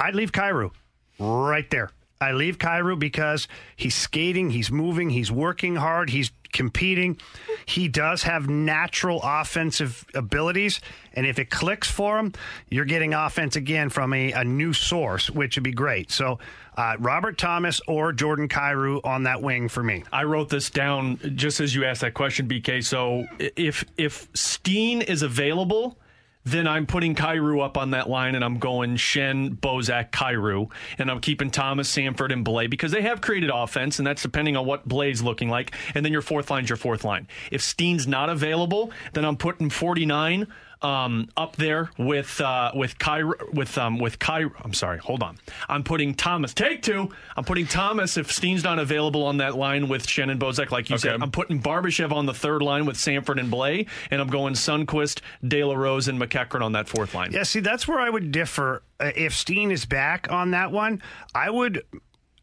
I'd 0.00 0.14
leave 0.14 0.32
Kyrou 0.32 0.72
right 1.20 1.70
there. 1.70 1.90
I 2.20 2.32
leave 2.32 2.58
Kyrou 2.58 2.98
because 2.98 3.48
he's 3.76 3.94
skating, 3.94 4.50
he's 4.50 4.70
moving, 4.70 5.10
he's 5.10 5.30
working 5.32 5.76
hard, 5.76 6.10
he's 6.10 6.30
competing. 6.52 7.18
He 7.66 7.88
does 7.88 8.22
have 8.22 8.48
natural 8.48 9.20
offensive 9.24 10.04
abilities, 10.14 10.80
and 11.14 11.26
if 11.26 11.38
it 11.38 11.50
clicks 11.50 11.90
for 11.90 12.18
him, 12.18 12.32
you're 12.70 12.84
getting 12.84 13.14
offense 13.14 13.56
again 13.56 13.88
from 13.88 14.12
a, 14.12 14.32
a 14.32 14.44
new 14.44 14.72
source, 14.72 15.30
which 15.30 15.56
would 15.56 15.64
be 15.64 15.72
great. 15.72 16.10
So, 16.10 16.38
uh, 16.76 16.96
Robert 16.98 17.38
Thomas 17.38 17.80
or 17.86 18.12
Jordan 18.12 18.48
Kyrou 18.48 19.00
on 19.04 19.24
that 19.24 19.42
wing 19.42 19.68
for 19.68 19.82
me. 19.82 20.04
I 20.12 20.24
wrote 20.24 20.48
this 20.48 20.70
down 20.70 21.18
just 21.36 21.60
as 21.60 21.74
you 21.74 21.84
asked 21.84 22.00
that 22.00 22.14
question, 22.14 22.48
BK. 22.48 22.84
So 22.84 23.26
if 23.38 23.84
if 23.96 24.28
Steen 24.34 25.02
is 25.02 25.22
available, 25.22 25.98
then 26.44 26.66
I'm 26.66 26.86
putting 26.86 27.14
Kyrou 27.14 27.64
up 27.64 27.76
on 27.76 27.90
that 27.90 28.08
line 28.08 28.34
and 28.34 28.44
I'm 28.44 28.58
going 28.58 28.96
Schenn, 28.96 29.56
Bozak, 29.56 30.10
Kyrou, 30.10 30.70
and 30.98 31.10
I'm 31.10 31.20
keeping 31.20 31.50
Thomas, 31.50 31.88
Sanford, 31.88 32.32
and 32.32 32.44
Blais 32.44 32.68
because 32.68 32.90
they 32.90 33.02
have 33.02 33.20
created 33.20 33.50
offense, 33.52 33.98
and 33.98 34.06
that's 34.06 34.22
depending 34.22 34.56
on 34.56 34.66
what 34.66 34.88
Blais's 34.88 35.22
looking 35.22 35.48
like. 35.48 35.74
And 35.94 36.04
then 36.04 36.12
your 36.12 36.22
fourth 36.22 36.50
line's 36.50 36.68
your 36.68 36.76
fourth 36.76 37.04
line. 37.04 37.28
If 37.50 37.62
Steen's 37.62 38.06
not 38.06 38.28
available, 38.28 38.90
then 39.12 39.24
I'm 39.24 39.36
putting 39.36 39.70
49 39.70 40.48
um, 40.82 41.28
up 41.36 41.56
there 41.56 41.90
with 41.98 42.40
uh, 42.40 42.72
with 42.74 42.98
Kyrou 42.98 43.52
with 43.52 43.78
um, 43.78 43.98
with 43.98 44.18
Kyrou. 44.18 44.52
I'm 44.62 44.74
sorry, 44.74 44.98
hold 44.98 45.22
on. 45.22 45.38
I'm 45.68 45.84
putting 45.84 46.14
Thomas. 46.14 46.54
Take 46.54 46.82
two. 46.82 47.10
I'm 47.36 47.44
putting 47.44 47.66
Thomas 47.66 48.16
if 48.16 48.32
Steen's 48.32 48.64
not 48.64 48.78
available 48.78 49.24
on 49.24 49.38
that 49.38 49.56
line 49.56 49.88
with 49.88 50.08
Shannon 50.08 50.38
Bozak, 50.38 50.70
like 50.70 50.90
you 50.90 50.98
said. 50.98 51.22
I'm 51.22 51.30
putting 51.30 51.60
Barbashev 51.62 52.12
on 52.12 52.26
the 52.26 52.34
third 52.34 52.62
line 52.62 52.86
with 52.86 52.96
Sanford 52.96 53.38
and 53.38 53.52
Blais, 53.52 53.88
and 54.10 54.20
I'm 54.20 54.28
going 54.28 54.54
Sundqvist, 54.54 55.20
De 55.46 55.64
La 55.64 55.74
Rose, 55.74 56.08
and 56.08 56.20
MacEachern 56.20 56.62
on 56.62 56.72
that 56.72 56.88
fourth 56.88 57.14
line. 57.14 57.32
Yeah, 57.32 57.44
see, 57.44 57.60
that's 57.60 57.86
where 57.86 58.00
I 58.00 58.10
would 58.10 58.32
differ. 58.32 58.82
Uh, 58.98 59.12
if 59.16 59.34
Steen 59.34 59.70
is 59.70 59.84
back 59.84 60.30
on 60.30 60.52
that 60.52 60.72
one, 60.72 61.02
I 61.34 61.50
would, 61.50 61.82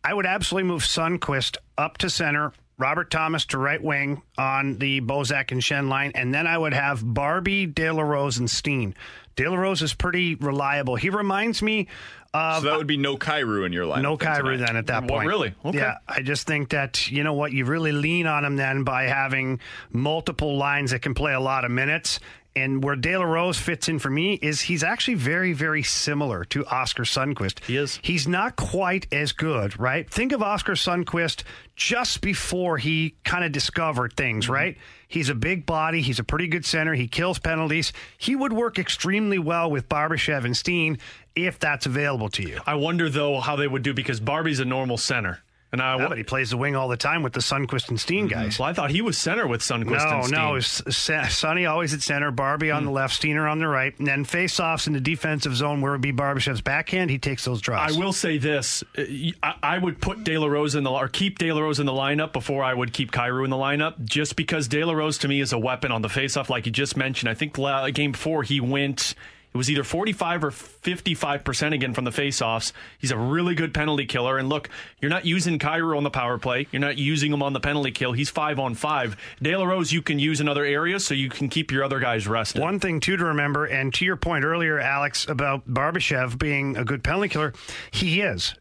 I 0.03 0.13
would 0.13 0.25
absolutely 0.25 0.67
move 0.67 0.83
Sundqvist 0.83 1.57
up 1.77 1.97
to 1.99 2.09
center, 2.09 2.53
Robert 2.79 3.11
Thomas 3.11 3.45
to 3.47 3.57
right 3.59 3.81
wing 3.83 4.21
on 4.37 4.77
the 4.77 5.01
Bozak 5.01 5.51
and 5.51 5.61
Schenn 5.61 5.89
line, 5.89 6.13
and 6.15 6.33
then 6.33 6.47
I 6.47 6.57
would 6.57 6.73
have 6.73 7.01
Barbie, 7.05 7.65
De 7.67 7.91
La 7.91 8.01
Rose, 8.01 8.37
and 8.39 8.49
Steen. 8.49 8.95
De 9.35 9.47
La 9.47 9.55
Rose 9.57 9.81
is 9.81 9.93
pretty 9.93 10.35
reliable. 10.35 10.95
He 10.95 11.09
reminds 11.09 11.61
me 11.61 11.87
of. 12.33 12.63
so 12.63 12.69
that 12.69 12.77
would 12.77 12.87
be 12.87 12.97
no 12.97 13.17
Kyrou 13.17 13.65
in 13.65 13.73
your 13.73 13.85
line. 13.85 14.01
No 14.01 14.17
Kyrou 14.17 14.57
then 14.57 14.75
at 14.77 14.87
that 14.87 15.01
Well, 15.03 15.09
point. 15.11 15.27
really? 15.27 15.53
Okay. 15.65 15.77
Yeah, 15.77 15.97
I 16.07 16.21
just 16.21 16.45
think 16.47 16.69
that 16.69 17.09
you 17.11 17.23
know 17.23 17.33
what 17.33 17.51
you 17.51 17.65
really 17.65 17.91
lean 17.91 18.27
on 18.27 18.43
him 18.45 18.55
then 18.55 18.83
by 18.83 19.03
having 19.03 19.59
multiple 19.91 20.57
lines 20.57 20.91
that 20.91 21.01
can 21.01 21.13
play 21.13 21.33
a 21.33 21.39
lot 21.39 21.65
of 21.65 21.71
minutes. 21.71 22.19
And 22.55 22.83
where 22.83 22.95
De 22.95 23.15
La 23.15 23.23
Rose 23.23 23.57
fits 23.59 23.87
in 23.87 23.99
for 23.99 24.09
me 24.09 24.33
is 24.33 24.61
he's 24.61 24.83
actually 24.83 25.13
very, 25.13 25.53
very 25.53 25.83
similar 25.83 26.43
to 26.45 26.65
Oscar 26.65 27.03
Sundqvist. 27.03 27.63
He 27.65 27.77
is. 27.77 27.99
He's 28.01 28.27
not 28.27 28.55
quite 28.55 29.07
as 29.13 29.31
good, 29.31 29.79
right? 29.79 30.09
Think 30.09 30.31
of 30.33 30.41
Oscar 30.41 30.73
Sundqvist 30.73 31.43
just 31.75 32.21
before 32.21 32.77
he 32.77 33.15
kind 33.23 33.45
of 33.45 33.51
discovered 33.51 34.13
things, 34.13 34.45
Mm-hmm. 34.45 34.53
right? 34.53 34.77
He's 35.07 35.29
a 35.29 35.35
big 35.35 35.65
body. 35.65 36.01
He's 36.01 36.19
a 36.19 36.23
pretty 36.23 36.47
good 36.47 36.65
center. 36.65 36.93
He 36.93 37.07
kills 37.07 37.39
penalties. 37.39 37.93
He 38.17 38.35
would 38.35 38.53
work 38.53 38.77
extremely 38.77 39.39
well 39.39 39.71
with 39.71 39.87
Barbashev 39.89 40.43
and 40.45 40.55
Steen 40.57 40.97
if 41.35 41.57
that's 41.59 41.85
available 41.85 42.29
to 42.29 42.43
you. 42.43 42.59
I 42.67 42.75
wonder 42.75 43.09
though 43.09 43.39
how 43.39 43.55
they 43.55 43.67
would 43.67 43.81
do 43.83 43.93
because 43.93 44.19
Barbie's 44.19 44.59
a 44.59 44.65
normal 44.65 44.97
center, 44.97 45.39
and 45.71 45.81
I. 45.81 45.97
Yeah, 45.97 46.07
but 46.07 46.17
he 46.17 46.23
plays 46.23 46.49
the 46.49 46.57
wing 46.57 46.75
all 46.75 46.87
the 46.87 46.97
time 46.97 47.23
with 47.23 47.33
the 47.33 47.39
Sundqvist 47.39 47.89
and 47.89 47.99
Steen 47.99 48.27
guys. 48.27 48.57
well, 48.59 48.67
I 48.69 48.73
thought 48.73 48.89
he 48.91 49.01
was 49.01 49.17
center 49.17 49.47
with 49.47 49.61
Sundqvist 49.61 50.09
No, 50.09 50.15
and 50.17 50.25
Steen. 50.25 50.39
no, 50.39 50.59
Sa- 50.91 51.27
Sonny 51.27 51.65
always 51.65 51.93
at 51.93 52.01
center, 52.01 52.31
Barbie 52.31 52.71
on 52.71 52.85
the 52.85 52.91
left, 52.91 53.21
Steener 53.21 53.49
on 53.49 53.59
the 53.59 53.67
right, 53.67 53.97
and 53.99 54.07
then 54.07 54.23
face-offs 54.25 54.87
in 54.87 54.93
the 54.93 54.99
defensive 55.01 55.55
zone 55.55 55.81
where 55.81 55.91
it 55.91 55.95
would 55.95 56.01
be 56.01 56.13
Barbashev's 56.13 56.61
backhand. 56.61 57.09
He 57.11 57.17
takes 57.19 57.45
those 57.45 57.61
draws. 57.61 57.95
I 57.95 57.99
will 57.99 58.13
say 58.13 58.37
this: 58.37 58.83
uh, 58.97 59.03
I, 59.43 59.55
I 59.63 59.77
would 59.77 60.01
put 60.01 60.23
De 60.23 60.37
La 60.37 60.47
Rose 60.47 60.75
in 60.75 60.83
the 60.83 60.91
or 60.91 61.07
keep 61.07 61.37
De 61.39 61.51
La 61.51 61.61
Rose 61.61 61.79
in 61.79 61.85
the 61.85 61.91
lineup 61.91 62.33
before 62.33 62.63
I 62.63 62.73
would 62.73 62.93
keep 62.93 63.11
Kyrou 63.11 63.43
in 63.43 63.49
the 63.49 63.55
lineup, 63.57 64.03
just 64.03 64.35
because 64.35 64.67
De 64.67 64.83
La 64.83 64.93
Rose 64.93 65.17
to 65.19 65.27
me 65.27 65.39
is 65.41 65.53
a 65.53 65.59
weapon 65.59 65.91
on 65.91 66.01
the 66.01 66.07
faceoff, 66.09 66.49
like 66.49 66.65
you 66.65 66.71
just 66.71 66.97
mentioned. 66.97 67.29
I 67.29 67.33
think 67.33 67.55
game 67.93 68.13
four 68.13 68.43
he 68.43 68.59
went. 68.59 69.13
It 69.51 69.57
was 69.57 69.69
either 69.69 69.83
45 69.83 70.43
or 70.43 70.51
55 70.51 71.43
percent 71.43 71.73
again 71.73 71.93
from 71.93 72.05
the 72.05 72.11
faceoffs. 72.11 72.71
He's 72.99 73.11
a 73.11 73.17
really 73.17 73.55
good 73.55 73.73
penalty 73.73 74.05
killer. 74.05 74.37
And 74.37 74.47
look, 74.47 74.69
you're 75.01 75.09
not 75.09 75.25
using 75.25 75.57
Kyrou 75.57 75.97
on 75.97 76.03
the 76.03 76.11
power 76.11 76.37
play. 76.37 76.67
You're 76.71 76.81
not 76.81 76.97
using 76.97 77.33
him 77.33 77.41
on 77.41 77.53
the 77.53 77.59
penalty 77.59 77.91
kill. 77.91 78.11
He's 78.11 78.29
five 78.29 78.59
on 78.59 78.75
five. 78.75 79.17
De 79.41 79.55
La 79.55 79.65
Rose 79.65 79.91
you 79.91 80.01
can 80.01 80.19
use 80.19 80.39
in 80.39 80.47
other 80.47 80.63
areas, 80.63 81.05
so 81.05 81.13
you 81.13 81.29
can 81.29 81.49
keep 81.49 81.71
your 81.71 81.83
other 81.83 81.99
guys 81.99 82.27
rested. 82.27 82.61
One 82.61 82.79
thing 82.79 82.99
too 82.99 83.17
to 83.17 83.25
remember, 83.25 83.65
and 83.65 83.93
to 83.95 84.05
your 84.05 84.17
point 84.17 84.45
earlier, 84.45 84.79
Alex, 84.79 85.27
about 85.27 85.67
Barbashev 85.67 86.37
being 86.37 86.77
a 86.77 86.85
good 86.85 87.03
penalty 87.03 87.29
killer, 87.29 87.53
he 87.91 88.21
is 88.21 88.53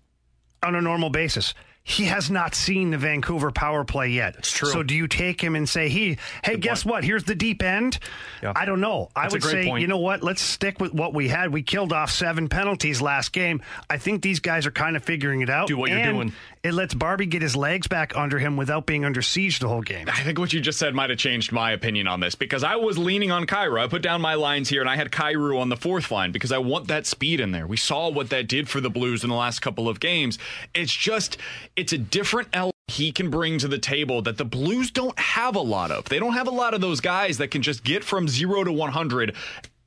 on 0.62 0.74
a 0.74 0.80
normal 0.80 1.10
basis. 1.10 1.54
He 1.88 2.04
has 2.04 2.30
not 2.30 2.54
seen 2.54 2.90
the 2.90 2.98
Vancouver 2.98 3.50
power 3.50 3.82
play 3.82 4.10
yet. 4.10 4.36
It's 4.36 4.52
true. 4.52 4.68
So 4.68 4.82
do 4.82 4.94
you 4.94 5.08
take 5.08 5.40
him 5.40 5.56
and 5.56 5.66
say, 5.66 5.88
"He, 5.88 6.18
hey, 6.44 6.58
guess 6.58 6.84
what? 6.84 7.02
Here's 7.02 7.24
the 7.24 7.34
deep 7.34 7.62
end." 7.62 7.98
Yeah. 8.42 8.52
I 8.54 8.66
don't 8.66 8.82
know. 8.82 9.08
I 9.16 9.22
That's 9.22 9.32
a 9.32 9.36
would 9.36 9.42
say, 9.44 9.66
point. 9.66 9.80
you 9.80 9.86
know 9.88 9.96
what? 9.96 10.22
Let's 10.22 10.42
stick 10.42 10.80
with 10.80 10.92
what 10.92 11.14
we 11.14 11.28
had. 11.28 11.50
We 11.50 11.62
killed 11.62 11.94
off 11.94 12.10
seven 12.10 12.48
penalties 12.50 13.00
last 13.00 13.32
game. 13.32 13.62
I 13.88 13.96
think 13.96 14.20
these 14.20 14.40
guys 14.40 14.66
are 14.66 14.70
kind 14.70 14.96
of 14.96 15.02
figuring 15.02 15.40
it 15.40 15.48
out. 15.48 15.68
Do 15.68 15.78
what 15.78 15.90
you're 15.90 16.02
doing. 16.02 16.34
It 16.68 16.74
lets 16.74 16.92
Barbie 16.92 17.24
get 17.24 17.40
his 17.40 17.56
legs 17.56 17.86
back 17.86 18.14
under 18.14 18.38
him 18.38 18.58
without 18.58 18.84
being 18.84 19.02
under 19.06 19.22
siege 19.22 19.58
the 19.58 19.68
whole 19.68 19.80
game. 19.80 20.06
I 20.06 20.22
think 20.22 20.38
what 20.38 20.52
you 20.52 20.60
just 20.60 20.78
said 20.78 20.94
might 20.94 21.08
have 21.08 21.18
changed 21.18 21.50
my 21.50 21.72
opinion 21.72 22.06
on 22.06 22.20
this 22.20 22.34
because 22.34 22.62
I 22.62 22.76
was 22.76 22.98
leaning 22.98 23.30
on 23.30 23.46
Kyrou. 23.46 23.82
I 23.82 23.86
put 23.86 24.02
down 24.02 24.20
my 24.20 24.34
lines 24.34 24.68
here 24.68 24.82
and 24.82 24.90
I 24.90 24.94
had 24.94 25.10
Kyrou 25.10 25.58
on 25.58 25.70
the 25.70 25.78
fourth 25.78 26.10
line 26.10 26.30
because 26.30 26.52
I 26.52 26.58
want 26.58 26.88
that 26.88 27.06
speed 27.06 27.40
in 27.40 27.52
there. 27.52 27.66
We 27.66 27.78
saw 27.78 28.10
what 28.10 28.28
that 28.28 28.48
did 28.48 28.68
for 28.68 28.82
the 28.82 28.90
Blues 28.90 29.24
in 29.24 29.30
the 29.30 29.36
last 29.36 29.60
couple 29.60 29.88
of 29.88 29.98
games. 29.98 30.38
It's 30.74 30.92
just, 30.92 31.38
it's 31.74 31.94
a 31.94 31.98
different 31.98 32.48
element 32.52 32.74
he 32.88 33.12
can 33.12 33.30
bring 33.30 33.56
to 33.60 33.68
the 33.68 33.78
table 33.78 34.20
that 34.20 34.36
the 34.36 34.44
Blues 34.44 34.90
don't 34.90 35.18
have 35.18 35.56
a 35.56 35.60
lot 35.60 35.90
of. 35.90 36.04
They 36.04 36.18
don't 36.18 36.34
have 36.34 36.48
a 36.48 36.50
lot 36.50 36.74
of 36.74 36.82
those 36.82 37.00
guys 37.00 37.38
that 37.38 37.50
can 37.50 37.62
just 37.62 37.82
get 37.82 38.04
from 38.04 38.28
zero 38.28 38.62
to 38.62 38.72
100 38.72 39.34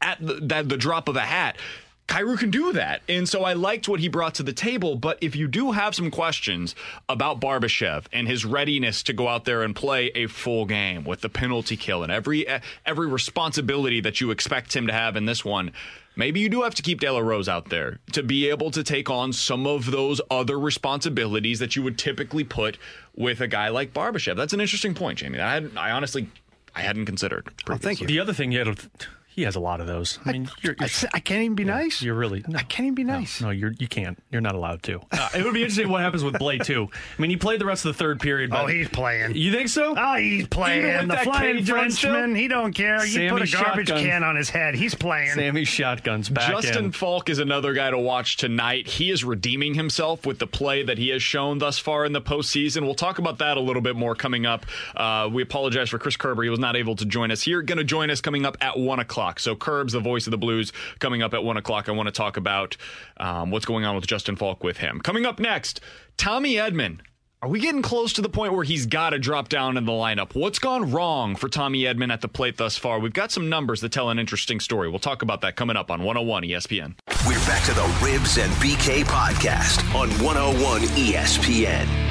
at 0.02 0.20
the, 0.20 0.34
the, 0.34 0.64
the 0.64 0.78
drop 0.78 1.08
of 1.08 1.16
a 1.16 1.22
hat. 1.22 1.58
Kyrou 2.12 2.38
can 2.38 2.50
do 2.52 2.74
that. 2.74 3.02
And 3.08 3.28
so 3.28 3.46
I 3.46 3.54
liked 3.54 3.88
what 3.88 4.02
he 4.02 4.10
brought 4.10 4.36
to 4.36 4.44
the 4.44 4.52
table. 4.52 4.98
But 4.98 5.18
if 5.22 5.34
you 5.34 5.48
do 5.48 5.72
have 5.72 5.96
some 5.96 6.12
questions 6.12 6.76
about 7.08 7.40
Barbashev 7.40 8.04
and 8.12 8.28
his 8.28 8.44
readiness 8.44 9.02
to 9.04 9.14
go 9.14 9.30
out 9.30 9.46
there 9.46 9.64
and 9.64 9.74
play 9.74 10.12
a 10.14 10.28
full 10.28 10.66
game 10.66 11.06
with 11.06 11.22
the 11.22 11.30
penalty 11.30 11.78
kill 11.78 12.04
and 12.04 12.12
every 12.12 12.46
eh, 12.46 12.60
every 12.86 13.08
responsibility 13.08 14.02
that 14.02 14.20
you 14.20 14.30
expect 14.30 14.76
him 14.76 14.88
to 14.88 14.94
have 14.94 15.16
in 15.16 15.26
this 15.26 15.46
one, 15.46 15.72
maybe 16.18 16.42
you 16.42 16.50
do 16.50 16.64
have 16.64 16.76
to 16.76 16.82
keep 16.82 17.00
De 17.00 17.10
La 17.10 17.20
Rose 17.20 17.48
out 17.48 17.70
there 17.70 18.00
to 18.12 18.22
be 18.22 18.50
able 18.50 18.72
to 18.72 18.84
take 18.84 19.10
on 19.10 19.32
some 19.32 19.66
of 19.66 19.90
those 19.90 20.20
other 20.30 20.60
responsibilities 20.60 21.60
that 21.60 21.78
you 21.78 21.84
would 21.84 21.98
typically 21.98 22.44
put 22.44 22.78
with 23.16 23.40
a 23.40 23.48
guy 23.48 23.70
like 23.70 23.94
Barbashev. 23.94 24.36
That's 24.36 24.52
an 24.52 24.60
interesting 24.60 24.94
point, 24.94 25.20
Jamie. 25.20 25.40
I, 25.40 25.54
had, 25.54 25.72
I 25.78 25.92
honestly 25.92 26.28
I 26.76 26.82
hadn't 26.82 27.06
considered. 27.06 27.48
Oh, 27.70 27.78
thank 27.78 28.02
you. 28.02 28.08
The 28.08 28.20
other 28.20 28.34
thing 28.34 28.52
you 28.52 28.60
had. 28.60 28.80
He 29.34 29.44
has 29.44 29.56
a 29.56 29.62
lot 29.62 29.80
of 29.80 29.88
those. 29.88 30.20
I 30.26 30.34
mean, 30.34 30.50
you're, 30.62 30.76
you're, 30.78 30.90
I, 30.90 31.08
I, 31.14 31.20
can't 31.22 31.42
even 31.42 31.56
be 31.56 31.64
yeah, 31.64 31.78
nice. 31.78 32.02
You're 32.02 32.16
really. 32.16 32.44
No, 32.48 32.60
I 32.60 32.64
can't 32.64 32.88
even 32.88 32.96
be 32.96 33.06
nice. 33.06 33.40
No, 33.40 33.48
no, 33.48 33.52
you're 33.52 33.72
you 33.80 33.88
can't. 33.88 34.22
You're 34.30 34.42
not 34.42 34.56
allowed 34.56 34.84
to. 34.84 35.00
Uh, 35.10 35.30
it 35.34 35.46
would 35.46 35.54
be 35.54 35.62
interesting 35.62 35.88
what 35.88 36.02
happens 36.02 36.22
with 36.22 36.34
Blais 36.34 36.66
too. 36.66 36.90
I 37.18 37.22
mean, 37.22 37.30
he 37.32 37.38
played 37.38 37.62
the 37.62 37.66
rest 37.66 37.86
of 37.86 37.96
the 37.96 37.98
third 37.98 38.20
period. 38.20 38.52
oh, 38.54 38.68
he's 38.68 38.90
playing. 38.90 39.36
You 39.36 39.54
think 39.54 39.70
so? 39.70 39.96
Oh, 39.98 40.16
he's 40.16 40.48
playing. 40.48 41.08
The 41.08 41.18
flying 41.18 41.64
Frenchman. 41.64 42.36
He 42.36 42.50
don't 42.50 42.74
care. 42.74 43.00
Sammy 43.00 43.26
you 43.26 43.32
put 43.32 43.42
a 43.42 43.52
garbage 43.52 43.88
shotguns. 43.88 44.06
can 44.06 44.24
on 44.24 44.36
his 44.36 44.50
head. 44.50 44.76
He's 44.76 44.96
playing. 44.96 45.32
Sammy 45.32 45.64
shotguns 45.64 46.28
back 46.28 46.52
Justin 46.52 46.86
in. 46.86 46.92
Falk 46.92 47.30
is 47.30 47.40
another 47.40 47.74
guy 47.74 47.90
to 47.90 48.00
watch 48.00 48.36
tonight. 48.36 48.88
He 48.88 49.12
is 49.12 49.24
redeeming 49.24 49.76
himself 49.76 50.26
with 50.26 50.40
the 50.40 50.48
play 50.48 50.84
that 50.84 50.98
he 50.98 51.08
has 51.10 51.24
shown 51.24 51.60
thus 51.60 51.80
far 51.80 52.06
in 52.06 52.12
the 52.12 52.22
postseason. 52.22 52.82
We'll 52.82 52.96
talk 52.96 53.18
about 53.18 53.38
that 53.38 53.56
a 53.56 53.62
little 53.62 53.82
bit 53.82 53.96
more 53.96 54.14
coming 54.14 54.46
up. 54.46 54.66
Uh, 54.96 55.30
we 55.32 55.42
apologize 55.42 55.90
for 55.90 56.00
Chris 56.00 56.18
Kerber. 56.18 56.44
He 56.44 56.50
was 56.50 56.60
not 56.60 56.76
able 56.76 56.98
to 56.98 57.06
join 57.06 57.32
us 57.32 57.42
here. 57.42 57.62
Going 57.62 57.78
to 57.78 57.86
join 57.86 58.10
us 58.10 58.20
coming 58.20 58.46
up 58.46 58.58
at 58.60 58.78
1 58.78 59.00
o'clock. 59.00 59.21
So 59.40 59.56
Curbs, 59.56 59.94
the 59.94 60.00
voice 60.00 60.28
of 60.28 60.32
the 60.32 60.38
Blues 60.38 60.72
coming 61.00 61.22
up 61.22 61.34
at 61.34 61.44
1 61.44 61.58
o'clock. 61.58 61.88
I 61.88 61.92
want 61.92 62.08
to 62.08 62.12
talk 62.12 62.38
about 62.38 62.78
um, 63.18 63.52
what's 63.52 63.66
going 63.66 63.86
on 63.86 63.96
with 63.96 64.08
Justin 64.08 64.36
Falk 64.36 64.64
with 64.64 64.78
him. 64.78 65.00
Coming 65.00 65.26
up 65.26 65.40
next, 65.40 65.80
Tommy 66.18 66.56
Edman. 66.56 67.00
Are 67.44 67.50
we 67.50 67.60
getting 67.60 67.82
close 67.82 68.14
to 68.14 68.22
the 68.22 68.30
point 68.30 68.54
where 68.54 68.64
he's 68.64 68.86
got 68.86 69.12
to 69.12 69.20
drop 69.20 69.50
down 69.50 69.76
in 69.76 69.86
the 69.86 69.92
lineup? 69.92 70.36
What's 70.36 70.60
gone 70.60 70.92
wrong 70.92 71.36
for 71.36 71.50
Tommy 71.50 71.82
Edman 71.86 72.14
at 72.14 72.22
the 72.22 72.28
plate 72.28 72.58
thus 72.58 72.78
far? 72.78 73.00
We've 73.00 73.14
got 73.14 73.32
some 73.32 73.50
numbers 73.50 73.82
that 73.82 73.92
tell 73.92 74.12
an 74.12 74.20
interesting 74.20 74.60
story. 74.60 74.90
We'll 74.90 75.00
talk 75.00 75.24
about 75.24 75.42
that 75.42 75.56
coming 75.56 75.76
up 75.76 75.90
on 75.90 76.04
101 76.04 76.44
ESPN. 76.44 76.94
We're 77.26 77.40
back 77.48 77.64
to 77.66 77.74
the 77.74 78.00
Ribs 78.04 78.38
and 78.38 78.52
BK 78.54 79.06
podcast 79.06 79.84
on 79.96 80.12
101 80.24 80.82
ESPN. 80.82 82.11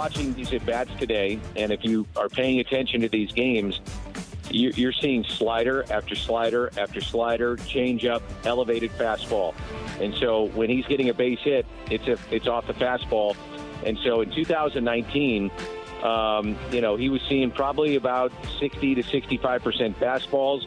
Watching 0.00 0.32
these 0.32 0.50
at 0.54 0.64
bats 0.64 0.90
today, 0.98 1.38
and 1.56 1.70
if 1.70 1.84
you 1.84 2.06
are 2.16 2.30
paying 2.30 2.58
attention 2.58 3.02
to 3.02 3.08
these 3.10 3.30
games, 3.32 3.82
you- 4.50 4.72
you're 4.74 4.94
seeing 4.94 5.22
slider 5.24 5.84
after 5.90 6.14
slider 6.14 6.70
after 6.78 7.02
slider, 7.02 7.56
change 7.66 8.06
up, 8.06 8.22
elevated 8.46 8.90
fastball. 8.92 9.52
And 10.00 10.14
so 10.14 10.44
when 10.54 10.70
he's 10.70 10.86
getting 10.86 11.10
a 11.10 11.12
base 11.12 11.40
hit, 11.40 11.66
it's 11.90 12.08
a, 12.08 12.16
it's 12.30 12.46
off 12.46 12.66
the 12.66 12.72
fastball. 12.72 13.36
And 13.84 13.98
so 14.02 14.22
in 14.22 14.30
2019, 14.30 15.50
um, 16.02 16.56
you 16.72 16.80
know, 16.80 16.96
he 16.96 17.10
was 17.10 17.20
seeing 17.28 17.50
probably 17.50 17.96
about 17.96 18.32
60 18.58 18.94
to 18.94 19.02
65 19.02 19.62
percent 19.62 20.00
fastballs 20.00 20.62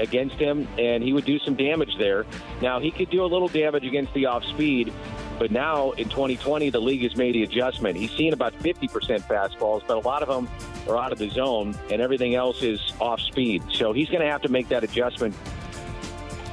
against 0.00 0.34
him, 0.34 0.66
and 0.78 1.00
he 1.04 1.12
would 1.12 1.24
do 1.24 1.38
some 1.38 1.54
damage 1.54 1.96
there. 1.96 2.26
Now 2.60 2.80
he 2.80 2.90
could 2.90 3.08
do 3.08 3.24
a 3.24 3.30
little 3.34 3.46
damage 3.46 3.84
against 3.84 4.12
the 4.14 4.26
off 4.26 4.44
speed, 4.46 4.92
but 5.44 5.50
now 5.50 5.90
in 5.90 6.08
2020 6.08 6.70
the 6.70 6.80
league 6.80 7.02
has 7.02 7.16
made 7.16 7.34
the 7.34 7.42
adjustment. 7.42 7.98
He's 7.98 8.10
seeing 8.12 8.32
about 8.32 8.54
50 8.54 8.88
percent 8.88 9.22
fastballs, 9.28 9.82
but 9.86 9.98
a 9.98 10.00
lot 10.00 10.22
of 10.22 10.28
them 10.30 10.48
are 10.88 10.96
out 10.96 11.12
of 11.12 11.18
the 11.18 11.28
zone, 11.28 11.76
and 11.90 12.00
everything 12.00 12.34
else 12.34 12.62
is 12.62 12.80
off 12.98 13.20
speed. 13.20 13.62
So 13.70 13.92
he's 13.92 14.08
going 14.08 14.22
to 14.22 14.26
have 14.26 14.40
to 14.40 14.48
make 14.48 14.68
that 14.68 14.84
adjustment 14.84 15.34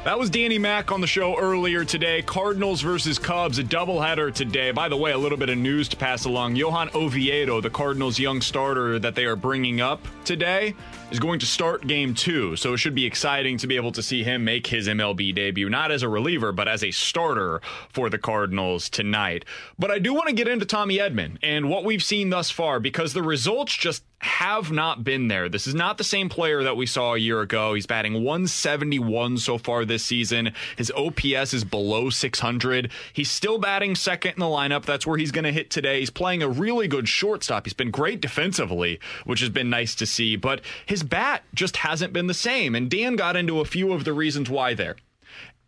That 0.03 0.19
was 0.19 0.29
Danny 0.29 0.57
Mack 0.57 0.91
on 0.91 0.99
the 0.99 1.07
show 1.07 1.39
earlier 1.39 1.85
today. 1.85 2.21
Cardinals 2.21 2.81
versus 2.81 3.17
Cubs, 3.17 3.59
a 3.59 3.63
doubleheader 3.63 4.33
today. 4.33 4.71
By 4.71 4.89
the 4.89 4.97
way, 4.97 5.11
a 5.11 5.17
little 5.17 5.37
bit 5.37 5.49
of 5.49 5.57
news 5.57 5.87
to 5.89 5.95
pass 5.95 6.25
along. 6.25 6.57
Johan 6.57 6.89
Oviedo, 6.93 7.61
the 7.61 7.69
Cardinals' 7.69 8.19
young 8.19 8.41
starter 8.41 8.99
that 8.99 9.15
they 9.15 9.23
are 9.23 9.37
bringing 9.37 9.79
up 9.79 10.05
today, 10.25 10.75
is 11.12 11.20
going 11.20 11.39
to 11.39 11.45
start 11.45 11.86
game 11.86 12.14
two. 12.14 12.55
So 12.55 12.74
it 12.74 12.78
should 12.78 12.95
be 12.95 13.05
exciting 13.05 13.57
to 13.57 13.68
be 13.68 13.76
able 13.76 13.91
to 13.91 14.01
see 14.01 14.24
him 14.24 14.45
make 14.45 14.68
his 14.68 14.88
MLB 14.88 15.36
debut, 15.36 15.70
not 15.70 15.91
as 15.91 16.03
a 16.03 16.09
reliever, 16.09 16.53
but 16.53 16.70
as 16.70 16.84
a 16.84 16.91
starter 16.91 17.62
for 17.89 18.09
the 18.09 18.18
Cardinals 18.18 18.89
tonight. 18.89 19.43
But 19.78 19.91
I 19.91 19.99
do 19.99 20.14
want 20.14 20.30
to 20.30 20.34
get 20.34 20.47
into 20.47 20.66
Tommy 20.66 20.97
Edman 20.97 21.38
and 21.43 21.70
what 21.70 21.84
we've 21.84 22.03
seen 22.03 22.30
thus 22.30 22.49
far 22.49 22.80
because 22.80 23.14
the 23.14 23.24
results 23.24 23.76
just 23.76 24.03
have 24.22 24.72
not 24.72 25.03
been 25.03 25.28
there. 25.30 25.49
This 25.49 25.66
is 25.66 25.74
not 25.74 25.97
the 25.97 26.03
same 26.03 26.30
player 26.30 26.62
that 26.64 26.78
we 26.78 26.86
saw 26.86 27.16
a 27.16 27.18
year 27.18 27.41
ago. 27.41 27.74
He's 27.74 27.88
batting 27.88 28.14
171 28.14 29.39
so 29.39 29.57
far 29.57 29.84
this 29.84 30.05
season. 30.05 30.53
His 30.78 30.91
OPS 30.91 31.55
is 31.55 31.64
below 31.64 32.12
600. 32.12 32.91
He's 33.14 33.32
still 33.32 33.57
batting 33.57 33.95
second 33.95 34.34
in 34.34 34.39
the 34.39 34.45
lineup. 34.45 34.86
That's 34.86 35.07
where 35.07 35.18
he's 35.18 35.32
going 35.32 35.45
to 35.45 35.51
hit 35.51 35.72
today. 35.72 35.99
He's 35.99 36.12
playing 36.12 36.43
a 36.43 36.49
really 36.49 36.88
good 36.88 37.09
shortstop. 37.09 37.66
He's 37.66 37.74
been 37.74 37.89
great 37.89 38.22
defensively, 38.22 38.99
which 39.26 39.39
has 39.39 39.49
been 39.49 39.72
nice 39.72 39.95
to 39.95 40.05
see, 40.05 40.36
but 40.36 40.62
his 40.86 41.01
bat 41.04 41.43
just 41.54 41.78
hasn't 41.78 42.14
been 42.14 42.28
the 42.28 42.34
same. 42.34 42.76
And 42.76 42.89
Dan 42.89 43.16
got 43.16 43.36
into 43.36 43.60
a 43.60 43.66
few 43.66 43.93
of 43.93 44.04
the 44.04 44.14
reasons 44.14 44.49
why 44.49 44.74
there 44.74 44.95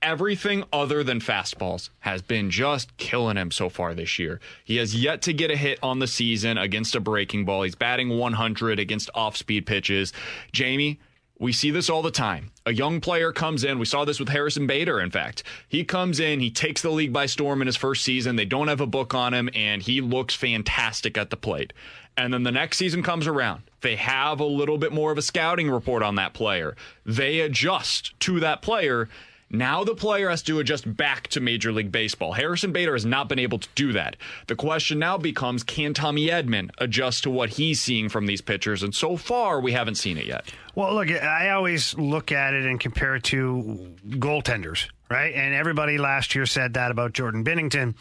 everything 0.03 0.65
other 0.73 1.03
than 1.03 1.19
fastballs 1.19 1.89
has 2.01 2.21
been 2.21 2.51
just 2.51 2.95
killing 2.97 3.37
him 3.37 3.49
so 3.49 3.69
far 3.69 3.95
this 3.95 4.19
year. 4.19 4.39
He 4.63 4.75
has 4.75 4.93
yet 4.93 5.21
to 5.23 5.33
get 5.33 5.49
a 5.49 5.55
hit 5.55 5.79
on 5.81 5.99
the 5.99 6.07
season 6.07 6.57
against 6.57 6.93
a 6.93 6.99
breaking 6.99 7.45
ball. 7.45 7.63
He's 7.63 7.73
batting 7.73 8.09
100 8.09 8.79
against 8.79 9.09
off 9.15 9.37
speed 9.37 9.65
pitches. 9.65 10.11
Jamie, 10.51 10.99
we 11.39 11.51
see 11.51 11.71
this 11.71 11.89
all 11.89 12.01
the 12.01 12.11
time. 12.11 12.51
A 12.65 12.73
young 12.73 13.01
player 13.01 13.31
comes 13.31 13.63
in. 13.63 13.79
We 13.79 13.85
saw 13.85 14.05
this 14.05 14.19
with 14.19 14.29
Harrison 14.29 14.67
Bader, 14.67 14.99
in 14.99 15.11
fact. 15.11 15.43
He 15.67 15.83
comes 15.83 16.19
in, 16.19 16.39
he 16.39 16.51
takes 16.51 16.81
the 16.81 16.91
league 16.91 17.11
by 17.11 17.25
storm 17.25 17.61
in 17.61 17.67
his 17.67 17.75
first 17.75 18.03
season. 18.03 18.35
They 18.35 18.45
don't 18.45 18.67
have 18.67 18.81
a 18.81 18.87
book 18.87 19.13
on 19.13 19.33
him, 19.33 19.49
and 19.53 19.81
he 19.81 19.99
looks 19.99 20.35
fantastic 20.35 21.17
at 21.17 21.31
the 21.31 21.37
plate. 21.37 21.73
And 22.15 22.33
then 22.33 22.43
the 22.43 22.51
next 22.51 22.77
season 22.77 23.01
comes 23.01 23.25
around. 23.25 23.63
They 23.81 23.95
have 23.95 24.39
a 24.39 24.45
little 24.45 24.77
bit 24.77 24.93
more 24.93 25.11
of 25.11 25.17
a 25.17 25.23
scouting 25.23 25.69
report 25.69 26.03
on 26.03 26.15
that 26.15 26.33
player. 26.33 26.75
They 27.05 27.39
adjust 27.39 28.17
to 28.21 28.39
that 28.39 28.61
player. 28.61 29.09
Now 29.55 29.83
the 29.83 29.93
player 29.93 30.31
has 30.31 30.41
to 30.43 30.57
adjust 30.57 30.97
back 30.97 31.27
to 31.29 31.39
Major 31.39 31.71
League 31.71 31.91
Baseball. 31.91 32.33
Harrison 32.33 32.71
Bader 32.71 32.93
has 32.93 33.05
not 33.05 33.29
been 33.29 33.37
able 33.37 33.59
to 33.59 33.69
do 33.75 33.93
that. 33.93 34.15
The 34.47 34.55
question 34.55 34.97
now 34.97 35.19
becomes 35.19 35.61
can 35.61 35.93
Tommy 35.93 36.27
Edman 36.27 36.71
adjust 36.79 37.23
to 37.23 37.29
what 37.29 37.49
he's 37.49 37.79
seeing 37.79 38.09
from 38.09 38.25
these 38.25 38.41
pitchers? 38.41 38.81
And 38.81 38.95
so 38.95 39.15
far, 39.15 39.61
we 39.61 39.71
haven't 39.71 39.95
seen 39.95 40.17
it 40.17 40.25
yet. 40.25 40.51
Well, 40.73 40.95
look, 40.95 41.11
I 41.11 41.51
always 41.51 41.93
look 41.95 42.31
at 42.31 42.55
it 42.55 42.65
and 42.65 42.79
compare 42.79 43.15
it 43.15 43.23
to 43.25 43.95
goaltenders, 44.09 44.89
right? 45.11 45.35
And 45.35 45.53
everybody 45.53 45.99
last 45.99 46.33
year 46.33 46.47
said 46.47 46.73
that 46.73 46.89
about 46.89 47.13
Jordan 47.13 47.45
Binnington. 47.45 47.93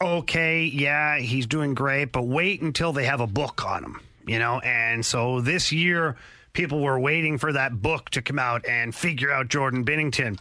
Okay, 0.00 0.64
yeah, 0.64 1.18
he's 1.18 1.46
doing 1.46 1.74
great, 1.74 2.10
but 2.10 2.22
wait 2.22 2.62
until 2.62 2.94
they 2.94 3.04
have 3.04 3.20
a 3.20 3.26
book 3.26 3.66
on 3.66 3.84
him, 3.84 4.00
you 4.26 4.38
know? 4.38 4.60
And 4.60 5.04
so 5.04 5.42
this 5.42 5.72
year, 5.72 6.16
people 6.56 6.80
were 6.80 6.98
waiting 6.98 7.36
for 7.36 7.52
that 7.52 7.80
book 7.82 8.08
to 8.10 8.22
come 8.22 8.38
out 8.38 8.66
and 8.66 8.94
figure 8.94 9.30
out 9.30 9.48
Jordan 9.48 9.84
Binnington. 9.84 10.40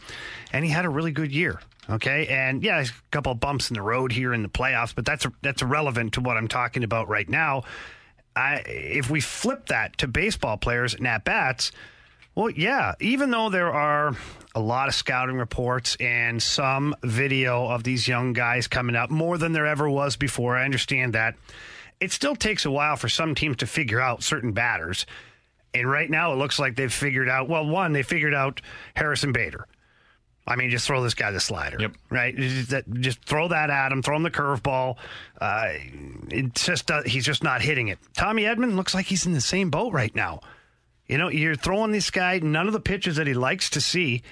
And 0.54 0.64
he 0.64 0.72
had 0.72 0.86
a 0.86 0.90
really 0.90 1.12
good 1.12 1.32
year. 1.32 1.60
Okay. 1.90 2.26
And 2.28 2.64
yeah, 2.64 2.82
a 2.82 2.88
couple 3.12 3.34
of 3.34 3.40
bumps 3.40 3.70
in 3.70 3.76
the 3.76 3.82
road 3.82 4.12
here 4.12 4.34
in 4.34 4.42
the 4.42 4.50
playoffs, 4.50 4.96
but 4.96 5.06
that's 5.06 5.28
that's 5.44 5.62
irrelevant 5.62 6.14
to 6.14 6.22
what 6.22 6.38
I'm 6.38 6.48
talking 6.48 6.84
about 6.84 7.10
right 7.10 7.30
now. 7.30 7.64
I, 8.36 8.64
if 8.66 9.10
we 9.10 9.22
flip 9.22 9.68
that 9.68 9.98
to 10.00 10.08
baseball 10.08 10.58
players 10.58 10.94
and 10.94 11.06
at 11.06 11.26
bats, 11.26 11.72
well, 12.34 12.50
yeah, 12.50 12.96
even 13.00 13.32
though 13.32 13.50
there 13.50 13.72
are 13.72 14.16
a 14.56 14.60
lot 14.60 14.88
of 14.88 14.96
scouting 14.96 15.38
reports 15.38 15.96
and 16.00 16.42
some 16.42 16.96
video 17.04 17.68
of 17.68 17.84
these 17.84 18.08
young 18.08 18.34
guys 18.34 18.68
coming 18.68 18.96
up 18.96 19.10
more 19.10 19.38
than 19.38 19.52
there 19.54 19.66
ever 19.66 19.90
was 19.90 20.16
before, 20.16 20.58
I 20.58 20.66
understand 20.66 21.14
that. 21.14 21.36
It 22.02 22.12
still 22.12 22.36
takes 22.36 22.66
a 22.66 22.72
while 22.72 22.98
for 22.98 23.08
some 23.08 23.36
teams 23.36 23.58
to 23.58 23.68
figure 23.68 24.02
out 24.02 24.22
certain 24.22 24.52
batters. 24.52 25.06
And 25.76 25.92
right 25.92 26.10
now, 26.10 26.32
it 26.32 26.38
looks 26.38 26.58
like 26.58 26.78
they've 26.78 26.92
figured 26.92 27.28
out. 27.28 27.50
Well, 27.50 27.66
one, 27.68 27.92
they 27.92 28.02
figured 28.02 28.34
out 28.34 28.62
Harrison 28.96 29.34
Bader. 29.34 29.68
I 30.48 30.56
mean, 30.56 30.70
just 30.70 30.88
throw 30.88 31.04
this 31.04 31.16
guy 31.16 31.32
the 31.32 31.40
slider, 31.42 31.78
yep. 31.80 31.96
right? 32.10 32.34
Just, 32.38 33.26
throw 33.26 33.50
that 33.50 33.70
at 33.70 33.92
him. 33.92 34.02
Throw 34.02 34.16
him 34.16 34.24
the 34.24 34.32
curveball. 34.32 34.96
Uh, 35.42 35.74
it's 36.30 36.66
just 36.66 36.90
uh, 36.90 37.02
he's 37.04 37.26
just 37.26 37.44
not 37.44 37.62
hitting 37.62 37.90
it. 37.90 38.00
Tommy 38.16 38.44
Edman 38.44 38.76
looks 38.76 38.94
like 38.94 39.06
he's 39.06 39.26
in 39.26 39.34
the 39.34 39.42
same 39.42 39.70
boat 39.70 39.92
right 39.92 40.16
now. 40.16 40.40
You 41.08 41.18
know, 41.18 41.30
you're 41.30 41.56
throwing 41.56 41.92
this 41.92 42.10
guy 42.10 42.40
none 42.40 42.68
of 42.68 42.74
the 42.74 42.80
pitches 42.80 43.18
that 43.18 43.28
he 43.28 43.34
likes 43.34 43.72
to 43.72 43.82
see. 43.82 44.24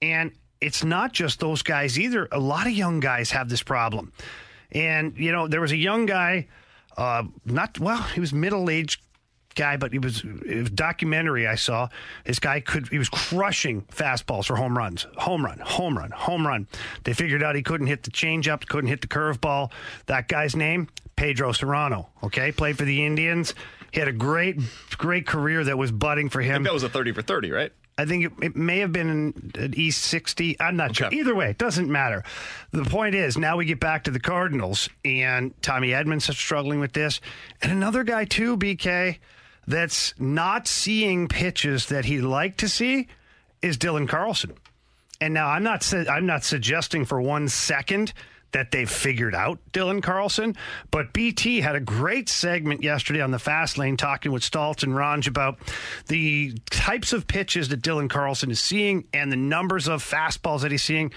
And 0.00 0.30
it's 0.60 0.84
not 0.84 1.12
just 1.12 1.40
those 1.40 1.62
guys 1.62 1.98
either. 1.98 2.28
A 2.30 2.38
lot 2.38 2.66
of 2.66 2.72
young 2.72 3.00
guys 3.00 3.32
have 3.32 3.48
this 3.48 3.62
problem. 3.62 4.12
And, 4.70 5.18
you 5.18 5.32
know, 5.32 5.48
there 5.48 5.60
was 5.60 5.72
a 5.72 5.76
young 5.76 6.06
guy, 6.06 6.46
uh, 6.96 7.24
not, 7.44 7.80
well, 7.80 8.02
he 8.02 8.20
was 8.20 8.32
middle 8.32 8.70
aged 8.70 9.00
guy, 9.56 9.76
but 9.76 9.92
he 9.92 9.98
was, 9.98 10.22
it 10.24 10.60
was 10.60 10.70
documentary 10.70 11.46
I 11.46 11.56
saw. 11.56 11.88
This 12.24 12.38
guy 12.38 12.60
could, 12.60 12.88
he 12.88 12.98
was 12.98 13.08
crushing 13.08 13.82
fastballs 13.82 14.46
for 14.46 14.56
home 14.56 14.76
runs. 14.78 15.06
Home 15.16 15.44
run, 15.44 15.58
home 15.58 15.98
run, 15.98 16.10
home 16.12 16.46
run. 16.46 16.68
They 17.04 17.12
figured 17.12 17.42
out 17.42 17.56
he 17.56 17.62
couldn't 17.62 17.88
hit 17.88 18.04
the 18.04 18.10
changeup, 18.10 18.66
couldn't 18.66 18.88
hit 18.88 19.00
the 19.00 19.08
curveball. 19.08 19.72
That 20.06 20.28
guy's 20.28 20.54
name, 20.54 20.88
Pedro 21.16 21.50
Cerrano, 21.52 22.06
okay? 22.22 22.52
Played 22.52 22.78
for 22.78 22.84
the 22.84 23.04
Indians. 23.04 23.54
He 23.92 23.98
had 24.00 24.08
a 24.08 24.12
great, 24.12 24.60
great 24.98 25.26
career 25.26 25.64
that 25.64 25.76
was 25.78 25.90
budding 25.90 26.28
for 26.28 26.40
I 26.42 26.44
him. 26.44 26.54
think 26.56 26.66
that 26.66 26.74
was 26.74 26.82
a 26.82 26.88
30 26.88 27.12
for 27.12 27.22
30, 27.22 27.50
right? 27.50 27.72
I 27.98 28.04
think 28.04 28.26
it, 28.26 28.32
it 28.42 28.56
may 28.56 28.80
have 28.80 28.92
been 28.92 29.08
an, 29.08 29.52
an 29.54 29.72
East 29.74 30.02
60. 30.02 30.60
I'm 30.60 30.76
not 30.76 30.94
sure. 30.94 31.08
Either 31.10 31.34
way, 31.34 31.48
it 31.48 31.56
doesn't 31.56 31.90
matter. 31.90 32.24
The 32.72 32.84
point 32.84 33.14
is, 33.14 33.38
now 33.38 33.56
we 33.56 33.64
get 33.64 33.80
back 33.80 34.04
to 34.04 34.10
the 34.10 34.20
Cardinals, 34.20 34.90
and 35.02 35.54
Tommy 35.62 35.94
Edmonds 35.94 36.28
is 36.28 36.36
struggling 36.36 36.78
with 36.78 36.92
this. 36.92 37.22
And 37.62 37.72
another 37.72 38.04
guy, 38.04 38.26
too, 38.26 38.58
BK, 38.58 39.16
that's 39.66 40.14
not 40.18 40.68
seeing 40.68 41.28
pitches 41.28 41.86
that 41.86 42.04
he'd 42.04 42.20
like 42.20 42.56
to 42.58 42.68
see 42.68 43.08
is 43.62 43.76
Dylan 43.78 44.08
Carlson. 44.08 44.54
And 45.20 45.34
now 45.34 45.48
I'm 45.48 45.62
not 45.62 45.92
I'm 46.08 46.26
not 46.26 46.44
suggesting 46.44 47.04
for 47.04 47.20
one 47.20 47.48
second 47.48 48.12
that 48.52 48.70
they've 48.70 48.88
figured 48.88 49.34
out 49.34 49.58
Dylan 49.72 50.02
Carlson, 50.02 50.56
but 50.90 51.12
BT 51.12 51.60
had 51.60 51.74
a 51.74 51.80
great 51.80 52.28
segment 52.28 52.82
yesterday 52.82 53.20
on 53.20 53.30
the 53.30 53.38
fast 53.38 53.76
lane 53.76 53.96
talking 53.96 54.32
with 54.32 54.42
Stoltz 54.42 54.82
and 54.82 54.92
Ranj 54.92 55.26
about 55.26 55.58
the 56.06 56.54
types 56.70 57.12
of 57.12 57.26
pitches 57.26 57.68
that 57.68 57.82
Dylan 57.82 58.08
Carlson 58.08 58.50
is 58.50 58.60
seeing 58.60 59.08
and 59.12 59.32
the 59.32 59.36
numbers 59.36 59.88
of 59.88 60.02
fastballs 60.02 60.62
that 60.62 60.70
he's 60.70 60.84
seeing. 60.84 61.12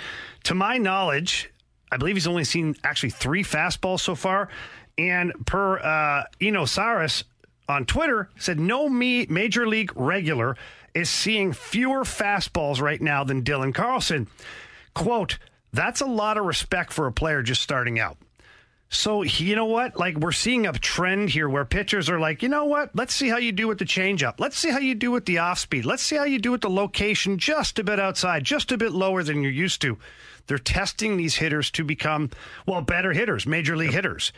To 0.45 0.55
my 0.55 0.77
knowledge, 0.77 1.49
I 1.91 1.97
believe 1.97 2.15
he's 2.15 2.27
only 2.27 2.43
seen 2.43 2.75
actually 2.83 3.11
three 3.11 3.43
fastballs 3.43 4.01
so 4.01 4.15
far. 4.15 4.49
And 4.97 5.31
per 5.45 5.79
uh, 5.79 6.23
Eno 6.41 6.65
Sarris 6.65 7.23
on 7.69 7.85
Twitter 7.85 8.29
said 8.37 8.59
no 8.59 8.89
me 8.89 9.25
major 9.29 9.67
league 9.67 9.91
regular 9.95 10.57
is 10.93 11.09
seeing 11.09 11.53
fewer 11.53 12.03
fastballs 12.03 12.81
right 12.81 13.01
now 13.01 13.23
than 13.23 13.43
Dylan 13.43 13.73
Carlson. 13.73 14.27
Quote, 14.93 15.37
that's 15.71 16.01
a 16.01 16.05
lot 16.05 16.37
of 16.37 16.45
respect 16.45 16.91
for 16.91 17.05
a 17.05 17.11
player 17.11 17.43
just 17.43 17.61
starting 17.61 17.99
out. 17.99 18.17
So, 18.91 19.21
you 19.21 19.55
know 19.55 19.65
what? 19.65 19.97
Like, 19.97 20.17
we're 20.17 20.31
seeing 20.31 20.65
a 20.65 20.73
trend 20.73 21.29
here 21.29 21.47
where 21.47 21.63
pitchers 21.63 22.09
are 22.09 22.19
like, 22.19 22.41
you 22.41 22.49
know 22.49 22.65
what? 22.65 22.95
Let's 22.95 23.13
see 23.13 23.29
how 23.29 23.37
you 23.37 23.51
do 23.51 23.67
with 23.67 23.77
the 23.77 23.85
changeup. 23.85 24.39
Let's 24.39 24.57
see 24.57 24.71
how 24.71 24.79
you 24.79 24.95
do 24.95 25.11
with 25.11 25.25
the 25.25 25.37
off 25.37 25.59
speed. 25.59 25.85
Let's 25.85 26.01
see 26.01 26.15
how 26.15 26.23
you 26.23 26.39
do 26.39 26.51
with 26.51 26.61
the 26.61 26.71
location 26.71 27.37
just 27.37 27.77
a 27.77 27.83
bit 27.83 27.99
outside, 27.99 28.43
just 28.43 28.71
a 28.71 28.79
bit 28.79 28.91
lower 28.91 29.21
than 29.21 29.43
you're 29.43 29.51
used 29.51 29.83
to. 29.83 29.99
They're 30.47 30.57
testing 30.57 31.17
these 31.17 31.35
hitters 31.35 31.69
to 31.71 31.83
become, 31.83 32.31
well, 32.65 32.81
better 32.81 33.13
hitters, 33.13 33.45
major 33.45 33.77
league 33.77 33.93
hitters. 33.93 34.33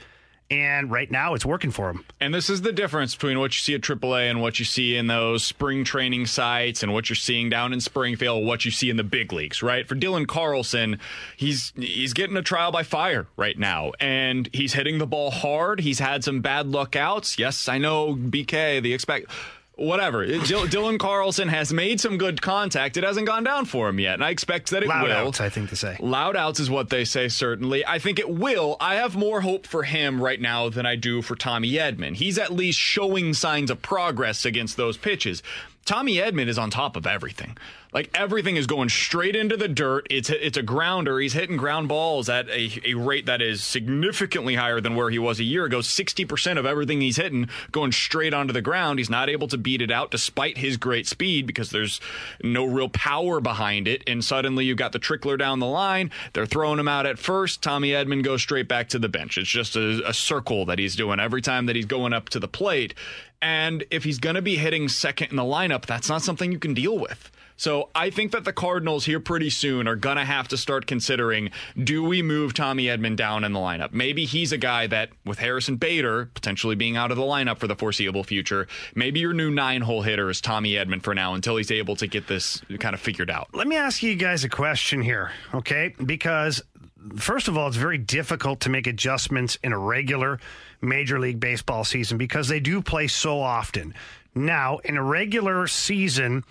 And 0.51 0.91
right 0.91 1.09
now 1.09 1.33
it's 1.33 1.45
working 1.45 1.71
for 1.71 1.89
him. 1.89 2.03
And 2.19 2.33
this 2.33 2.49
is 2.49 2.61
the 2.61 2.73
difference 2.73 3.15
between 3.15 3.39
what 3.39 3.53
you 3.53 3.59
see 3.59 3.73
at 3.73 3.81
AAA 3.81 4.29
and 4.29 4.41
what 4.41 4.59
you 4.59 4.65
see 4.65 4.97
in 4.97 5.07
those 5.07 5.45
spring 5.45 5.85
training 5.85 6.25
sites 6.25 6.83
and 6.83 6.93
what 6.93 7.09
you're 7.09 7.15
seeing 7.15 7.49
down 7.49 7.71
in 7.71 7.79
Springfield, 7.79 8.45
what 8.45 8.65
you 8.65 8.71
see 8.71 8.89
in 8.89 8.97
the 8.97 9.03
big 9.03 9.31
leagues, 9.31 9.63
right? 9.63 9.87
For 9.87 9.95
Dylan 9.95 10.27
Carlson, 10.27 10.99
he's 11.37 11.71
he's 11.77 12.11
getting 12.11 12.35
a 12.35 12.41
trial 12.41 12.69
by 12.71 12.83
fire 12.83 13.27
right 13.37 13.57
now, 13.57 13.93
and 14.01 14.49
he's 14.51 14.73
hitting 14.73 14.97
the 14.97 15.07
ball 15.07 15.31
hard. 15.31 15.79
He's 15.79 15.99
had 15.99 16.23
some 16.23 16.41
bad 16.41 16.67
luck 16.67 16.97
outs. 16.97 17.39
Yes, 17.39 17.69
I 17.69 17.77
know 17.77 18.13
BK, 18.13 18.81
the 18.81 18.93
expect 18.93 19.31
whatever. 19.76 20.26
Dylan 20.26 20.68
Dylan 20.68 20.99
Carlson 20.99 21.48
has 21.48 21.72
made 21.73 21.99
some 21.99 22.18
good 22.18 22.41
contact. 22.41 22.98
It 22.98 23.03
hasn't 23.03 23.27
gone 23.27 23.43
down 23.43 23.65
for 23.65 23.89
him 23.89 23.99
yet, 23.99 24.15
and 24.15 24.23
I 24.23 24.30
expect 24.30 24.69
that 24.72 24.84
it 24.84 24.89
Loud 24.89 25.03
will. 25.03 25.11
outs, 25.11 25.41
I 25.41 25.49
think 25.49 25.69
to 25.69 25.76
say. 25.76 25.98
Loud 25.99 26.35
outs 26.35 26.60
is 26.60 26.69
what 26.69 26.89
they 26.89 27.06
say, 27.06 27.27
certainly. 27.27 27.85
I 27.85 27.99
think 27.99 28.19
it 28.19 28.30
will. 28.30 28.77
I 28.80 28.95
have 28.95 29.15
more 29.15 29.41
hope 29.41 29.65
for 29.65 29.84
him 29.84 30.22
right 30.22 30.39
now 30.39 30.69
than 30.69 30.85
I 30.85 30.95
do 30.95 31.22
for 31.22 31.35
Tommy 31.35 31.72
Edman. 31.73 32.15
He's 32.15 32.38
at 32.38 32.52
least 32.53 32.80
showing 32.80 33.34
signs 33.34 33.72
of 33.72 33.81
progress 33.81 34.45
against 34.45 34.77
those 34.77 34.98
pitches. 34.98 35.41
Tommy 35.85 36.15
Edman 36.15 36.47
is 36.47 36.59
on 36.59 36.69
top 36.69 36.95
of 36.95 37.07
everything. 37.07 37.57
Like 37.93 38.09
everything 38.13 38.55
is 38.55 38.67
going 38.67 38.87
straight 38.87 39.35
into 39.35 39.57
the 39.57 39.67
dirt. 39.67 40.07
It's 40.09 40.29
it's 40.29 40.57
a 40.57 40.61
grounder. 40.61 41.19
He's 41.19 41.33
hitting 41.33 41.57
ground 41.57 41.89
balls 41.89 42.29
at 42.29 42.47
a, 42.49 42.79
a 42.85 42.93
rate 42.93 43.25
that 43.25 43.41
is 43.41 43.61
significantly 43.63 44.55
higher 44.55 44.79
than 44.79 44.95
where 44.95 45.09
he 45.09 45.19
was 45.19 45.39
a 45.39 45.43
year 45.43 45.65
ago. 45.65 45.79
60% 45.79 46.57
of 46.57 46.65
everything 46.65 47.01
he's 47.01 47.17
hitting 47.17 47.49
going 47.71 47.91
straight 47.91 48.33
onto 48.33 48.53
the 48.53 48.61
ground. 48.61 48.99
He's 48.99 49.09
not 49.09 49.29
able 49.29 49.49
to 49.49 49.57
beat 49.57 49.81
it 49.81 49.91
out 49.91 50.11
despite 50.11 50.59
his 50.59 50.77
great 50.77 51.05
speed 51.05 51.45
because 51.45 51.71
there's 51.71 51.99
no 52.41 52.63
real 52.63 52.87
power 52.87 53.41
behind 53.41 53.89
it. 53.89 54.03
And 54.07 54.23
suddenly 54.23 54.63
you've 54.63 54.77
got 54.77 54.93
the 54.93 54.99
trickler 54.99 55.35
down 55.35 55.59
the 55.59 55.65
line. 55.65 56.11
They're 56.31 56.45
throwing 56.45 56.79
him 56.79 56.87
out 56.87 57.05
at 57.05 57.19
first. 57.19 57.61
Tommy 57.61 57.89
Edman 57.89 58.23
goes 58.23 58.41
straight 58.41 58.69
back 58.69 58.87
to 58.89 58.99
the 58.99 59.09
bench. 59.09 59.37
It's 59.37 59.49
just 59.49 59.75
a, 59.75 60.07
a 60.07 60.13
circle 60.13 60.65
that 60.67 60.79
he's 60.79 60.95
doing 60.95 61.19
every 61.19 61.41
time 61.41 61.65
that 61.65 61.75
he's 61.75 61.85
going 61.85 62.13
up 62.13 62.29
to 62.29 62.39
the 62.39 62.47
plate. 62.47 62.93
And 63.41 63.84
if 63.89 64.03
he's 64.03 64.19
going 64.19 64.35
to 64.35 64.41
be 64.41 64.55
hitting 64.55 64.88
second 64.88 65.31
in 65.31 65.35
the 65.35 65.43
lineup, 65.43 65.85
that's 65.85 66.09
not 66.09 66.22
something 66.22 66.51
you 66.51 66.59
can 66.59 66.73
deal 66.73 66.97
with. 66.97 67.31
So 67.57 67.89
I 67.93 68.09
think 68.09 68.31
that 68.31 68.43
the 68.43 68.53
Cardinals 68.53 69.05
here 69.05 69.19
pretty 69.19 69.51
soon 69.51 69.88
are 69.88 69.95
going 69.95 70.18
to 70.18 70.26
have 70.26 70.47
to 70.47 70.57
start 70.57 70.88
considering 70.88 71.51
do 71.77 72.03
we 72.03 72.23
move 72.23 72.55
Tommy 72.55 72.85
Edman 72.85 73.15
down 73.15 73.43
in 73.43 73.53
the 73.53 73.59
lineup? 73.59 73.93
Maybe 73.93 74.26
he's 74.26 74.51
a 74.51 74.57
guy 74.57 74.88
that, 74.88 75.09
with 75.26 75.38
Harrison 75.38 75.76
Bader 75.76 76.31
potentially 76.34 76.73
being 76.73 76.97
out 76.97 77.11
of 77.11 77.18
the 77.18 77.23
lineup 77.23 77.59
for 77.59 77.68
the 77.68 77.76
foreseeable 77.76 78.23
future, 78.23 78.68
maybe 78.95 79.19
your 79.19 79.34
new 79.34 79.51
nine 79.51 79.81
hole 79.81 80.01
hitter 80.01 80.30
is 80.31 80.41
Tommy 80.41 80.73
Edman 80.73 81.03
for 81.03 81.13
now 81.13 81.35
until 81.35 81.55
he's 81.55 81.69
able 81.69 81.95
to 81.97 82.07
get 82.07 82.27
this 82.27 82.61
kind 82.80 82.95
of 82.95 82.99
figured 82.99 83.30
out. 83.30 83.49
Let 83.53 83.68
me 83.68 83.76
ask 83.76 84.01
you 84.01 84.15
guys 84.15 84.43
a 84.43 84.49
question 84.49 85.03
here, 85.03 85.31
okay? 85.53 85.93
Because 86.03 86.63
first 87.15 87.47
of 87.47 87.57
all, 87.57 87.68
it's 87.68 87.77
very 87.77 87.97
difficult 87.99 88.61
to 88.61 88.69
make 88.69 88.88
adjustments 88.88 89.59
in 89.63 89.72
a 89.72 89.77
regular 89.77 90.39
Major 90.81 91.19
League 91.19 91.39
Baseball 91.39 91.83
season 91.83 92.17
because 92.17 92.47
they 92.47 92.59
do 92.59 92.81
play 92.81 93.07
so 93.07 93.39
often. 93.41 93.93
Now, 94.33 94.77
in 94.79 94.97
a 94.97 95.03
regular 95.03 95.67
season, 95.67 96.43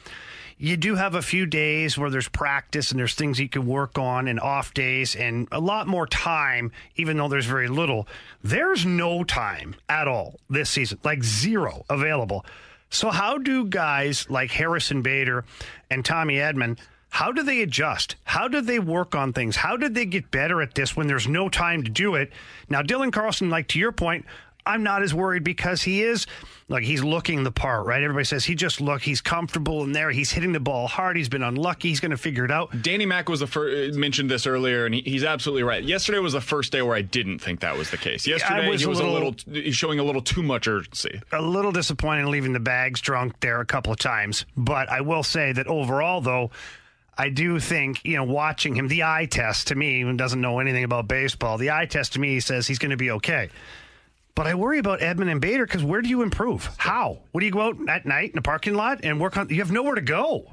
you 0.59 0.77
do 0.77 0.95
have 0.95 1.15
a 1.15 1.23
few 1.23 1.47
days 1.47 1.97
where 1.97 2.11
there's 2.11 2.29
practice 2.29 2.91
and 2.91 3.01
there's 3.01 3.15
things 3.15 3.41
you 3.41 3.49
can 3.49 3.67
work 3.67 3.99
on 3.99 4.29
and 4.29 4.39
off 4.39 4.75
days 4.75 5.17
and 5.17 5.49
a 5.51 5.59
lot 5.59 5.87
more 5.87 6.07
time, 6.07 6.71
even 6.97 7.17
though 7.17 7.29
there's 7.29 7.47
very 7.47 7.69
little. 7.69 8.07
There's 8.45 8.85
no 8.85 9.25
time 9.25 9.75
at 9.89 10.07
all 10.07 10.39
this 10.51 10.69
season, 10.69 10.99
like 11.03 11.25
zero 11.25 11.87
available. 11.89 12.45
So, 12.91 13.11
how 13.11 13.39
do 13.39 13.65
guys 13.65 14.29
like 14.29 14.51
Harrison 14.51 15.01
Bader 15.01 15.45
and 15.91 16.05
Tommy 16.05 16.35
Edman? 16.35 16.77
How 17.11 17.33
do 17.33 17.43
they 17.43 17.61
adjust? 17.63 18.17
How 18.25 18.49
do 18.49 18.61
they 18.61 18.79
work 18.79 19.15
on 19.15 19.33
things? 19.33 19.57
How 19.57 19.77
did 19.77 19.95
they 19.95 20.07
get 20.07 20.31
better 20.31 20.63
at 20.63 20.75
this 20.75 20.97
when 20.97 21.07
there's 21.07 21.29
no 21.29 21.49
time 21.49 21.83
to 21.83 21.91
do 21.91 22.15
it? 22.15 22.31
Now, 22.69 22.83
Dylan 22.83 23.13
Carlson, 23.13 23.51
like 23.51 23.69
to 23.69 23.79
your 23.79 23.93
point, 23.93 24.25
I'm 24.67 24.83
not 24.83 25.03
as 25.03 25.13
worried 25.15 25.43
because 25.43 25.83
he 25.83 26.03
is 26.03 26.27
like 26.69 26.85
he's 26.85 27.03
looking 27.03 27.43
the 27.43 27.51
part, 27.51 27.87
right? 27.87 28.03
Everybody 28.03 28.25
says 28.27 28.45
he 28.45 28.55
just 28.55 28.81
look, 28.81 29.01
he's 29.03 29.21
comfortable 29.23 29.83
in 29.83 29.93
there. 29.93 30.11
He's 30.11 30.31
hitting 30.31 30.53
the 30.53 30.61
ball 30.61 30.87
hard. 30.87 31.17
He's 31.17 31.31
been 31.31 31.43
unlucky. 31.43 31.89
He's 31.89 31.99
going 31.99 32.11
to 32.13 32.17
figure 32.19 32.45
it 32.45 32.51
out. 32.51 32.83
Danny 32.83 33.07
Mack 33.07 33.29
was 33.29 33.41
the 33.41 33.47
first 33.47 33.97
uh, 33.97 33.99
mentioned 33.99 34.31
this 34.31 34.47
earlier, 34.47 34.85
and 34.87 34.95
he, 34.95 35.01
he's 35.01 35.25
absolutely 35.25 35.63
right. 35.63 35.83
Yesterday 35.83 36.19
was 36.19 36.35
the 36.35 36.43
first 36.43 36.71
day 36.73 36.83
where 36.83 36.95
I 36.95 37.01
didn't 37.03 37.39
think 37.41 37.61
that 37.61 37.77
was 37.77 37.91
the 37.91 37.97
case. 37.97 38.27
Yesterday 38.27 38.69
was 38.69 38.83
he 38.83 38.87
a 38.87 38.89
was 38.91 38.99
little- 39.01 39.15
a 39.15 39.31
little 39.31 39.35
he's 39.63 39.75
showing 39.75 39.99
a 39.99 40.05
little 40.05 40.23
too 40.23 40.43
much 40.43 40.69
urgency. 40.69 41.21
A 41.33 41.43
little 41.43 41.73
disappointed 41.73 42.21
in 42.21 42.31
leaving 42.31 42.53
the 42.53 42.61
bags 42.61 43.01
drunk 43.01 43.41
there 43.41 43.61
a 43.61 43.67
couple 43.67 43.93
of 43.93 43.99
times, 43.99 44.45
but 44.57 44.89
I 44.91 45.01
will 45.01 45.23
say 45.25 45.53
that 45.53 45.67
overall, 45.67 46.21
though. 46.21 46.51
I 47.21 47.29
do 47.29 47.61
think, 47.61 48.03
you 48.03 48.17
know, 48.17 48.25
watching 48.25 48.75
him, 48.75 48.89
the 48.89 49.03
eye 49.03 49.27
test 49.31 49.67
to 49.69 49.75
me, 49.75 50.01
who 50.01 50.13
doesn't 50.15 50.41
know 50.41 50.59
anything 50.59 50.85
about 50.85 51.07
baseball, 51.07 51.59
the 51.59 51.71
eye 51.71 51.85
test 51.85 52.15
to 52.15 52.19
me 52.19 52.41
says 52.41 52.67
he's 52.67 52.79
going 52.79 52.93
to 52.93 52.97
be 52.97 53.11
okay. 53.11 53.51
But 54.35 54.47
I 54.47 54.55
worry 54.55 54.79
about 54.79 55.01
Edman 55.01 55.31
and 55.31 55.39
Bader 55.39 55.67
because 55.67 55.85
where 55.85 56.01
do 56.01 56.09
you 56.09 56.23
improve? 56.23 56.71
How? 56.79 57.19
What 57.33 57.41
do 57.41 57.45
you 57.47 57.53
go 57.53 57.61
out 57.61 57.77
at 57.91 58.07
night 58.07 58.31
in 58.33 58.39
a 58.39 58.43
parking 58.43 58.73
lot 58.73 59.01
and 59.03 59.21
work 59.21 59.37
on? 59.37 59.51
You 59.51 59.57
have 59.59 59.71
nowhere 59.71 59.97
to 59.97 60.01
go. 60.01 60.53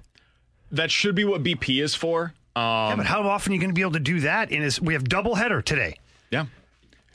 That 0.73 0.91
should 0.91 1.15
be 1.15 1.23
what 1.23 1.41
BP 1.41 1.81
is 1.81 1.95
for. 1.95 2.33
Um, 2.57 2.61
yeah, 2.63 2.95
but 2.97 3.05
how 3.05 3.21
often 3.25 3.53
are 3.53 3.55
you 3.55 3.61
going 3.61 3.69
to 3.69 3.73
be 3.75 3.79
able 3.81 3.93
to 3.93 3.99
do 4.01 4.19
that? 4.21 4.51
In 4.51 4.61
his, 4.61 4.81
we 4.81 4.93
have 4.93 5.05
double 5.05 5.35
header 5.35 5.61
today. 5.61 5.97
Yeah. 6.31 6.47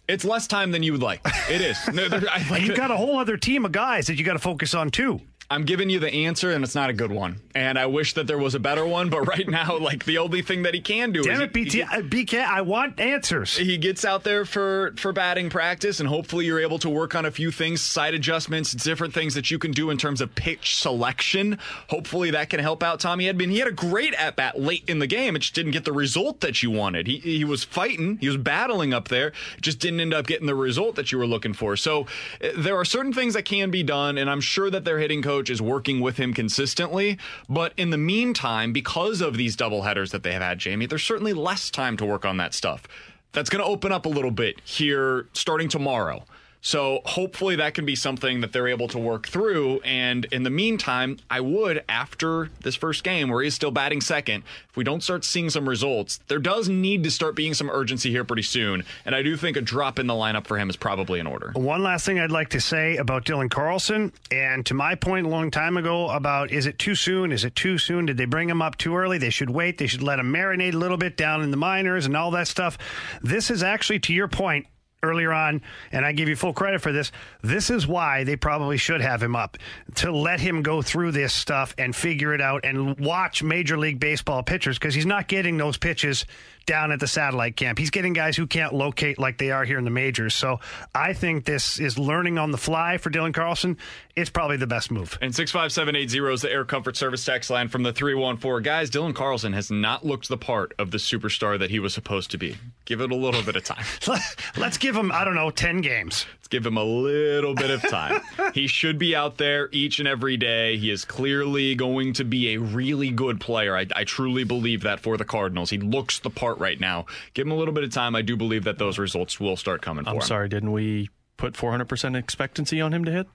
It's 0.08 0.24
less 0.24 0.46
time 0.46 0.70
than 0.70 0.82
you 0.82 0.92
would 0.92 1.02
like. 1.02 1.20
It 1.50 1.60
is. 1.60 1.76
No, 1.92 2.08
there- 2.08 2.22
you've 2.58 2.76
got 2.76 2.90
a 2.90 2.96
whole 2.96 3.18
other 3.18 3.36
team 3.36 3.66
of 3.66 3.72
guys 3.72 4.06
that 4.06 4.14
you 4.14 4.24
got 4.24 4.32
to 4.32 4.38
focus 4.38 4.72
on 4.72 4.90
too. 4.90 5.20
I'm 5.52 5.66
giving 5.66 5.90
you 5.90 5.98
the 5.98 6.10
answer, 6.10 6.50
and 6.50 6.64
it's 6.64 6.74
not 6.74 6.88
a 6.88 6.94
good 6.94 7.12
one. 7.12 7.36
And 7.54 7.78
I 7.78 7.84
wish 7.84 8.14
that 8.14 8.26
there 8.26 8.38
was 8.38 8.54
a 8.54 8.58
better 8.58 8.86
one, 8.86 9.10
but 9.10 9.20
right 9.28 9.46
now, 9.60 9.76
like 9.76 10.06
the 10.06 10.16
only 10.16 10.40
thing 10.40 10.62
that 10.62 10.72
he 10.72 10.80
can 10.80 11.12
do 11.12 11.22
Damn 11.22 11.34
is 11.34 11.40
it, 11.40 11.52
BT, 11.52 11.82
uh, 11.82 11.86
BK, 12.00 12.42
I 12.42 12.62
want 12.62 12.98
answers. 12.98 13.54
he 13.54 13.76
gets 13.76 14.02
out 14.04 14.24
there 14.24 14.46
for 14.46 14.94
for 14.96 15.12
batting 15.12 15.50
practice, 15.50 16.00
and 16.00 16.08
hopefully 16.08 16.46
you're 16.46 16.60
able 16.60 16.78
to 16.78 16.88
work 16.88 17.14
on 17.14 17.26
a 17.26 17.30
few 17.30 17.50
things, 17.50 17.82
side 17.82 18.14
adjustments, 18.14 18.72
different 18.72 19.12
things 19.12 19.34
that 19.34 19.50
you 19.50 19.58
can 19.58 19.72
do 19.72 19.90
in 19.90 19.98
terms 19.98 20.22
of 20.22 20.34
pitch 20.34 20.76
selection. 20.76 21.58
Hopefully 21.90 22.30
that 22.30 22.48
can 22.48 22.60
help 22.60 22.82
out 22.82 22.98
Tommy 22.98 23.26
Edman. 23.30 23.50
He 23.50 23.58
had 23.58 23.68
a 23.68 23.72
great 23.72 24.14
at 24.14 24.36
bat 24.36 24.58
late 24.58 24.84
in 24.88 25.00
the 25.00 25.06
game. 25.06 25.36
It 25.36 25.40
just 25.40 25.54
didn't 25.54 25.72
get 25.72 25.84
the 25.84 25.92
result 25.92 26.40
that 26.40 26.62
you 26.62 26.70
wanted. 26.70 27.06
He 27.06 27.18
he 27.18 27.44
was 27.44 27.62
fighting, 27.62 28.16
he 28.22 28.26
was 28.26 28.38
battling 28.38 28.94
up 28.94 29.08
there, 29.08 29.32
just 29.60 29.78
didn't 29.80 30.00
end 30.00 30.14
up 30.14 30.26
getting 30.26 30.46
the 30.46 30.54
result 30.54 30.96
that 30.96 31.12
you 31.12 31.18
were 31.18 31.26
looking 31.26 31.52
for. 31.52 31.76
So 31.76 32.06
uh, 32.42 32.48
there 32.56 32.76
are 32.76 32.86
certain 32.86 33.12
things 33.12 33.34
that 33.34 33.44
can 33.44 33.70
be 33.70 33.82
done, 33.82 34.16
and 34.16 34.30
I'm 34.30 34.40
sure 34.40 34.70
that 34.70 34.84
their 34.84 34.98
hitting 34.98 35.20
coach 35.20 35.41
coach 35.42 35.50
is 35.50 35.60
working 35.60 36.00
with 36.00 36.18
him 36.18 36.32
consistently. 36.32 37.18
But 37.48 37.72
in 37.76 37.90
the 37.90 37.98
meantime, 37.98 38.72
because 38.72 39.20
of 39.20 39.36
these 39.36 39.56
doubleheaders 39.56 40.12
that 40.12 40.22
they 40.22 40.32
have 40.32 40.42
had, 40.42 40.58
Jamie, 40.60 40.86
there's 40.86 41.02
certainly 41.02 41.32
less 41.32 41.68
time 41.68 41.96
to 41.96 42.06
work 42.06 42.24
on 42.24 42.36
that 42.36 42.54
stuff. 42.54 42.86
That's 43.32 43.50
going 43.50 43.64
to 43.64 43.68
open 43.68 43.90
up 43.90 44.06
a 44.06 44.08
little 44.08 44.30
bit 44.30 44.60
here 44.62 45.26
starting 45.32 45.68
tomorrow. 45.68 46.24
So 46.64 47.00
hopefully 47.04 47.56
that 47.56 47.74
can 47.74 47.84
be 47.84 47.96
something 47.96 48.40
that 48.40 48.52
they're 48.52 48.68
able 48.68 48.86
to 48.88 48.98
work 48.98 49.26
through. 49.26 49.80
And 49.80 50.24
in 50.26 50.44
the 50.44 50.50
meantime, 50.50 51.18
I 51.28 51.40
would, 51.40 51.84
after 51.88 52.50
this 52.60 52.76
first 52.76 53.02
game 53.02 53.28
where 53.28 53.42
he's 53.42 53.54
still 53.54 53.72
batting 53.72 54.00
second, 54.00 54.44
if 54.70 54.76
we 54.76 54.84
don't 54.84 55.02
start 55.02 55.24
seeing 55.24 55.50
some 55.50 55.68
results, 55.68 56.20
there 56.28 56.38
does 56.38 56.68
need 56.68 57.02
to 57.02 57.10
start 57.10 57.34
being 57.34 57.52
some 57.52 57.68
urgency 57.68 58.10
here 58.10 58.24
pretty 58.24 58.44
soon. 58.44 58.84
And 59.04 59.14
I 59.14 59.22
do 59.22 59.36
think 59.36 59.56
a 59.56 59.60
drop 59.60 59.98
in 59.98 60.06
the 60.06 60.14
lineup 60.14 60.46
for 60.46 60.56
him 60.56 60.70
is 60.70 60.76
probably 60.76 61.18
in 61.18 61.26
order. 61.26 61.50
One 61.54 61.82
last 61.82 62.06
thing 62.06 62.20
I'd 62.20 62.30
like 62.30 62.50
to 62.50 62.60
say 62.60 62.96
about 62.96 63.24
Dylan 63.24 63.50
Carlson, 63.50 64.12
and 64.30 64.64
to 64.66 64.74
my 64.74 64.94
point 64.94 65.26
a 65.26 65.28
long 65.28 65.50
time 65.50 65.76
ago 65.76 66.08
about 66.10 66.52
is 66.52 66.66
it 66.66 66.78
too 66.78 66.94
soon? 66.94 67.32
Is 67.32 67.44
it 67.44 67.56
too 67.56 67.76
soon? 67.76 68.06
Did 68.06 68.16
they 68.16 68.24
bring 68.24 68.48
him 68.48 68.62
up 68.62 68.78
too 68.78 68.94
early? 68.94 69.18
They 69.18 69.30
should 69.30 69.50
wait. 69.50 69.78
They 69.78 69.88
should 69.88 70.02
let 70.02 70.20
him 70.20 70.32
marinate 70.32 70.74
a 70.74 70.78
little 70.78 70.96
bit 70.96 71.16
down 71.16 71.42
in 71.42 71.50
the 71.50 71.56
minors 71.56 72.06
and 72.06 72.16
all 72.16 72.30
that 72.30 72.46
stuff. 72.46 72.78
This 73.20 73.50
is 73.50 73.64
actually, 73.64 73.98
to 74.00 74.14
your 74.14 74.28
point, 74.28 74.66
earlier 75.04 75.32
on, 75.32 75.60
and 75.90 76.04
I 76.04 76.12
give 76.12 76.28
you 76.28 76.36
full 76.36 76.52
credit 76.52 76.80
for 76.80 76.92
this. 76.92 77.10
This 77.42 77.70
is 77.70 77.88
why 77.88 78.22
they 78.22 78.36
probably 78.36 78.76
should 78.76 79.00
have 79.00 79.20
him 79.20 79.34
up 79.34 79.58
to 79.96 80.12
let 80.12 80.38
him 80.38 80.62
go 80.62 80.80
through 80.80 81.10
this 81.10 81.32
stuff 81.32 81.74
and 81.76 81.94
figure 81.94 82.32
it 82.34 82.40
out 82.40 82.64
and 82.64 82.98
watch 83.00 83.42
Major 83.42 83.76
League 83.76 83.98
Baseball 83.98 84.44
pitchers 84.44 84.78
because 84.78 84.94
he's 84.94 85.06
not 85.06 85.26
getting 85.26 85.56
those 85.56 85.76
pitches 85.76 86.24
down 86.66 86.92
at 86.92 87.00
the 87.00 87.06
satellite 87.06 87.56
camp. 87.56 87.78
He's 87.78 87.90
getting 87.90 88.12
guys 88.12 88.36
who 88.36 88.46
can't 88.46 88.74
locate 88.74 89.18
like 89.18 89.38
they 89.38 89.50
are 89.50 89.64
here 89.64 89.78
in 89.78 89.84
the 89.84 89.90
majors. 89.90 90.34
So 90.34 90.60
I 90.94 91.12
think 91.12 91.44
this 91.44 91.78
is 91.78 91.98
learning 91.98 92.38
on 92.38 92.50
the 92.50 92.58
fly 92.58 92.98
for 92.98 93.10
Dylan 93.10 93.34
Carlson. 93.34 93.76
It's 94.14 94.30
probably 94.30 94.56
the 94.56 94.66
best 94.66 94.90
move. 94.90 95.18
And 95.20 95.34
65780 95.34 96.32
is 96.34 96.42
the 96.42 96.50
Air 96.52 96.64
Comfort 96.64 96.96
Service 96.96 97.24
text 97.24 97.50
line 97.50 97.68
from 97.68 97.82
the 97.82 97.92
314. 97.92 98.62
Guys, 98.62 98.90
Dylan 98.90 99.14
Carlson 99.14 99.52
has 99.52 99.70
not 99.70 100.04
looked 100.04 100.28
the 100.28 100.36
part 100.36 100.74
of 100.78 100.90
the 100.90 100.98
superstar 100.98 101.58
that 101.58 101.70
he 101.70 101.78
was 101.78 101.94
supposed 101.94 102.30
to 102.32 102.38
be. 102.38 102.56
Give 102.84 103.00
it 103.00 103.10
a 103.10 103.16
little 103.16 103.42
bit 103.42 103.56
of 103.56 103.64
time. 103.64 103.84
Let's 104.56 104.78
give 104.78 104.94
him, 104.94 105.10
I 105.12 105.24
don't 105.24 105.34
know, 105.34 105.50
10 105.50 105.80
games. 105.80 106.26
Let's 106.52 106.64
give 106.64 106.70
him 106.70 106.76
a 106.76 106.84
little 106.84 107.54
bit 107.54 107.70
of 107.70 107.80
time. 107.88 108.20
he 108.54 108.66
should 108.66 108.98
be 108.98 109.16
out 109.16 109.38
there 109.38 109.70
each 109.72 110.00
and 110.00 110.06
every 110.06 110.36
day. 110.36 110.76
He 110.76 110.90
is 110.90 111.02
clearly 111.02 111.74
going 111.74 112.12
to 112.14 112.24
be 112.24 112.52
a 112.52 112.58
really 112.60 113.08
good 113.08 113.40
player. 113.40 113.74
I, 113.74 113.86
I 113.96 114.04
truly 114.04 114.44
believe 114.44 114.82
that 114.82 115.00
for 115.00 115.16
the 115.16 115.24
Cardinals. 115.24 115.70
He 115.70 115.78
looks 115.78 116.18
the 116.18 116.28
part 116.28 116.58
right 116.58 116.78
now. 116.78 117.06
Give 117.32 117.46
him 117.46 117.52
a 117.52 117.56
little 117.56 117.72
bit 117.72 117.84
of 117.84 117.90
time. 117.90 118.14
I 118.14 118.20
do 118.20 118.36
believe 118.36 118.64
that 118.64 118.76
those 118.76 118.98
results 118.98 119.40
will 119.40 119.56
start 119.56 119.80
coming 119.80 120.06
I'm 120.06 120.16
him. 120.16 120.20
sorry, 120.20 120.50
didn't 120.50 120.72
we 120.72 121.08
put 121.38 121.54
400% 121.54 122.18
expectancy 122.18 122.82
on 122.82 122.92
him 122.92 123.06
to 123.06 123.10
hit? 123.12 123.26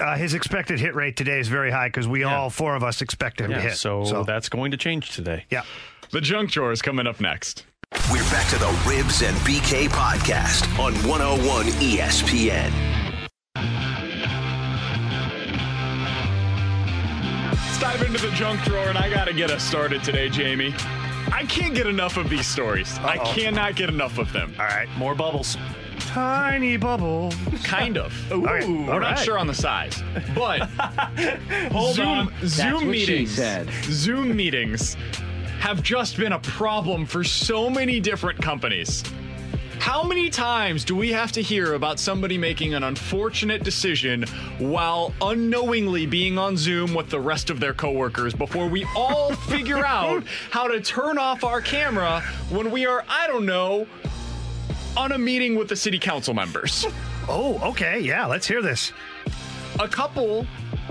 Uh, 0.00 0.16
his 0.16 0.32
expected 0.32 0.80
hit 0.80 0.94
rate 0.94 1.16
today 1.16 1.38
is 1.40 1.48
very 1.48 1.70
high 1.70 1.88
because 1.88 2.08
we 2.08 2.24
all 2.24 2.48
four 2.48 2.74
of 2.74 2.82
us 2.82 3.02
expect 3.02 3.38
him 3.38 3.50
Yeah, 3.50 3.56
to 3.58 3.62
hit. 3.64 3.76
so, 3.76 4.24
that's 4.26 4.48
going 4.48 4.70
to 4.70 4.78
change 4.78 5.10
today. 5.14 5.44
Yeah. 5.50 5.62
The 6.10 6.22
junk 6.22 6.52
drawer 6.52 6.72
is 6.72 6.80
coming 6.80 7.06
up 7.06 7.20
next. 7.20 7.64
We're 7.92 8.22
back 8.30 8.48
to 8.50 8.58
the 8.58 8.66
Ribs 8.86 9.22
and 9.22 9.36
BK 9.38 9.88
podcast 9.88 10.66
on 10.78 10.92
101 11.08 11.66
ESPN. 11.66 12.72
Let's 17.52 17.78
dive 17.80 18.02
into 18.02 18.20
the 18.20 18.32
junk 18.34 18.60
drawer, 18.64 18.88
and 18.88 18.98
I 18.98 19.08
got 19.08 19.26
to 19.26 19.32
get 19.32 19.50
us 19.52 19.62
started 19.62 20.02
today, 20.02 20.28
Jamie. 20.28 20.74
I 21.32 21.44
can't 21.48 21.74
get 21.74 21.86
enough 21.86 22.16
of 22.16 22.28
these 22.28 22.46
stories. 22.46 22.98
I 22.98 23.16
Uh-oh. 23.18 23.32
cannot 23.32 23.76
get 23.76 23.88
enough 23.88 24.18
of 24.18 24.32
them. 24.32 24.54
All 24.58 24.66
right. 24.66 24.88
More 24.96 25.14
bubbles. 25.14 25.56
Tiny 26.00 26.76
bubble. 26.76 27.32
Kind 27.62 27.98
of. 27.98 28.12
Ooh, 28.32 28.46
Okay, 28.48 28.66
We're 28.68 28.94
all 28.94 29.00
not 29.00 29.12
right. 29.12 29.18
sure 29.18 29.38
on 29.38 29.46
the 29.46 29.54
size, 29.54 30.02
but 30.34 30.60
Hold 31.72 31.94
Zoom, 31.96 32.08
on. 32.08 32.26
Zoom 32.26 32.32
That's 32.40 32.72
what 32.74 32.80
she 32.80 32.86
meetings. 32.86 33.40
Zoom 33.84 34.36
meetings 34.36 34.96
have 35.60 35.82
just 35.82 36.16
been 36.16 36.32
a 36.32 36.38
problem 36.38 37.06
for 37.06 37.24
so 37.24 37.68
many 37.68 38.00
different 38.00 38.40
companies. 38.40 39.02
How 39.78 40.02
many 40.02 40.30
times 40.30 40.84
do 40.84 40.96
we 40.96 41.12
have 41.12 41.30
to 41.32 41.42
hear 41.42 41.74
about 41.74 42.00
somebody 42.00 42.38
making 42.38 42.74
an 42.74 42.82
unfortunate 42.82 43.62
decision 43.62 44.22
while 44.58 45.12
unknowingly 45.20 46.06
being 46.06 46.38
on 46.38 46.56
Zoom 46.56 46.94
with 46.94 47.08
the 47.10 47.20
rest 47.20 47.50
of 47.50 47.60
their 47.60 47.74
coworkers 47.74 48.34
before 48.34 48.68
we 48.68 48.86
all 48.96 49.32
figure 49.48 49.84
out 49.84 50.24
how 50.50 50.66
to 50.66 50.80
turn 50.80 51.18
off 51.18 51.44
our 51.44 51.60
camera 51.60 52.20
when 52.50 52.70
we 52.70 52.86
are, 52.86 53.04
I 53.08 53.26
don't 53.26 53.46
know, 53.46 53.86
on 54.96 55.12
a 55.12 55.18
meeting 55.18 55.56
with 55.56 55.68
the 55.68 55.76
city 55.76 55.98
council 55.98 56.34
members? 56.34 56.86
Oh, 57.28 57.58
okay. 57.70 57.98
Yeah, 57.98 58.26
let's 58.26 58.46
hear 58.46 58.62
this. 58.62 58.92
a 59.80 59.88
couple 59.88 60.46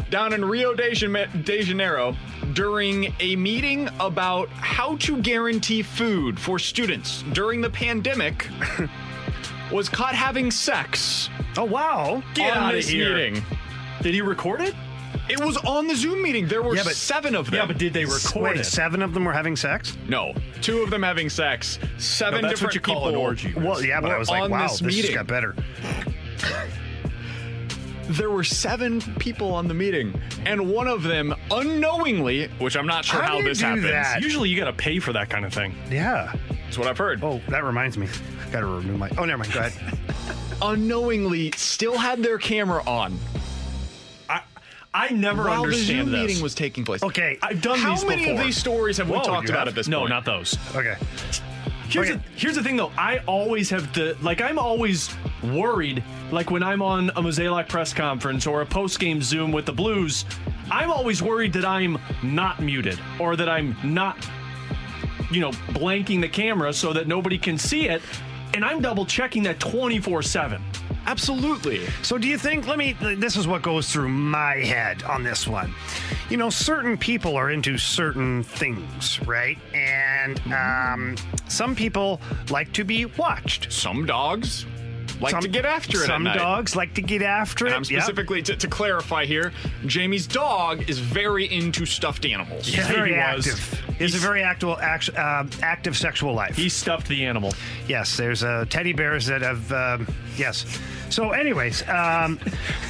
down 0.09 0.33
in 0.33 0.43
Rio 0.43 0.73
de 0.73 0.93
Janeiro 0.93 2.13
during 2.53 3.13
a 3.19 3.35
meeting 3.35 3.89
about 3.99 4.49
how 4.49 4.95
to 4.97 5.17
guarantee 5.21 5.81
food 5.81 6.39
for 6.39 6.59
students 6.59 7.23
during 7.33 7.61
the 7.61 7.69
pandemic 7.69 8.47
was 9.71 9.89
caught 9.89 10.15
having 10.15 10.51
sex 10.51 11.29
Oh, 11.57 11.63
wow. 11.63 12.21
Get 12.33 12.55
on 12.57 12.63
outta 12.63 12.77
this 12.77 12.89
here. 12.89 13.15
meeting. 13.15 13.41
Did 14.01 14.13
he 14.13 14.21
record 14.21 14.59
it? 14.61 14.75
It 15.29 15.39
was 15.39 15.55
on 15.57 15.87
the 15.87 15.95
Zoom 15.95 16.21
meeting. 16.21 16.47
There 16.49 16.61
were 16.61 16.75
Yeah, 16.75 16.83
but- 16.83 16.95
seven 16.95 17.33
of 17.33 17.45
them. 17.49 17.55
Yeah, 17.55 17.65
but 17.65 17.77
did 17.77 17.93
they 17.93 18.03
record 18.03 18.43
Wait, 18.43 18.57
it? 18.57 18.65
seven 18.65 19.01
of 19.01 19.13
them 19.13 19.23
were 19.23 19.31
having 19.31 19.55
sex? 19.55 19.97
No, 20.09 20.33
two 20.61 20.81
of 20.81 20.89
them 20.89 21.01
having 21.01 21.29
sex. 21.29 21.79
Seven 21.97 22.41
No, 22.41 22.49
that's 22.49 22.59
different 22.59 22.69
what 22.71 22.75
you 22.75 22.81
call 22.81 22.95
people. 23.05 23.09
an 23.09 23.15
orgy. 23.15 23.53
Well, 23.55 23.83
yeah, 23.83 24.01
but 24.01 24.11
I 24.11 24.15
We're 24.15 24.19
was 24.19 24.29
like, 24.29 24.43
on 24.43 24.51
wow, 24.51 24.63
this 24.63 24.73
this, 24.73 24.81
meeting. 24.83 25.01
just 25.03 25.13
got 25.13 25.27
better. 25.27 25.55
There 28.07 28.29
were 28.29 28.43
seven 28.43 29.01
people 29.15 29.51
on 29.53 29.67
the 29.67 29.73
meeting, 29.73 30.19
and 30.45 30.69
one 30.71 30.87
of 30.87 31.01
them 31.03 31.33
unknowingly, 31.51 32.47
which 32.59 32.77
I'm 32.77 32.85
not 32.85 33.03
sure 33.03 33.21
How 33.21 33.37
how, 33.39 33.41
this 33.41 33.59
happens. 33.61 33.83
that? 33.85 34.21
Usually 34.21 34.49
you 34.49 34.57
got 34.57 34.65
to 34.65 34.73
pay 34.73 34.99
for 34.99 35.11
that 35.13 35.29
kind 35.29 35.43
of 35.43 35.53
thing. 35.53 35.73
Yeah. 35.89 36.33
That's 36.65 36.77
what 36.77 36.87
I've 36.87 36.97
heard. 36.97 37.23
Oh, 37.23 37.41
that 37.49 37.63
reminds 37.63 37.97
me. 37.97 38.07
Got 38.51 38.59
to 38.61 38.67
renew 38.67 38.97
my. 38.97 39.09
Oh, 39.17 39.25
never 39.25 39.39
mind. 39.39 39.53
Go 39.53 39.59
ahead. 39.61 39.97
unknowingly 40.61 41.51
still 41.57 41.97
had 41.97 42.23
their 42.23 42.37
camera 42.37 42.81
on 42.87 43.17
I 44.29 44.41
I 44.93 45.09
never 45.09 45.43
while 45.43 45.57
the 45.57 45.63
understand 45.63 46.07
Zoom 46.07 46.11
this. 46.11 46.21
meeting 46.27 46.41
was 46.43 46.55
taking 46.55 46.85
place. 46.85 47.03
Okay. 47.03 47.37
I've 47.41 47.61
done 47.61 47.77
How 47.79 47.91
these 47.95 48.05
many 48.05 48.21
before. 48.23 48.39
of 48.39 48.45
these 48.45 48.57
stories 48.57 48.97
have 48.97 49.09
we 49.09 49.15
talked 49.17 49.49
about 49.49 49.59
have? 49.59 49.67
at 49.69 49.75
this 49.75 49.87
no, 49.89 49.99
point? 49.99 50.09
No, 50.11 50.15
not 50.15 50.25
those. 50.25 50.57
Okay. 50.73 50.95
Here's 51.89 52.09
Okay. 52.09 52.17
the 52.19 52.39
here's 52.39 52.55
the 52.55 52.63
thing 52.63 52.77
though. 52.77 52.91
I 52.97 53.17
always 53.27 53.69
have 53.69 53.91
to 53.93 54.15
like 54.21 54.41
I'm 54.41 54.57
always 54.57 55.13
worried 55.43 56.01
like 56.31 56.51
when 56.51 56.63
I'm 56.63 56.81
on 56.81 57.09
a 57.09 57.21
Mozeliak 57.21 57.69
press 57.69 57.93
conference 57.93 58.47
or 58.47 58.61
a 58.61 58.65
post 58.65 58.99
game 58.99 59.21
Zoom 59.21 59.51
with 59.51 59.65
the 59.65 59.73
Blues. 59.73 60.25
I'm 60.71 60.91
always 60.91 61.21
worried 61.21 61.53
that 61.53 61.65
I'm 61.65 61.99
not 62.23 62.59
muted 62.61 62.99
or 63.19 63.35
that 63.35 63.47
I'm 63.47 63.75
not 63.83 64.17
you 65.31 65.41
know 65.41 65.51
blanking 65.51 66.21
the 66.21 66.29
camera 66.29 66.73
so 66.73 66.93
that 66.93 67.07
nobody 67.07 67.37
can 67.37 67.57
see 67.57 67.87
it. 67.87 68.01
And 68.53 68.63
I'm 68.63 68.81
double 68.81 69.05
checking 69.05 69.43
that 69.43 69.59
24 69.59 70.21
7. 70.21 70.61
Absolutely. 71.07 71.85
So, 72.01 72.17
do 72.17 72.27
you 72.27 72.37
think? 72.37 72.67
Let 72.67 72.77
me. 72.77 72.93
This 72.93 73.35
is 73.35 73.47
what 73.47 73.61
goes 73.61 73.91
through 73.91 74.09
my 74.09 74.55
head 74.55 75.03
on 75.03 75.23
this 75.23 75.47
one. 75.47 75.73
You 76.29 76.37
know, 76.37 76.49
certain 76.49 76.97
people 76.97 77.35
are 77.35 77.51
into 77.51 77.77
certain 77.77 78.41
things, 78.43 79.19
right? 79.27 79.57
And 79.73 80.41
um, 80.51 81.15
some 81.47 81.75
people 81.75 82.21
like 82.49 82.73
to 82.73 82.83
be 82.83 83.05
watched. 83.05 83.71
Some 83.71 84.05
dogs 84.05 84.65
like 85.21 85.31
Some- 85.31 85.41
to 85.41 85.47
get 85.47 85.65
after 85.65 85.97
it. 86.03 86.05
Some 86.07 86.27
at 86.27 86.35
night. 86.35 86.37
dogs 86.39 86.75
like 86.75 86.93
to 86.95 87.01
get 87.01 87.21
after 87.21 87.65
And 87.65 87.73
it. 87.73 87.77
I'm 87.77 87.83
Yep. 87.83 88.01
specifically 88.03 88.41
to, 88.43 88.55
to 88.55 88.67
clarify 88.67 89.25
here. 89.25 89.51
Jamie's 89.85 90.27
dog 90.27 90.89
is 90.89 90.99
very 90.99 91.51
into 91.51 91.85
stuffed 91.85 92.25
animals. 92.25 92.67
He's 92.67 92.85
very 92.87 93.11
he 93.13 93.15
active. 93.15 93.81
He 93.97 94.03
has 94.03 94.13
a 94.15 94.17
very 94.17 94.43
active, 94.43 94.77
act, 94.81 95.09
uh, 95.17 95.45
active 95.63 95.95
sexual 95.97 96.33
life. 96.33 96.55
He 96.55 96.67
stuffed 96.69 97.07
the 97.07 97.25
animal. 97.25 97.53
Yes, 97.87 98.17
there's 98.17 98.43
uh, 98.43 98.65
teddy 98.69 98.93
bears 98.93 99.25
that 99.27 99.41
have. 99.41 99.71
Um, 99.71 100.07
yes. 100.37 100.65
So, 101.09 101.31
anyways, 101.31 101.87
um, 101.87 102.39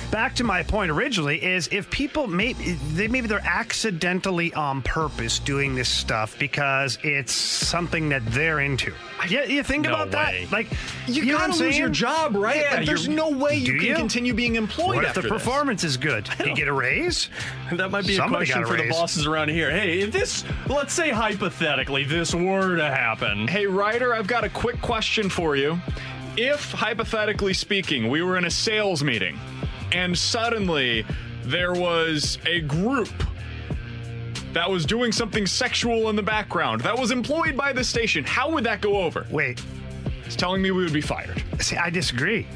back 0.09 0.35
to 0.35 0.43
my 0.45 0.63
point 0.63 0.89
originally 0.89 1.43
is 1.43 1.67
if 1.71 1.89
people 1.91 2.27
maybe 2.27 2.71
they 2.93 3.07
maybe 3.07 3.27
they're 3.27 3.41
accidentally 3.45 4.53
on 4.53 4.81
purpose 4.81 5.37
doing 5.37 5.75
this 5.75 5.89
stuff 5.89 6.39
because 6.39 6.97
it's 7.03 7.33
something 7.33 8.09
that 8.09 8.25
they're 8.27 8.61
into. 8.61 8.93
Yeah, 9.29 9.43
you 9.43 9.63
think 9.63 9.83
No 9.83 9.89
about 9.93 10.07
way. 10.07 10.45
that? 10.45 10.51
Like 10.51 10.67
You, 11.07 11.25
know 11.25 11.33
what 11.33 11.39
gotta 11.39 11.53
I'm 11.53 11.59
lose 11.59 11.77
your 11.77 11.87
saying? 11.87 11.93
Job, 12.15 12.35
right? 12.35 12.57
Yeah, 12.57 12.77
Like, 12.77 12.85
there's 12.85 13.07
no 13.07 13.29
way 13.29 13.55
you 13.55 13.73
can 13.73 13.81
you? 13.83 13.95
continue 13.95 14.33
being 14.33 14.55
employed 14.55 14.95
What 14.95 15.03
if 15.03 15.09
after 15.09 15.21
the 15.21 15.29
this. 15.29 15.31
performance 15.43 15.83
is 15.83 15.97
good? 15.97 16.27
You 16.45 16.55
get 16.55 16.67
a 16.67 16.73
raise? 16.73 17.29
That 17.73 17.89
might 17.89 18.05
be 18.05 18.15
Somebody 18.15 18.49
a 18.51 18.53
question 18.53 18.63
a 18.63 18.67
for 18.67 18.77
the 18.77 18.89
bosses 18.89 19.25
around 19.25 19.49
here. 19.49 19.71
Hey, 19.71 20.01
if 20.01 20.11
this, 20.11 20.43
let's 20.67 20.93
say 20.93 21.09
hypothetically, 21.09 22.03
this 22.03 22.33
were 22.35 22.75
to 22.75 22.85
happen. 22.85 23.47
Hey, 23.47 23.65
Ryder, 23.65 24.13
I've 24.13 24.27
got 24.27 24.43
a 24.43 24.49
quick 24.49 24.79
question 24.81 25.29
for 25.29 25.55
you. 25.55 25.79
If, 26.37 26.71
hypothetically 26.71 27.53
speaking, 27.53 28.07
we 28.09 28.21
were 28.21 28.37
in 28.37 28.45
a 28.45 28.51
sales 28.51 29.03
meeting 29.03 29.39
and 29.91 30.15
suddenly 30.17 31.05
there 31.43 31.73
was 31.73 32.37
a 32.45 32.61
group 32.61 33.09
that 34.53 34.69
was 34.69 34.85
doing 34.85 35.11
something 35.11 35.45
sexual 35.45 36.09
in 36.09 36.15
the 36.15 36.23
background 36.23 36.81
that 36.81 36.97
was 36.97 37.11
employed 37.11 37.57
by 37.57 37.73
the 37.73 37.83
station, 37.83 38.23
how 38.23 38.49
would 38.51 38.63
that 38.63 38.79
go 38.81 38.97
over? 38.97 39.25
Wait, 39.31 39.61
It's 40.25 40.35
telling 40.35 40.61
me 40.61 40.71
we 40.71 40.83
would 40.83 40.93
be 40.93 41.01
fired. 41.01 41.43
see, 41.59 41.77
I 41.77 41.89
disagree. 41.89 42.47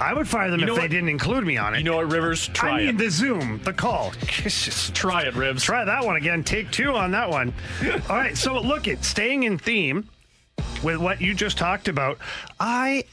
I 0.00 0.12
would 0.12 0.28
fire 0.28 0.50
them 0.50 0.60
You 0.60 0.64
if 0.64 0.68
know 0.68 0.74
they 0.74 0.82
what? 0.82 0.90
didn't 0.90 1.08
include 1.08 1.46
me 1.46 1.56
on 1.56 1.74
it. 1.74 1.78
You 1.78 1.84
know 1.84 1.96
what, 1.96 2.10
Rivers? 2.12 2.48
Try 2.48 2.70
I 2.70 2.76
mean, 2.78 2.88
it. 2.90 2.98
the 2.98 3.10
Zoom, 3.10 3.60
the 3.64 3.72
call. 3.72 4.12
Just 4.26 4.94
Try 4.94 5.22
it, 5.22 5.34
Ribs. 5.34 5.62
Try 5.64 5.84
that 5.86 6.04
one 6.04 6.16
again. 6.16 6.44
Take 6.44 6.70
two 6.70 6.94
on 6.94 7.12
that 7.12 7.30
one. 7.30 7.54
All 8.10 8.16
right. 8.16 8.36
So 8.36 8.60
look 8.60 8.88
it, 8.88 9.04
staying 9.04 9.44
in 9.44 9.56
theme 9.56 10.08
with 10.82 10.98
what 10.98 11.20
you 11.22 11.32
just 11.34 11.56
talked 11.56 11.88
about. 11.88 12.18
I 12.60 13.04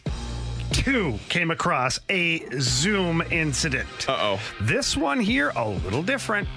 too 0.74 1.20
came 1.30 1.52
across 1.52 2.00
a 2.10 2.44
Zoom 2.60 3.22
incident. 3.32 3.88
Uh 4.10 4.18
oh. 4.20 4.40
This 4.60 4.98
one 4.98 5.20
here, 5.22 5.54
a 5.56 5.70
little 5.70 6.04
different. 6.04 6.50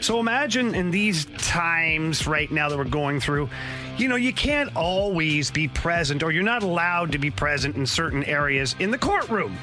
So 0.00 0.18
imagine 0.18 0.74
in 0.74 0.90
these 0.90 1.26
times 1.36 2.26
right 2.26 2.50
now 2.50 2.68
that 2.70 2.78
we're 2.78 2.84
going 2.84 3.20
through, 3.20 3.50
you 3.98 4.08
know, 4.08 4.16
you 4.16 4.32
can't 4.32 4.74
always 4.76 5.50
be 5.50 5.68
present 5.68 6.22
or 6.22 6.30
you're 6.30 6.42
not 6.42 6.62
allowed 6.62 7.12
to 7.12 7.18
be 7.18 7.30
present 7.30 7.76
in 7.76 7.84
certain 7.84 8.22
areas 8.24 8.76
in 8.78 8.90
the 8.90 8.98
courtroom. 8.98 9.56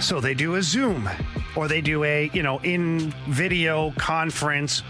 So 0.00 0.20
they 0.20 0.34
do 0.34 0.54
a 0.54 0.62
Zoom 0.62 1.08
or 1.56 1.68
they 1.68 1.80
do 1.80 2.04
a, 2.04 2.30
you 2.32 2.42
know, 2.42 2.60
in 2.60 3.12
video 3.26 3.92
conference 3.98 4.82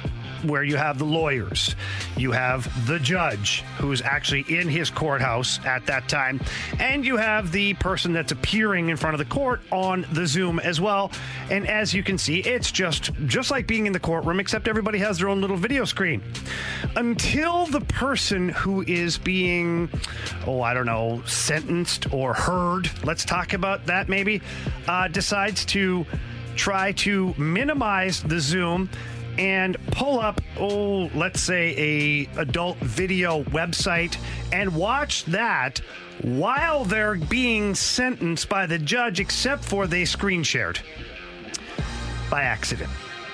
where 0.44 0.62
you 0.62 0.76
have 0.76 0.98
the 0.98 1.04
lawyers, 1.04 1.74
you 2.16 2.32
have 2.32 2.86
the 2.86 2.98
judge 2.98 3.62
who's 3.78 4.02
actually 4.02 4.44
in 4.48 4.68
his 4.68 4.90
courthouse 4.90 5.58
at 5.64 5.86
that 5.86 6.08
time, 6.08 6.40
and 6.78 7.04
you 7.04 7.16
have 7.16 7.52
the 7.52 7.74
person 7.74 8.12
that's 8.12 8.32
appearing 8.32 8.88
in 8.88 8.96
front 8.96 9.14
of 9.14 9.18
the 9.18 9.34
court 9.34 9.60
on 9.70 10.06
the 10.12 10.26
Zoom 10.26 10.58
as 10.60 10.80
well. 10.80 11.10
And 11.50 11.66
as 11.66 11.94
you 11.94 12.02
can 12.02 12.18
see, 12.18 12.40
it's 12.40 12.70
just 12.70 13.12
just 13.26 13.50
like 13.50 13.66
being 13.66 13.86
in 13.86 13.92
the 13.92 14.00
courtroom 14.00 14.40
except 14.40 14.68
everybody 14.68 14.98
has 14.98 15.18
their 15.18 15.28
own 15.28 15.40
little 15.40 15.56
video 15.56 15.84
screen. 15.84 16.22
Until 16.96 17.66
the 17.66 17.80
person 17.80 18.48
who 18.48 18.82
is 18.82 19.18
being 19.18 19.88
oh, 20.46 20.62
I 20.62 20.74
don't 20.74 20.86
know, 20.86 21.22
sentenced 21.26 22.12
or 22.12 22.34
heard, 22.34 22.90
let's 23.04 23.24
talk 23.24 23.52
about 23.52 23.86
that 23.86 24.08
maybe, 24.08 24.42
uh, 24.88 25.08
decides 25.08 25.64
to 25.66 26.06
try 26.56 26.92
to 26.92 27.34
minimize 27.36 28.22
the 28.22 28.38
Zoom 28.38 28.88
and 29.38 29.76
pull 29.90 30.20
up 30.20 30.40
oh 30.58 31.10
let's 31.14 31.40
say 31.40 31.74
a 31.76 32.40
adult 32.40 32.76
video 32.78 33.42
website 33.44 34.16
and 34.52 34.74
watch 34.74 35.24
that 35.24 35.80
while 36.22 36.84
they're 36.84 37.16
being 37.16 37.74
sentenced 37.74 38.48
by 38.48 38.66
the 38.66 38.78
judge 38.78 39.20
except 39.20 39.64
for 39.64 39.86
they 39.86 40.04
screen 40.04 40.42
shared 40.42 40.80
by 42.30 42.42
accident. 42.42 42.90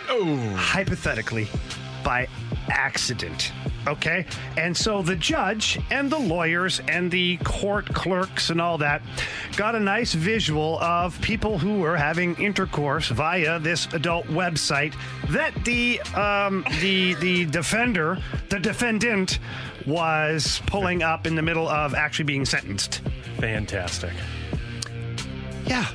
Oh. 0.08 0.36
Hypothetically 0.56 1.48
by 2.02 2.26
accident 2.68 3.52
okay 3.88 4.24
and 4.56 4.76
so 4.76 5.02
the 5.02 5.16
judge 5.16 5.78
and 5.90 6.10
the 6.10 6.18
lawyers 6.18 6.80
and 6.88 7.10
the 7.10 7.36
court 7.38 7.86
clerks 7.94 8.50
and 8.50 8.60
all 8.60 8.78
that 8.78 9.02
got 9.56 9.74
a 9.74 9.80
nice 9.80 10.12
visual 10.12 10.78
of 10.80 11.18
people 11.20 11.58
who 11.58 11.80
were 11.80 11.96
having 11.96 12.36
intercourse 12.36 13.08
via 13.08 13.58
this 13.58 13.86
adult 13.94 14.26
website 14.26 14.94
that 15.30 15.52
the 15.64 15.98
um, 16.14 16.64
the 16.80 17.14
the 17.14 17.46
defender 17.46 18.18
the 18.50 18.58
defendant 18.60 19.38
was 19.86 20.60
pulling 20.66 21.02
up 21.02 21.26
in 21.26 21.34
the 21.34 21.42
middle 21.42 21.66
of 21.68 21.94
actually 21.94 22.26
being 22.26 22.44
sentenced 22.44 23.00
Fantastic. 23.38 24.12
yeah 25.66 25.86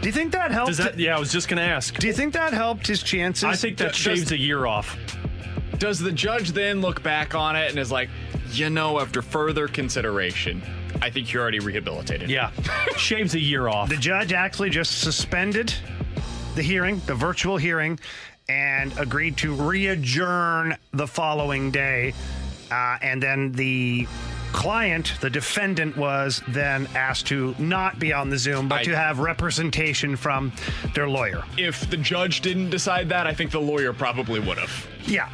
do 0.00 0.06
you 0.06 0.12
think 0.12 0.30
that 0.30 0.52
helped 0.52 0.68
Does 0.68 0.76
that? 0.78 0.96
Yeah, 0.96 1.16
I 1.16 1.18
was 1.18 1.32
just 1.32 1.48
going 1.48 1.56
to 1.58 1.64
ask. 1.64 1.94
do 1.98 2.06
you 2.06 2.12
think 2.12 2.32
that 2.34 2.52
helped 2.52 2.86
his 2.86 3.02
chances 3.02 3.42
I 3.44 3.56
think 3.56 3.76
that 3.78 3.88
Does- 3.88 3.96
shaves 3.96 4.30
a 4.32 4.38
year 4.38 4.64
off. 4.64 4.96
Does 5.78 5.98
the 6.00 6.12
judge 6.12 6.52
then 6.52 6.80
look 6.80 7.02
back 7.02 7.34
on 7.34 7.54
it 7.54 7.70
and 7.70 7.78
is 7.78 7.92
like, 7.92 8.10
you 8.50 8.68
know, 8.68 9.00
after 9.00 9.22
further 9.22 9.68
consideration, 9.68 10.62
I 11.00 11.10
think 11.10 11.32
you're 11.32 11.42
already 11.42 11.60
rehabilitated. 11.60 12.30
Yeah, 12.30 12.50
shaves 12.96 13.34
a 13.34 13.40
year 13.40 13.68
off. 13.68 13.88
The 13.88 13.96
judge 13.96 14.32
actually 14.32 14.70
just 14.70 15.00
suspended 15.00 15.72
the 16.56 16.62
hearing, 16.62 17.00
the 17.06 17.14
virtual 17.14 17.56
hearing, 17.56 18.00
and 18.48 18.96
agreed 18.98 19.36
to 19.38 19.54
re-adjourn 19.54 20.76
the 20.92 21.06
following 21.06 21.70
day. 21.70 22.14
Uh, 22.70 22.98
and 23.00 23.22
then 23.22 23.52
the 23.52 24.06
client, 24.52 25.14
the 25.20 25.30
defendant, 25.30 25.96
was 25.96 26.42
then 26.48 26.88
asked 26.94 27.26
to 27.28 27.54
not 27.58 27.98
be 27.98 28.12
on 28.12 28.30
the 28.30 28.38
Zoom, 28.38 28.68
but 28.68 28.80
I- 28.80 28.84
to 28.84 28.96
have 28.96 29.18
representation 29.18 30.16
from 30.16 30.52
their 30.94 31.08
lawyer. 31.08 31.42
If 31.56 31.88
the 31.90 31.96
judge 31.96 32.40
didn't 32.40 32.70
decide 32.70 33.08
that, 33.10 33.26
I 33.26 33.34
think 33.34 33.50
the 33.50 33.60
lawyer 33.60 33.92
probably 33.92 34.40
would 34.40 34.58
have. 34.58 34.86
Yeah, 35.06 35.28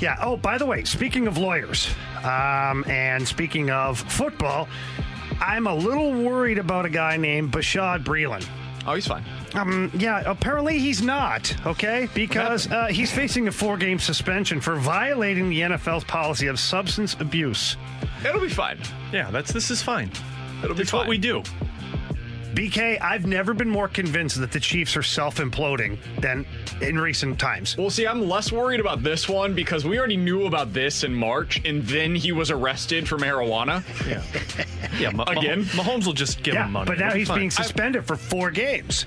yeah. 0.00 0.16
Oh, 0.22 0.36
by 0.36 0.58
the 0.58 0.66
way, 0.66 0.84
speaking 0.84 1.26
of 1.26 1.36
lawyers, 1.38 1.88
um, 2.24 2.84
and 2.88 3.26
speaking 3.26 3.70
of 3.70 3.98
football, 3.98 4.68
I'm 5.40 5.66
a 5.66 5.74
little 5.74 6.12
worried 6.12 6.58
about 6.58 6.86
a 6.86 6.90
guy 6.90 7.16
named 7.16 7.52
Bashad 7.52 8.04
Breeland. 8.04 8.46
Oh, 8.86 8.94
he's 8.94 9.06
fine. 9.06 9.24
Um, 9.54 9.90
yeah, 9.96 10.22
apparently 10.26 10.78
he's 10.78 11.00
not, 11.02 11.54
okay? 11.66 12.08
Because 12.14 12.70
uh, 12.70 12.86
he's 12.86 13.10
facing 13.10 13.48
a 13.48 13.52
four 13.52 13.76
game 13.76 13.98
suspension 13.98 14.60
for 14.60 14.76
violating 14.76 15.48
the 15.48 15.60
NFL's 15.60 16.04
policy 16.04 16.46
of 16.48 16.60
substance 16.60 17.14
abuse. 17.18 17.76
It'll 18.24 18.40
be 18.40 18.48
fine. 18.50 18.78
Yeah, 19.12 19.30
that's 19.30 19.52
this 19.52 19.70
is 19.70 19.82
fine. 19.82 20.10
It'll 20.62 20.76
be 20.76 20.82
It's 20.82 20.92
what 20.92 21.08
we 21.08 21.18
do. 21.18 21.42
BK, 22.54 23.00
I've 23.00 23.26
never 23.26 23.54
been 23.54 23.68
more 23.68 23.86
convinced 23.88 24.40
that 24.40 24.50
the 24.50 24.58
Chiefs 24.58 24.96
are 24.96 25.02
self 25.02 25.36
imploding 25.36 25.98
than 26.20 26.44
in 26.80 26.98
recent 26.98 27.38
times. 27.38 27.76
Well, 27.76 27.90
see, 27.90 28.06
I'm 28.06 28.26
less 28.28 28.50
worried 28.50 28.80
about 28.80 29.02
this 29.04 29.28
one 29.28 29.54
because 29.54 29.84
we 29.84 29.98
already 29.98 30.16
knew 30.16 30.46
about 30.46 30.72
this 30.72 31.04
in 31.04 31.14
March, 31.14 31.60
and 31.64 31.84
then 31.84 32.14
he 32.16 32.32
was 32.32 32.50
arrested 32.50 33.06
for 33.06 33.16
marijuana. 33.16 33.84
Yeah, 34.08 34.22
yeah. 34.98 35.10
Ma- 35.10 35.24
Again? 35.24 35.64
Mahomes 35.64 36.06
will 36.06 36.14
just 36.14 36.42
give 36.42 36.54
Yeah, 36.54 36.64
him 36.66 36.72
money. 36.72 36.86
but 36.88 36.98
now 36.98 37.08
It'll 37.08 37.18
he's 37.18 37.28
fine. 37.28 37.38
being 37.38 37.50
suspended 37.50 38.04
for 38.06 38.16
four 38.16 38.50
games. 38.50 39.06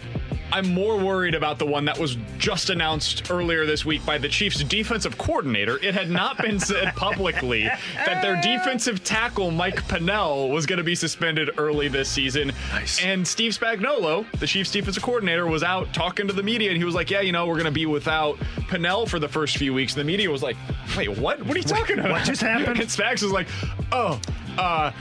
I'm 0.51 0.73
more 0.73 0.97
worried 0.97 1.33
about 1.33 1.59
the 1.59 1.65
one 1.65 1.85
that 1.85 1.97
was 1.97 2.17
just 2.37 2.69
announced 2.69 3.31
earlier 3.31 3.65
this 3.65 3.85
week 3.85 4.05
by 4.05 4.17
the 4.17 4.27
Chiefs' 4.27 4.63
defensive 4.63 5.17
coordinator. 5.17 5.77
It 5.81 5.93
had 5.93 6.09
not 6.09 6.37
been 6.37 6.59
said 6.59 6.93
publicly 6.95 7.63
that 7.63 8.21
their 8.21 8.39
defensive 8.41 9.03
tackle, 9.03 9.51
Mike 9.51 9.87
Pennell, 9.87 10.49
was 10.49 10.65
going 10.65 10.77
to 10.77 10.83
be 10.83 10.95
suspended 10.95 11.51
early 11.57 11.87
this 11.87 12.09
season. 12.09 12.51
Nice. 12.71 13.01
And 13.01 13.25
Steve 13.27 13.53
Spagnuolo, 13.57 14.25
the 14.39 14.47
Chiefs' 14.47 14.71
defensive 14.71 15.03
coordinator, 15.03 15.47
was 15.47 15.63
out 15.63 15.93
talking 15.93 16.27
to 16.27 16.33
the 16.33 16.43
media, 16.43 16.69
and 16.69 16.77
he 16.77 16.83
was 16.83 16.95
like, 16.95 17.09
"Yeah, 17.09 17.21
you 17.21 17.31
know, 17.31 17.47
we're 17.47 17.55
going 17.55 17.65
to 17.65 17.71
be 17.71 17.85
without 17.85 18.37
Pennell 18.67 19.05
for 19.05 19.19
the 19.19 19.29
first 19.29 19.57
few 19.57 19.73
weeks." 19.73 19.93
And 19.93 20.01
the 20.01 20.05
media 20.05 20.29
was 20.29 20.43
like, 20.43 20.57
"Wait, 20.97 21.09
what? 21.17 21.41
What 21.43 21.55
are 21.55 21.59
you 21.59 21.63
talking 21.63 21.99
about? 21.99 22.11
what 22.11 22.23
just 22.25 22.41
happened?" 22.41 22.79
And 22.81 22.89
Spags 22.89 23.23
was 23.23 23.31
like, 23.31 23.47
"Oh, 23.91 24.19
uh." 24.57 24.91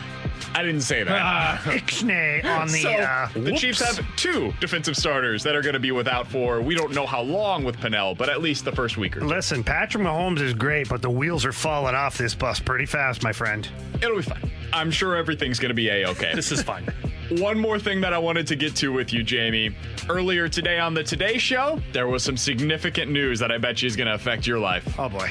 I 0.54 0.62
didn't 0.62 0.82
say 0.82 1.02
that. 1.04 1.60
Ixnay 1.64 2.44
on 2.44 2.68
the. 2.68 2.78
So 2.78 2.90
uh, 2.90 3.28
the 3.34 3.52
Chiefs 3.52 3.80
have 3.80 4.04
two 4.16 4.52
defensive 4.60 4.96
starters 4.96 5.42
that 5.42 5.54
are 5.54 5.62
going 5.62 5.74
to 5.74 5.80
be 5.80 5.92
without 5.92 6.26
for 6.26 6.60
we 6.60 6.74
don't 6.74 6.92
know 6.92 7.06
how 7.06 7.20
long 7.22 7.64
with 7.64 7.78
Pennell, 7.78 8.14
but 8.14 8.28
at 8.28 8.40
least 8.40 8.64
the 8.64 8.72
first 8.72 8.96
week 8.96 9.16
or 9.16 9.20
two. 9.20 9.26
Listen, 9.26 9.62
Patrick 9.64 10.02
Mahomes 10.02 10.40
is 10.40 10.54
great, 10.54 10.88
but 10.88 11.02
the 11.02 11.10
wheels 11.10 11.44
are 11.44 11.52
falling 11.52 11.94
off 11.94 12.18
this 12.18 12.34
bus 12.34 12.60
pretty 12.60 12.86
fast, 12.86 13.22
my 13.22 13.32
friend. 13.32 13.68
It'll 14.02 14.16
be 14.16 14.22
fine. 14.22 14.50
I'm 14.72 14.90
sure 14.90 15.16
everything's 15.16 15.58
going 15.58 15.70
to 15.70 15.74
be 15.74 15.88
a 15.88 16.08
okay. 16.10 16.32
This 16.34 16.52
is 16.52 16.62
fine. 16.62 16.84
One 17.38 17.58
more 17.58 17.78
thing 17.78 18.00
that 18.00 18.12
I 18.12 18.18
wanted 18.18 18.46
to 18.48 18.56
get 18.56 18.74
to 18.76 18.92
with 18.92 19.12
you, 19.12 19.22
Jamie. 19.22 19.74
Earlier 20.08 20.48
today 20.48 20.80
on 20.80 20.94
the 20.94 21.04
Today 21.04 21.38
Show, 21.38 21.80
there 21.92 22.08
was 22.08 22.24
some 22.24 22.36
significant 22.36 23.10
news 23.10 23.38
that 23.38 23.52
I 23.52 23.58
bet 23.58 23.82
you 23.82 23.86
is 23.86 23.94
going 23.94 24.08
to 24.08 24.14
affect 24.14 24.46
your 24.46 24.58
life. 24.58 24.98
Oh 24.98 25.08
boy. 25.08 25.30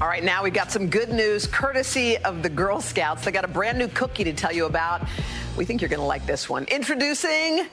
All 0.00 0.08
right, 0.08 0.24
now 0.24 0.42
we've 0.42 0.54
got 0.54 0.72
some 0.72 0.88
good 0.88 1.10
news 1.10 1.46
courtesy 1.46 2.16
of 2.18 2.42
the 2.42 2.48
Girl 2.48 2.80
Scouts. 2.80 3.24
They 3.24 3.30
got 3.30 3.44
a 3.44 3.48
brand 3.48 3.78
new 3.78 3.88
cookie 3.88 4.24
to 4.24 4.32
tell 4.32 4.52
you 4.52 4.66
about. 4.66 5.06
We 5.56 5.64
think 5.64 5.80
you're 5.80 5.90
going 5.90 6.00
to 6.00 6.06
like 6.06 6.26
this 6.26 6.48
one. 6.48 6.64
Introducing 6.64 7.66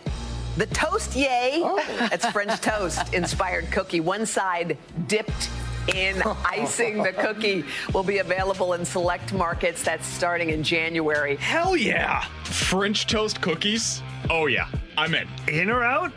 the 0.57 0.67
Toast 0.67 1.15
Yay. 1.15 1.61
Oh. 1.63 2.09
It's 2.11 2.25
French 2.27 2.59
toast 2.61 3.13
inspired 3.13 3.71
cookie. 3.71 3.99
One 3.99 4.25
side 4.25 4.77
dipped 5.07 5.49
in 5.95 6.21
icing. 6.45 7.01
The 7.01 7.13
cookie 7.13 7.63
will 7.93 8.03
be 8.03 8.19
available 8.19 8.73
in 8.73 8.85
select 8.85 9.33
markets. 9.33 9.81
That's 9.81 10.05
starting 10.05 10.49
in 10.49 10.61
January. 10.61 11.37
Hell 11.37 11.75
yeah! 11.75 12.25
French 12.43 13.07
toast 13.07 13.41
cookies? 13.41 14.03
Oh 14.29 14.45
yeah, 14.47 14.67
I'm 14.97 15.15
in. 15.15 15.27
In 15.47 15.69
or 15.69 15.83
out? 15.83 16.11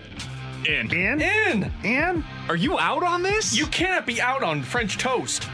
In. 0.66 0.92
In? 0.92 1.22
In. 1.22 1.72
In? 1.84 2.24
Are 2.48 2.56
you 2.56 2.78
out 2.78 3.02
on 3.02 3.22
this? 3.22 3.56
You 3.56 3.66
cannot 3.66 4.06
be 4.06 4.20
out 4.20 4.42
on 4.42 4.62
French 4.62 4.98
toast. 4.98 5.48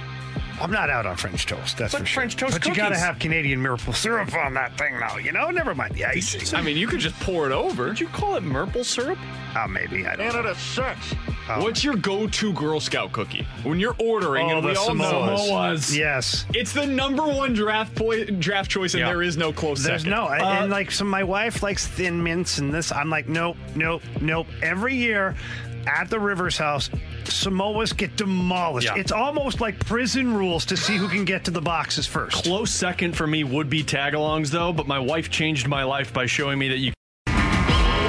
I'm 0.60 0.70
not 0.72 0.90
out 0.90 1.06
on 1.06 1.16
French 1.16 1.46
toast. 1.46 1.78
That's 1.78 1.92
But 1.92 2.00
for 2.00 2.06
sure. 2.06 2.20
French 2.22 2.36
toast 2.36 2.54
But 2.54 2.66
you 2.66 2.74
gotta 2.74 2.98
have 2.98 3.18
Canadian 3.18 3.62
maple 3.62 3.92
syrup 3.92 4.34
on 4.34 4.54
that 4.54 4.76
thing 4.76 4.98
now. 4.98 5.16
You 5.16 5.32
know, 5.32 5.50
never 5.50 5.74
mind 5.74 5.94
the 5.94 6.04
icing. 6.04 6.56
I 6.56 6.62
mean, 6.62 6.76
you 6.76 6.86
could 6.86 7.00
just 7.00 7.18
pour 7.20 7.46
it 7.46 7.52
over. 7.52 7.88
Did 7.88 8.00
you 8.00 8.08
call 8.08 8.36
it 8.36 8.42
maple 8.42 8.84
syrup? 8.84 9.18
Oh, 9.56 9.66
maybe 9.68 10.06
I 10.06 10.16
don't. 10.16 10.32
know. 10.44 10.52
sucks. 10.54 11.14
Oh, 11.50 11.62
What's 11.62 11.82
your 11.82 11.96
go-to 11.96 12.52
Girl 12.52 12.78
Scout 12.78 13.12
cookie 13.12 13.46
when 13.62 13.80
you're 13.80 13.96
ordering? 13.98 14.50
Oh, 14.50 14.56
and 14.58 14.66
we 14.66 14.74
the 14.74 14.78
all 14.80 14.94
know 14.94 15.04
Samoas. 15.04 15.48
Samoas. 15.48 15.96
Yes. 15.96 16.44
it's 16.52 16.72
the 16.74 16.84
number 16.86 17.22
one 17.26 17.54
draft 17.54 17.94
poi- 17.94 18.24
draft 18.26 18.70
choice, 18.70 18.92
and 18.92 19.00
Yeah. 19.00 19.06
there 19.08 19.22
is 19.22 19.38
no 19.38 19.50
close 19.52 19.82
There's 19.82 20.02
second. 20.02 20.10
no, 20.10 20.24
Uh, 20.26 20.58
and 20.60 20.70
like, 20.70 20.90
so 20.90 21.04
my 21.06 21.22
wife 21.24 21.62
likes 21.62 21.86
thin 21.86 22.22
mints 22.22 22.58
and 22.58 22.72
this. 22.72 22.92
I'm 22.92 23.08
like, 23.08 23.28
nope, 23.28 23.56
nope, 23.74 24.02
nope. 24.20 24.46
Every 24.62 24.94
year 24.94 25.34
at 25.88 26.10
the 26.10 26.20
Rivers 26.20 26.58
house, 26.58 26.90
Samoas 27.24 27.96
get 27.96 28.16
demolished. 28.16 28.86
Yeah. 28.86 29.00
It's 29.00 29.12
almost 29.12 29.60
like 29.60 29.78
prison 29.86 30.34
rules 30.34 30.64
to 30.66 30.76
see 30.76 30.96
who 30.96 31.08
can 31.08 31.24
get 31.24 31.44
to 31.46 31.50
the 31.50 31.62
boxes 31.62 32.06
first. 32.06 32.44
Close 32.44 32.70
second 32.70 33.16
for 33.16 33.26
me 33.26 33.44
would 33.44 33.70
be 33.70 33.82
tagalongs, 33.82 34.50
though. 34.50 34.72
But 34.72 34.86
my 34.86 34.98
wife 34.98 35.30
changed 35.30 35.66
my 35.66 35.82
life 35.82 36.12
by 36.12 36.26
showing 36.26 36.58
me 36.58 36.68
that 36.68 36.78
you 36.78 36.92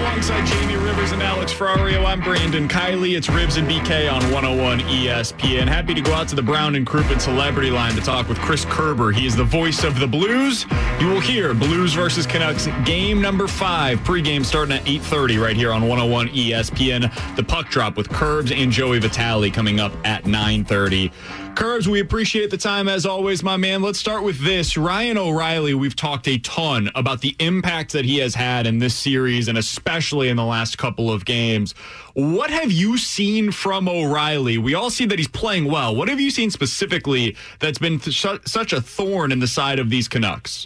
alongside 0.10 0.44
Jamie 0.48 0.76
Rivers 0.76 1.11
and 1.11 1.22
Alex 1.22 1.53
Ferrario. 1.53 2.03
I'm 2.03 2.19
Brandon 2.19 2.68
Kiley. 2.68 3.15
It's 3.15 3.30
Ribs 3.30 3.57
and 3.57 3.68
BK 3.68 4.11
on 4.11 4.23
101 4.31 4.80
ESPN. 4.80 5.68
Happy 5.68 5.94
to 5.94 6.02
go 6.02 6.14
out 6.14 6.27
to 6.30 6.36
the 6.36 6.41
Brown 6.41 6.73
and 6.73 6.86
Crouppen 6.86 7.22
Celebrity 7.22 7.69
Line 7.69 7.94
to 7.94 8.02
talk 8.02 8.27
with 8.27 8.40
Chris 8.40 8.65
Kerber. 8.65 9.11
He 9.11 9.27
is 9.27 9.36
the 9.36 9.44
voice 9.44 9.84
of 9.84 9.99
the 9.99 10.07
Blues. 10.07 10.65
You 10.99 11.10
will 11.10 11.19
hear 11.19 11.53
Blues 11.53 11.94
versus 11.94 12.26
Canucks 12.26 12.68
game 12.86 13.22
number 13.22 13.48
five. 13.48 13.99
Pregame 13.99 14.44
starting 14.44 14.76
at 14.76 14.84
8:30 14.88 15.38
right 15.38 15.56
here 15.56 15.72
on 15.72 15.88
101 15.88 16.30
ESPN. 16.30 17.36
The 17.36 17.44
puck 17.44 17.69
drop 17.69 17.95
with 17.95 18.10
Curbs 18.10 18.52
and 18.52 18.72
Joey 18.72 18.98
Vitale 18.98 19.52
coming 19.52 19.80
up 19.80 19.94
at 20.06 20.26
9:30. 20.26 21.11
Curbs, 21.55 21.89
we 21.89 21.99
appreciate 21.99 22.51
the 22.51 22.57
time 22.57 22.88
as 22.88 23.05
always, 23.05 23.43
my 23.43 23.57
man. 23.57 23.81
Let's 23.81 23.99
start 23.99 24.23
with 24.23 24.39
this. 24.43 24.77
Ryan 24.77 25.17
O'Reilly, 25.17 25.73
we've 25.73 25.95
talked 25.95 26.27
a 26.27 26.38
ton 26.39 26.89
about 26.95 27.19
the 27.19 27.35
impact 27.39 27.91
that 27.93 28.05
he 28.05 28.17
has 28.19 28.34
had 28.34 28.65
in 28.65 28.80
this 28.80 28.95
series 28.95 29.47
and 29.49 29.57
especially 29.57 30.30
in 30.30 30.38
the 30.38 30.45
last 30.45 30.77
couple 30.77 31.11
of 31.11 31.26
games. 31.26 31.73
What 32.13 32.49
have 32.49 32.71
you 32.71 32.97
seen 32.97 33.51
from 33.51 33.89
O'Reilly? 33.89 34.57
We 34.57 34.73
all 34.73 34.89
see 34.89 35.05
that 35.05 35.19
he's 35.19 35.27
playing 35.27 35.65
well. 35.65 35.95
What 35.95 36.07
have 36.07 36.19
you 36.19 36.31
seen 36.31 36.49
specifically 36.49 37.35
that's 37.59 37.80
been 37.80 37.99
th- 37.99 38.39
such 38.45 38.71
a 38.71 38.80
thorn 38.81 39.31
in 39.31 39.39
the 39.39 39.47
side 39.47 39.80
of 39.80 39.89
these 39.89 40.07
Canucks? 40.07 40.65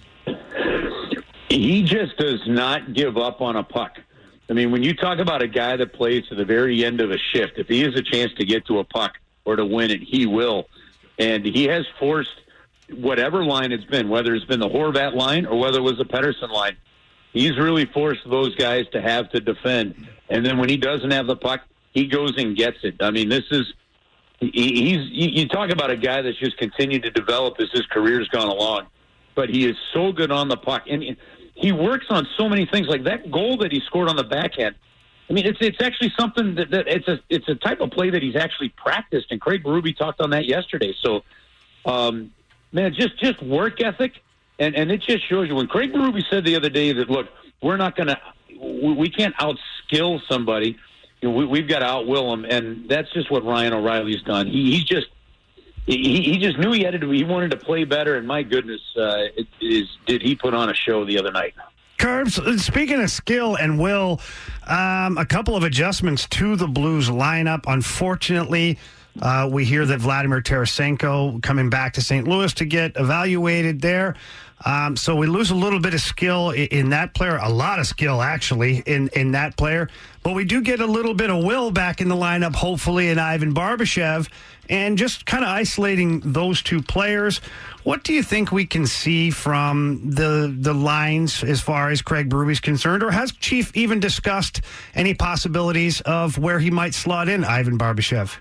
He 1.50 1.84
just 1.84 2.18
does 2.18 2.42
not 2.48 2.94
give 2.94 3.18
up 3.18 3.42
on 3.42 3.56
a 3.56 3.64
puck. 3.64 3.98
I 4.50 4.54
mean, 4.54 4.72
when 4.72 4.84
you 4.84 4.94
talk 4.94 5.20
about 5.20 5.42
a 5.42 5.48
guy 5.48 5.76
that 5.78 5.94
plays 5.94 6.28
to 6.28 6.36
the 6.36 6.46
very 6.46 6.86
end 6.86 7.02
of 7.02 7.12
a 7.12 7.18
shift, 7.34 7.54
if 7.58 7.68
he 7.68 7.82
has 7.82 7.96
a 7.96 8.04
chance 8.04 8.32
to 8.38 8.46
get 8.46 8.66
to 8.68 8.80
a 8.80 8.84
puck 8.84 9.14
or 9.46 9.56
to 9.56 9.66
win 9.66 9.90
it, 9.90 10.02
he 10.02 10.26
will. 10.26 10.66
And 11.20 11.46
he 11.46 11.66
has 11.66 11.86
forced 12.00 12.42
whatever 12.90 13.44
line 13.44 13.72
it's 13.72 13.86
been, 13.86 14.10
whether 14.10 14.34
it's 14.34 14.46
been 14.46 14.60
the 14.60 14.70
Horvat 14.70 15.16
line 15.16 15.46
or 15.46 15.60
whether 15.60 15.80
it 15.80 15.84
was 15.84 15.98
the 15.98 16.06
Pettersson 16.06 16.50
line, 16.50 16.78
he's 17.32 17.58
really 17.58 17.86
forced 17.86 18.22
those 18.30 18.56
guys 18.56 18.86
to 18.92 19.02
have 19.02 19.30
to 19.32 19.40
defend. 19.40 20.08
And 20.30 20.46
then 20.46 20.58
when 20.58 20.70
he 20.70 20.78
doesn't 20.78 21.12
have 21.12 21.28
the 21.28 21.36
puck, 21.36 21.62
he 21.92 22.08
goes 22.08 22.34
and 22.38 22.56
gets 22.56 22.78
it. 22.84 22.96
I 23.02 23.12
mean, 23.12 23.30
this 23.30 23.44
is 23.52 23.74
he's 24.40 25.08
you 25.12 25.48
talk 25.48 25.70
about 25.70 25.92
a 25.92 25.98
guy 25.98 26.22
that's 26.22 26.38
just 26.38 26.58
continued 26.58 27.04
to 27.04 27.12
develop 27.12 27.56
as 27.60 27.70
his 27.72 27.86
career's 27.88 28.28
gone 28.30 28.48
along, 28.48 28.88
but 29.36 29.50
he 29.50 29.68
is 29.68 29.78
so 29.94 30.12
good 30.12 30.32
on 30.32 30.48
the 30.48 30.58
puck 30.58 30.84
and 30.90 31.16
he 31.56 31.72
works 31.72 32.08
on 32.10 32.28
so 32.38 32.50
many 32.50 32.66
things 32.66 32.88
like 32.88 33.04
that 33.04 33.32
goal 33.32 33.58
that 33.58 33.72
he 33.72 33.80
scored 33.86 34.10
on 34.10 34.16
the 34.16 34.24
backhand. 34.24 34.76
I 35.30 35.34
mean, 35.34 35.46
it's 35.46 35.60
it's 35.62 35.82
actually 35.82 36.12
something 36.18 36.56
that, 36.56 36.70
that 36.72 36.88
it's 36.88 37.08
a 37.08 37.20
it's 37.30 37.48
a 37.48 37.56
type 37.56 37.80
of 37.80 37.92
play 37.92 38.10
that 38.10 38.22
he's 38.22 38.36
actually 38.36 38.70
practiced, 38.70 39.32
and 39.32 39.40
Craig 39.40 39.64
Berube 39.64 39.98
talked 39.98 40.20
on 40.20 40.32
that 40.32 40.46
yesterday. 40.46 40.94
So, 41.02 41.24
um, 41.86 42.32
man, 42.72 42.94
just 42.94 43.18
just 43.20 43.42
work 43.42 43.82
ethic, 43.82 44.22
and 44.60 44.76
and 44.76 44.92
it 44.92 45.02
just 45.02 45.28
shows 45.28 45.48
you 45.48 45.56
when 45.56 45.68
Craig 45.68 45.94
Berube 45.94 46.22
said 46.30 46.44
the 46.44 46.56
other 46.56 46.70
day 46.70 46.92
that 46.92 47.10
look, 47.10 47.30
we're 47.62 47.78
not 47.78 47.96
to, 47.96 48.20
we 48.60 49.10
can't 49.10 49.36
outskill 49.38 50.22
somebody, 50.28 50.78
you 51.22 51.30
know, 51.30 51.36
we, 51.36 51.46
we've 51.46 51.68
got 51.68 51.80
to 51.80 51.86
outwill 51.86 52.32
them, 52.32 52.46
and 52.46 52.90
that's 52.90 53.12
just 53.14 53.32
what 53.32 53.46
Ryan 53.46 53.74
O'Reilly's 53.74 54.22
done. 54.24 54.48
He, 54.48 54.72
he's 54.74 54.84
just. 54.84 55.08
He, 55.86 56.22
he 56.22 56.38
just 56.38 56.58
knew 56.58 56.72
he 56.72 56.82
had 56.84 57.00
to. 57.02 57.10
He 57.10 57.26
wanted 57.26 57.52
to 57.52 57.58
play 57.58 57.84
better, 57.84 58.16
and 58.16 58.26
my 58.26 58.42
goodness, 58.42 58.80
uh, 58.96 59.28
it 59.36 59.48
is 59.60 59.90
did 60.06 60.22
he 60.22 60.34
put 60.34 60.54
on 60.54 60.70
a 60.70 60.74
show 60.74 61.04
the 61.04 61.20
other 61.20 61.34
night? 61.34 61.56
Curbs, 61.98 62.40
speaking 62.64 63.02
of 63.02 63.10
skill 63.10 63.56
and 63.56 63.80
will, 63.80 64.20
um, 64.68 65.18
a 65.18 65.26
couple 65.26 65.56
of 65.56 65.64
adjustments 65.64 66.28
to 66.30 66.56
the 66.56 66.68
Blues 66.68 67.10
lineup. 67.10 67.64
Unfortunately, 67.68 68.78
uh, 69.22 69.48
we 69.52 69.64
hear 69.64 69.86
that 69.86 70.00
Vladimir 70.00 70.42
Tarasenko 70.42 71.42
coming 71.44 71.70
back 71.70 71.94
to 71.94 72.02
St. 72.02 72.28
Louis 72.28 72.54
to 72.56 72.66
get 72.66 72.94
evaluated 72.96 73.82
there. 73.82 74.16
Um, 74.66 74.96
so 74.96 75.16
we 75.16 75.28
lose 75.28 75.52
a 75.52 75.56
little 75.56 75.80
bit 75.80 75.94
of 75.94 76.00
skill 76.00 76.52
in, 76.52 76.68
in, 76.68 76.90
that 76.92 77.14
player, 77.14 77.38
a 77.38 77.50
lot 77.50 77.80
of 77.80 77.88
skill 77.88 78.22
actually 78.22 78.78
in, 78.86 79.10
in 79.10 79.32
that 79.34 79.58
player. 79.58 79.90
But 80.24 80.36
we 80.36 80.46
do 80.46 80.62
get 80.62 80.80
a 80.80 80.86
little 80.86 81.14
bit 81.14 81.30
of 81.30 81.44
will 81.44 81.70
back 81.70 82.00
in 82.00 82.08
the 82.08 82.16
lineup, 82.16 82.56
hopefully, 82.56 83.10
in 83.10 83.20
Ivan 83.20 83.54
Barbashev. 83.54 84.30
And 84.70 84.98
just 84.98 85.26
kind 85.26 85.44
of 85.44 85.50
isolating 85.50 86.22
those 86.22 86.62
two 86.62 86.82
players, 86.82 87.42
what 87.84 88.04
do 88.04 88.14
you 88.14 88.24
think 88.24 88.52
we 88.52 88.66
can 88.66 88.86
see 88.86 89.30
from 89.30 90.10
the 90.10 90.54
the 90.58 90.74
lines 90.74 91.44
as 91.44 91.62
far 91.62 91.90
as 91.90 92.02
Craig 92.02 92.30
Berube 92.30 92.52
is 92.52 92.60
concerned, 92.60 93.04
or 93.04 93.12
has 93.12 93.32
Chief 93.32 93.76
even 93.76 94.00
discussed 94.00 94.62
any 94.96 95.14
possibilities 95.14 96.02
of 96.02 96.38
where 96.38 96.60
he 96.60 96.72
might 96.72 96.94
slot 96.94 97.30
in 97.30 97.44
Ivan 97.44 97.78
Barbashev? 97.78 98.38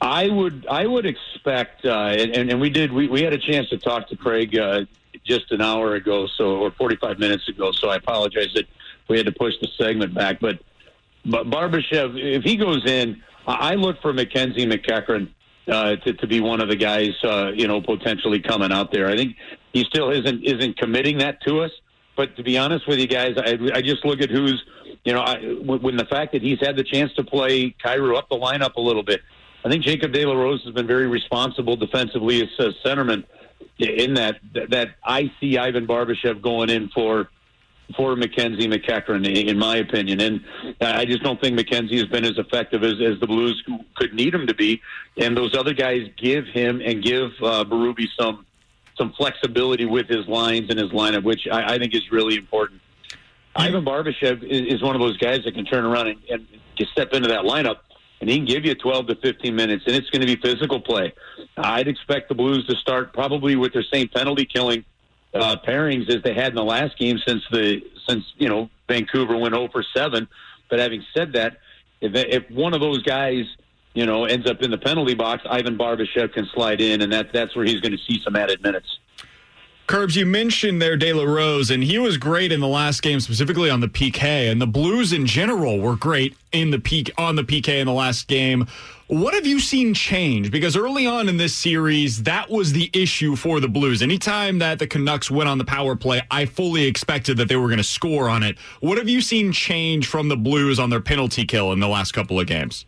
I 0.00 0.28
would 0.28 0.66
I 0.70 0.86
would 0.86 1.06
expect, 1.06 1.84
uh, 1.86 2.08
and, 2.10 2.50
and 2.50 2.60
we 2.60 2.70
did 2.70 2.92
we, 2.92 3.08
we 3.08 3.22
had 3.22 3.32
a 3.32 3.38
chance 3.38 3.68
to 3.70 3.78
talk 3.78 4.08
to 4.08 4.16
Craig 4.16 4.56
uh, 4.58 4.84
just 5.24 5.50
an 5.50 5.62
hour 5.62 5.94
ago, 5.94 6.26
so 6.36 6.56
or 6.56 6.70
45 6.72 7.18
minutes 7.18 7.48
ago. 7.48 7.72
So 7.72 7.88
I 7.88 7.96
apologize 7.96 8.52
that 8.54 8.66
we 9.08 9.16
had 9.16 9.26
to 9.26 9.32
push 9.32 9.54
the 9.60 9.68
segment 9.78 10.14
back, 10.14 10.40
but 10.40 10.58
but 11.24 11.48
Barbashev, 11.48 12.18
if 12.20 12.42
he 12.42 12.56
goes 12.56 12.84
in, 12.84 13.22
I 13.46 13.74
look 13.74 14.00
for 14.02 14.12
Mackenzie 14.12 14.66
MacEachern 14.66 15.28
uh, 15.68 15.96
to, 15.96 16.12
to 16.14 16.26
be 16.26 16.40
one 16.40 16.60
of 16.60 16.68
the 16.68 16.76
guys, 16.76 17.12
uh, 17.24 17.50
you 17.54 17.66
know, 17.66 17.80
potentially 17.80 18.40
coming 18.40 18.72
out 18.72 18.92
there. 18.92 19.08
I 19.08 19.16
think 19.16 19.36
he 19.72 19.84
still 19.84 20.10
isn't 20.10 20.44
isn't 20.44 20.76
committing 20.78 21.18
that 21.18 21.42
to 21.46 21.60
us. 21.60 21.70
But 22.16 22.36
to 22.36 22.42
be 22.42 22.56
honest 22.58 22.86
with 22.86 23.00
you 23.00 23.08
guys, 23.08 23.34
I, 23.36 23.58
I 23.74 23.82
just 23.82 24.04
look 24.04 24.20
at 24.20 24.30
who's, 24.30 24.62
you 25.04 25.12
know, 25.12 25.20
I, 25.20 25.36
when 25.64 25.96
the 25.96 26.04
fact 26.04 26.32
that 26.32 26.42
he's 26.42 26.60
had 26.60 26.76
the 26.76 26.84
chance 26.84 27.12
to 27.14 27.24
play 27.24 27.74
Kyrou 27.84 28.16
up 28.16 28.28
the 28.28 28.36
lineup 28.36 28.76
a 28.76 28.80
little 28.80 29.02
bit. 29.02 29.20
I 29.64 29.70
think 29.70 29.82
Jacob 29.82 30.12
De 30.12 30.24
La 30.24 30.34
Rose 30.34 30.62
has 30.64 30.74
been 30.74 30.86
very 30.86 31.08
responsible 31.08 31.76
defensively 31.76 32.42
as 32.42 32.48
a 32.58 32.72
centerman. 32.86 33.24
In 33.78 34.14
that, 34.14 34.36
that 34.52 34.90
I 35.02 35.32
see 35.40 35.58
Ivan 35.58 35.86
Barbashev 35.86 36.40
going 36.40 36.70
in 36.70 36.90
for 36.90 37.28
for 37.96 38.16
Mackenzie 38.16 38.66
MacEachern, 38.66 39.26
in 39.26 39.58
my 39.58 39.76
opinion. 39.76 40.20
And 40.20 40.44
I 40.80 41.04
just 41.04 41.22
don't 41.22 41.40
think 41.40 41.54
Mackenzie 41.54 41.98
has 41.98 42.06
been 42.06 42.24
as 42.24 42.38
effective 42.38 42.82
as, 42.82 42.94
as 43.00 43.20
the 43.20 43.26
Blues 43.26 43.62
could 43.94 44.14
need 44.14 44.34
him 44.34 44.46
to 44.46 44.54
be. 44.54 44.80
And 45.16 45.36
those 45.36 45.56
other 45.56 45.74
guys 45.74 46.08
give 46.16 46.46
him 46.46 46.80
and 46.80 47.02
give 47.02 47.30
uh, 47.42 47.64
some 48.18 48.46
some 48.96 49.12
flexibility 49.14 49.84
with 49.84 50.06
his 50.08 50.26
lines 50.28 50.70
and 50.70 50.78
his 50.78 50.90
lineup, 50.90 51.24
which 51.24 51.48
I, 51.50 51.74
I 51.74 51.78
think 51.78 51.94
is 51.94 52.12
really 52.12 52.36
important. 52.36 52.80
Ivan 53.56 53.84
Barbashev 53.84 54.42
is, 54.44 54.74
is 54.74 54.82
one 54.82 54.94
of 54.94 55.00
those 55.00 55.16
guys 55.18 55.40
that 55.44 55.54
can 55.54 55.64
turn 55.64 55.84
around 55.84 56.08
and, 56.08 56.18
and 56.30 56.46
step 56.92 57.12
into 57.12 57.28
that 57.28 57.40
lineup, 57.40 57.78
and 58.20 58.30
he 58.30 58.36
can 58.36 58.46
give 58.46 58.64
you 58.64 58.74
12 58.74 59.08
to 59.08 59.16
15 59.16 59.54
minutes, 59.54 59.84
and 59.86 59.96
it's 59.96 60.08
going 60.10 60.20
to 60.20 60.26
be 60.26 60.36
physical 60.36 60.80
play. 60.80 61.12
I'd 61.56 61.88
expect 61.88 62.28
the 62.28 62.34
Blues 62.34 62.66
to 62.68 62.76
start 62.76 63.12
probably 63.12 63.56
with 63.56 63.72
their 63.72 63.84
same 63.92 64.08
penalty 64.08 64.44
killing 64.44 64.84
uh, 65.34 65.56
pairings 65.66 66.08
as 66.08 66.22
they 66.22 66.34
had 66.34 66.48
in 66.48 66.54
the 66.54 66.64
last 66.64 66.96
game 66.98 67.18
since 67.26 67.42
the 67.50 67.82
since 68.08 68.24
you 68.36 68.48
know 68.48 68.70
Vancouver 68.88 69.36
went 69.36 69.54
0 69.54 69.68
for 69.72 69.84
seven. 69.94 70.28
But 70.70 70.78
having 70.78 71.04
said 71.14 71.32
that, 71.34 71.58
if 72.00 72.14
if 72.14 72.50
one 72.50 72.74
of 72.74 72.80
those 72.80 73.02
guys 73.02 73.44
you 73.94 74.06
know 74.06 74.24
ends 74.24 74.48
up 74.48 74.62
in 74.62 74.70
the 74.70 74.78
penalty 74.78 75.14
box, 75.14 75.42
Ivan 75.48 75.76
Barbashev 75.76 76.32
can 76.32 76.46
slide 76.54 76.80
in, 76.80 77.02
and 77.02 77.12
that 77.12 77.32
that's 77.32 77.54
where 77.56 77.64
he's 77.64 77.80
going 77.80 77.92
to 77.92 78.02
see 78.06 78.20
some 78.22 78.36
added 78.36 78.62
minutes. 78.62 78.98
Curbs, 79.86 80.16
you 80.16 80.24
mentioned 80.24 80.80
there 80.80 80.96
De 80.96 81.12
La 81.12 81.24
Rose, 81.24 81.70
and 81.70 81.84
he 81.84 81.98
was 81.98 82.16
great 82.16 82.52
in 82.52 82.60
the 82.60 82.68
last 82.68 83.02
game, 83.02 83.20
specifically 83.20 83.68
on 83.68 83.80
the 83.80 83.88
PK. 83.88 84.50
And 84.50 84.58
the 84.58 84.66
Blues 84.66 85.12
in 85.12 85.26
general 85.26 85.78
were 85.78 85.94
great 85.94 86.34
in 86.52 86.70
the 86.70 86.78
peak 86.78 87.10
on 87.18 87.36
the 87.36 87.44
PK 87.44 87.80
in 87.80 87.86
the 87.86 87.92
last 87.92 88.26
game. 88.26 88.66
What 89.08 89.34
have 89.34 89.46
you 89.46 89.60
seen 89.60 89.92
change? 89.92 90.50
Because 90.50 90.78
early 90.78 91.06
on 91.06 91.28
in 91.28 91.36
this 91.36 91.54
series, 91.54 92.22
that 92.22 92.48
was 92.48 92.72
the 92.72 92.88
issue 92.94 93.36
for 93.36 93.60
the 93.60 93.68
Blues. 93.68 94.00
Anytime 94.00 94.58
that 94.60 94.78
the 94.78 94.86
Canucks 94.86 95.30
went 95.30 95.46
on 95.46 95.58
the 95.58 95.64
power 95.64 95.94
play, 95.94 96.22
I 96.30 96.46
fully 96.46 96.84
expected 96.84 97.36
that 97.36 97.48
they 97.48 97.56
were 97.56 97.68
going 97.68 97.76
to 97.76 97.84
score 97.84 98.30
on 98.30 98.42
it. 98.42 98.58
What 98.80 98.96
have 98.96 99.06
you 99.06 99.20
seen 99.20 99.52
change 99.52 100.06
from 100.06 100.28
the 100.28 100.38
Blues 100.38 100.78
on 100.78 100.88
their 100.88 101.02
penalty 101.02 101.44
kill 101.44 101.72
in 101.72 101.80
the 101.80 101.88
last 101.88 102.12
couple 102.12 102.40
of 102.40 102.46
games? 102.46 102.86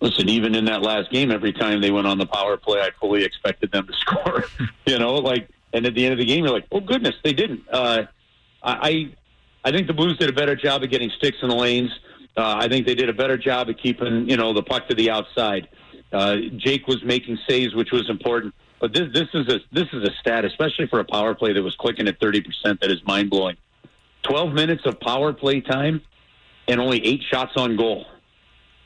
Listen, 0.00 0.28
even 0.28 0.56
in 0.56 0.64
that 0.64 0.82
last 0.82 1.12
game, 1.12 1.30
every 1.30 1.52
time 1.52 1.80
they 1.80 1.92
went 1.92 2.08
on 2.08 2.18
the 2.18 2.26
power 2.26 2.56
play, 2.56 2.80
I 2.80 2.90
fully 2.98 3.22
expected 3.22 3.70
them 3.70 3.86
to 3.86 3.92
score. 4.00 4.46
you 4.84 4.98
know, 4.98 5.14
like 5.14 5.48
and 5.72 5.86
at 5.86 5.94
the 5.94 6.04
end 6.04 6.12
of 6.12 6.18
the 6.18 6.24
game, 6.24 6.42
you're 6.42 6.52
like, 6.52 6.66
oh 6.72 6.80
goodness, 6.80 7.14
they 7.22 7.32
didn't. 7.32 7.62
Uh, 7.70 8.02
I 8.64 9.12
I 9.64 9.70
think 9.70 9.86
the 9.86 9.92
Blues 9.92 10.18
did 10.18 10.28
a 10.28 10.32
better 10.32 10.56
job 10.56 10.82
of 10.82 10.90
getting 10.90 11.10
sticks 11.10 11.38
in 11.40 11.50
the 11.50 11.54
lanes. 11.54 11.90
Uh, 12.36 12.56
I 12.58 12.68
think 12.68 12.86
they 12.86 12.94
did 12.94 13.08
a 13.08 13.12
better 13.12 13.36
job 13.36 13.68
of 13.68 13.76
keeping 13.76 14.28
you 14.28 14.36
know 14.36 14.52
the 14.52 14.62
puck 14.62 14.88
to 14.88 14.94
the 14.94 15.10
outside. 15.10 15.68
Uh, 16.12 16.36
Jake 16.56 16.86
was 16.86 17.02
making 17.04 17.38
saves, 17.48 17.74
which 17.74 17.92
was 17.92 18.08
important. 18.08 18.54
But 18.80 18.94
this 18.94 19.12
this 19.12 19.28
is 19.34 19.48
a 19.48 19.60
this 19.72 19.88
is 19.92 20.08
a 20.08 20.12
stat, 20.20 20.44
especially 20.44 20.86
for 20.86 21.00
a 21.00 21.04
power 21.04 21.34
play 21.34 21.52
that 21.52 21.62
was 21.62 21.76
clicking 21.76 22.08
at 22.08 22.18
thirty 22.18 22.40
percent. 22.40 22.80
That 22.80 22.90
is 22.90 23.04
mind 23.04 23.30
blowing. 23.30 23.56
Twelve 24.22 24.52
minutes 24.52 24.82
of 24.86 24.98
power 25.00 25.32
play 25.32 25.60
time, 25.60 26.02
and 26.68 26.80
only 26.80 27.04
eight 27.04 27.22
shots 27.30 27.52
on 27.56 27.76
goal. 27.76 28.06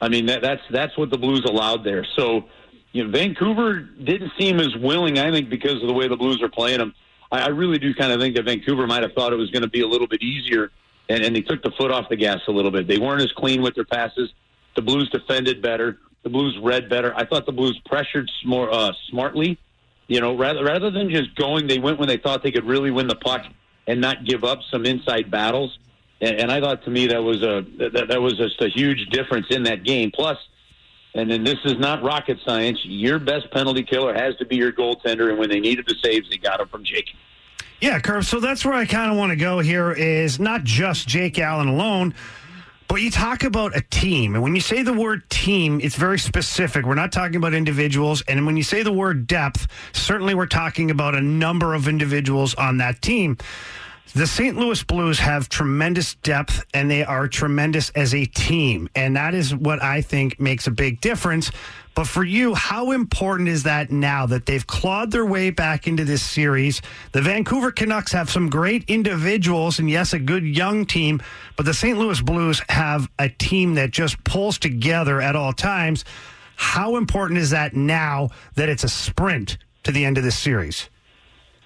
I 0.00 0.08
mean 0.08 0.26
that, 0.26 0.42
that's 0.42 0.62
that's 0.70 0.96
what 0.98 1.10
the 1.10 1.18
Blues 1.18 1.44
allowed 1.44 1.84
there. 1.84 2.04
So 2.16 2.44
you 2.92 3.04
know, 3.04 3.10
Vancouver 3.10 3.80
didn't 3.80 4.32
seem 4.38 4.60
as 4.60 4.74
willing, 4.76 5.18
I 5.18 5.30
think, 5.30 5.50
because 5.50 5.82
of 5.82 5.88
the 5.88 5.92
way 5.92 6.08
the 6.08 6.16
Blues 6.16 6.42
are 6.42 6.48
playing 6.48 6.78
them. 6.78 6.94
I, 7.30 7.42
I 7.42 7.48
really 7.48 7.78
do 7.78 7.92
kind 7.94 8.12
of 8.12 8.20
think 8.20 8.36
that 8.36 8.44
Vancouver 8.44 8.86
might 8.86 9.02
have 9.02 9.12
thought 9.12 9.32
it 9.32 9.36
was 9.36 9.50
going 9.50 9.62
to 9.62 9.68
be 9.68 9.80
a 9.80 9.86
little 9.86 10.06
bit 10.06 10.22
easier, 10.22 10.70
and, 11.08 11.22
and 11.24 11.34
they 11.34 11.42
took 11.42 11.62
the 11.62 11.70
foot 11.72 11.90
off 11.90 12.08
the 12.08 12.16
gas 12.16 12.40
a 12.48 12.50
little 12.50 12.70
bit. 12.70 12.86
They 12.86 12.98
weren't 12.98 13.22
as 13.22 13.32
clean 13.32 13.62
with 13.62 13.74
their 13.74 13.84
passes. 13.84 14.32
The 14.76 14.82
Blues 14.82 15.08
defended 15.10 15.62
better. 15.62 15.98
The 16.22 16.30
Blues 16.30 16.58
read 16.62 16.88
better. 16.88 17.14
I 17.16 17.26
thought 17.26 17.46
the 17.46 17.52
Blues 17.52 17.80
pressured 17.86 18.30
more 18.44 18.72
uh, 18.72 18.92
smartly. 19.10 19.58
You 20.06 20.20
know, 20.20 20.36
rather 20.36 20.64
rather 20.64 20.90
than 20.90 21.10
just 21.10 21.34
going, 21.34 21.66
they 21.66 21.78
went 21.78 21.98
when 21.98 22.08
they 22.08 22.18
thought 22.18 22.42
they 22.42 22.52
could 22.52 22.66
really 22.66 22.90
win 22.90 23.08
the 23.08 23.16
puck 23.16 23.42
and 23.86 24.00
not 24.00 24.24
give 24.24 24.44
up 24.44 24.60
some 24.70 24.84
inside 24.84 25.30
battles. 25.30 25.78
And, 26.20 26.40
and 26.40 26.52
I 26.52 26.60
thought 26.60 26.84
to 26.84 26.90
me 26.90 27.06
that 27.08 27.22
was 27.22 27.42
a 27.42 27.64
that, 27.78 28.08
that 28.08 28.20
was 28.20 28.36
just 28.36 28.60
a 28.60 28.68
huge 28.68 29.06
difference 29.10 29.46
in 29.50 29.62
that 29.64 29.82
game. 29.82 30.10
Plus, 30.10 30.36
and 31.14 31.30
then 31.30 31.44
this 31.44 31.58
is 31.64 31.78
not 31.78 32.02
rocket 32.02 32.38
science. 32.44 32.78
Your 32.84 33.18
best 33.18 33.50
penalty 33.50 33.82
killer 33.82 34.12
has 34.14 34.36
to 34.36 34.44
be 34.44 34.56
your 34.56 34.72
goaltender, 34.72 35.30
and 35.30 35.38
when 35.38 35.48
they 35.48 35.60
needed 35.60 35.86
the 35.86 35.94
saves, 36.02 36.28
they 36.28 36.36
got 36.36 36.58
them 36.58 36.68
from 36.68 36.84
Jake. 36.84 37.08
Yeah, 37.80 37.98
Curve. 38.00 38.24
So 38.24 38.40
that's 38.40 38.64
where 38.64 38.74
I 38.74 38.86
kind 38.86 39.10
of 39.12 39.18
want 39.18 39.30
to 39.30 39.36
go 39.36 39.58
here 39.58 39.92
is 39.92 40.40
not 40.40 40.64
just 40.64 41.06
Jake 41.06 41.38
Allen 41.38 41.68
alone, 41.68 42.14
but 42.88 42.96
you 43.02 43.10
talk 43.10 43.44
about 43.44 43.76
a 43.76 43.80
team. 43.80 44.34
And 44.34 44.42
when 44.42 44.54
you 44.54 44.60
say 44.60 44.82
the 44.82 44.92
word 44.92 45.28
team, 45.28 45.80
it's 45.82 45.96
very 45.96 46.18
specific. 46.18 46.86
We're 46.86 46.94
not 46.94 47.12
talking 47.12 47.36
about 47.36 47.52
individuals. 47.52 48.22
And 48.28 48.46
when 48.46 48.56
you 48.56 48.62
say 48.62 48.82
the 48.82 48.92
word 48.92 49.26
depth, 49.26 49.66
certainly 49.92 50.34
we're 50.34 50.46
talking 50.46 50.90
about 50.90 51.14
a 51.14 51.20
number 51.20 51.74
of 51.74 51.88
individuals 51.88 52.54
on 52.54 52.78
that 52.78 53.02
team. 53.02 53.36
The 54.12 54.26
St. 54.28 54.56
Louis 54.56 54.80
Blues 54.84 55.18
have 55.18 55.48
tremendous 55.48 56.14
depth 56.16 56.64
and 56.72 56.88
they 56.88 57.02
are 57.02 57.26
tremendous 57.26 57.90
as 57.90 58.14
a 58.14 58.26
team. 58.26 58.88
And 58.94 59.16
that 59.16 59.34
is 59.34 59.52
what 59.52 59.82
I 59.82 60.02
think 60.02 60.38
makes 60.38 60.68
a 60.68 60.70
big 60.70 61.00
difference. 61.00 61.50
But 61.96 62.06
for 62.06 62.22
you, 62.22 62.54
how 62.54 62.92
important 62.92 63.48
is 63.48 63.64
that 63.64 63.90
now 63.90 64.26
that 64.26 64.46
they've 64.46 64.66
clawed 64.66 65.10
their 65.10 65.26
way 65.26 65.50
back 65.50 65.88
into 65.88 66.04
this 66.04 66.22
series? 66.22 66.80
The 67.10 67.22
Vancouver 67.22 67.72
Canucks 67.72 68.12
have 68.12 68.30
some 68.30 68.50
great 68.50 68.84
individuals 68.88 69.80
and, 69.80 69.90
yes, 69.90 70.12
a 70.12 70.18
good 70.20 70.44
young 70.44 70.86
team, 70.86 71.20
but 71.56 71.66
the 71.66 71.74
St. 71.74 71.98
Louis 71.98 72.20
Blues 72.20 72.62
have 72.68 73.08
a 73.18 73.28
team 73.28 73.74
that 73.74 73.90
just 73.90 74.22
pulls 74.22 74.58
together 74.58 75.20
at 75.20 75.34
all 75.34 75.52
times. 75.52 76.04
How 76.56 76.96
important 76.96 77.38
is 77.38 77.50
that 77.50 77.74
now 77.74 78.30
that 78.54 78.68
it's 78.68 78.84
a 78.84 78.88
sprint 78.88 79.58
to 79.82 79.90
the 79.90 80.04
end 80.04 80.18
of 80.18 80.24
this 80.24 80.38
series? 80.38 80.88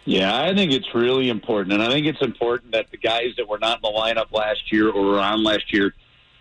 Yeah, 0.08 0.40
I 0.40 0.54
think 0.54 0.72
it's 0.72 0.94
really 0.94 1.28
important. 1.28 1.74
And 1.74 1.82
I 1.82 1.90
think 1.90 2.06
it's 2.06 2.22
important 2.22 2.72
that 2.72 2.90
the 2.90 2.96
guys 2.96 3.34
that 3.36 3.46
were 3.46 3.58
not 3.58 3.76
in 3.76 3.82
the 3.82 3.90
lineup 3.90 4.32
last 4.32 4.72
year 4.72 4.88
or 4.88 5.04
were 5.04 5.18
on 5.18 5.44
last 5.44 5.70
year 5.70 5.92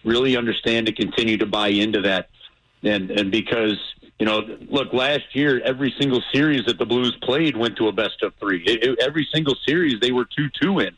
really 0.06 0.38
understand 0.38 0.86
to 0.86 0.94
continue 0.94 1.36
to 1.36 1.46
buy 1.46 1.68
into 1.68 2.00
that. 2.04 2.30
And, 2.84 3.12
and 3.12 3.30
because, 3.30 3.78
you 4.20 4.26
know, 4.26 4.40
look, 4.70 4.94
last 4.94 5.36
year, 5.36 5.60
every 5.66 5.94
single 6.00 6.24
series 6.32 6.64
that 6.68 6.78
the 6.78 6.86
Blues 6.86 7.18
played 7.22 7.58
went 7.58 7.76
to 7.76 7.90
a 7.90 7.92
best 7.92 8.24
of 8.24 8.34
three. 8.40 8.64
It, 8.64 8.84
it, 8.86 9.00
every 9.02 9.28
single 9.34 9.58
series 9.68 10.00
they 10.00 10.14
were 10.14 10.24
2 10.24 10.48
2 10.62 10.80
in. 10.80 10.96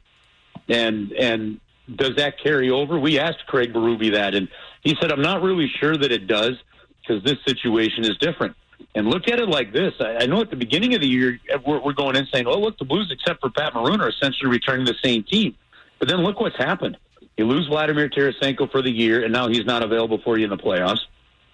And, 0.68 1.12
and 1.14 1.60
does 1.96 2.18
that 2.18 2.36
carry 2.38 2.70
over? 2.70 3.00
We 3.00 3.18
asked 3.18 3.48
Craig 3.48 3.74
Berube 3.74 4.14
that, 4.14 4.36
and 4.36 4.48
he 4.84 4.96
said, 5.02 5.12
I'm 5.12 5.24
not 5.24 5.42
really 5.42 5.72
sure 5.80 5.98
that 5.98 6.12
it 6.12 6.28
does 6.28 6.54
because 7.02 7.24
this 7.24 7.40
situation 7.48 8.04
is 8.04 8.16
different. 8.20 8.56
And 8.96 9.08
look 9.08 9.28
at 9.28 9.40
it 9.40 9.48
like 9.48 9.72
this. 9.72 9.94
I, 10.00 10.18
I 10.22 10.26
know 10.26 10.42
at 10.42 10.50
the 10.50 10.56
beginning 10.56 10.96
of 10.96 11.02
the 11.02 11.08
year, 11.08 11.40
we're, 11.66 11.80
we're 11.80 11.94
going 11.94 12.16
in 12.16 12.26
saying, 12.34 12.48
oh, 12.48 12.60
look, 12.60 12.78
the 12.78 12.86
Blues, 12.86 13.12
except 13.12 13.42
for 13.42 13.50
Pat 13.50 13.74
Maroon, 13.76 14.02
are 14.02 14.10
essentially 14.10 14.50
returning 14.50 14.86
the 14.86 14.96
same 15.04 15.24
team. 15.24 15.56
But 16.00 16.08
then 16.08 16.18
look 16.18 16.40
what's 16.40 16.58
happened. 16.58 16.98
You 17.38 17.46
lose 17.46 17.68
Vladimir 17.68 18.10
Tarasenko 18.10 18.72
for 18.72 18.82
the 18.82 18.92
year, 18.92 19.24
and 19.24 19.32
now 19.32 19.48
he's 19.48 19.66
not 19.66 19.84
available 19.84 20.20
for 20.24 20.38
you 20.38 20.46
in 20.46 20.50
the 20.50 20.58
playoffs. 20.58 21.00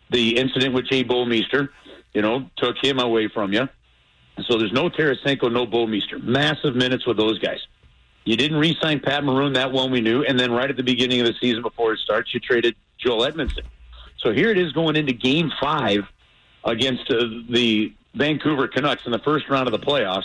The 0.09 0.37
incident 0.37 0.73
with 0.73 0.87
Jay 0.87 1.03
Bouwmeester, 1.03 1.69
you 2.13 2.21
know, 2.21 2.49
took 2.57 2.77
him 2.81 2.99
away 2.99 3.27
from 3.27 3.53
you. 3.53 3.67
So 4.47 4.57
there's 4.57 4.71
no 4.71 4.89
Tarasenko, 4.89 5.51
no 5.51 5.65
Bouwmeester. 5.65 6.23
Massive 6.23 6.75
minutes 6.75 7.05
with 7.05 7.17
those 7.17 7.39
guys. 7.39 7.59
You 8.23 8.35
didn't 8.35 8.57
re-sign 8.57 8.99
Pat 8.99 9.23
Maroon, 9.23 9.53
that 9.53 9.71
one 9.71 9.91
we 9.91 10.01
knew, 10.01 10.23
and 10.23 10.39
then 10.39 10.51
right 10.51 10.69
at 10.69 10.77
the 10.77 10.83
beginning 10.83 11.21
of 11.21 11.27
the 11.27 11.35
season 11.39 11.61
before 11.61 11.93
it 11.93 11.99
starts, 11.99 12.33
you 12.33 12.39
traded 12.39 12.75
Joel 12.97 13.25
Edmondson. 13.25 13.63
So 14.17 14.33
here 14.33 14.49
it 14.49 14.57
is 14.57 14.71
going 14.71 14.95
into 14.95 15.13
Game 15.13 15.51
Five 15.61 16.05
against 16.65 17.09
uh, 17.11 17.23
the 17.49 17.93
Vancouver 18.15 18.67
Canucks 18.67 19.03
in 19.05 19.11
the 19.11 19.19
first 19.19 19.47
round 19.49 19.67
of 19.67 19.71
the 19.71 19.85
playoffs, 19.85 20.23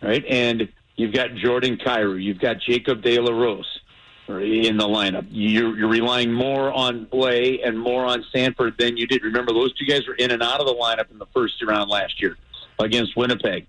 right? 0.00 0.24
And 0.26 0.68
you've 0.96 1.12
got 1.12 1.34
Jordan 1.34 1.76
Kyrou, 1.76 2.22
you've 2.22 2.38
got 2.38 2.60
Jacob 2.60 3.02
De 3.02 3.18
La 3.18 3.32
Rose 3.32 3.80
in 4.28 4.76
the 4.76 4.86
lineup. 4.86 5.26
You're, 5.30 5.76
you're 5.76 5.88
relying 5.88 6.32
more 6.32 6.72
on 6.72 7.06
Blais 7.06 7.66
and 7.66 7.78
more 7.78 8.04
on 8.04 8.24
Sanford 8.32 8.76
than 8.78 8.96
you 8.96 9.06
did. 9.06 9.22
Remember, 9.22 9.52
those 9.52 9.72
two 9.74 9.86
guys 9.86 10.06
were 10.06 10.14
in 10.14 10.30
and 10.30 10.42
out 10.42 10.60
of 10.60 10.66
the 10.66 10.74
lineup 10.74 11.10
in 11.10 11.18
the 11.18 11.26
first 11.26 11.62
round 11.62 11.90
last 11.90 12.20
year 12.20 12.36
against 12.78 13.16
Winnipeg. 13.16 13.66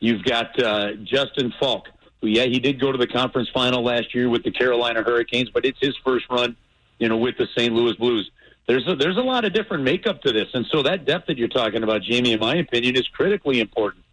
You've 0.00 0.24
got 0.24 0.60
uh, 0.60 0.94
Justin 1.04 1.52
Faulk. 1.60 1.88
who, 2.20 2.28
yeah, 2.28 2.44
he 2.44 2.58
did 2.58 2.80
go 2.80 2.90
to 2.90 2.98
the 2.98 3.06
conference 3.06 3.48
final 3.50 3.84
last 3.84 4.14
year 4.14 4.28
with 4.28 4.42
the 4.42 4.50
Carolina 4.50 5.02
Hurricanes, 5.02 5.50
but 5.50 5.64
it's 5.64 5.78
his 5.80 5.96
first 6.04 6.26
run, 6.28 6.56
you 6.98 7.08
know, 7.08 7.16
with 7.16 7.36
the 7.36 7.46
St. 7.56 7.72
Louis 7.72 7.94
Blues 7.94 8.30
there's 8.70 8.86
a, 8.86 8.94
there's 8.94 9.16
a 9.16 9.22
lot 9.22 9.44
of 9.44 9.52
different 9.52 9.82
makeup 9.82 10.22
to 10.22 10.32
this, 10.32 10.46
and 10.54 10.64
so 10.66 10.84
that 10.84 11.04
depth 11.04 11.26
that 11.26 11.36
you're 11.36 11.48
talking 11.48 11.82
about, 11.82 12.02
Jamie, 12.02 12.32
in 12.32 12.38
my 12.38 12.54
opinion, 12.54 12.94
is 12.94 13.08
critically 13.08 13.58
important, 13.58 14.04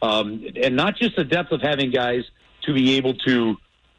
um, 0.00 0.42
and 0.56 0.74
not 0.74 0.96
just 0.96 1.16
the 1.16 1.24
depth 1.24 1.52
of 1.52 1.60
having 1.60 1.90
guys 1.90 2.24
to 2.62 2.72
be 2.72 2.96
able 2.96 3.12
to 3.12 3.56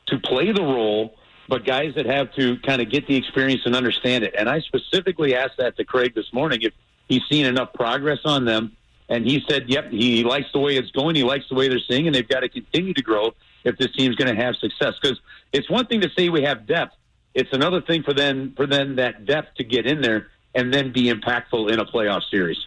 to 0.08 0.18
play 0.18 0.52
the 0.52 0.64
role, 0.64 1.14
but 1.48 1.66
guys 1.66 1.94
that 1.94 2.08
have 2.08 2.34
to 2.34 2.58
kind 2.66 2.82
of 2.82 2.90
get 2.90 3.06
the 3.06 3.16
experience 3.16 3.62
and 3.66 3.76
understand 3.76 4.24
it. 4.24 4.34
And 4.36 4.50
I 4.50 4.62
specifically 4.62 5.36
asked 5.36 5.58
that 5.60 5.78
to 5.78 5.84
Craig 5.84 6.16
this 6.16 6.34
morning 6.34 6.62
if 6.64 6.74
he's 7.08 7.22
seen 7.30 7.46
enough 7.46 7.74
progress 7.74 8.20
on 8.26 8.46
them, 8.46 8.76
and 9.10 9.24
he 9.24 9.44
said, 9.48 9.70
"Yep, 9.70 9.92
he 9.92 10.24
likes 10.24 10.52
the 10.52 10.60
way 10.60 10.78
it's 10.78 10.90
going. 10.90 11.16
He 11.16 11.24
likes 11.24 11.48
the 11.48 11.56
way 11.56 11.68
they're 11.68 11.78
seeing, 11.88 12.08
and 12.08 12.16
they've 12.16 12.28
got 12.28 12.40
to 12.40 12.50
continue 12.50 12.96
to 12.96 13.04
grow 13.04 13.36
if 13.64 13.78
this 13.78 13.92
team's 13.92 14.16
going 14.16 14.36
to 14.36 14.44
have 14.44 14.56
success. 14.56 14.96
Because 15.00 15.20
it's 15.54 15.70
one 15.70 15.86
thing 15.86 16.02
to 16.02 16.10
say 16.18 16.30
we 16.30 16.42
have 16.42 16.66
depth." 16.66 16.96
It's 17.38 17.54
another 17.54 17.82
thing 17.82 18.02
for 18.02 18.16
them 18.16 18.54
for 18.58 18.66
them 18.66 18.96
that 18.96 19.28
depth 19.28 19.58
to 19.58 19.64
get 19.64 19.86
in 19.86 20.02
there 20.02 20.28
and 20.56 20.74
then 20.74 20.92
be 20.92 21.14
impactful 21.14 21.72
in 21.72 21.80
a 21.80 21.86
playoff 21.86 22.24
series. 22.32 22.58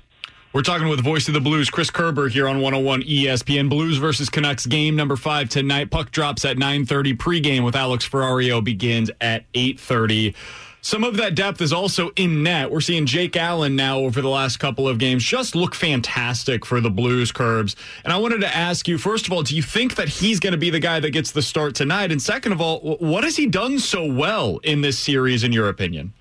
We're 0.53 0.63
talking 0.63 0.87
with 0.89 1.01
voice 1.01 1.27
of 1.27 1.35
the 1.35 1.41
Blues, 1.41 1.71
Chris 1.71 1.91
Kerber, 1.91 2.29
here 2.29 2.47
on 2.47 2.61
101 2.61 3.03
ESPN. 3.03 3.69
Blues 3.69 3.99
versus 3.99 4.29
Canucks 4.29 4.67
game 4.67 4.95
number 4.95 5.17
five 5.17 5.49
tonight. 5.49 5.91
Puck 5.91 6.13
drops 6.13 6.45
at 6.45 6.57
9:30. 6.57 7.17
Pregame 7.17 7.65
with 7.65 7.75
Alex 7.75 8.09
Ferrario 8.09 8.63
begins 8.63 9.11
at 9.21 9.45
8:30. 9.55 10.37
Some 10.83 11.05
of 11.05 11.17
that 11.19 11.35
depth 11.35 11.61
is 11.61 11.73
also 11.73 12.11
in 12.17 12.43
net. 12.43 12.71
We're 12.71 12.81
seeing 12.81 13.05
Jake 13.05 13.37
Allen 13.37 13.77
now 13.77 13.99
over 13.99 14.23
the 14.23 14.31
last 14.31 14.59
couple 14.59 14.89
of 14.89 14.99
games 14.99 15.23
just 15.23 15.55
look 15.55 15.75
fantastic 15.75 16.65
for 16.65 16.81
the 16.81 16.91
Blues 16.91 17.33
Curbs. 17.33 17.77
And 18.03 18.13
I 18.13 18.17
wanted 18.17 18.41
to 18.41 18.57
ask 18.57 18.89
you, 18.89 18.97
first 18.97 19.27
of 19.27 19.33
all, 19.33 19.43
do 19.43 19.55
you 19.55 19.63
think 19.63 19.97
that 19.97 20.09
he's 20.09 20.41
going 20.41 20.53
to 20.53 20.59
be 20.59 20.71
the 20.71 20.81
guy 20.81 20.99
that 20.99 21.11
gets 21.11 21.33
the 21.33 21.43
start 21.43 21.75
tonight? 21.75 22.11
And 22.11 22.21
second 22.21 22.53
of 22.53 22.63
all, 22.63 22.97
what 22.99 23.25
has 23.25 23.37
he 23.37 23.47
done 23.47 23.79
so 23.79 24.11
well 24.11 24.59
in 24.59 24.81
this 24.81 24.99
series, 24.99 25.45
in 25.45 25.53
your 25.53 25.69
opinion? 25.69 26.15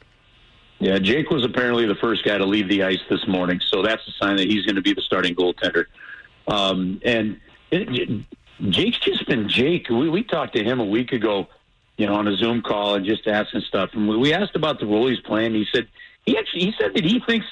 Yeah, 0.80 0.98
Jake 0.98 1.30
was 1.30 1.46
apparently 1.46 1.86
the 1.86 1.96
first 1.96 2.26
guy 2.26 2.38
to 2.38 2.46
leave 2.46 2.70
the 2.70 2.84
ice 2.84 3.02
this 3.10 3.26
morning, 3.28 3.60
so 3.68 3.82
that's 3.82 4.06
a 4.08 4.12
sign 4.12 4.38
that 4.38 4.48
he's 4.48 4.66
going 4.66 4.76
to 4.76 4.82
be 4.82 4.94
the 4.94 5.02
starting 5.02 5.36
goaltender. 5.36 5.86
Um, 6.48 7.02
and 7.04 7.40
it, 7.72 8.26
Jake's 8.70 9.00
just 9.00 9.26
been 9.28 9.48
Jake. 9.48 9.90
We, 9.90 10.10
we 10.10 10.24
talked 10.24 10.56
to 10.56 10.64
him 10.64 10.80
a 10.80 10.86
week 10.86 11.12
ago 11.14 11.48
you 12.00 12.08
know, 12.08 12.14
on 12.14 12.30
a 12.30 12.36
Zoom 12.38 12.62
call 12.62 12.96
and 12.96 13.06
just 13.06 13.28
asking 13.28 13.60
stuff. 13.62 13.90
And 13.92 14.08
we 14.08 14.34
asked 14.34 14.56
about 14.56 14.80
the 14.80 14.86
role 14.86 15.08
he's 15.08 15.20
playing. 15.20 15.54
He 15.54 15.68
said 15.70 15.86
he 16.26 16.38
actually 16.38 16.62
he 16.62 16.74
said 16.80 16.94
that 16.96 17.04
he 17.04 17.20
thinks 17.20 17.46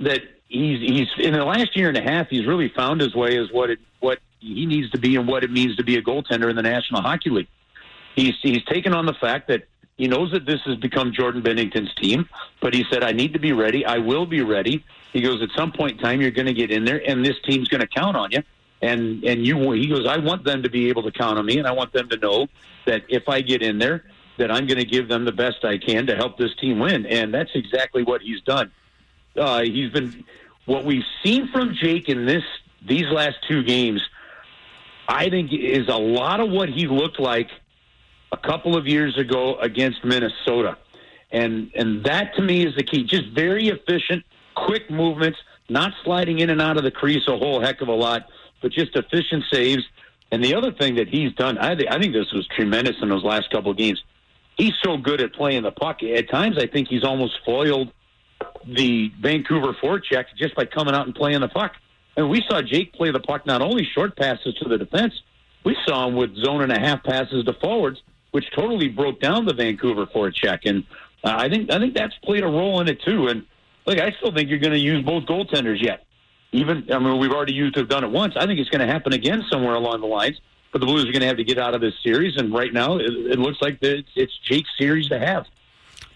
that 0.00 0.22
he's 0.48 0.80
he's 0.80 1.08
in 1.18 1.34
the 1.34 1.44
last 1.44 1.76
year 1.76 1.88
and 1.88 1.98
a 1.98 2.02
half 2.02 2.28
he's 2.30 2.46
really 2.46 2.70
found 2.70 3.02
his 3.02 3.14
way 3.14 3.36
as 3.36 3.52
what 3.52 3.68
it 3.68 3.78
what 4.00 4.20
he 4.40 4.64
needs 4.64 4.90
to 4.92 4.98
be 4.98 5.16
and 5.16 5.28
what 5.28 5.44
it 5.44 5.50
means 5.50 5.76
to 5.76 5.84
be 5.84 5.96
a 5.96 6.02
goaltender 6.02 6.48
in 6.48 6.56
the 6.56 6.62
National 6.62 7.02
Hockey 7.02 7.28
League. 7.28 7.48
He's 8.16 8.34
he's 8.40 8.64
taken 8.64 8.94
on 8.94 9.04
the 9.04 9.12
fact 9.12 9.48
that 9.48 9.64
he 9.98 10.08
knows 10.08 10.32
that 10.32 10.46
this 10.46 10.62
has 10.64 10.76
become 10.76 11.12
Jordan 11.12 11.42
Binnington's 11.42 11.94
team, 11.94 12.26
but 12.60 12.74
he 12.74 12.84
said, 12.90 13.04
I 13.04 13.12
need 13.12 13.34
to 13.34 13.38
be 13.38 13.52
ready. 13.52 13.86
I 13.86 13.98
will 13.98 14.26
be 14.26 14.40
ready. 14.40 14.82
He 15.12 15.20
goes, 15.20 15.40
at 15.40 15.50
some 15.56 15.70
point 15.70 15.92
in 15.92 15.98
time, 15.98 16.20
you're 16.20 16.32
going 16.32 16.46
to 16.46 16.52
get 16.52 16.72
in 16.72 16.84
there, 16.84 17.00
and 17.08 17.24
this 17.24 17.36
team's 17.44 17.68
going 17.68 17.80
to 17.80 17.86
count 17.86 18.16
on 18.16 18.32
you 18.32 18.42
and 18.82 19.24
and 19.24 19.46
you 19.46 19.72
he 19.72 19.86
goes 19.86 20.06
i 20.06 20.18
want 20.18 20.44
them 20.44 20.62
to 20.62 20.68
be 20.68 20.88
able 20.88 21.02
to 21.02 21.10
count 21.10 21.38
on 21.38 21.46
me 21.46 21.58
and 21.58 21.66
i 21.66 21.72
want 21.72 21.92
them 21.92 22.08
to 22.08 22.16
know 22.18 22.46
that 22.86 23.02
if 23.08 23.28
i 23.28 23.40
get 23.40 23.62
in 23.62 23.78
there 23.78 24.04
that 24.38 24.50
i'm 24.50 24.66
going 24.66 24.78
to 24.78 24.84
give 24.84 25.08
them 25.08 25.24
the 25.24 25.32
best 25.32 25.64
i 25.64 25.78
can 25.78 26.06
to 26.06 26.16
help 26.16 26.36
this 26.38 26.54
team 26.56 26.78
win. 26.78 27.06
And 27.06 27.32
that's 27.32 27.50
exactly 27.54 28.02
what 28.02 28.20
he's 28.20 28.40
done. 28.42 28.72
Uh, 29.36 29.62
he's 29.62 29.90
been 29.90 30.24
what 30.66 30.84
we've 30.84 31.04
seen 31.22 31.48
from 31.48 31.74
jake 31.74 32.08
in 32.08 32.26
this 32.26 32.44
these 32.86 33.06
last 33.10 33.36
two 33.48 33.62
games 33.62 34.02
i 35.08 35.28
think 35.28 35.52
is 35.52 35.88
a 35.88 35.96
lot 35.96 36.40
of 36.40 36.50
what 36.50 36.68
he 36.68 36.86
looked 36.86 37.20
like 37.20 37.50
a 38.32 38.36
couple 38.36 38.76
of 38.76 38.86
years 38.86 39.16
ago 39.18 39.56
against 39.56 40.04
minnesota. 40.04 40.76
And 41.30 41.70
and 41.74 42.04
that 42.04 42.34
to 42.36 42.42
me 42.42 42.64
is 42.64 42.76
the 42.76 42.84
key. 42.84 43.02
Just 43.04 43.28
very 43.30 43.68
efficient 43.68 44.24
quick 44.54 44.90
movements 44.90 45.38
not 45.68 45.92
sliding 46.04 46.38
in 46.38 46.50
and 46.50 46.60
out 46.60 46.76
of 46.76 46.84
the 46.84 46.90
crease 46.90 47.26
a 47.26 47.36
whole 47.36 47.60
heck 47.60 47.80
of 47.80 47.88
a 47.88 47.92
lot 47.92 48.26
but 48.64 48.72
just 48.72 48.96
efficient 48.96 49.44
saves. 49.52 49.82
And 50.32 50.42
the 50.42 50.54
other 50.54 50.72
thing 50.72 50.94
that 50.94 51.06
he's 51.06 51.34
done, 51.34 51.58
I, 51.58 51.74
th- 51.74 51.86
I 51.90 51.98
think 51.98 52.14
this 52.14 52.32
was 52.32 52.46
tremendous 52.56 52.96
in 53.02 53.10
those 53.10 53.22
last 53.22 53.50
couple 53.50 53.70
of 53.70 53.76
games. 53.76 54.02
He's 54.56 54.72
so 54.82 54.96
good 54.96 55.20
at 55.20 55.34
playing 55.34 55.64
the 55.64 55.70
puck. 55.70 56.02
At 56.02 56.30
times, 56.30 56.56
I 56.56 56.66
think 56.66 56.88
he's 56.88 57.04
almost 57.04 57.34
foiled 57.44 57.92
the 58.66 59.12
Vancouver 59.20 59.74
forecheck 59.74 60.24
just 60.38 60.56
by 60.56 60.64
coming 60.64 60.94
out 60.94 61.04
and 61.04 61.14
playing 61.14 61.42
the 61.42 61.48
puck. 61.48 61.72
And 62.16 62.30
we 62.30 62.42
saw 62.48 62.62
Jake 62.62 62.94
play 62.94 63.10
the 63.10 63.20
puck 63.20 63.44
not 63.44 63.60
only 63.60 63.86
short 63.94 64.16
passes 64.16 64.54
to 64.54 64.66
the 64.66 64.78
defense, 64.78 65.12
we 65.62 65.76
saw 65.86 66.08
him 66.08 66.14
with 66.14 66.34
zone 66.42 66.62
and 66.62 66.72
a 66.72 66.80
half 66.80 67.04
passes 67.04 67.44
to 67.44 67.52
forwards, 67.60 68.00
which 68.30 68.46
totally 68.56 68.88
broke 68.88 69.20
down 69.20 69.44
the 69.44 69.52
Vancouver 69.52 70.06
forecheck. 70.06 70.60
And 70.64 70.84
uh, 71.22 71.34
I 71.36 71.50
think 71.50 71.70
I 71.70 71.78
think 71.78 71.94
that's 71.94 72.14
played 72.24 72.44
a 72.44 72.48
role 72.48 72.80
in 72.80 72.88
it 72.88 73.02
too. 73.02 73.28
And 73.28 73.44
look, 73.84 74.00
I 74.00 74.12
still 74.12 74.32
think 74.32 74.48
you're 74.48 74.58
going 74.58 74.72
to 74.72 74.78
use 74.78 75.04
both 75.04 75.24
goaltenders 75.24 75.82
yet 75.82 76.06
even 76.54 76.90
I 76.92 76.98
mean 76.98 77.18
we've 77.18 77.32
already 77.32 77.54
used 77.54 77.76
have 77.76 77.88
done 77.88 78.04
it 78.04 78.10
once. 78.10 78.34
I 78.36 78.46
think 78.46 78.60
it's 78.60 78.70
going 78.70 78.86
to 78.86 78.92
happen 78.92 79.12
again 79.12 79.44
somewhere 79.50 79.74
along 79.74 80.00
the 80.00 80.06
lines. 80.06 80.40
but 80.72 80.80
the 80.80 80.86
Blues 80.86 81.08
are 81.08 81.12
going 81.12 81.20
to 81.20 81.26
have 81.28 81.36
to 81.36 81.44
get 81.44 81.58
out 81.58 81.74
of 81.74 81.80
this 81.80 81.94
series. 82.02 82.36
And 82.36 82.52
right 82.52 82.72
now, 82.72 82.96
it, 82.96 83.06
it 83.06 83.38
looks 83.38 83.62
like 83.62 83.80
the, 83.80 84.02
it's 84.16 84.36
Jake's 84.38 84.70
series 84.76 85.08
to 85.08 85.18
have. 85.18 85.46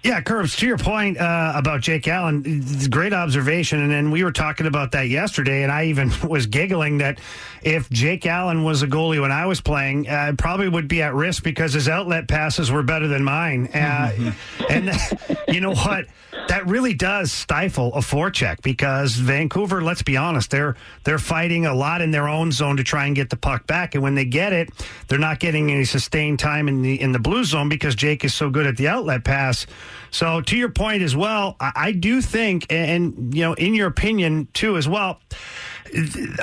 Yeah, 0.05 0.21
Curbs, 0.21 0.55
to 0.57 0.67
your 0.67 0.79
point 0.79 1.19
uh, 1.19 1.53
about 1.57 1.81
Jake 1.81 2.07
Allen, 2.07 2.65
great 2.89 3.13
observation. 3.13 3.83
And 3.83 3.91
then 3.91 4.11
we 4.13 4.23
were 4.23 4.31
talking 4.31 4.67
about 4.67 4.93
that 4.93 5.09
yesterday, 5.09 5.65
and 5.65 5.73
I 5.73 5.87
even 5.87 6.13
was 6.29 6.47
giggling 6.47 6.99
that 6.99 7.19
if 7.63 7.91
Jake 7.91 8.25
Allen 8.25 8.63
was 8.63 8.83
a 8.83 8.87
goalie 8.87 9.21
when 9.21 9.33
I 9.33 9.47
was 9.47 9.61
playing, 9.61 10.09
uh, 10.09 10.35
probably 10.39 10.69
would 10.69 10.87
be 10.87 11.03
at 11.03 11.15
risk 11.15 11.43
because 11.43 11.73
his 11.73 11.89
outlet 11.89 12.29
passes 12.29 12.71
were 12.71 12.85
better 12.85 13.09
than 13.09 13.25
mine. 13.25 13.67
Uh, 13.75 14.33
and 14.71 14.93
you 15.49 15.61
know 15.61 15.75
what? 15.75 16.07
That 16.47 16.67
really 16.67 16.95
does 16.95 17.33
stifle 17.33 17.93
a 17.95 17.99
forecheck 17.99 18.63
because 18.63 19.17
Vancouver, 19.17 19.83
let's 19.83 20.03
be 20.03 20.17
honest, 20.17 20.51
they're 20.51 20.77
they're 21.05 21.19
fighting 21.19 21.67
a 21.67 21.75
lot 21.75 22.01
in 22.01 22.11
their 22.11 22.29
own 22.29 22.53
zone 22.53 22.77
to 22.77 22.85
try 22.85 23.07
and 23.07 23.17
get 23.17 23.29
the 23.29 23.37
puck 23.37 23.67
back. 23.67 23.95
And 23.95 24.03
when 24.03 24.15
they 24.15 24.25
get 24.25 24.53
it, 24.53 24.71
they're 25.09 25.19
not 25.19 25.41
getting 25.41 25.71
any 25.71 25.85
sustained 25.85 26.39
time 26.39 26.69
in 26.69 26.81
the 26.81 26.99
in 27.01 27.13
the 27.13 27.19
blue 27.19 27.45
zone 27.45 27.69
because 27.69 27.95
Jake 27.95 28.25
is 28.25 28.35
so 28.35 28.49
good 28.49 28.67
at 28.67 28.77
the 28.77 28.89
outlet 28.89 29.25
pass. 29.25 29.67
So 30.11 30.41
to 30.41 30.57
your 30.57 30.71
point 30.71 31.03
as 31.03 31.15
well, 31.17 31.57
I, 31.61 31.73
I 31.75 31.93
do 31.93 32.21
think, 32.21 32.67
and 32.71 33.35
you 33.35 33.43
know, 33.43 33.55
in 33.55 33.75
your 33.75 33.87
opinion 33.87 34.49
too 34.53 34.77
as 34.77 34.89
well. 34.89 35.21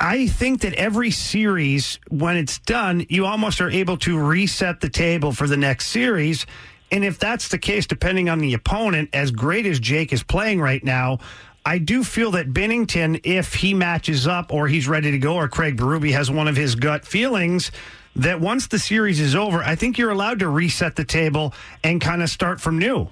I 0.02 0.28
think 0.28 0.62
that 0.62 0.74
every 0.74 1.12
series, 1.12 2.00
when 2.10 2.36
it's 2.36 2.58
done, 2.60 3.06
you 3.10 3.26
almost 3.26 3.62
are 3.62 3.70
able 3.70 3.98
to 3.98 4.18
reset 4.18 4.82
the 4.82 4.90
table 4.90 5.32
for 5.32 5.48
the 5.48 5.58
next 5.58 5.88
series. 5.88 6.48
And 6.92 7.04
if 7.04 7.20
that's 7.20 7.50
the 7.50 7.60
case, 7.60 7.86
depending 7.86 8.30
on 8.30 8.40
the 8.40 8.54
opponent, 8.54 9.10
as 9.14 9.32
great 9.32 9.66
as 9.66 9.80
Jake 9.80 10.14
is 10.14 10.24
playing 10.24 10.62
right 10.62 10.84
now, 10.84 11.20
I 11.66 11.80
do 11.80 12.04
feel 12.04 12.32
that 12.32 12.54
Binnington, 12.54 13.22
if 13.24 13.56
he 13.56 13.74
matches 13.74 14.28
up 14.28 14.54
or 14.54 14.68
he's 14.68 14.88
ready 14.88 15.12
to 15.12 15.18
go, 15.18 15.36
or 15.36 15.48
Craig 15.48 15.78
Berube 15.78 16.12
has 16.12 16.30
one 16.30 16.48
of 16.48 16.56
his 16.56 16.76
gut 16.76 17.06
feelings, 17.06 17.72
that 18.16 18.40
once 18.40 18.68
the 18.68 18.80
series 18.80 19.20
is 19.20 19.36
over, 19.36 19.64
I 19.64 19.76
think 19.76 19.98
you're 19.98 20.12
allowed 20.12 20.40
to 20.40 20.48
reset 20.48 20.96
the 20.96 21.04
table 21.04 21.54
and 21.84 22.00
kind 22.00 22.22
of 22.22 22.30
start 22.30 22.62
from 22.62 22.78
new. 22.78 23.10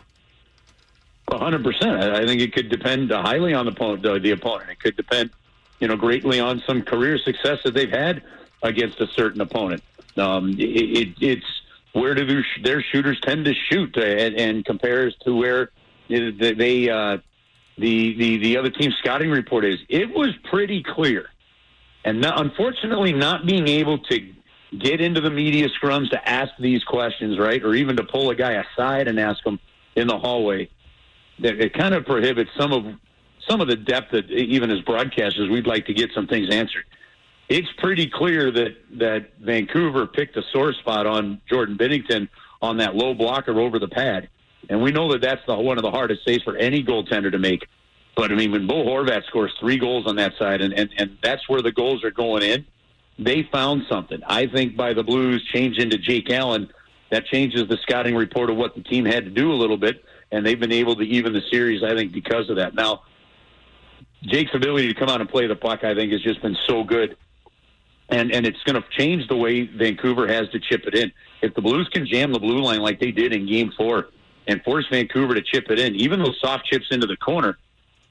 Hundred 1.31 1.63
percent. 1.63 2.01
I 2.01 2.25
think 2.25 2.41
it 2.41 2.53
could 2.53 2.69
depend 2.69 3.11
highly 3.11 3.53
on 3.53 3.65
the 3.65 3.71
opponent. 3.71 4.03
The 4.03 4.31
opponent. 4.31 4.69
It 4.69 4.79
could 4.79 4.95
depend, 4.95 5.31
you 5.79 5.87
know, 5.87 5.95
greatly 5.95 6.39
on 6.39 6.61
some 6.67 6.81
career 6.81 7.17
success 7.17 7.59
that 7.63 7.73
they've 7.73 7.89
had 7.89 8.23
against 8.61 8.99
a 9.01 9.07
certain 9.07 9.41
opponent. 9.41 9.83
Um, 10.17 10.51
it, 10.59 10.61
it, 10.61 11.09
it's 11.19 11.45
where 11.93 12.13
do 12.15 12.43
their, 12.63 12.81
shooters 12.81 13.19
tend 13.21 13.45
to 13.45 13.53
shoot, 13.53 13.97
uh, 13.97 14.01
and, 14.01 14.35
and 14.35 14.65
compares 14.65 15.15
to 15.25 15.35
where 15.35 15.71
they 16.07 16.89
uh, 16.89 17.17
the 17.77 18.17
the 18.17 18.37
the 18.37 18.57
other 18.57 18.69
team 18.69 18.91
scouting 18.99 19.31
report 19.31 19.65
is. 19.65 19.77
It 19.89 20.09
was 20.09 20.29
pretty 20.49 20.83
clear, 20.83 21.29
and 22.03 22.21
not, 22.21 22.39
unfortunately, 22.39 23.13
not 23.13 23.45
being 23.45 23.67
able 23.67 23.99
to 23.99 24.33
get 24.77 25.01
into 25.01 25.21
the 25.21 25.29
media 25.29 25.69
scrums 25.69 26.09
to 26.09 26.29
ask 26.29 26.51
these 26.59 26.83
questions, 26.83 27.39
right, 27.39 27.63
or 27.63 27.75
even 27.75 27.95
to 27.97 28.03
pull 28.03 28.29
a 28.31 28.35
guy 28.35 28.53
aside 28.53 29.07
and 29.07 29.19
ask 29.19 29.45
him 29.45 29.59
in 29.95 30.07
the 30.07 30.17
hallway 30.17 30.69
it 31.43 31.73
kind 31.73 31.93
of 31.93 32.05
prohibits 32.05 32.51
some 32.57 32.71
of 32.71 32.85
some 33.47 33.61
of 33.61 33.67
the 33.67 33.75
depth 33.75 34.11
that 34.11 34.29
even 34.31 34.71
as 34.71 34.79
broadcasters 34.79 35.51
we'd 35.51 35.67
like 35.67 35.85
to 35.87 35.93
get 35.93 36.11
some 36.13 36.27
things 36.27 36.49
answered. 36.49 36.85
It's 37.49 37.67
pretty 37.77 38.09
clear 38.09 38.51
that 38.51 38.77
that 38.99 39.37
Vancouver 39.39 40.07
picked 40.07 40.37
a 40.37 40.43
sore 40.51 40.73
spot 40.73 41.05
on 41.05 41.41
Jordan 41.49 41.77
Binnington 41.77 42.29
on 42.61 42.77
that 42.77 42.95
low 42.95 43.13
blocker 43.13 43.59
over 43.59 43.79
the 43.79 43.89
pad, 43.89 44.29
and 44.69 44.81
we 44.81 44.91
know 44.91 45.11
that 45.11 45.21
that's 45.21 45.41
the 45.45 45.55
one 45.55 45.77
of 45.77 45.83
the 45.83 45.91
hardest 45.91 46.25
saves 46.25 46.43
for 46.43 46.55
any 46.55 46.83
goaltender 46.83 47.31
to 47.31 47.39
make. 47.39 47.67
But 48.15 48.31
I 48.31 48.35
mean, 48.35 48.51
when 48.51 48.67
Bo 48.67 48.85
Horvat 48.85 49.25
scores 49.25 49.51
three 49.59 49.77
goals 49.77 50.07
on 50.07 50.15
that 50.17 50.33
side, 50.37 50.61
and, 50.61 50.73
and, 50.73 50.89
and 50.97 51.17
that's 51.21 51.49
where 51.49 51.61
the 51.61 51.71
goals 51.71 52.03
are 52.03 52.11
going 52.11 52.43
in, 52.43 52.65
they 53.17 53.47
found 53.51 53.83
something. 53.89 54.19
I 54.27 54.45
think 54.47 54.77
by 54.77 54.93
the 54.93 55.03
Blues 55.03 55.43
change 55.51 55.79
into 55.79 55.97
Jake 55.97 56.29
Allen, 56.29 56.69
that 57.09 57.25
changes 57.25 57.67
the 57.67 57.77
scouting 57.81 58.15
report 58.15 58.49
of 58.49 58.55
what 58.55 58.75
the 58.75 58.81
team 58.81 59.05
had 59.05 59.25
to 59.25 59.31
do 59.31 59.51
a 59.51 59.55
little 59.55 59.77
bit 59.77 60.03
and 60.33 60.43
they've 60.43 60.59
been 60.59 60.71
able 60.71 60.95
to 60.95 61.03
even 61.03 61.31
the 61.31 61.43
series, 61.51 61.83
I 61.83 61.95
think, 61.95 62.11
because 62.11 62.49
of 62.49 62.55
that. 62.55 62.73
Now, 62.73 63.03
Jake's 64.23 64.53
ability 64.55 64.87
to 64.87 64.99
come 64.99 65.07
out 65.07 65.21
and 65.21 65.29
play 65.29 65.45
the 65.45 65.55
puck, 65.55 65.83
I 65.83 65.93
think, 65.93 66.11
has 66.11 66.21
just 66.21 66.41
been 66.41 66.57
so 66.65 66.83
good. 66.83 67.15
And, 68.09 68.31
and 68.31 68.45
it's 68.47 68.61
going 68.63 68.81
to 68.81 68.87
change 68.97 69.27
the 69.27 69.37
way 69.37 69.67
Vancouver 69.67 70.27
has 70.27 70.49
to 70.49 70.59
chip 70.59 70.85
it 70.87 70.95
in. 70.95 71.11
If 71.43 71.53
the 71.53 71.61
Blues 71.61 71.87
can 71.93 72.07
jam 72.07 72.33
the 72.33 72.39
blue 72.39 72.61
line 72.61 72.79
like 72.79 72.99
they 72.99 73.11
did 73.11 73.31
in 73.31 73.45
game 73.45 73.71
four 73.77 74.07
and 74.47 74.61
force 74.63 74.85
Vancouver 74.89 75.35
to 75.35 75.41
chip 75.41 75.69
it 75.69 75.79
in, 75.79 75.95
even 75.95 76.19
those 76.19 76.39
soft 76.41 76.65
chips 76.65 76.87
into 76.89 77.05
the 77.05 77.17
corner, 77.17 77.59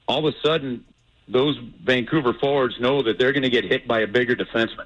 all 0.07 0.25
of 0.25 0.33
a 0.33 0.37
sudden, 0.47 0.85
those 1.27 1.59
Vancouver 1.83 2.33
forwards 2.39 2.79
know 2.79 3.03
that 3.03 3.19
they're 3.19 3.33
going 3.33 3.43
to 3.43 3.49
get 3.49 3.65
hit 3.65 3.85
by 3.85 3.99
a 3.99 4.07
bigger 4.07 4.35
defenseman. 4.35 4.85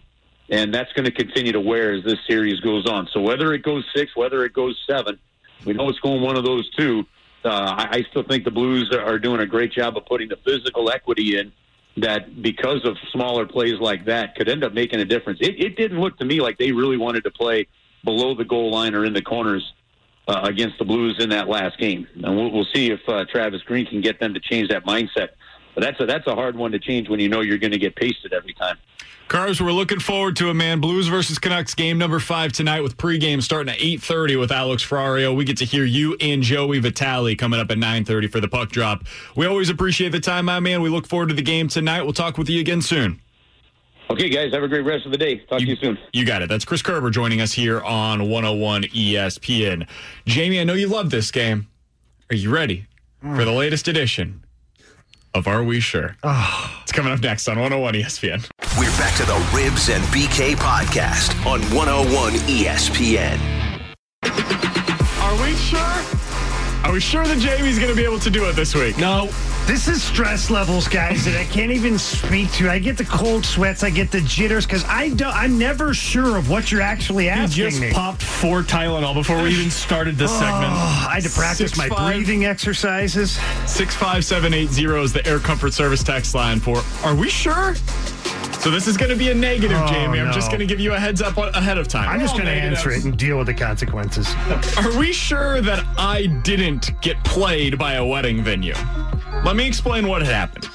And 0.49 0.73
that's 0.73 0.91
going 0.93 1.05
to 1.05 1.11
continue 1.11 1.51
to 1.51 1.61
wear 1.61 1.93
as 1.93 2.03
this 2.03 2.18
series 2.27 2.59
goes 2.61 2.88
on. 2.88 3.07
So 3.14 3.22
whether 3.22 3.53
it 3.53 3.61
goes 3.61 3.85
six, 3.95 4.15
whether 4.15 4.43
it 4.43 4.53
goes 4.53 4.81
seven, 4.89 5.19
we 5.65 5.73
know 5.73 5.88
it's 5.89 5.99
going 5.99 6.22
one 6.22 6.35
of 6.35 6.43
those 6.43 6.68
two 6.72 7.05
uh, 7.48 7.76
I, 7.78 8.03
still 8.10 8.24
think 8.24 8.44
the 8.44 8.52
Blues 8.52 8.94
are 8.94 9.18
doing 9.18 9.40
a 9.41 9.45
great 9.45 9.72
job 9.72 9.98
of 9.98 10.06
putting 10.06 10.30
the 10.30 10.38
physical 10.45 10.90
equity 10.91 11.38
in 11.40 11.52
that 11.98 12.41
because 12.41 12.86
of 12.86 12.95
smaller 13.11 13.45
plays 13.48 13.80
like 13.80 14.06
that 14.06 14.36
could 14.36 14.48
end 14.49 14.64
up 14.64 14.74
making 14.74 14.99
a 14.99 15.06
difference. 15.06 15.40
It, 15.41 15.60
it 15.60 15.76
didn't 15.76 15.99
look 15.99 16.18
to 16.19 16.26
me 16.26 16.41
like 16.41 16.57
they 16.57 16.72
really 16.72 16.98
wanted 16.98 17.24
to 17.24 17.32
play 17.32 17.68
below 18.03 18.36
the 18.36 18.45
goal 18.45 18.72
line 18.72 18.94
or 18.94 19.03
in 19.03 19.14
the 19.14 19.22
corners 19.22 19.74
uh, 20.28 20.41
against 20.44 20.78
the 20.78 20.86
Blues 20.86 21.18
in 21.19 21.30
that 21.30 21.48
last 21.48 21.78
game. 21.80 22.07
And 22.15 22.36
we'll, 22.36 22.52
we'll 22.52 22.68
see 22.74 22.91
if 22.91 22.99
uh, 23.07 23.26
Travis 23.32 23.61
Green 23.64 23.86
can 23.86 24.02
get 24.02 24.19
them 24.19 24.34
to 24.34 24.40
change 24.40 24.69
that 24.69 24.86
mindset. 24.86 25.30
But 25.78 25.84
that's 25.84 25.99
a, 25.99 26.06
that's 26.08 26.26
a 26.26 26.34
hard 26.34 26.56
one 26.56 26.72
to 26.72 26.80
change 26.80 27.08
when 27.08 27.20
you 27.20 27.30
know 27.30 27.41
you're 27.41 27.60
going 27.60 27.72
to 27.72 27.78
get 27.78 27.95
pasted 27.95 28.34
every 28.34 28.54
time. 28.54 28.80
Carbs, 29.28 29.62
we're 29.62 29.72
looking 29.72 29.99
forward 29.99 30.36
to 30.38 30.49
it, 30.49 30.56
man. 30.56 30.80
Blues 30.80 31.08
versus 31.08 31.38
Canucks 31.38 31.76
game 31.76 31.99
number 31.99 32.18
five 32.18 32.52
tonight 32.52 32.82
with 32.82 32.98
pregame 32.98 33.44
starting 33.44 33.72
at 33.72 33.78
8.30 33.78 34.40
with 34.40 34.52
Alex 34.52 34.84
Ferrario. 34.84 35.36
We 35.36 35.45
get 35.45 35.58
to 35.58 35.66
hear 35.66 35.86
you 35.86 36.18
and 36.20 36.41
Joey 36.41 36.80
Vitale 36.80 37.36
coming 37.36 37.60
up 37.60 37.70
at 37.70 37.78
9.30 37.78 38.32
for 38.32 38.40
the 38.40 38.48
puck 38.48 38.70
drop. 38.70 39.04
We 39.36 39.45
always 39.45 39.70
appreciate 39.70 40.14
the 40.14 40.20
time, 40.20 40.45
my 40.45 40.60
man. 40.60 40.82
We 40.82 40.90
look 40.90 41.06
forward 41.06 41.30
to 41.30 41.36
the 41.36 41.44
game 41.44 41.68
tonight. 41.68 42.02
We'll 42.02 42.14
talk 42.14 42.40
with 42.40 42.49
you 42.49 42.60
again 42.60 42.82
soon. 42.82 43.22
Okay, 44.10 44.30
guys, 44.30 44.54
have 44.54 44.64
a 44.64 44.68
great 44.68 44.84
rest 44.84 45.06
of 45.06 45.12
the 45.12 45.18
day. 45.20 45.38
Talk 45.41 45.60
you, 45.60 45.68
to 45.68 45.72
you 45.74 45.78
soon. 45.80 45.99
You 46.12 46.26
got 46.26 46.41
it. 46.41 46.49
That's 46.49 46.66
Chris 46.66 46.82
Kerber 46.82 47.12
joining 47.12 47.40
us 47.40 47.54
here 47.54 47.84
on 47.84 48.32
101 48.32 48.82
ESPN. 48.86 49.88
Jamie, 50.26 50.60
I 50.60 50.64
know 50.64 50.74
you 50.74 50.88
love 50.88 51.12
this 51.12 51.30
game. 51.30 51.68
Are 52.32 52.36
you 52.36 52.49
ready 52.49 52.88
for 53.22 53.45
the 53.45 53.52
latest 53.52 53.88
edition 53.88 54.41
of 55.38 55.47
Are 55.47 55.64
We 55.64 55.80
Sure? 55.80 56.18
Oh. 56.23 56.80
It's 56.84 56.91
coming 56.91 57.14
up 57.14 57.22
next 57.22 57.47
on 57.47 57.59
101 57.59 57.93
ESPN. 57.93 58.49
We're 58.77 58.89
back 58.97 59.15
to 59.18 59.23
the 59.26 59.35
Ribs 59.55 59.89
and 59.89 60.03
BK 60.05 60.55
podcast 60.55 61.34
on 61.45 61.61
101 61.76 62.34
ESPN. 62.49 63.38
Are 65.22 65.43
we 65.43 65.53
sure? 65.55 65.80
Are 66.84 66.91
we 66.91 66.99
sure 66.99 67.26
that 67.26 67.38
Jamie's 67.39 67.77
going 67.77 67.91
to 67.91 67.95
be 67.95 68.03
able 68.03 68.19
to 68.19 68.30
do 68.30 68.45
it 68.45 68.53
this 68.55 68.73
week? 68.73 68.97
No. 68.97 69.30
This 69.68 69.89
is 69.89 70.02
stress 70.02 70.49
levels, 70.49 70.88
guys, 70.88 71.26
that 71.26 71.35
I 71.38 71.44
can't 71.44 71.72
even 71.73 71.99
speak 71.99 72.49
to. 72.53 72.69
I 72.69 72.80
get 72.80 72.98
the 72.98 73.03
cold 73.03 73.45
sweats, 73.45 73.84
I 73.84 73.89
get 73.89 74.11
the 74.11 74.22
jitters 74.22 74.65
because 74.65 74.85
I 74.85 75.10
don't. 75.10 75.35
I'm 75.35 75.57
never 75.60 75.94
sure 75.94 76.38
of 76.38 76.49
what 76.49 76.72
you're 76.72 76.81
actually 76.81 77.27
asking 77.27 77.65
you 77.65 77.69
just 77.69 77.81
me. 77.81 77.91
popped 77.91 78.23
four 78.23 78.61
Tylenol 78.64 79.14
before 79.14 79.44
we 79.44 79.49
even 79.52 79.69
started 79.69 80.15
this 80.15 80.31
Oh, 80.34 80.39
segment. 80.39 80.72
I 80.72 81.15
had 81.15 81.23
to 81.23 81.30
practice 81.30 81.72
Six, 81.72 81.77
my 81.77 81.89
five. 81.89 82.14
breathing 82.14 82.45
exercises. 82.45 83.34
65780 83.65 85.03
is 85.03 85.11
the 85.11 85.27
Air 85.27 85.39
Comfort 85.39 85.73
Service 85.73 86.02
text 86.02 86.34
line 86.34 86.61
for 86.61 86.81
Are 87.03 87.14
we 87.15 87.30
sure? 87.30 87.76
So 88.61 88.72
this 88.72 88.88
is 88.88 88.95
going 88.98 89.11
to 89.11 89.18
be 89.18 89.30
a 89.31 89.35
negative, 89.35 89.77
Oh, 89.81 89.88
Jamie. 89.88 90.19
I'm 90.19 90.34
just 90.34 90.48
going 90.49 90.60
to 90.61 90.65
give 90.65 90.80
you 90.80 90.94
a 90.94 90.99
heads 90.99 91.22
up 91.22 91.38
ahead 91.38 91.77
of 91.77 91.88
time. 91.89 92.07
I'm 92.10 92.19
just 92.22 92.34
All 92.34 92.39
going 92.39 92.49
to 92.53 92.60
answer 92.61 92.89
it 92.91 93.03
and 93.03 93.18
deal 93.18 93.38
with 93.38 93.48
the 93.48 93.53
consequences. 93.53 94.34
Are 94.77 94.98
we 94.98 95.11
sure 95.14 95.61
that 95.61 95.85
I 95.98 96.26
didn't 96.26 96.99
get 97.02 97.22
played 97.26 97.77
by 97.77 97.94
a 97.95 98.06
wedding 98.06 98.41
venue? 98.44 98.73
Let 99.43 99.55
me 99.55 99.65
explain 99.65 100.07
what 100.07 100.26
had 100.26 100.34
happened. 100.34 100.65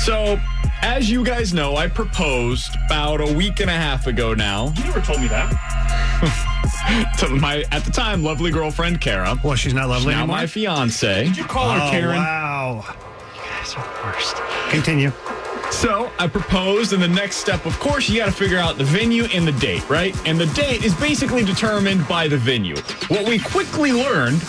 So, 0.00 0.40
as 0.82 1.10
you 1.10 1.24
guys 1.24 1.52
know, 1.52 1.76
I 1.76 1.88
proposed 1.88 2.76
about 2.86 3.20
a 3.20 3.32
week 3.32 3.60
and 3.60 3.68
a 3.68 3.74
half 3.74 4.06
ago 4.06 4.34
now 4.34 4.72
You 4.76 4.84
never 4.84 5.00
told 5.00 5.20
me 5.20 5.28
that. 5.28 5.50
to 7.18 7.28
my, 7.28 7.64
at 7.72 7.84
the 7.84 7.90
time, 7.90 8.22
lovely 8.22 8.50
girlfriend, 8.50 9.00
Kara. 9.00 9.36
Well, 9.42 9.56
she's 9.56 9.74
not 9.74 9.88
lovely 9.88 10.12
now 10.12 10.20
anymore. 10.20 10.36
my 10.36 10.46
fiance. 10.46 11.24
Did 11.24 11.36
you 11.36 11.44
call 11.44 11.70
her 11.70 11.80
oh, 11.82 11.90
Karen? 11.90 12.16
wow. 12.16 12.84
You 13.34 13.40
guys 13.42 13.74
are 13.74 13.84
the 13.84 14.06
worst. 14.06 14.36
Continue. 14.70 15.12
So 15.70 16.10
I 16.18 16.26
proposed, 16.26 16.92
and 16.92 17.02
the 17.02 17.08
next 17.08 17.36
step, 17.36 17.66
of 17.66 17.78
course, 17.78 18.08
you 18.08 18.18
got 18.18 18.26
to 18.26 18.32
figure 18.32 18.58
out 18.58 18.78
the 18.78 18.84
venue 18.84 19.24
and 19.24 19.46
the 19.46 19.52
date, 19.52 19.88
right? 19.90 20.16
And 20.26 20.40
the 20.40 20.46
date 20.46 20.82
is 20.84 20.94
basically 20.94 21.44
determined 21.44 22.08
by 22.08 22.26
the 22.26 22.38
venue. 22.38 22.76
What 23.08 23.28
we 23.28 23.38
quickly 23.38 23.92
learned 23.92 24.42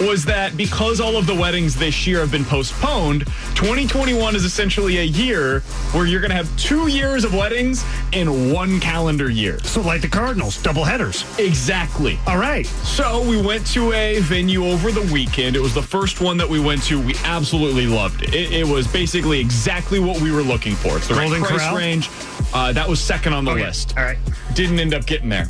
was 0.00 0.24
that 0.24 0.56
because 0.56 1.00
all 1.00 1.16
of 1.16 1.26
the 1.26 1.34
weddings 1.34 1.74
this 1.74 2.06
year 2.06 2.20
have 2.20 2.30
been 2.30 2.44
postponed, 2.44 3.24
2021 3.54 4.36
is 4.36 4.44
essentially 4.44 4.98
a 4.98 5.02
year 5.02 5.60
where 5.92 6.06
you're 6.06 6.20
going 6.20 6.30
to 6.30 6.36
have 6.36 6.54
two 6.58 6.88
years 6.88 7.24
of 7.24 7.34
weddings 7.34 7.84
in 8.12 8.52
one 8.52 8.78
calendar 8.80 9.30
year. 9.30 9.58
So, 9.60 9.80
like 9.80 10.02
the 10.02 10.08
Cardinals, 10.08 10.60
double 10.62 10.84
headers. 10.84 11.24
Exactly. 11.38 12.18
All 12.26 12.38
right. 12.38 12.66
So 12.66 13.26
we 13.28 13.40
went 13.40 13.66
to 13.68 13.92
a 13.92 14.20
venue 14.20 14.66
over 14.66 14.90
the 14.90 15.08
weekend. 15.12 15.56
It 15.56 15.60
was 15.62 15.74
the 15.74 15.82
first 15.82 16.20
one 16.20 16.36
that 16.36 16.48
we 16.48 16.60
went 16.60 16.82
to. 16.84 17.00
We 17.00 17.14
absolutely 17.24 17.86
loved 17.86 18.22
it. 18.22 18.34
It, 18.34 18.52
it 18.52 18.66
was 18.66 18.86
basically 18.86 19.40
exactly 19.40 19.98
what 19.98 20.20
we 20.20 20.30
were 20.30 20.42
looking 20.42 20.74
for. 20.74 20.96
It's 20.96 21.08
the 21.08 21.14
Golden 21.14 21.40
right 21.40 21.48
price 21.48 21.62
Corral? 21.62 21.76
range. 21.76 22.10
Uh, 22.52 22.72
that 22.72 22.88
was 22.88 23.00
second 23.00 23.32
on 23.32 23.44
the 23.44 23.54
list. 23.54 23.94
All 23.96 24.04
right. 24.04 24.18
Didn't 24.54 24.78
end 24.78 24.94
up 24.94 25.06
getting 25.06 25.28
there. 25.28 25.48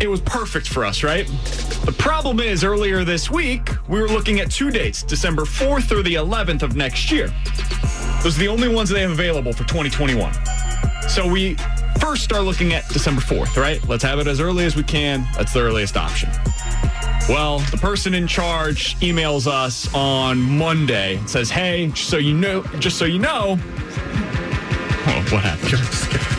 It 0.00 0.08
was 0.08 0.22
perfect 0.22 0.66
for 0.66 0.84
us, 0.84 1.02
right? 1.02 1.26
The 1.84 1.94
problem 1.98 2.40
is, 2.40 2.64
earlier 2.64 3.04
this 3.04 3.30
week, 3.30 3.68
we 3.86 4.00
were 4.00 4.08
looking 4.08 4.40
at 4.40 4.50
two 4.50 4.70
dates 4.70 5.02
December 5.02 5.42
4th 5.42 5.92
or 5.92 6.02
the 6.02 6.14
11th 6.14 6.62
of 6.62 6.74
next 6.74 7.10
year. 7.10 7.26
Those 8.22 8.36
are 8.36 8.40
the 8.40 8.48
only 8.48 8.68
ones 8.68 8.88
they 8.88 9.02
have 9.02 9.10
available 9.10 9.52
for 9.52 9.64
2021. 9.64 10.32
So 11.08 11.28
we 11.28 11.56
first 12.00 12.24
start 12.24 12.44
looking 12.44 12.72
at 12.72 12.88
December 12.88 13.20
4th, 13.20 13.56
right? 13.60 13.86
Let's 13.88 14.02
have 14.02 14.18
it 14.18 14.26
as 14.26 14.40
early 14.40 14.64
as 14.64 14.74
we 14.74 14.82
can. 14.82 15.26
That's 15.36 15.52
the 15.52 15.60
earliest 15.60 15.98
option. 15.98 16.30
Well, 17.28 17.58
the 17.70 17.78
person 17.78 18.14
in 18.14 18.26
charge 18.26 18.96
emails 19.00 19.46
us 19.46 19.92
on 19.94 20.40
Monday 20.40 21.16
and 21.16 21.28
says, 21.28 21.50
"Hey, 21.50 21.88
just 21.88 22.08
so 22.08 22.16
you 22.16 22.32
know, 22.32 22.62
just 22.78 22.96
so 22.98 23.04
you 23.04 23.18
know, 23.18 23.58
what 25.32 25.42
happened? 25.42 25.70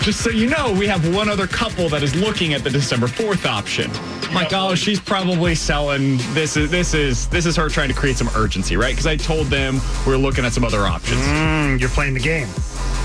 just 0.03 0.21
so 0.21 0.29
you 0.29 0.47
know, 0.49 0.73
we 0.77 0.87
have 0.87 1.13
one 1.15 1.29
other 1.29 1.47
couple 1.47 1.89
that 1.89 2.03
is 2.03 2.15
looking 2.15 2.53
at 2.53 2.63
the 2.63 2.69
December 2.69 3.07
4th 3.07 3.45
option." 3.45 3.89
I'm 4.29 4.35
like, 4.35 4.53
"Oh, 4.53 4.75
she's 4.75 4.99
probably 4.99 5.55
selling 5.55 6.17
this 6.33 6.55
is 6.57 6.71
this 6.71 6.93
is 6.93 7.27
this 7.27 7.45
is 7.45 7.55
her 7.55 7.69
trying 7.69 7.89
to 7.89 7.95
create 7.95 8.17
some 8.17 8.29
urgency, 8.35 8.77
right? 8.77 8.91
Because 8.91 9.07
I 9.07 9.15
told 9.15 9.47
them 9.47 9.81
we 10.05 10.13
are 10.13 10.17
looking 10.17 10.45
at 10.45 10.53
some 10.53 10.63
other 10.63 10.81
options. 10.81 11.21
Mm, 11.21 11.79
you're 11.79 11.89
playing 11.89 12.13
the 12.13 12.19
game. 12.19 12.47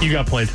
You 0.00 0.12
got 0.12 0.26
played. 0.26 0.50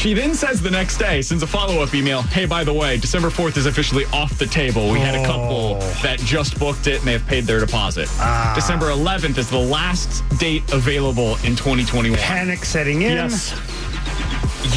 She 0.00 0.14
then 0.14 0.34
says 0.34 0.62
the 0.62 0.70
next 0.70 0.96
day, 0.96 1.20
sends 1.20 1.42
a 1.42 1.46
follow 1.46 1.82
up 1.82 1.94
email. 1.94 2.22
Hey, 2.22 2.46
by 2.46 2.64
the 2.64 2.72
way, 2.72 2.96
December 2.96 3.28
4th 3.28 3.58
is 3.58 3.66
officially 3.66 4.06
off 4.14 4.38
the 4.38 4.46
table. 4.46 4.90
We 4.90 4.98
had 4.98 5.14
a 5.14 5.22
couple 5.26 5.74
that 6.02 6.18
just 6.20 6.58
booked 6.58 6.86
it 6.86 7.00
and 7.00 7.06
they 7.06 7.12
have 7.12 7.26
paid 7.26 7.44
their 7.44 7.60
deposit. 7.60 8.08
Ah. 8.12 8.54
December 8.54 8.86
11th 8.86 9.36
is 9.36 9.50
the 9.50 9.58
last 9.58 10.26
date 10.38 10.62
available 10.72 11.32
in 11.44 11.54
2021. 11.54 12.18
Panic 12.18 12.64
setting 12.64 13.02
in. 13.02 13.12
Yes. 13.12 13.52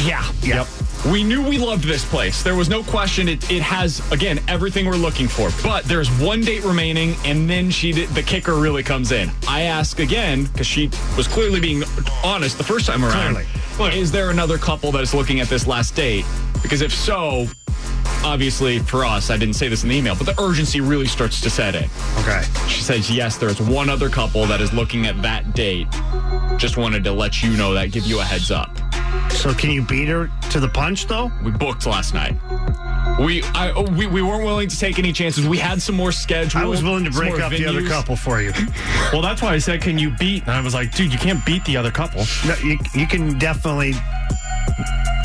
Yeah. 0.04 0.30
Yep. 0.42 0.66
We 1.10 1.22
knew 1.22 1.46
we 1.46 1.58
loved 1.58 1.84
this 1.84 2.02
place. 2.02 2.42
There 2.42 2.54
was 2.54 2.70
no 2.70 2.82
question. 2.82 3.28
It, 3.28 3.50
it 3.50 3.60
has, 3.60 4.00
again, 4.10 4.40
everything 4.48 4.86
we're 4.86 4.96
looking 4.96 5.28
for. 5.28 5.50
But 5.62 5.84
there's 5.84 6.10
one 6.18 6.40
date 6.40 6.64
remaining, 6.64 7.14
and 7.26 7.48
then 7.48 7.70
she 7.70 7.92
did, 7.92 8.08
the 8.10 8.22
kicker 8.22 8.54
really 8.54 8.82
comes 8.82 9.12
in. 9.12 9.30
I 9.46 9.62
ask 9.62 9.98
again, 9.98 10.44
because 10.44 10.66
she 10.66 10.90
was 11.14 11.28
clearly 11.28 11.60
being 11.60 11.82
honest 12.24 12.56
the 12.56 12.64
first 12.64 12.86
time 12.86 13.04
around. 13.04 13.44
Clearly. 13.74 13.98
Is 13.98 14.12
there 14.12 14.30
another 14.30 14.56
couple 14.56 14.90
that 14.92 15.02
is 15.02 15.12
looking 15.12 15.40
at 15.40 15.48
this 15.48 15.66
last 15.66 15.94
date? 15.94 16.24
Because 16.62 16.80
if 16.80 16.94
so, 16.94 17.48
obviously 18.24 18.78
for 18.78 19.04
us, 19.04 19.28
I 19.28 19.36
didn't 19.36 19.56
say 19.56 19.68
this 19.68 19.82
in 19.82 19.90
the 19.90 19.96
email, 19.96 20.14
but 20.14 20.24
the 20.24 20.40
urgency 20.42 20.80
really 20.80 21.06
starts 21.06 21.38
to 21.42 21.50
set 21.50 21.74
in. 21.74 21.84
Okay. 22.20 22.42
She 22.66 22.80
says, 22.80 23.10
yes, 23.10 23.36
there's 23.36 23.60
one 23.60 23.90
other 23.90 24.08
couple 24.08 24.46
that 24.46 24.62
is 24.62 24.72
looking 24.72 25.04
at 25.04 25.20
that 25.20 25.54
date. 25.54 25.86
Just 26.56 26.78
wanted 26.78 27.04
to 27.04 27.12
let 27.12 27.42
you 27.42 27.50
know 27.58 27.74
that, 27.74 27.92
give 27.92 28.04
you 28.06 28.20
a 28.20 28.24
heads 28.24 28.50
up. 28.50 28.70
So 29.32 29.52
can 29.52 29.70
you 29.70 29.82
beat 29.82 30.08
her 30.08 30.30
to 30.54 30.60
the 30.60 30.68
punch 30.68 31.08
though? 31.08 31.32
We 31.42 31.50
booked 31.50 31.84
last 31.84 32.14
night. 32.14 32.32
We 33.18 33.42
I 33.54 33.72
oh, 33.74 33.82
we, 33.90 34.06
we 34.06 34.22
weren't 34.22 34.44
willing 34.44 34.68
to 34.68 34.78
take 34.78 35.00
any 35.00 35.12
chances. 35.12 35.48
We 35.48 35.58
had 35.58 35.82
some 35.82 35.96
more 35.96 36.12
schedule. 36.12 36.60
I 36.60 36.64
was 36.64 36.80
willing 36.80 37.04
to 37.04 37.10
break 37.10 37.40
up 37.40 37.50
the 37.50 37.66
other 37.66 37.84
couple 37.86 38.16
for 38.16 38.40
you. 38.40 38.52
Well, 39.12 39.22
that's 39.22 39.42
why 39.42 39.52
I 39.52 39.58
said, 39.58 39.80
can 39.80 39.96
you 39.98 40.10
beat? 40.10 40.42
And 40.42 40.52
I 40.52 40.60
was 40.60 40.74
like, 40.74 40.92
dude, 40.92 41.12
you 41.12 41.18
can't 41.18 41.44
beat 41.44 41.64
the 41.66 41.76
other 41.76 41.90
couple. 41.90 42.24
No, 42.46 42.54
you, 42.64 42.78
you 42.94 43.06
can 43.06 43.38
definitely 43.38 43.92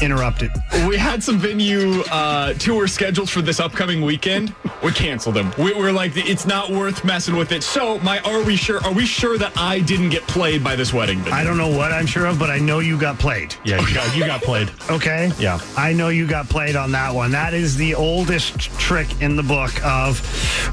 interrupt 0.02 0.42
it. 0.44 0.52
We 0.88 0.98
had 0.98 1.24
some 1.24 1.38
venue 1.38 2.02
uh, 2.12 2.54
tours 2.54 2.94
scheduled 2.94 3.30
for 3.30 3.42
this 3.42 3.60
upcoming 3.60 4.02
weekend. 4.02 4.56
We 4.84 4.92
canceled 4.92 5.36
them. 5.36 5.54
We 5.58 5.74
were 5.74 5.92
like, 5.92 6.14
it's 6.16 6.46
not 6.46 6.70
worth 6.70 7.04
messing 7.04 7.36
with 7.36 7.52
it. 7.52 7.64
So, 7.64 8.00
my 8.00 8.20
are 8.20 8.42
we 8.44 8.56
sure? 8.56 8.84
Are 8.84 8.94
we 8.94 9.06
sure 9.06 9.38
that 9.38 9.58
I 9.58 9.82
didn't 9.82 10.10
get 10.10 10.24
played 10.24 10.64
by 10.64 10.76
this 10.76 10.94
wedding 10.94 11.20
venue? 11.20 11.34
I 11.34 11.44
don't 11.44 11.58
know 11.58 11.76
what 11.76 11.92
I'm 11.92 12.06
sure 12.06 12.26
of, 12.28 12.40
but 12.40 12.50
I 12.50 12.60
know 12.60 12.80
you 12.80 13.00
got 13.00 13.20
played. 13.20 13.56
Yeah, 13.66 13.82
you 13.82 13.94
got, 13.94 14.16
you 14.16 14.26
got 14.26 14.42
played. 14.42 14.72
Okay. 14.90 15.32
Yeah. 15.38 15.60
I 15.76 15.94
know 15.94 16.10
you 16.10 16.28
got 16.28 16.48
played 16.48 16.76
on 16.76 16.92
that 16.94 17.14
one. 17.14 17.32
That 17.32 17.54
is 17.54 17.76
the 17.76 17.96
oldest 17.96 18.58
trick 18.80 19.22
in 19.22 19.36
the 19.36 19.44
book 19.44 19.74
of, 19.84 20.22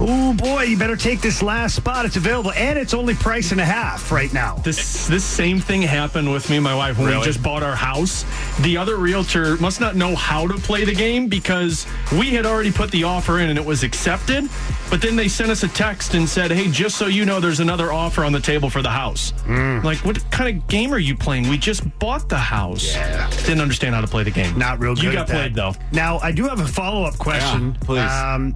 oh 0.00 0.34
boy, 0.34 0.62
you 0.62 0.78
better 0.78 0.96
take 0.96 1.20
this 1.20 1.42
last 1.42 1.74
spot. 1.74 2.04
It's 2.04 2.16
available, 2.16 2.52
and 2.52 2.78
it's 2.78 2.94
only 2.94 3.14
price 3.14 3.50
and 3.50 3.60
a 3.60 3.64
half 3.64 4.12
right 4.12 4.32
now. 4.32 4.56
This 4.56 5.06
this 5.08 5.24
same 5.24 5.60
thing 5.60 5.82
happened 5.82 6.32
with 6.32 6.48
me 6.48 6.56
and 6.56 6.64
my 6.64 6.74
wife 6.74 6.98
when 6.98 7.16
we 7.16 7.24
just 7.24 7.42
bought 7.42 7.62
our 7.62 7.76
house. 7.76 8.24
The 8.62 8.76
other 8.76 8.96
realtor 8.96 9.56
must 9.58 9.80
not 9.80 9.96
know 9.96 10.14
how 10.14 10.46
to 10.46 10.54
play 10.54 10.84
the 10.84 10.94
game 10.94 11.28
because 11.28 11.86
we 12.12 12.30
had 12.30 12.46
already 12.46 12.72
put 12.72 12.90
the 12.90 13.04
offer 13.04 13.40
in 13.40 13.50
and 13.50 13.58
it 13.58 13.64
was 13.64 13.82
accepted. 13.82 14.48
But 14.88 15.02
then 15.02 15.16
they 15.16 15.28
sent 15.28 15.50
us 15.50 15.62
a 15.64 15.68
text 15.68 16.14
and 16.14 16.28
said, 16.28 16.50
"Hey, 16.52 16.70
just 16.70 16.96
so 16.96 17.06
you 17.06 17.24
know, 17.24 17.40
there's 17.40 17.60
another 17.60 17.92
offer 17.92 18.24
on 18.24 18.32
the 18.32 18.40
table 18.40 18.70
for 18.70 18.82
the 18.82 18.90
house." 18.90 19.32
Like, 19.46 19.98
what 20.04 20.18
kind 20.30 20.56
of 20.56 20.66
game 20.68 20.94
are 20.94 20.98
you 20.98 21.16
playing? 21.16 21.48
We 21.48 21.58
just 21.58 21.82
bought 21.98 22.28
the 22.28 22.38
house. 22.38 22.94
Yeah. 22.94 23.28
Didn't 23.30 23.60
understand 23.60 23.94
how 23.94 24.00
to 24.00 24.06
play 24.06 24.22
the 24.22 24.30
game. 24.30 24.56
Not 24.56 24.78
real 24.78 24.94
good. 24.94 25.04
You 25.04 25.12
got 25.12 25.22
at 25.22 25.26
that. 25.26 25.32
played 25.34 25.54
though. 25.54 25.74
Now 25.92 26.18
I 26.20 26.30
do 26.32 26.44
have 26.46 26.60
a 26.60 26.66
follow 26.66 27.02
up 27.04 27.18
question. 27.18 27.72
Yeah, 27.72 27.86
please. 27.86 28.10
Um, 28.10 28.54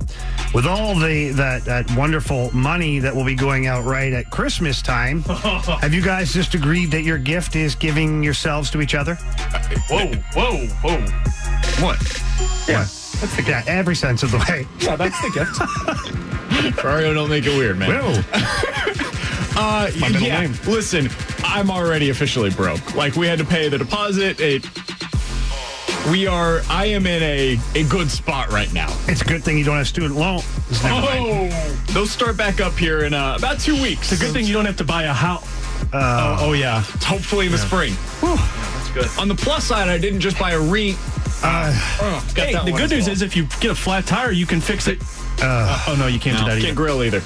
with 0.54 0.66
all 0.66 0.94
the 0.94 1.30
that, 1.30 1.64
that 1.64 1.90
wonderful 1.96 2.50
money 2.54 3.00
that 3.00 3.14
will 3.14 3.24
be 3.24 3.34
going 3.34 3.66
out 3.66 3.84
right 3.84 4.12
at 4.12 4.30
Christmas 4.30 4.80
time, 4.82 5.22
have 5.24 5.92
you 5.92 6.00
guys 6.02 6.32
just 6.32 6.54
agreed 6.54 6.90
that 6.92 7.02
your 7.02 7.18
gift 7.18 7.54
is 7.56 7.74
giving 7.74 8.22
yourselves 8.22 8.70
to 8.70 8.80
each 8.80 8.94
other? 8.94 9.18
Whoa, 9.90 10.06
whoa, 10.34 10.66
whoa! 10.82 11.00
What? 11.84 12.00
Yeah. 12.68 12.86
That's 13.20 13.36
the 13.36 13.42
yeah, 13.46 13.64
every 13.66 13.96
sense 13.96 14.22
of 14.22 14.30
the 14.30 14.38
way. 14.38 14.66
Yeah, 14.78 14.94
that's 14.94 15.20
the 15.20 15.30
gift. 15.30 16.84
Mario, 16.84 17.12
don't 17.12 17.28
make 17.28 17.44
it 17.44 17.56
weird, 17.56 17.76
man. 17.78 17.90
Whoa. 17.90 18.22
Uh, 19.56 19.90
My 19.98 20.08
middle 20.08 20.26
yeah, 20.26 20.40
name. 20.42 20.54
Listen, 20.64 21.10
I'm 21.44 21.70
already 21.70 22.08
officially 22.08 22.48
broke. 22.48 22.94
Like 22.94 23.16
we 23.16 23.26
had 23.26 23.38
to 23.40 23.44
pay 23.44 23.68
the 23.68 23.76
deposit. 23.76 24.40
It. 24.40 24.64
We 26.10 26.26
are. 26.26 26.62
I 26.70 26.86
am 26.86 27.04
in 27.04 27.22
a 27.22 27.58
a 27.74 27.84
good 27.84 28.10
spot 28.10 28.50
right 28.50 28.72
now. 28.72 28.88
It's 29.06 29.20
a 29.20 29.24
good 29.24 29.42
thing 29.42 29.58
you 29.58 29.64
don't 29.64 29.76
have 29.76 29.88
student 29.88 30.14
loan. 30.14 30.40
Never 30.82 30.94
mind. 31.04 31.52
Oh, 31.52 31.82
those 31.88 32.10
start 32.10 32.38
back 32.38 32.60
up 32.60 32.72
here 32.74 33.04
in 33.04 33.12
uh, 33.12 33.34
about 33.36 33.60
two 33.60 33.74
weeks. 33.82 34.12
It's 34.12 34.22
a 34.22 34.24
good 34.24 34.32
thing 34.32 34.46
you 34.46 34.54
don't 34.54 34.64
have 34.66 34.78
to 34.78 34.84
buy 34.84 35.02
a 35.02 35.12
house. 35.12 35.44
Uh, 35.92 36.38
oh, 36.40 36.50
oh, 36.50 36.52
yeah. 36.52 36.80
Hopefully 37.02 37.46
in 37.46 37.52
the 37.52 37.58
spring. 37.58 37.94
That's 38.94 39.14
good. 39.14 39.20
On 39.20 39.28
the 39.28 39.34
plus 39.34 39.64
side, 39.64 39.88
I 39.88 39.98
didn't 39.98 40.20
just 40.20 40.38
buy 40.38 40.52
a 40.52 40.60
ring. 40.60 40.96
Uh, 41.42 41.72
Oh, 42.02 42.26
Hey, 42.36 42.52
the 42.52 42.72
good 42.72 42.90
news 42.90 43.04
well. 43.06 43.12
is 43.12 43.22
if 43.22 43.34
you 43.36 43.44
get 43.60 43.70
a 43.70 43.74
flat 43.74 44.06
tire, 44.06 44.30
you 44.32 44.46
can 44.46 44.60
fix 44.60 44.88
it. 44.88 45.00
uh, 45.42 45.84
oh 45.88 45.96
no, 45.98 46.06
you 46.06 46.18
can't 46.20 46.36
No, 46.38 46.44
do 46.44 46.50
that 46.50 46.56
can't 46.56 46.64
either. 46.66 46.74
grill 46.74 47.02
either. 47.02 47.22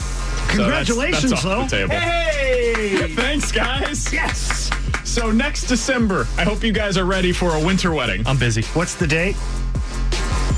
Congratulations, 0.49 1.23
so 1.23 1.29
that's, 1.31 1.43
that's 1.43 1.45
off 1.47 1.71
the 1.71 1.77
though. 1.77 1.87
table. 1.89 1.95
Hey! 1.97 3.09
Thanks, 3.17 3.51
guys. 3.51 4.13
Yes. 4.13 4.71
So 5.05 5.31
next 5.31 5.65
December, 5.67 6.27
I 6.37 6.45
hope 6.45 6.63
you 6.63 6.73
guys 6.73 6.97
are 6.97 7.05
ready 7.07 7.33
for 7.33 7.55
a 7.55 7.61
winter 7.61 7.93
wedding. 7.93 8.27
I'm 8.27 8.37
busy. 8.39 8.63
What's 8.75 8.95
the 8.95 9.07
date? 9.07 9.37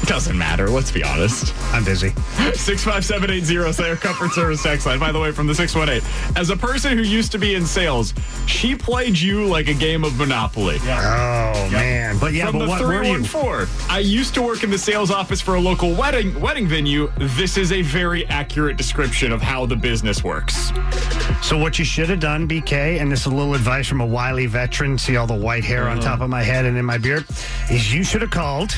Doesn't 0.05 0.37
matter. 0.37 0.69
Let's 0.69 0.93
be 0.93 1.03
honest. 1.03 1.55
I'm 1.73 1.85
busy. 1.85 2.11
65780 2.11 3.73
Say 3.73 3.73
Slayer 3.73 3.97
Comfort 3.97 4.31
Service 4.33 4.63
text 4.63 4.87
line. 4.87 4.99
By 4.99 5.13
the 5.13 5.19
way, 5.19 5.33
from 5.33 5.47
the 5.47 5.55
618. 5.55 6.37
As 6.37 6.51
a 6.51 6.57
person 6.57 6.97
who 6.97 7.03
used 7.03 7.33
to 7.33 7.39
be 7.39 7.55
in 7.55 7.67
sales, 7.67 8.15
she 8.47 8.77
played 8.77 9.19
you 9.19 9.47
like 9.47 9.69
a 9.69 9.75
game 9.75 10.05
of 10.05 10.17
Monopoly. 10.19 10.79
Oh 10.83 11.69
man, 11.73 12.19
but 12.19 12.33
yeah, 12.33 12.47
From 12.47 12.61
but 12.61 12.65
the 12.65 12.71
what 12.71 12.81
were 12.83 13.03
you? 13.03 13.25
314. 13.25 13.91
I 13.91 13.99
used 13.99 14.35
to 14.35 14.43
work 14.43 14.63
in 14.63 14.71
the 14.71 14.79
sales 14.79 15.11
office 15.11 15.41
for 15.41 15.55
a 15.55 15.61
local 15.61 15.95
wedding 15.95 16.39
wedding 16.41 16.67
venue. 16.67 17.11
This 17.19 17.57
is 17.57 17.73
a 17.73 17.83
very 17.83 18.27
accurate 18.27 18.77
description 18.77 19.33
of 19.33 19.43
how 19.43 19.67
the 19.67 19.77
business 19.77 20.23
works. 20.23 20.71
So 21.43 21.59
what 21.59 21.79
you 21.79 21.85
should 21.85 22.09
have 22.11 22.21
done, 22.21 22.49
BK, 22.49 23.01
and 23.01 23.11
this 23.11 23.21
is 23.21 23.27
a 23.27 23.35
little 23.35 23.55
advice 23.55 23.89
from 23.89 24.01
a 24.01 24.07
wily 24.07 24.47
veteran. 24.47 24.99
See 24.99 25.17
all 25.17 25.27
the 25.27 25.35
white 25.35 25.65
hair 25.65 25.89
on 25.89 25.99
uh-huh. 25.99 26.09
top 26.09 26.21
of 26.21 26.31
my 26.31 26.43
head 26.43 26.65
and 26.65 26.77
in 26.77 26.85
my 26.85 26.99
beard, 26.99 27.25
is 27.71 27.93
you 27.93 28.05
should 28.05 28.23
have 28.23 28.31
called 28.31 28.75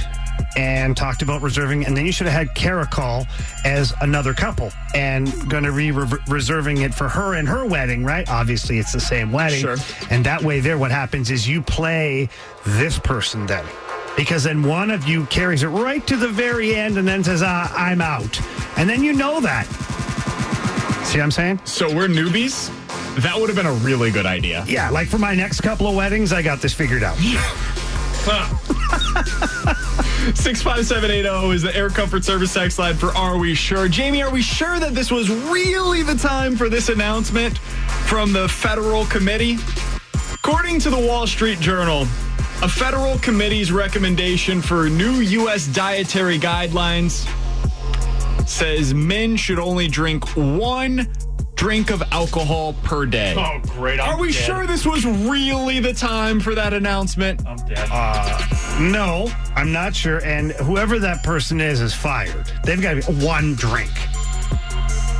and 0.57 0.97
talked 0.97 1.23
about 1.23 1.43
reserving, 1.43 1.87
and 1.87 1.97
then 1.97 2.07
you 2.07 2.13
should 2.13 2.27
have 2.27 2.47
had 2.49 2.55
Kara 2.55 2.87
call 2.87 3.27
as 3.65 3.93
another 4.01 4.35
couple 4.35 4.71
and 4.95 5.33
going 5.49 5.65
to 5.65 5.75
be 5.75 5.91
re- 5.91 6.19
reserving 6.29 6.79
it 6.79 6.95
for 6.95 7.09
her 7.09 7.35
and 7.35 7.49
her 7.49 7.65
wedding, 7.65 8.05
right? 8.05 8.29
Obviously, 8.29 8.79
it's 8.79 8.93
the 8.93 9.01
same 9.01 9.33
wedding, 9.33 9.61
Sure. 9.61 9.77
and 10.11 10.25
that 10.25 10.43
way, 10.43 10.61
there, 10.61 10.79
what 10.79 10.91
happens 10.91 11.31
is 11.31 11.49
you 11.49 11.63
play 11.63 12.29
this 12.65 12.99
person 12.99 13.47
then. 13.47 13.65
Because 14.17 14.43
then 14.43 14.65
one 14.65 14.91
of 14.91 15.07
you 15.07 15.27
carries 15.27 15.63
it 15.63 15.69
right 15.69 16.05
to 16.09 16.17
the 16.17 16.29
very 16.29 16.75
end 16.75 16.99
and 16.99 17.07
then 17.07 17.23
says, 17.23 17.41
ah, 17.45 17.73
I'm 17.77 18.01
out. 18.01 18.41
And 18.77 18.89
then 18.91 19.05
you 19.05 19.13
know 19.13 19.41
that. 19.41 19.65
See 21.07 21.19
what 21.19 21.25
I'm 21.25 21.31
saying? 21.31 21.61
So 21.65 21.95
we're 21.95 22.09
newbies. 22.09 22.75
That 23.23 23.39
would 23.39 23.49
have 23.49 23.57
been 23.57 23.67
a 23.67 23.73
really 23.85 24.11
good 24.11 24.27
idea. 24.27 24.65
Yeah, 24.67 24.91
like 24.91 25.07
for 25.09 25.19
my 25.19 25.35
next 25.35 25.61
couple 25.61 25.87
of 25.87 25.95
weddings, 25.95 26.33
I 26.33 26.43
got 26.43 26.61
this 26.61 26.75
figured 26.75 27.03
out. 27.05 27.17
65780 30.35 31.55
is 31.55 31.63
the 31.63 31.75
air 31.75 31.89
comfort 31.89 32.25
service 32.25 32.53
text 32.53 32.79
line 32.79 32.95
for 32.97 33.09
Are 33.17 33.39
We 33.39 33.55
Sure? 33.55 33.89
Jamie, 33.89 34.23
are 34.23 34.31
we 34.31 34.43
sure 34.43 34.79
that 34.79 34.95
this 34.95 35.11
was 35.11 35.31
really 35.31 36.03
the 36.03 36.15
time 36.15 36.57
for 36.57 36.69
this 36.69 36.89
announcement 36.89 37.59
from 38.07 38.33
the 38.33 38.49
federal 38.49 39.07
committee? 39.07 39.59
According 40.35 40.81
to 40.81 40.91
the 40.91 40.99
Wall 40.99 41.27
Street 41.27 41.61
Journal, 41.61 42.03
a 42.63 42.69
federal 42.69 43.19
committee's 43.19 43.71
recommendation 43.71 44.61
for 44.61 44.89
new 44.89 45.21
U.S. 45.21 45.67
dietary 45.67 46.39
guidelines 46.39 47.27
says 48.49 48.95
men 48.95 49.37
should 49.37 49.59
only 49.59 49.89
drink 49.89 50.25
one 50.37 51.07
drink 51.59 51.91
of 51.91 52.01
alcohol 52.13 52.73
per 52.85 53.05
day. 53.05 53.35
Oh, 53.37 53.59
great. 53.73 53.99
I'm 54.01 54.11
Are 54.15 54.19
we 54.19 54.31
dead. 54.33 54.45
sure 54.45 54.67
this 54.67 54.87
was 54.87 55.05
really 55.05 55.81
the 55.81 55.93
time 55.93 56.39
for 56.41 56.55
that 56.55 56.73
announcement? 56.73 57.47
I'm 57.47 57.57
dead. 57.67 57.89
Uh, 57.91 58.79
no, 58.81 59.29
I'm 59.57 59.73
not 59.73 59.95
sure. 59.95 60.25
And 60.25 60.53
whoever 60.53 60.99
that 61.01 61.23
person 61.25 61.61
is 61.61 61.81
is 61.81 61.93
fired. 61.93 62.51
They've 62.65 62.81
got 62.81 62.95
to 63.03 63.13
be 63.13 63.25
one 63.27 63.55
drink. 63.57 63.91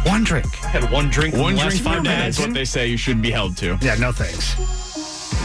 One 0.07 0.23
drink. 0.25 0.47
I 0.65 0.69
had 0.69 0.91
one 0.93 1.11
drink. 1.11 1.35
in 1.35 1.41
One 1.41 1.57
last 1.57 1.71
drink 1.71 1.85
five 1.85 1.99
per 1.99 2.03
day 2.05 2.17
minutes. 2.17 2.39
is 2.39 2.47
what 2.47 2.55
they 2.55 2.65
say 2.65 2.87
you 2.87 2.97
shouldn't 2.97 3.23
be 3.25 3.33
held 3.33 3.57
to. 3.59 3.77
Yeah, 3.83 3.97
no 3.97 4.13
thanks. 4.13 4.55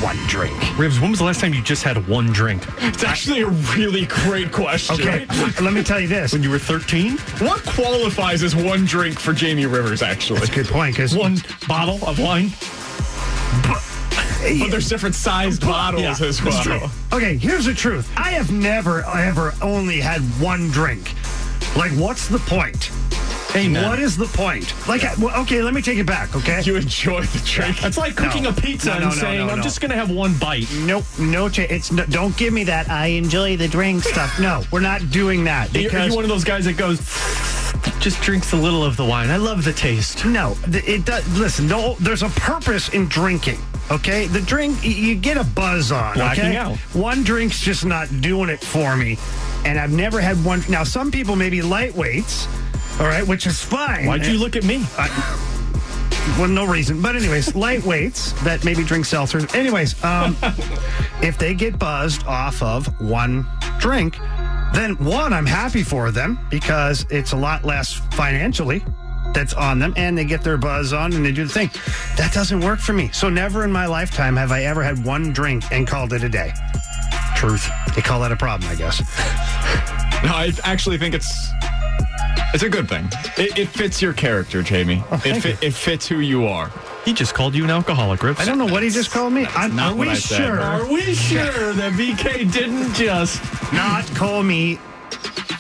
One 0.03 0.17
drink. 0.27 0.77
Ribs, 0.77 0.99
when 0.99 1.11
was 1.11 1.19
the 1.19 1.25
last 1.25 1.39
time 1.39 1.53
you 1.53 1.61
just 1.61 1.81
had 1.81 2.05
one 2.09 2.27
drink? 2.27 2.63
It's 2.80 3.05
actually 3.05 3.41
a 3.41 3.47
really 3.47 4.05
great 4.05 4.51
question. 4.51 4.95
Okay, 4.99 5.25
let 5.61 5.71
me 5.71 5.81
tell 5.81 5.99
you 5.99 6.07
this. 6.09 6.34
When 6.34 6.43
you 6.43 6.49
were 6.49 6.59
13? 6.59 7.17
What 7.39 7.63
qualifies 7.63 8.43
as 8.43 8.53
one 8.53 8.84
drink 8.85 9.17
for 9.17 9.31
Jamie 9.31 9.65
Rivers, 9.65 10.01
actually? 10.01 10.39
That's 10.39 10.51
a 10.51 10.55
good 10.55 10.67
point 10.67 10.95
because 10.95 11.15
One 11.15 11.38
bottle 11.69 12.05
of 12.05 12.19
wine? 12.19 12.51
But 13.63 14.69
there's 14.69 14.89
different 14.89 15.15
sized 15.15 15.61
bottles 15.61 16.19
Yeah, 16.19 16.27
as 16.27 16.43
well. 16.43 16.61
true. 16.61 16.81
Okay, 17.13 17.38
here's 17.38 17.63
the 17.65 17.73
truth. 17.73 18.11
I 18.17 18.31
have 18.31 18.51
never, 18.51 19.03
ever 19.05 19.53
only 19.61 20.01
had 20.01 20.19
one 20.41 20.69
drink. 20.69 21.13
Like, 21.77 21.91
what's 21.93 22.27
the 22.27 22.39
point? 22.39 22.91
Amen. 23.55 23.88
What 23.88 23.99
is 23.99 24.17
the 24.17 24.25
point? 24.25 24.73
Like, 24.88 25.03
I- 25.03 25.13
well, 25.19 25.39
okay, 25.43 25.61
let 25.61 25.73
me 25.75 25.81
take 25.81 25.99
it 25.99 26.05
back, 26.07 26.35
okay? 26.35 26.61
You 26.63 26.75
enjoy 26.75 27.21
the 27.21 27.39
drink. 27.45 27.84
It's 27.84 27.97
like 27.97 28.15
cooking 28.15 28.43
No. 28.43 28.49
a 28.49 28.53
pizza 28.53 28.89
No, 28.89 28.99
no, 28.99 29.05
and 29.05 29.13
saying, 29.13 29.49
I'm 29.49 29.61
just 29.61 29.80
going 29.80 29.91
to 29.91 29.97
have 29.97 30.09
one 30.09 30.34
bite. 30.35 30.67
Nope, 30.73 31.05
no 31.19 31.49
cha- 31.49 31.63
It's 31.69 31.91
no, 31.91 32.03
don't 32.05 32.35
give 32.35 32.51
me 32.53 32.63
that. 32.65 32.89
I 32.89 33.07
enjoy 33.07 33.55
the 33.57 33.67
drink 33.67 34.03
stuff. 34.03 34.39
No, 34.39 34.63
we're 34.71 34.80
not 34.80 35.11
doing 35.11 35.43
that 35.43 35.73
you- 35.75 35.89
Are 35.91 36.07
you 36.07 36.15
one 36.15 36.23
of 36.23 36.30
those 36.30 36.43
guys 36.43 36.65
that 36.65 36.77
goes, 36.77 36.99
just 37.99 38.21
drinks 38.21 38.53
a 38.53 38.55
little 38.57 38.84
of 38.84 38.97
the 38.97 39.05
wine? 39.05 39.30
I 39.30 39.38
love 39.38 39.63
the 39.63 39.73
taste. 39.73 40.25
no, 40.25 40.57
it 40.67 41.05
does. 41.05 41.27
Listen, 41.38 41.67
no, 41.67 41.95
there's 41.99 42.23
a 42.23 42.30
purpose 42.30 42.89
in 42.89 43.07
drinking. 43.07 43.59
Okay, 43.91 44.25
the 44.27 44.41
drink 44.41 44.77
you 44.84 45.13
get 45.13 45.38
a 45.38 45.43
buzz 45.43 45.91
on. 45.91 46.15
Blacking 46.15 46.45
okay, 46.45 46.55
out. 46.55 46.77
one 46.93 47.21
drink's 47.23 47.59
just 47.59 47.85
not 47.85 48.07
doing 48.21 48.49
it 48.49 48.61
for 48.63 48.95
me, 48.95 49.17
and 49.65 49.77
I've 49.77 49.91
never 49.91 50.19
had 50.21 50.43
one. 50.43 50.63
Now, 50.69 50.84
some 50.84 51.11
people 51.11 51.35
may 51.35 51.49
be 51.49 51.59
lightweights, 51.59 52.47
all 52.99 53.07
right, 53.07 53.25
which 53.25 53.47
is 53.47 53.61
fine. 53.61 54.05
Why'd 54.05 54.25
you 54.25 54.37
look 54.37 54.55
at 54.55 54.63
me? 54.63 54.85
Well, 56.37 56.47
no 56.47 56.65
reason. 56.65 57.01
But 57.01 57.15
anyways, 57.15 57.49
lightweights 57.53 58.39
that 58.43 58.63
maybe 58.63 58.83
drink 58.83 59.05
seltzers. 59.05 59.53
Anyways, 59.55 60.01
um, 60.03 60.37
if 61.21 61.37
they 61.37 61.53
get 61.53 61.77
buzzed 61.77 62.25
off 62.25 62.61
of 62.61 62.87
one 63.01 63.45
drink, 63.79 64.17
then 64.73 64.95
one, 64.97 65.33
I'm 65.33 65.45
happy 65.45 65.83
for 65.83 66.11
them 66.11 66.39
because 66.49 67.05
it's 67.09 67.33
a 67.33 67.37
lot 67.37 67.63
less 67.63 67.93
financially 68.13 68.83
that's 69.33 69.53
on 69.53 69.79
them 69.79 69.93
and 69.97 70.17
they 70.17 70.25
get 70.25 70.43
their 70.43 70.57
buzz 70.57 70.93
on 70.93 71.13
and 71.13 71.25
they 71.25 71.31
do 71.31 71.45
the 71.45 71.53
thing. 71.53 71.69
That 72.17 72.31
doesn't 72.33 72.61
work 72.61 72.79
for 72.79 72.93
me. 72.93 73.09
So 73.11 73.29
never 73.29 73.63
in 73.63 73.71
my 73.71 73.85
lifetime 73.85 74.35
have 74.35 74.51
I 74.51 74.63
ever 74.63 74.83
had 74.83 75.03
one 75.05 75.33
drink 75.33 75.63
and 75.71 75.87
called 75.87 76.13
it 76.13 76.23
a 76.23 76.29
day. 76.29 76.53
Truth. 77.35 77.69
They 77.95 78.01
call 78.01 78.21
that 78.21 78.31
a 78.31 78.35
problem, 78.37 78.69
I 78.69 78.75
guess. 78.75 79.01
No, 80.23 80.29
I 80.29 80.53
actually 80.63 80.97
think 80.97 81.13
it's 81.13 81.51
it's 82.53 82.64
a 82.64 82.69
good 82.69 82.88
thing. 82.88 83.10
It, 83.38 83.57
it 83.57 83.68
fits 83.68 84.01
your 84.01 84.14
character, 84.14 84.61
Jamie. 84.61 85.03
Oh, 85.11 85.22
it, 85.26 85.41
fit, 85.41 85.61
it 85.64 85.73
fits 85.73 86.07
who 86.07 86.19
you 86.19 86.45
are. 86.45 86.72
He 87.05 87.14
just 87.14 87.34
called 87.34 87.53
you 87.53 87.64
an 87.64 87.69
alcoholic, 87.69 88.23
Rips. 88.23 88.39
I 88.39 88.45
don't 88.45 88.57
know 88.57 88.65
what 88.65 88.81
he 88.84 88.89
just 88.89 89.11
called 89.11 89.34
me. 89.34 89.45
I'm, 89.47 89.76
not 89.76 89.93
are 89.93 89.95
what 89.95 90.07
we 90.07 90.14
I 90.14 90.15
sure 90.15 90.60
Are 90.61 90.85
we 90.88 91.14
sure 91.14 91.73
that 91.73 91.93
BK 91.93 92.51
didn't 92.51 92.93
just. 92.93 93.41
not 93.73 94.05
call 94.15 94.43
me 94.43 94.80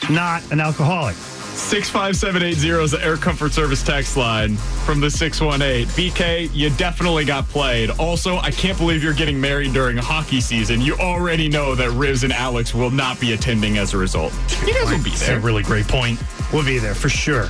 not 0.09 0.49
an 0.51 0.59
alcoholic? 0.59 1.15
65780 1.55 2.83
is 2.83 2.91
the 2.91 3.03
Air 3.05 3.15
Comfort 3.15 3.53
Service 3.53 3.83
text 3.83 4.17
line 4.17 4.57
from 4.85 4.99
the 4.99 5.09
618. 5.09 5.85
BK, 5.89 6.49
you 6.53 6.71
definitely 6.71 7.25
got 7.25 7.47
played. 7.47 7.91
Also, 7.91 8.37
I 8.37 8.49
can't 8.49 8.77
believe 8.77 9.03
you're 9.03 9.13
getting 9.13 9.39
married 9.39 9.71
during 9.71 9.95
hockey 9.97 10.41
season. 10.41 10.81
You 10.81 10.95
already 10.95 11.49
know 11.49 11.75
that 11.75 11.91
Riz 11.91 12.23
and 12.23 12.33
Alex 12.33 12.73
will 12.73 12.89
not 12.89 13.19
be 13.19 13.33
attending 13.33 13.77
as 13.77 13.93
a 13.93 13.97
result. 13.97 14.33
You 14.65 14.73
guys 14.73 14.89
will 14.89 15.03
be 15.03 15.11
That's 15.11 15.23
a 15.23 15.25
there. 15.31 15.39
really 15.41 15.61
great 15.61 15.87
point. 15.87 16.19
We'll 16.51 16.65
be 16.65 16.79
there 16.79 16.95
for 16.95 17.09
sure. 17.09 17.49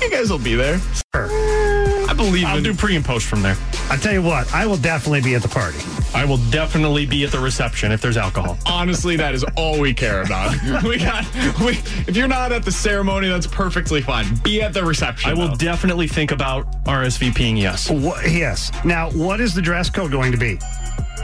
You 0.00 0.10
guys 0.10 0.30
will 0.30 0.38
be 0.38 0.54
there. 0.54 0.80
Sure. 1.14 1.28
I 1.28 2.14
believe 2.16 2.46
I'll 2.46 2.56
in 2.56 2.64
do 2.64 2.74
pre 2.74 2.96
and 2.96 3.04
post 3.04 3.26
from 3.26 3.42
there. 3.42 3.56
I 3.90 3.96
tell 3.96 4.12
you 4.14 4.22
what, 4.22 4.52
I 4.54 4.64
will 4.66 4.78
definitely 4.78 5.20
be 5.20 5.34
at 5.34 5.42
the 5.42 5.48
party. 5.48 5.78
I 6.14 6.24
will 6.24 6.36
definitely 6.50 7.06
be 7.06 7.24
at 7.24 7.32
the 7.32 7.38
reception 7.40 7.90
if 7.92 8.00
there's 8.00 8.16
alcohol. 8.16 8.58
Honestly, 8.66 9.16
that 9.16 9.34
is 9.34 9.44
all 9.56 9.80
we 9.80 9.94
care 9.94 10.22
about. 10.22 10.52
we 10.84 10.98
got. 10.98 11.24
We, 11.60 11.72
if 12.06 12.16
you're 12.16 12.28
not 12.28 12.52
at 12.52 12.64
the 12.64 12.72
ceremony, 12.72 13.28
that's 13.28 13.46
perfectly 13.46 14.02
fine. 14.02 14.34
Be 14.44 14.60
at 14.62 14.74
the 14.74 14.84
reception. 14.84 15.30
I 15.30 15.34
will 15.34 15.48
though. 15.48 15.54
definitely 15.56 16.06
think 16.08 16.30
about 16.30 16.70
RSVPing 16.84 17.58
yes. 17.58 17.90
What, 17.90 18.30
yes. 18.30 18.70
Now, 18.84 19.10
what 19.12 19.40
is 19.40 19.54
the 19.54 19.62
dress 19.62 19.88
code 19.88 20.10
going 20.10 20.32
to 20.32 20.38
be? 20.38 20.58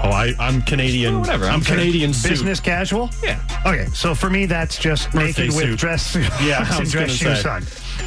Oh, 0.01 0.11
I, 0.11 0.33
I'm 0.39 0.63
Canadian. 0.63 1.19
whatever, 1.21 1.47
I'm, 1.47 1.55
I'm 1.55 1.61
Canadian 1.61 2.15
suit. 2.15 2.31
Business 2.31 2.61
casual? 2.61 3.11
Yeah. 3.23 3.41
Okay, 3.67 3.87
so 3.87 4.15
for 4.15 4.31
me, 4.31 4.47
that's 4.47 4.79
just 4.79 5.11
Birthday 5.11 5.49
naked 5.49 5.57
with 5.71 5.77
dress, 5.79 6.15
Yeah, 6.41 6.65
I 6.71 6.71
and 6.71 6.81
was 6.81 6.93
dress 6.93 7.21
gonna 7.23 7.35
shoes 7.35 7.43
say. 7.43 7.49
on. 7.49 7.63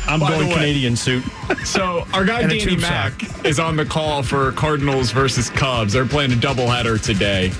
I'm 0.07 0.19
By 0.19 0.29
going 0.29 0.51
Canadian 0.51 0.95
suit. 0.95 1.23
So 1.65 2.07
our 2.13 2.25
guy 2.25 2.41
Danny 2.41 2.59
tube 2.59 2.79
Mack 2.79 3.45
is 3.45 3.59
on 3.59 3.75
the 3.75 3.85
call 3.85 4.23
for 4.23 4.51
Cardinals 4.53 5.11
versus 5.11 5.49
Cubs. 5.49 5.93
They're 5.93 6.05
playing 6.05 6.31
a 6.31 6.35
doubleheader 6.35 6.99
today. 7.01 7.51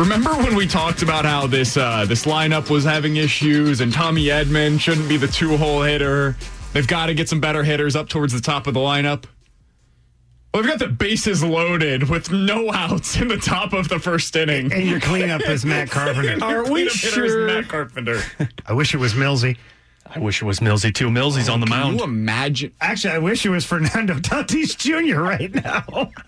Remember 0.00 0.30
when 0.36 0.54
we 0.54 0.66
talked 0.66 1.02
about 1.02 1.24
how 1.24 1.46
this 1.46 1.76
uh, 1.76 2.04
this 2.06 2.24
lineup 2.24 2.70
was 2.70 2.84
having 2.84 3.16
issues 3.16 3.80
and 3.80 3.92
Tommy 3.92 4.26
Edman 4.26 4.78
shouldn't 4.78 5.08
be 5.08 5.16
the 5.16 5.26
two 5.26 5.56
hole 5.56 5.82
hitter? 5.82 6.36
They've 6.72 6.86
got 6.86 7.06
to 7.06 7.14
get 7.14 7.28
some 7.28 7.40
better 7.40 7.64
hitters 7.64 7.96
up 7.96 8.08
towards 8.08 8.32
the 8.32 8.40
top 8.40 8.66
of 8.66 8.74
the 8.74 8.80
lineup. 8.80 9.24
Well, 10.54 10.62
we've 10.62 10.70
got 10.70 10.78
the 10.78 10.88
bases 10.88 11.42
loaded 11.42 12.08
with 12.08 12.30
no 12.30 12.72
outs 12.72 13.16
in 13.20 13.28
the 13.28 13.36
top 13.38 13.72
of 13.72 13.88
the 13.88 13.98
first 13.98 14.34
inning. 14.36 14.72
And 14.72 14.84
your 14.88 15.00
cleanup 15.00 15.42
is 15.42 15.64
Matt 15.64 15.90
Carpenter. 15.90 16.44
Are 16.44 16.62
we 16.62 16.68
Cleanup 16.68 16.92
hitter 16.94 17.28
sure? 17.28 17.46
Matt 17.46 17.68
Carpenter. 17.68 18.20
I 18.66 18.72
wish 18.72 18.94
it 18.94 18.98
was 18.98 19.14
Millsy. 19.14 19.56
I 20.12 20.18
wish 20.18 20.42
it 20.42 20.44
was 20.44 20.58
Millsy 20.58 20.92
too. 20.92 21.08
Millsy's 21.08 21.48
on 21.48 21.60
the 21.60 21.66
Can 21.66 21.78
mound. 21.78 21.98
you 21.98 22.04
imagine? 22.04 22.72
Actually, 22.80 23.14
I 23.14 23.18
wish 23.18 23.46
it 23.46 23.50
was 23.50 23.64
Fernando 23.64 24.14
Tatis 24.18 24.76
Jr. 24.76 25.20
right 25.20 25.54
now. 25.54 26.10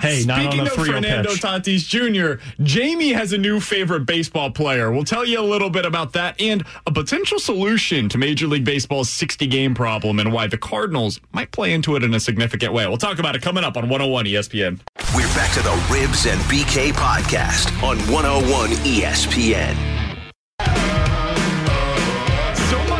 Hey, 0.00 0.22
not 0.24 0.40
Speaking 0.40 0.60
on 0.60 0.66
a 0.68 0.70
of 0.70 0.76
3 0.76 0.84
Fernando 0.92 1.30
pitch. 1.30 1.42
Tatis 1.42 1.80
Jr., 1.88 2.40
Jamie 2.62 3.12
has 3.12 3.32
a 3.32 3.38
new 3.38 3.58
favorite 3.58 4.06
baseball 4.06 4.50
player. 4.52 4.92
We'll 4.92 5.02
tell 5.04 5.24
you 5.26 5.40
a 5.40 5.42
little 5.42 5.68
bit 5.68 5.84
about 5.84 6.12
that 6.12 6.40
and 6.40 6.64
a 6.86 6.92
potential 6.92 7.40
solution 7.40 8.08
to 8.10 8.18
Major 8.18 8.46
League 8.46 8.64
Baseball's 8.64 9.10
60 9.10 9.46
game 9.48 9.74
problem 9.74 10.20
and 10.20 10.32
why 10.32 10.46
the 10.46 10.58
Cardinals 10.58 11.20
might 11.32 11.50
play 11.50 11.72
into 11.72 11.96
it 11.96 12.04
in 12.04 12.14
a 12.14 12.20
significant 12.20 12.72
way. 12.72 12.86
We'll 12.86 12.98
talk 12.98 13.18
about 13.18 13.34
it 13.34 13.42
coming 13.42 13.64
up 13.64 13.76
on 13.76 13.84
101 13.88 14.26
ESPN. 14.26 14.78
We're 15.16 15.26
back 15.34 15.52
to 15.54 15.62
the 15.62 15.88
Ribs 15.90 16.26
and 16.26 16.40
BK 16.42 16.92
podcast 16.92 17.70
on 17.82 17.98
101 18.12 18.70
ESPN. 18.86 19.97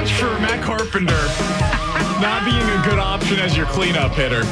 Much 0.09 0.21
for 0.21 0.41
Matt 0.41 0.63
Carpenter 0.63 1.13
not 2.21 2.45
being 2.45 2.57
a 2.57 2.83
good 2.85 2.99
option 2.99 3.39
as 3.39 3.57
your 3.57 3.67
cleanup 3.67 4.13
hitter. 4.13 4.43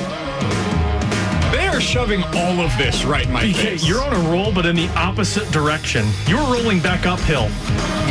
They 1.50 1.66
are 1.66 1.80
shoving 1.80 2.22
all 2.34 2.60
of 2.60 2.76
this 2.76 3.04
right 3.04 3.26
in 3.26 3.32
my 3.32 3.42
BK, 3.42 3.54
face. 3.54 3.88
you're 3.88 4.02
on 4.02 4.12
a 4.12 4.30
roll, 4.30 4.52
but 4.52 4.66
in 4.66 4.76
the 4.76 4.88
opposite 4.90 5.50
direction. 5.52 6.06
You're 6.26 6.42
rolling 6.42 6.80
back 6.80 7.06
uphill. 7.06 7.48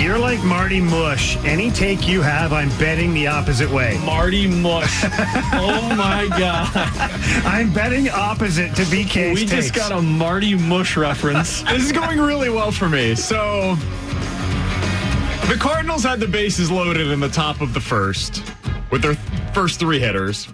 You're 0.01 0.17
like 0.17 0.43
Marty 0.43 0.81
Mush. 0.81 1.37
Any 1.45 1.71
take 1.71 2.07
you 2.07 2.21
have, 2.21 2.51
I'm 2.51 2.69
betting 2.79 3.13
the 3.13 3.27
opposite 3.27 3.69
way. 3.69 3.99
Marty 4.03 4.47
Mush. 4.47 5.03
oh 5.53 5.93
my 5.95 6.27
God. 6.37 6.69
I'm 7.45 7.71
betting 7.71 8.09
opposite 8.09 8.75
to 8.75 8.83
BK's 8.83 9.35
We 9.35 9.45
just 9.45 9.73
got 9.73 9.91
a 9.91 10.01
Marty 10.01 10.55
Mush 10.55 10.97
reference. 10.97 11.61
this 11.63 11.85
is 11.85 11.91
going 11.91 12.19
really 12.19 12.49
well 12.49 12.71
for 12.71 12.89
me. 12.89 13.15
So 13.15 13.77
the 15.47 15.57
Cardinals 15.59 16.03
had 16.03 16.19
the 16.19 16.27
bases 16.27 16.71
loaded 16.71 17.07
in 17.07 17.19
the 17.19 17.29
top 17.29 17.61
of 17.61 17.73
the 17.73 17.79
first 17.79 18.43
with 18.91 19.01
their 19.01 19.15
first 19.53 19.79
three 19.79 19.99
hitters. 19.99 20.47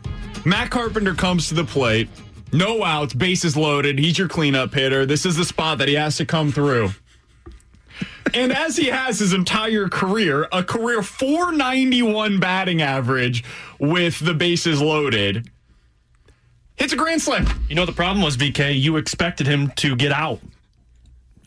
Matt 0.46 0.70
Carpenter 0.70 1.14
comes 1.14 1.48
to 1.50 1.54
the 1.54 1.64
plate. 1.64 2.10
No 2.54 2.84
outs, 2.84 3.14
bases 3.14 3.56
loaded. 3.56 3.98
He's 4.00 4.18
your 4.18 4.28
cleanup 4.28 4.74
hitter. 4.74 5.06
This 5.06 5.26
is 5.26 5.38
the 5.38 5.46
spot 5.46 5.78
that 5.78 5.88
he 5.88 5.94
has 5.94 6.18
to 6.18 6.26
come 6.26 6.52
through. 6.52 6.92
And 8.34 8.52
as 8.52 8.78
he 8.78 8.88
has 8.88 9.20
his 9.20 9.34
entire 9.34 9.90
career, 9.90 10.48
a 10.52 10.64
career 10.64 11.02
491 11.02 12.40
batting 12.40 12.82
average 12.82 13.44
with 13.80 14.20
the 14.20 14.34
bases 14.34 14.82
loaded, 14.82 15.50
hits 16.76 16.94
a 16.94 16.96
grand 16.96 17.22
slam. 17.22 17.46
You 17.70 17.76
know, 17.76 17.86
the 17.86 17.92
problem 17.92 18.24
was, 18.24 18.38
BK, 18.38 18.80
you 18.80 18.98
expected 18.98 19.48
him 19.48 19.72
to 19.78 19.96
get 19.96 20.12
out. 20.12 20.40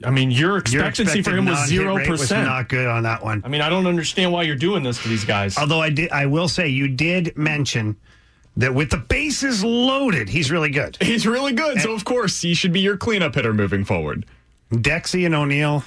I 0.04 0.10
mean, 0.10 0.30
your 0.30 0.50
Your 0.50 0.56
expectancy 0.58 1.22
for 1.22 1.30
him 1.36 1.46
was 1.46 1.66
zero 1.68 1.94
non-hit 1.96 2.08
percent. 2.08 2.46
not 2.46 2.68
good 2.68 2.86
on 2.86 3.02
that 3.04 3.22
one. 3.22 3.42
I 3.44 3.48
mean, 3.48 3.60
I 3.60 3.68
don't 3.68 3.86
understand 3.86 4.32
why 4.32 4.42
you're 4.42 4.56
doing 4.56 4.82
this 4.82 5.02
to 5.02 5.08
these 5.08 5.24
guys. 5.24 5.56
Although 5.58 5.80
I 5.80 5.90
did, 5.90 6.10
I 6.12 6.26
will 6.26 6.48
say 6.48 6.68
you 6.68 6.88
did 6.88 7.36
mention 7.36 7.96
that 8.56 8.74
with 8.74 8.90
the 8.90 8.98
bases 8.98 9.64
loaded, 9.64 10.28
he's 10.28 10.50
really 10.50 10.70
good. 10.70 10.96
He's 11.00 11.26
really 11.26 11.52
good. 11.52 11.80
So, 11.80 11.92
of 11.92 12.04
course, 12.04 12.40
he 12.42 12.54
should 12.54 12.72
be 12.72 12.80
your 12.80 12.96
cleanup 12.96 13.34
hitter 13.34 13.52
moving 13.52 13.84
forward. 13.84 14.26
Dexy 14.70 15.26
and 15.26 15.34
O'Neill, 15.34 15.84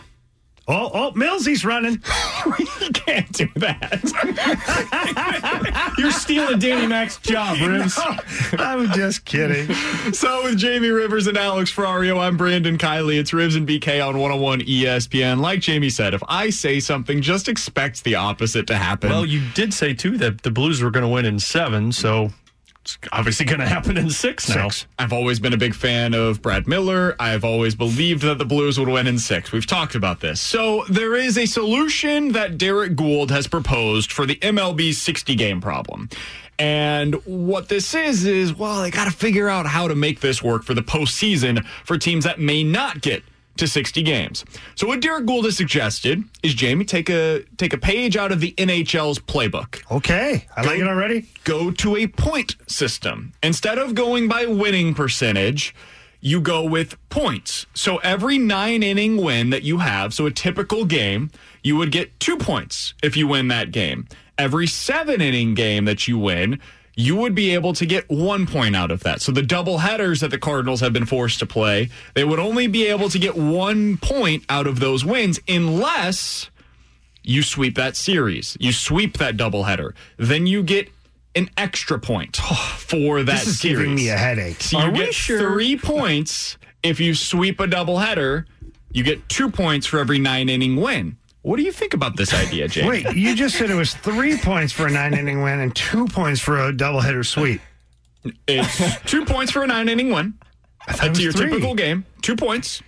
Oh, 0.69 0.91
oh, 0.93 1.11
Millsy's 1.15 1.63
running. 1.63 1.93
you 2.59 2.89
can't 2.93 3.31
do 3.31 3.47
that. 3.55 4.03
You're 5.97 6.11
stealing 6.11 6.59
Danny 6.59 6.87
Mac's 6.87 7.17
job, 7.17 7.57
Ribs. 7.61 7.97
I'm 8.51 8.91
just 8.91 9.23
kidding. 9.23 9.73
So 10.13 10.43
with 10.43 10.57
Jamie 10.57 10.89
Rivers 10.89 11.27
and 11.27 11.37
Alex 11.37 11.71
Ferrario, 11.71 12.19
I'm 12.19 12.35
Brandon 12.35 12.77
Kiley. 12.77 13.17
It's 13.17 13.31
Ribs 13.31 13.55
and 13.55 13.65
BK 13.65 14.05
on 14.05 14.17
101 14.17 14.61
ESPN. 14.61 15.39
Like 15.39 15.61
Jamie 15.61 15.89
said, 15.89 16.13
if 16.13 16.21
I 16.27 16.49
say 16.49 16.81
something, 16.81 17.21
just 17.21 17.47
expect 17.47 18.03
the 18.03 18.15
opposite 18.15 18.67
to 18.67 18.75
happen. 18.75 19.09
Well, 19.09 19.25
you 19.25 19.43
did 19.53 19.73
say 19.73 19.93
too 19.93 20.17
that 20.17 20.41
the 20.41 20.51
Blues 20.51 20.81
were 20.81 20.91
going 20.91 21.05
to 21.05 21.09
win 21.09 21.25
in 21.25 21.39
seven, 21.39 21.93
so 21.93 22.31
it's 22.87 22.97
obviously 23.11 23.45
going 23.45 23.59
to 23.59 23.67
happen 23.67 23.97
in 23.97 24.09
six 24.09 24.47
now. 24.47 24.69
I've 24.97 25.11
always 25.11 25.41
been 25.41 25.51
a 25.51 25.57
big 25.57 25.75
fan 25.75 26.13
of 26.13 26.41
Brad 26.41 26.69
Miller. 26.69 27.17
I've 27.19 27.43
always 27.43 27.75
believed 27.75 28.21
that 28.21 28.37
the 28.37 28.45
Blues 28.45 28.79
would 28.79 28.87
win 28.87 29.07
in 29.07 29.19
six. 29.19 29.51
We've 29.51 29.67
talked 29.67 29.93
about 29.93 30.21
this. 30.21 30.39
So 30.39 30.85
there 30.89 31.13
is 31.13 31.37
a 31.37 31.45
solution 31.45 32.31
that 32.31 32.57
Derrick 32.57 32.95
Goold 32.95 33.29
has 33.29 33.45
proposed 33.45 34.13
for 34.13 34.25
the 34.25 34.35
MLB's 34.35 34.99
60 34.99 35.35
game 35.35 35.59
problem. 35.59 36.07
And 36.57 37.15
what 37.25 37.67
this 37.67 37.93
is, 37.93 38.25
is, 38.25 38.53
well, 38.53 38.81
they 38.81 38.89
got 38.89 39.05
to 39.05 39.11
figure 39.11 39.49
out 39.49 39.65
how 39.65 39.89
to 39.89 39.95
make 39.95 40.21
this 40.21 40.41
work 40.41 40.63
for 40.63 40.73
the 40.73 40.81
postseason 40.81 41.65
for 41.83 41.97
teams 41.97 42.23
that 42.23 42.39
may 42.39 42.63
not 42.63 43.01
get 43.01 43.21
to 43.57 43.67
60 43.67 44.01
games. 44.03 44.45
So 44.75 44.87
what 44.87 45.01
Derrick 45.01 45.25
Goold 45.25 45.45
has 45.45 45.57
suggested 45.57 46.23
is 46.43 46.53
Jamie 46.53 46.85
take 46.85 47.09
a 47.09 47.43
take 47.57 47.73
a 47.73 47.77
page 47.77 48.17
out 48.17 48.31
of 48.31 48.39
the 48.39 48.53
NHL's 48.57 49.19
playbook. 49.19 49.83
Okay, 49.91 50.45
I 50.55 50.61
like 50.61 50.79
it 50.79 50.87
already. 50.87 51.27
Go 51.43 51.71
to 51.71 51.95
a 51.95 52.07
point 52.07 52.55
system 52.67 53.33
instead 53.43 53.77
of 53.77 53.95
going 53.95 54.27
by 54.27 54.45
winning 54.45 54.93
percentage. 54.93 55.75
You 56.19 56.41
go 56.41 56.63
with 56.63 56.97
points. 57.09 57.67
So 57.73 57.97
every 57.97 58.39
nine 58.39 58.81
inning 58.81 59.17
win 59.17 59.51
that 59.51 59.63
you 59.63 59.77
have, 59.77 60.13
so 60.15 60.25
a 60.25 60.31
typical 60.31 60.83
game, 60.83 61.29
you 61.61 61.75
would 61.77 61.91
get 61.91 62.19
two 62.19 62.37
points 62.37 62.95
if 63.03 63.15
you 63.15 63.27
win 63.27 63.49
that 63.49 63.71
game. 63.71 64.07
Every 64.37 64.65
seven 64.67 65.21
inning 65.21 65.53
game 65.53 65.85
that 65.85 66.07
you 66.07 66.17
win, 66.17 66.59
you 66.99 67.15
would 67.15 67.35
be 67.35 67.53
able 67.53 67.73
to 67.73 67.85
get 67.85 68.09
one 68.09 68.47
point 68.47 68.75
out 68.75 68.89
of 68.89 69.03
that. 69.03 69.21
So 69.21 69.31
the 69.31 69.43
double 69.43 69.77
headers 69.77 70.19
that 70.21 70.31
the 70.31 70.39
Cardinals 70.39 70.81
have 70.81 70.91
been 70.93 71.05
forced 71.05 71.37
to 71.39 71.45
play, 71.45 71.89
they 72.15 72.23
would 72.23 72.39
only 72.39 72.65
be 72.65 72.87
able 72.87 73.07
to 73.09 73.19
get 73.19 73.35
one 73.37 73.97
point 73.97 74.43
out 74.49 74.65
of 74.65 74.79
those 74.79 75.05
wins 75.05 75.39
unless 75.47 76.49
you 77.23 77.43
sweep 77.43 77.75
that 77.75 77.95
series. 77.95 78.57
You 78.59 78.71
sweep 78.71 79.17
that 79.17 79.37
double 79.37 79.65
header, 79.65 79.93
Then 80.17 80.47
you 80.47 80.63
get 80.63 80.89
an 81.35 81.49
extra 81.55 81.99
point 81.99 82.39
oh, 82.43 82.75
for 82.79 83.21
that 83.21 83.31
This 83.41 83.47
is 83.47 83.59
series. 83.59 83.77
giving 83.77 83.95
me 83.95 84.09
a 84.09 84.17
headache. 84.17 84.59
So 84.61 84.79
you 84.79 84.85
Are 84.85 84.91
we 84.91 84.97
get 84.97 85.13
sure? 85.13 85.39
three 85.39 85.77
points 85.77 86.57
if 86.81 86.99
you 86.99 87.13
sweep 87.13 87.59
a 87.59 87.67
double 87.67 87.99
header. 87.99 88.47
You 88.91 89.03
get 89.03 89.29
two 89.29 89.51
points 89.51 89.85
for 89.85 89.99
every 89.99 90.17
nine 90.17 90.49
inning 90.49 90.77
win. 90.77 91.17
What 91.47 91.55
do 91.55 91.63
you 91.63 91.71
think 91.71 91.93
about 91.93 92.17
this 92.17 92.33
idea, 92.33 92.67
Jamie? 92.67 92.89
Wait, 92.89 93.15
you 93.15 93.33
just 93.33 93.55
said 93.57 93.69
it 93.69 93.75
was 93.75 93.93
three 93.93 94.35
points 94.37 94.73
for 94.73 94.85
a 94.85 94.91
nine 94.91 95.13
inning 95.13 95.41
win 95.41 95.61
and 95.61 95.73
two 95.73 96.05
points 96.07 96.41
for 96.41 96.57
a 96.57 96.73
doubleheader 96.73 97.25
sweep. 97.25 97.61
It's 98.49 98.99
two 99.05 99.23
points 99.23 99.53
for 99.53 99.63
a 99.63 99.67
nine 99.67 99.87
inning 99.87 100.09
win. 100.11 100.33
That's 100.99 101.21
your 101.21 101.31
three. 101.31 101.45
typical 101.49 101.73
game. 101.73 102.05
Two 102.21 102.35
points. 102.35 102.81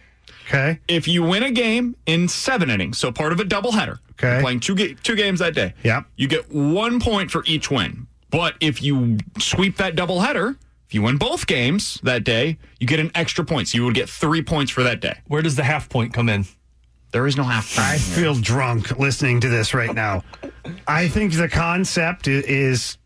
Okay. 0.46 0.80
If 0.90 1.08
you 1.08 1.24
win 1.24 1.44
a 1.44 1.52
game 1.52 1.96
in 2.06 2.28
seven 2.28 2.70
innings, 2.70 2.98
so 2.98 3.14
part 3.14 3.32
of 3.32 3.40
a 3.40 3.46
doubleheader, 3.46 4.00
Okay. 4.14 4.34
you're 4.34 4.42
playing 4.42 4.60
two 4.60 4.76
ga- 4.76 4.96
two 5.04 5.16
games 5.16 5.40
that 5.40 5.56
day. 5.56 5.74
Yep. 5.84 6.04
You 6.18 6.28
get 6.28 6.52
one 6.52 7.00
point 7.00 7.32
for 7.32 7.46
each 7.46 7.72
win. 7.72 8.08
But 8.30 8.56
if 8.60 8.84
you 8.84 9.20
sweep 9.40 9.78
that 9.78 9.96
doubleheader, 9.96 10.58
if 10.86 10.94
you 10.94 11.02
win 11.02 11.16
both 11.16 11.48
games 11.48 11.98
that 12.04 12.26
day, 12.26 12.58
you 12.82 12.88
get 12.88 13.00
an 13.00 13.12
extra 13.16 13.46
point. 13.46 13.70
So 13.70 13.78
you 13.78 13.86
would 13.86 13.96
get 13.96 14.10
three 14.10 14.42
points 14.42 14.70
for 14.70 14.84
that 14.84 15.00
day. 15.00 15.20
Where 15.28 15.42
does 15.42 15.56
the 15.56 15.64
half 15.64 15.88
point 15.88 16.12
come 16.12 16.28
in? 16.28 16.46
There 17.12 17.26
is 17.26 17.38
no 17.38 17.44
half. 17.44 17.80
I 17.80 17.98
feel 17.98 18.36
drunk 18.36 19.00
listening 19.00 19.42
to 19.42 19.50
this 19.50 19.74
right 19.74 19.94
now. 19.94 20.24
I 20.88 21.08
think 21.08 21.34
the 21.34 21.50
concept 21.50 22.28
is 22.28 22.98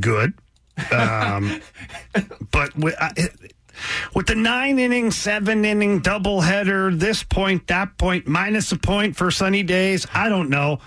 good. 0.00 0.34
Um, 0.90 1.60
but 2.50 2.76
with, 2.76 2.96
uh, 3.00 3.10
with 4.14 4.26
the 4.26 4.34
nine 4.34 4.78
inning, 4.78 5.12
seven 5.12 5.64
inning 5.64 6.00
doubleheader, 6.00 6.98
this 6.98 7.22
point, 7.22 7.68
that 7.68 7.96
point, 7.96 8.26
minus 8.26 8.72
a 8.72 8.78
point 8.78 9.16
for 9.16 9.30
sunny 9.30 9.62
days, 9.62 10.06
I 10.12 10.28
don't 10.28 10.50
know. 10.50 10.80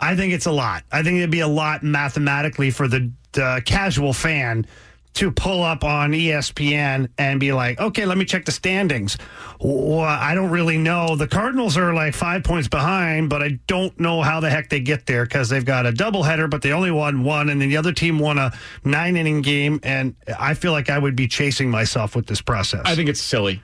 I 0.00 0.16
think 0.16 0.32
it's 0.32 0.46
a 0.46 0.52
lot. 0.52 0.84
I 0.90 1.02
think 1.02 1.18
it'd 1.18 1.30
be 1.30 1.40
a 1.40 1.48
lot 1.48 1.82
mathematically 1.82 2.70
for 2.70 2.88
the, 2.88 3.10
the 3.32 3.62
casual 3.64 4.12
fan 4.12 4.66
to 5.14 5.30
pull 5.30 5.62
up 5.62 5.84
on 5.84 6.12
ESPN 6.12 7.08
and 7.18 7.40
be 7.40 7.52
like, 7.52 7.80
okay, 7.80 8.06
let 8.06 8.16
me 8.18 8.24
check 8.24 8.44
the 8.44 8.52
standings. 8.52 9.18
Well, 9.60 10.00
I 10.00 10.34
don't 10.34 10.50
really 10.50 10.78
know. 10.78 11.16
The 11.16 11.26
Cardinals 11.26 11.76
are 11.76 11.92
like 11.92 12.14
five 12.14 12.44
points 12.44 12.68
behind, 12.68 13.28
but 13.28 13.42
I 13.42 13.58
don't 13.66 13.98
know 13.98 14.22
how 14.22 14.40
the 14.40 14.50
heck 14.50 14.68
they 14.68 14.80
get 14.80 15.06
there 15.06 15.24
because 15.24 15.48
they've 15.48 15.64
got 15.64 15.86
a 15.86 15.92
doubleheader, 15.92 16.48
but 16.48 16.62
they 16.62 16.72
only 16.72 16.90
won 16.90 17.24
one, 17.24 17.48
and 17.48 17.60
then 17.60 17.68
the 17.68 17.76
other 17.76 17.92
team 17.92 18.18
won 18.18 18.38
a 18.38 18.52
nine 18.84 19.16
inning 19.16 19.42
game. 19.42 19.80
And 19.82 20.14
I 20.38 20.54
feel 20.54 20.72
like 20.72 20.90
I 20.90 20.98
would 20.98 21.16
be 21.16 21.26
chasing 21.26 21.70
myself 21.70 22.14
with 22.14 22.26
this 22.26 22.40
process. 22.40 22.82
I 22.84 22.94
think 22.94 23.08
it's 23.08 23.20
silly. 23.20 23.60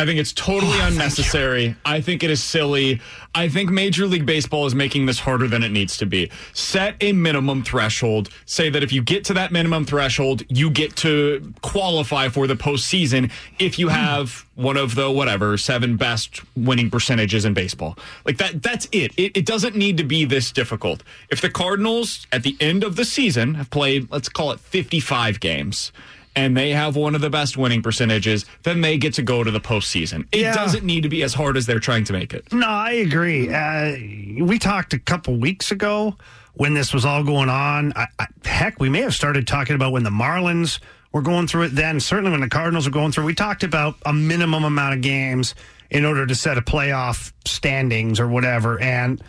I 0.00 0.06
think 0.06 0.18
it's 0.18 0.32
totally 0.32 0.78
oh, 0.80 0.86
unnecessary. 0.86 1.76
I 1.84 2.00
think 2.00 2.22
it 2.22 2.30
is 2.30 2.42
silly. 2.42 3.02
I 3.34 3.50
think 3.50 3.68
Major 3.68 4.06
League 4.06 4.24
Baseball 4.24 4.64
is 4.64 4.74
making 4.74 5.04
this 5.04 5.20
harder 5.20 5.46
than 5.46 5.62
it 5.62 5.72
needs 5.72 5.98
to 5.98 6.06
be. 6.06 6.30
Set 6.54 6.96
a 7.02 7.12
minimum 7.12 7.62
threshold. 7.62 8.30
Say 8.46 8.70
that 8.70 8.82
if 8.82 8.94
you 8.94 9.02
get 9.02 9.24
to 9.26 9.34
that 9.34 9.52
minimum 9.52 9.84
threshold, 9.84 10.42
you 10.48 10.70
get 10.70 10.96
to 10.96 11.52
qualify 11.60 12.30
for 12.30 12.46
the 12.46 12.54
postseason 12.56 13.30
if 13.58 13.78
you 13.78 13.88
hmm. 13.88 13.94
have 13.94 14.46
one 14.54 14.78
of 14.78 14.94
the 14.94 15.10
whatever 15.10 15.58
seven 15.58 15.98
best 15.98 16.40
winning 16.56 16.88
percentages 16.88 17.44
in 17.44 17.52
baseball. 17.52 17.98
Like 18.24 18.38
that. 18.38 18.62
That's 18.62 18.88
it. 18.92 19.12
It, 19.18 19.36
it 19.36 19.44
doesn't 19.44 19.76
need 19.76 19.98
to 19.98 20.04
be 20.04 20.24
this 20.24 20.50
difficult. 20.50 21.02
If 21.28 21.42
the 21.42 21.50
Cardinals 21.50 22.26
at 22.32 22.42
the 22.42 22.56
end 22.58 22.84
of 22.84 22.96
the 22.96 23.04
season 23.04 23.52
have 23.54 23.68
played, 23.68 24.10
let's 24.10 24.30
call 24.30 24.50
it 24.52 24.60
55 24.60 25.40
games 25.40 25.92
and 26.36 26.56
they 26.56 26.70
have 26.70 26.96
one 26.96 27.14
of 27.14 27.20
the 27.20 27.30
best 27.30 27.56
winning 27.56 27.82
percentages, 27.82 28.46
then 28.62 28.80
they 28.80 28.96
get 28.98 29.14
to 29.14 29.22
go 29.22 29.42
to 29.42 29.50
the 29.50 29.60
postseason. 29.60 30.26
It 30.32 30.40
Yeah. 30.42 30.54
doesn't 30.54 30.84
need 30.84 31.02
to 31.02 31.08
be 31.08 31.22
as 31.22 31.34
hard 31.34 31.56
as 31.56 31.66
they're 31.66 31.80
trying 31.80 32.04
to 32.04 32.12
make 32.12 32.32
it. 32.32 32.52
No, 32.52 32.66
I 32.68 32.92
agree. 32.92 33.52
Uh, 33.52 34.44
we 34.44 34.58
talked 34.58 34.92
a 34.94 34.98
couple 34.98 35.36
weeks 35.36 35.70
ago 35.72 36.16
when 36.54 36.74
this 36.74 36.94
was 36.94 37.04
all 37.04 37.22
going 37.24 37.48
on. 37.48 37.92
I, 37.96 38.06
I, 38.18 38.26
heck, 38.44 38.80
we 38.80 38.88
may 38.88 39.00
have 39.02 39.14
started 39.14 39.46
talking 39.46 39.74
about 39.74 39.92
when 39.92 40.04
the 40.04 40.10
Marlins 40.10 40.78
were 41.12 41.22
going 41.22 41.46
through 41.48 41.62
it 41.64 41.74
then. 41.74 41.98
Certainly 41.98 42.30
when 42.30 42.40
the 42.40 42.48
Cardinals 42.48 42.86
were 42.86 42.92
going 42.92 43.10
through. 43.12 43.24
We 43.24 43.34
talked 43.34 43.64
about 43.64 43.96
a 44.06 44.12
minimum 44.12 44.62
amount 44.64 44.94
of 44.94 45.00
games 45.00 45.54
in 45.90 46.04
order 46.04 46.24
to 46.26 46.34
set 46.36 46.56
a 46.56 46.62
playoff 46.62 47.32
standings 47.44 48.20
or 48.20 48.28
whatever. 48.28 48.78
And 48.80 49.20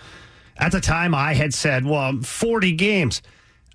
at 0.57 0.71
the 0.71 0.79
time, 0.81 1.15
I 1.15 1.33
had 1.33 1.55
said, 1.55 1.83
"Well, 1.85 2.19
forty 2.21 2.73
games." 2.73 3.23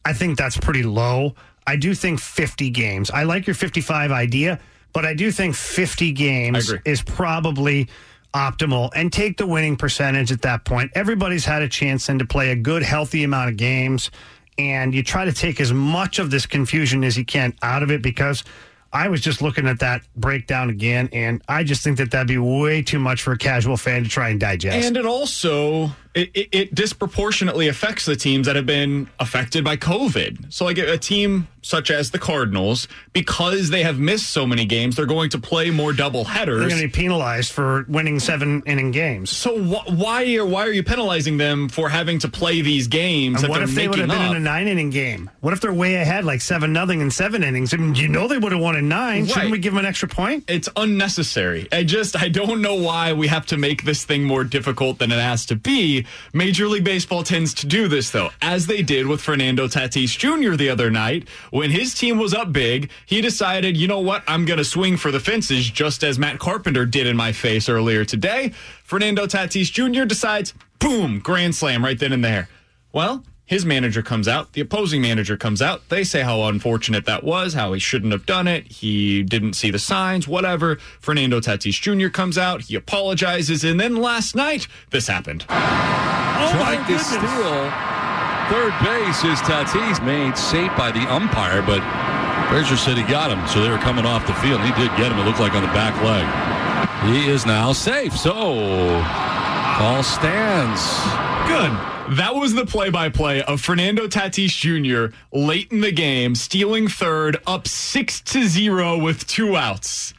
I 0.04 0.12
think 0.12 0.38
that's 0.38 0.56
pretty 0.56 0.84
low. 0.84 1.34
I 1.66 1.76
do 1.76 1.94
think 1.94 2.20
50 2.20 2.70
games. 2.70 3.10
I 3.10 3.24
like 3.24 3.46
your 3.46 3.54
55 3.54 4.12
idea, 4.12 4.60
but 4.92 5.04
I 5.04 5.14
do 5.14 5.30
think 5.30 5.54
50 5.54 6.12
games 6.12 6.72
is 6.84 7.02
probably 7.02 7.88
optimal 8.34 8.90
and 8.94 9.12
take 9.12 9.38
the 9.38 9.46
winning 9.46 9.76
percentage 9.76 10.30
at 10.30 10.42
that 10.42 10.64
point. 10.64 10.92
Everybody's 10.94 11.44
had 11.44 11.62
a 11.62 11.68
chance 11.68 12.06
then 12.06 12.18
to 12.18 12.26
play 12.26 12.50
a 12.50 12.56
good, 12.56 12.82
healthy 12.82 13.24
amount 13.24 13.50
of 13.50 13.56
games, 13.56 14.10
and 14.58 14.94
you 14.94 15.02
try 15.02 15.24
to 15.24 15.32
take 15.32 15.60
as 15.60 15.72
much 15.72 16.18
of 16.18 16.30
this 16.30 16.46
confusion 16.46 17.02
as 17.04 17.16
you 17.16 17.24
can 17.24 17.54
out 17.62 17.82
of 17.82 17.90
it 17.90 18.02
because 18.02 18.44
I 18.92 19.08
was 19.08 19.20
just 19.20 19.42
looking 19.42 19.66
at 19.66 19.80
that 19.80 20.02
breakdown 20.16 20.70
again, 20.70 21.08
and 21.12 21.42
I 21.48 21.64
just 21.64 21.82
think 21.82 21.98
that 21.98 22.10
that'd 22.10 22.28
be 22.28 22.38
way 22.38 22.82
too 22.82 22.98
much 22.98 23.22
for 23.22 23.32
a 23.32 23.38
casual 23.38 23.76
fan 23.76 24.04
to 24.04 24.08
try 24.08 24.30
and 24.30 24.40
digest. 24.40 24.86
And 24.86 24.96
it 24.96 25.04
also 25.04 25.90
it, 26.16 26.30
it, 26.34 26.48
it 26.50 26.74
disproportionately 26.74 27.68
affects 27.68 28.06
the 28.06 28.16
teams 28.16 28.46
that 28.46 28.56
have 28.56 28.64
been 28.64 29.08
affected 29.20 29.62
by 29.62 29.76
COVID. 29.76 30.52
So, 30.52 30.64
like 30.64 30.78
a, 30.78 30.96
team 30.96 31.46
such 31.60 31.90
as 31.90 32.10
the 32.10 32.18
Cardinals, 32.18 32.88
because 33.12 33.68
they 33.68 33.82
have 33.82 33.98
missed 33.98 34.30
so 34.30 34.46
many 34.46 34.64
games, 34.64 34.96
they're 34.96 35.04
going 35.04 35.28
to 35.30 35.38
play 35.38 35.70
more 35.70 35.92
double 35.92 36.24
headers. 36.24 36.60
They're 36.60 36.70
going 36.70 36.80
to 36.80 36.88
be 36.88 36.92
penalized 36.92 37.52
for 37.52 37.84
winning 37.88 38.18
seven 38.18 38.62
inning 38.64 38.92
games. 38.92 39.30
So 39.30 39.62
wh- 39.62 39.86
why 39.98 40.34
are 40.36 40.46
why 40.46 40.66
are 40.66 40.72
you 40.72 40.82
penalizing 40.82 41.36
them 41.36 41.68
for 41.68 41.90
having 41.90 42.18
to 42.20 42.28
play 42.28 42.62
these 42.62 42.88
games? 42.88 43.42
And 43.42 43.44
that 43.44 43.50
what 43.50 43.62
if 43.62 43.74
they 43.74 43.88
would 43.88 43.98
have 43.98 44.08
been 44.08 44.18
up? 44.18 44.30
in 44.30 44.36
a 44.38 44.40
nine 44.40 44.68
inning 44.68 44.90
game? 44.90 45.28
What 45.40 45.52
if 45.52 45.60
they're 45.60 45.72
way 45.72 45.96
ahead, 45.96 46.24
like 46.24 46.40
seven 46.40 46.72
nothing 46.72 47.02
in 47.02 47.10
seven 47.10 47.42
innings? 47.42 47.74
I 47.74 47.76
mean, 47.76 47.94
you 47.94 48.08
know 48.08 48.26
they 48.26 48.38
would 48.38 48.52
have 48.52 48.60
won 48.60 48.76
in 48.76 48.88
nine. 48.88 49.26
Shouldn't 49.26 49.50
we 49.50 49.58
give 49.58 49.74
them 49.74 49.80
an 49.80 49.86
extra 49.86 50.08
point? 50.08 50.44
It's 50.48 50.68
unnecessary. 50.76 51.68
I 51.72 51.84
just 51.84 52.16
I 52.16 52.30
don't 52.30 52.62
know 52.62 52.76
why 52.76 53.12
we 53.12 53.26
have 53.26 53.44
to 53.46 53.58
make 53.58 53.84
this 53.84 54.04
thing 54.04 54.24
more 54.24 54.44
difficult 54.44 54.98
than 54.98 55.12
it 55.12 55.20
has 55.20 55.44
to 55.46 55.56
be. 55.56 56.05
Major 56.32 56.68
League 56.68 56.84
Baseball 56.84 57.22
tends 57.22 57.54
to 57.54 57.66
do 57.66 57.88
this 57.88 58.10
though, 58.10 58.30
as 58.40 58.66
they 58.66 58.82
did 58.82 59.06
with 59.06 59.20
Fernando 59.20 59.66
Tatis 59.66 60.16
Jr. 60.16 60.56
the 60.56 60.70
other 60.70 60.90
night 60.90 61.28
when 61.50 61.70
his 61.70 61.94
team 61.94 62.18
was 62.18 62.34
up 62.34 62.52
big. 62.52 62.90
He 63.06 63.20
decided, 63.20 63.76
you 63.76 63.88
know 63.88 64.00
what, 64.00 64.22
I'm 64.26 64.44
going 64.44 64.58
to 64.58 64.64
swing 64.64 64.96
for 64.96 65.10
the 65.10 65.20
fences, 65.20 65.68
just 65.68 66.04
as 66.04 66.18
Matt 66.18 66.38
Carpenter 66.38 66.86
did 66.86 67.06
in 67.06 67.16
my 67.16 67.32
face 67.32 67.68
earlier 67.68 68.04
today. 68.04 68.52
Fernando 68.84 69.26
Tatis 69.26 69.70
Jr. 69.70 70.04
decides, 70.04 70.54
boom, 70.78 71.18
grand 71.20 71.54
slam 71.54 71.84
right 71.84 71.98
then 71.98 72.12
and 72.12 72.24
there. 72.24 72.48
Well, 72.92 73.24
His 73.46 73.64
manager 73.64 74.02
comes 74.02 74.26
out, 74.26 74.52
the 74.54 74.60
opposing 74.60 75.00
manager 75.00 75.36
comes 75.36 75.62
out. 75.62 75.88
They 75.88 76.02
say 76.02 76.22
how 76.22 76.42
unfortunate 76.42 77.04
that 77.04 77.22
was, 77.22 77.54
how 77.54 77.72
he 77.72 77.80
shouldn't 77.80 78.12
have 78.12 78.26
done 78.26 78.48
it. 78.48 78.66
He 78.66 79.22
didn't 79.22 79.52
see 79.52 79.70
the 79.70 79.78
signs, 79.78 80.26
whatever. 80.26 80.76
Fernando 81.00 81.40
Tatis 81.40 81.80
Jr. 81.80 82.08
comes 82.08 82.36
out, 82.36 82.62
he 82.62 82.74
apologizes, 82.74 83.62
and 83.62 83.78
then 83.78 83.96
last 83.96 84.34
night, 84.34 84.66
this 84.90 85.06
happened. 85.06 85.42
Tried 85.42 86.84
to 86.88 86.98
steal 86.98 87.96
third 88.50 88.72
base 88.84 89.24
is 89.24 89.40
Tatis 89.40 90.04
made 90.04 90.38
safe 90.38 90.70
by 90.76 90.92
the 90.92 91.00
umpire, 91.12 91.62
but 91.62 91.82
Frazier 92.48 92.76
said 92.76 92.96
he 92.96 93.02
got 93.02 93.30
him, 93.30 93.44
so 93.48 93.60
they 93.60 93.70
were 93.70 93.78
coming 93.78 94.06
off 94.06 94.26
the 94.26 94.34
field. 94.34 94.60
He 94.60 94.70
did 94.72 94.90
get 94.96 95.10
him. 95.10 95.18
It 95.18 95.24
looked 95.24 95.40
like 95.40 95.54
on 95.54 95.62
the 95.62 95.68
back 95.68 95.94
leg. 96.02 96.26
He 97.10 97.28
is 97.28 97.44
now 97.44 97.72
safe. 97.72 98.16
So 98.16 98.32
call 99.78 100.02
stands. 100.02 100.80
Good. 101.48 101.95
That 102.10 102.36
was 102.36 102.54
the 102.54 102.64
play 102.64 102.88
by 102.90 103.08
play 103.08 103.42
of 103.42 103.60
Fernando 103.60 104.06
Tatis 104.06 104.50
Jr. 104.50 105.16
late 105.32 105.72
in 105.72 105.80
the 105.80 105.90
game, 105.90 106.36
stealing 106.36 106.86
third, 106.86 107.38
up 107.48 107.66
six 107.66 108.20
to 108.20 108.46
zero 108.46 108.96
with 108.96 109.26
two 109.26 109.56
outs. 109.56 110.14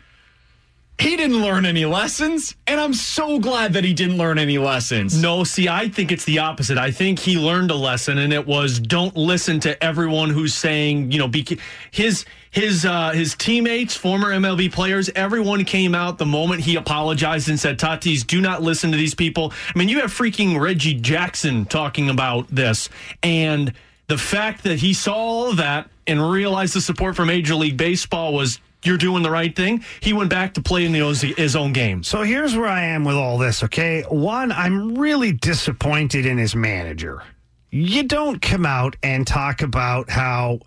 He 0.99 1.15
didn't 1.15 1.41
learn 1.41 1.65
any 1.65 1.85
lessons, 1.85 2.55
and 2.65 2.80
I'm 2.80 2.93
so 2.93 3.39
glad 3.39 3.73
that 3.73 3.85
he 3.85 3.93
didn't 3.93 4.18
learn 4.18 4.38
any 4.38 4.57
lessons. 4.57 5.22
No, 5.22 5.45
see, 5.45 5.69
I 5.69 5.88
think 5.88 6.11
it's 6.11 6.26
the 6.26 6.39
opposite. 6.39 6.77
I 6.77 6.91
think 6.91 7.19
he 7.19 7.38
learned 7.38 7.72
a 7.72 7.76
lesson, 7.76 8.18
and 8.18 8.34
it 8.34 8.45
was 8.45 8.80
don't 8.80 9.15
listen 9.15 9.61
to 9.61 9.81
everyone 9.81 10.31
who's 10.31 10.55
saying, 10.55 11.11
you 11.11 11.19
know, 11.19 11.27
be, 11.27 11.57
his 11.91 12.26
his 12.57 12.85
uh, 12.85 13.11
his 13.11 13.35
teammates, 13.35 13.95
former 13.95 14.29
MLB 14.29 14.71
players, 14.71 15.11
everyone 15.15 15.63
came 15.63 15.93
out 15.93 16.17
the 16.17 16.25
moment 16.25 16.61
he 16.61 16.75
apologized 16.75 17.49
and 17.49 17.59
said, 17.59 17.77
"Tatis, 17.77 18.25
do 18.25 18.41
not 18.41 18.63
listen 18.63 18.91
to 18.91 18.97
these 18.97 19.13
people." 19.13 19.53
I 19.73 19.77
mean, 19.77 19.89
you 19.89 20.01
have 20.01 20.11
freaking 20.11 20.59
Reggie 20.59 20.95
Jackson 20.95 21.65
talking 21.65 22.09
about 22.09 22.47
this, 22.47 22.89
and 23.21 23.73
the 24.07 24.17
fact 24.17 24.63
that 24.63 24.79
he 24.79 24.95
saw 24.95 25.13
all 25.13 25.49
of 25.51 25.57
that 25.57 25.88
and 26.07 26.31
realized 26.31 26.73
the 26.73 26.81
support 26.81 27.15
from 27.15 27.27
Major 27.27 27.53
League 27.53 27.77
Baseball 27.77 28.34
was 28.34 28.59
you're 28.81 28.97
doing 28.97 29.21
the 29.21 29.29
right 29.29 29.55
thing. 29.55 29.85
He 29.99 30.13
went 30.13 30.31
back 30.31 30.55
to 30.55 30.61
play 30.61 30.85
in 30.85 30.93
playing 30.93 31.35
his 31.35 31.55
own 31.55 31.73
game. 31.73 32.01
So 32.03 32.23
here's 32.23 32.55
where 32.55 32.69
I 32.69 32.85
am 32.85 33.03
with 33.03 33.15
all 33.15 33.38
this, 33.38 33.63
okay? 33.63 34.03
One, 34.03 34.51
I'm 34.51 34.97
really 34.97 35.31
disappointed 35.31 36.25
in 36.25 36.38
his 36.38 36.55
manager. 36.55 37.21
You 37.69 38.03
don't 38.03 38.41
come 38.41 38.65
out 38.65 38.95
and 39.03 39.27
talk 39.27 39.61
about 39.61 40.09
how 40.09 40.61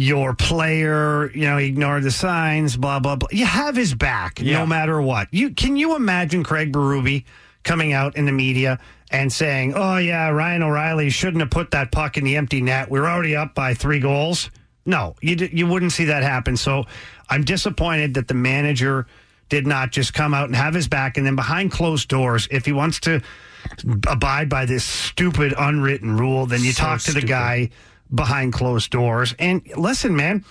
your 0.00 0.32
player, 0.32 1.30
you 1.32 1.42
know, 1.42 1.58
ignored 1.58 2.02
the 2.02 2.10
signs, 2.10 2.74
blah, 2.74 2.98
blah, 2.98 3.16
blah. 3.16 3.28
You 3.30 3.44
have 3.44 3.76
his 3.76 3.92
back 3.92 4.40
yeah. 4.40 4.58
no 4.58 4.66
matter 4.66 4.98
what. 5.02 5.28
You 5.30 5.50
Can 5.50 5.76
you 5.76 5.94
imagine 5.94 6.42
Craig 6.42 6.72
Berube 6.72 7.22
coming 7.64 7.92
out 7.92 8.16
in 8.16 8.24
the 8.24 8.32
media 8.32 8.78
and 9.10 9.30
saying, 9.30 9.74
oh, 9.76 9.98
yeah, 9.98 10.30
Ryan 10.30 10.62
O'Reilly 10.62 11.10
shouldn't 11.10 11.42
have 11.42 11.50
put 11.50 11.72
that 11.72 11.92
puck 11.92 12.16
in 12.16 12.24
the 12.24 12.36
empty 12.36 12.62
net. 12.62 12.90
We're 12.90 13.04
already 13.04 13.36
up 13.36 13.54
by 13.54 13.74
three 13.74 14.00
goals. 14.00 14.50
No, 14.86 15.16
you, 15.20 15.36
you 15.52 15.66
wouldn't 15.66 15.92
see 15.92 16.06
that 16.06 16.22
happen. 16.22 16.56
So 16.56 16.84
I'm 17.28 17.44
disappointed 17.44 18.14
that 18.14 18.26
the 18.26 18.32
manager 18.32 19.06
did 19.50 19.66
not 19.66 19.92
just 19.92 20.14
come 20.14 20.32
out 20.32 20.46
and 20.46 20.56
have 20.56 20.72
his 20.72 20.88
back 20.88 21.18
and 21.18 21.26
then 21.26 21.36
behind 21.36 21.72
closed 21.72 22.08
doors, 22.08 22.48
if 22.50 22.64
he 22.64 22.72
wants 22.72 23.00
to 23.00 23.20
abide 24.08 24.48
by 24.48 24.64
this 24.64 24.82
stupid 24.82 25.52
unwritten 25.58 26.16
rule, 26.16 26.46
then 26.46 26.62
you 26.62 26.72
so 26.72 26.84
talk 26.84 27.00
to 27.00 27.10
stupid. 27.10 27.24
the 27.24 27.26
guy 27.26 27.70
behind 28.14 28.52
closed 28.52 28.90
doors. 28.90 29.34
And 29.38 29.66
listen, 29.76 30.16
man, 30.16 30.44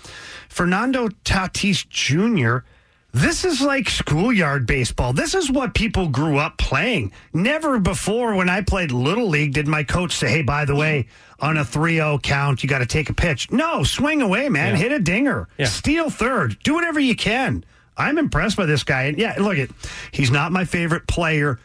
Fernando 0.50 1.10
Tatis 1.26 1.88
Jr., 1.90 2.66
this 3.12 3.44
is 3.44 3.60
like 3.62 3.90
schoolyard 3.90 4.68
baseball. 4.68 5.14
This 5.14 5.34
is 5.34 5.50
what 5.50 5.74
people 5.74 6.10
grew 6.10 6.38
up 6.38 6.58
playing. 6.60 7.12
Never 7.34 7.80
before, 7.80 8.36
when 8.36 8.50
I 8.50 8.62
played 8.62 8.92
Little 8.92 9.28
League, 9.28 9.54
did 9.54 9.68
my 9.68 9.84
coach 9.84 10.16
say, 10.16 10.30
hey, 10.30 10.42
by 10.44 10.66
the 10.66 10.76
way, 10.76 11.08
on 11.40 11.58
a 11.58 11.66
3 11.66 11.96
0 11.96 12.20
count, 12.22 12.62
you 12.62 12.70
got 12.70 12.80
to 12.80 12.86
take 12.86 13.10
a 13.10 13.14
pitch. 13.14 13.52
No, 13.52 13.84
swing 13.84 14.22
away, 14.22 14.48
man. 14.50 14.76
Yeah. 14.76 14.84
Hit 14.84 14.92
a 14.92 15.00
dinger. 15.00 15.48
Yeah. 15.58 15.66
Steal 15.66 16.10
third. 16.12 16.58
Do 16.64 16.76
whatever 16.76 17.00
you 17.00 17.16
can. 17.16 17.66
I'm 17.98 18.18
impressed 18.18 18.58
by 18.58 18.66
this 18.66 18.84
guy. 18.84 19.04
And 19.04 19.18
yeah, 19.18 19.36
look 19.40 19.58
at 19.58 19.70
he's 20.12 20.30
not 20.32 20.52
my 20.52 20.66
favorite 20.66 21.08
player 21.08 21.60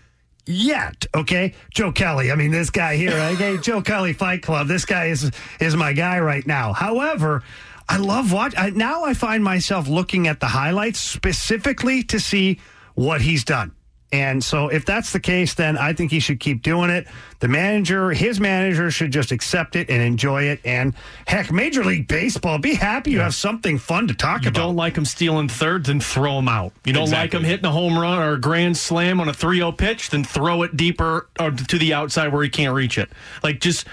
yet. 0.46 1.06
Okay, 1.14 1.54
Joe 1.70 1.92
Kelly. 1.92 2.30
I 2.30 2.34
mean, 2.34 2.50
this 2.50 2.70
guy 2.70 2.96
here. 2.96 3.12
Okay, 3.34 3.58
Joe 3.58 3.82
Kelly 3.82 4.12
Fight 4.12 4.42
Club. 4.42 4.68
This 4.68 4.84
guy 4.84 5.06
is 5.06 5.30
is 5.60 5.76
my 5.76 5.92
guy 5.92 6.20
right 6.20 6.46
now. 6.46 6.72
However, 6.72 7.42
I 7.88 7.98
love 7.98 8.32
I, 8.34 8.70
now 8.70 9.04
I 9.04 9.14
find 9.14 9.44
myself 9.44 9.88
looking 9.88 10.26
at 10.26 10.40
the 10.40 10.46
highlights 10.46 11.00
specifically 11.00 12.02
to 12.04 12.18
see 12.18 12.60
what 12.94 13.20
he's 13.20 13.44
done. 13.44 13.72
And 14.14 14.44
so, 14.44 14.68
if 14.68 14.84
that's 14.84 15.12
the 15.12 15.18
case, 15.18 15.54
then 15.54 15.76
I 15.76 15.92
think 15.92 16.12
he 16.12 16.20
should 16.20 16.38
keep 16.38 16.62
doing 16.62 16.88
it. 16.88 17.08
The 17.40 17.48
manager, 17.48 18.10
his 18.10 18.38
manager, 18.38 18.88
should 18.92 19.10
just 19.10 19.32
accept 19.32 19.74
it 19.74 19.90
and 19.90 20.00
enjoy 20.00 20.44
it. 20.44 20.60
And 20.64 20.94
heck, 21.26 21.50
Major 21.50 21.82
League 21.82 22.06
Baseball, 22.06 22.60
be 22.60 22.74
happy 22.74 23.10
you 23.10 23.18
have 23.18 23.34
something 23.34 23.76
fun 23.76 24.06
to 24.06 24.14
talk 24.14 24.44
you 24.44 24.50
about. 24.50 24.60
You 24.60 24.66
don't 24.66 24.76
like 24.76 24.96
him 24.96 25.04
stealing 25.04 25.48
thirds, 25.48 25.88
then 25.88 25.98
throw 25.98 26.38
him 26.38 26.46
out. 26.46 26.72
You 26.84 26.92
don't 26.92 27.02
exactly. 27.02 27.38
like 27.38 27.44
him 27.44 27.50
hitting 27.50 27.66
a 27.66 27.72
home 27.72 27.98
run 27.98 28.22
or 28.22 28.34
a 28.34 28.40
grand 28.40 28.76
slam 28.76 29.18
on 29.18 29.28
a 29.28 29.34
3 29.34 29.56
0 29.56 29.72
pitch, 29.72 30.10
then 30.10 30.22
throw 30.22 30.62
it 30.62 30.76
deeper 30.76 31.26
or 31.40 31.50
to 31.50 31.76
the 31.76 31.92
outside 31.92 32.32
where 32.32 32.44
he 32.44 32.48
can't 32.48 32.72
reach 32.72 32.98
it. 32.98 33.10
Like, 33.42 33.58
just 33.58 33.84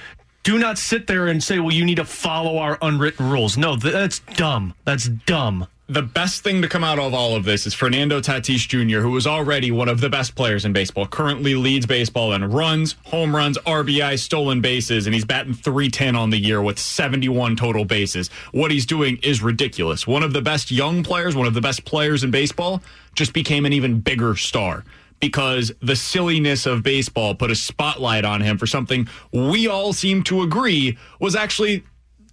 do 0.44 0.60
not 0.60 0.78
sit 0.78 1.08
there 1.08 1.26
and 1.26 1.44
say, 1.44 1.58
well, 1.58 1.74
you 1.74 1.84
need 1.84 1.96
to 1.96 2.06
follow 2.06 2.60
our 2.60 2.78
unwritten 2.84 3.28
rules. 3.32 3.58
No, 3.58 3.76
that's 3.76 4.20
dumb. 4.20 4.76
That's 4.86 5.08
dumb. 5.08 5.66
The 5.92 6.02
best 6.02 6.42
thing 6.42 6.62
to 6.62 6.70
come 6.70 6.86
out 6.86 7.00
of 7.00 7.14
all 7.14 7.36
of 7.36 7.44
this 7.44 7.68
is 7.68 7.74
Fernando 7.74 8.22
Tatis 8.22 8.66
Jr., 8.66 9.02
who 9.02 9.18
is 9.18 9.28
already 9.28 9.72
one 9.72 9.90
of 9.90 10.00
the 10.00 10.08
best 10.08 10.36
players 10.36 10.64
in 10.64 10.72
baseball, 10.72 11.06
currently 11.06 11.54
leads 11.54 11.86
baseball 11.86 12.32
in 12.32 12.50
runs, 12.50 12.96
home 13.08 13.36
runs, 13.36 13.58
RBI, 13.58 14.18
stolen 14.18 14.62
bases, 14.62 15.06
and 15.06 15.14
he's 15.14 15.26
batting 15.26 15.54
310 15.54 16.16
on 16.16 16.30
the 16.30 16.38
year 16.38 16.62
with 16.62 16.80
71 16.80 17.58
total 17.58 17.84
bases. 17.84 18.30
What 18.54 18.72
he's 18.72 18.86
doing 18.86 19.20
is 19.22 19.42
ridiculous. 19.42 20.08
One 20.08 20.24
of 20.24 20.32
the 20.32 20.42
best 20.42 20.72
young 20.72 21.04
players, 21.04 21.36
one 21.36 21.46
of 21.46 21.54
the 21.54 21.60
best 21.60 21.84
players 21.84 22.24
in 22.24 22.32
baseball, 22.32 22.82
just 23.14 23.34
became 23.34 23.66
an 23.66 23.74
even 23.74 24.00
bigger 24.00 24.38
star 24.38 24.86
because 25.20 25.74
the 25.82 25.98
silliness 25.98 26.66
of 26.66 26.84
baseball 26.84 27.36
put 27.36 27.52
a 27.52 27.56
spotlight 27.56 28.24
on 28.24 28.40
him 28.40 28.58
for 28.58 28.66
something 28.66 29.10
we 29.34 29.68
all 29.68 29.92
seem 29.92 30.24
to 30.24 30.42
agree 30.42 30.98
was 31.20 31.36
actually 31.36 31.84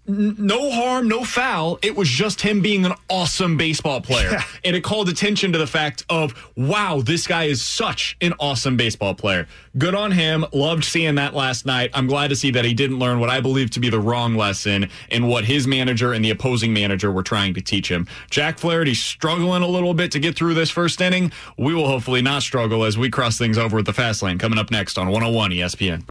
no 0.09 0.71
harm, 0.71 1.07
no 1.07 1.23
foul. 1.23 1.79
It 1.83 1.97
was 1.97 2.09
just 2.09 2.41
him 2.41 2.63
being 2.63 2.85
an 2.87 2.95
awesome 3.09 3.57
baseball 3.57 4.01
player. 4.01 4.31
Yeah. 4.33 4.43
And 4.65 4.75
it 4.75 4.83
called 4.83 5.09
attention 5.09 5.53
to 5.53 5.59
the 5.59 5.67
fact 5.67 6.05
of, 6.09 6.35
wow, 6.57 7.03
this 7.05 7.27
guy 7.27 7.45
is 7.45 7.63
such 7.63 8.17
an 8.21 8.33
awesome 8.41 8.77
baseball 8.77 9.15
player. 9.15 9.47
Good 9.77 9.95
on 9.95 10.11
him. 10.11 10.47
Loved 10.53 10.85
seeing 10.85 11.17
that 11.17 11.35
last 11.35 11.67
night. 11.67 11.91
I'm 11.95 12.07
glad 12.07 12.29
to 12.29 12.37
see 12.37 12.51
that 12.53 12.65
he 12.65 12.75
didn't 12.75 12.99
learn 12.99 13.21
what 13.21 13.31
I 13.31 13.41
believe 13.41 13.71
to 13.73 13.81
be 13.81 13.91
the 13.91 14.01
wrong 14.01 14.35
lesson 14.35 14.89
in 15.11 15.27
what 15.27 15.45
his 15.45 15.67
manager 15.67 16.13
and 16.13 16.25
the 16.25 16.31
opposing 16.31 16.73
manager 16.73 17.13
were 17.13 17.23
trying 17.23 17.55
to 17.55 17.61
teach 17.61 17.91
him. 17.91 18.07
Jack 18.31 18.59
Flaherty's 18.59 19.03
struggling 19.03 19.63
a 19.63 19.69
little 19.69 19.95
bit 19.95 20.11
to 20.13 20.19
get 20.19 20.35
through 20.35 20.55
this 20.55 20.71
first 20.71 21.01
inning. 21.01 21.31
We 21.59 21.75
will 21.75 21.87
hopefully 21.87 22.23
not 22.23 22.43
struggle 22.43 22.85
as 22.85 22.97
we 22.97 23.11
cross 23.11 23.39
things 23.39 23.59
over 23.59 23.77
with 23.77 23.87
the 23.87 23.93
fast 23.93 24.23
lane 24.23 24.39
coming 24.39 24.59
up 24.59 24.71
next 24.71 24.99
on 24.99 25.09
101 25.09 25.51
ESPN. 25.51 26.05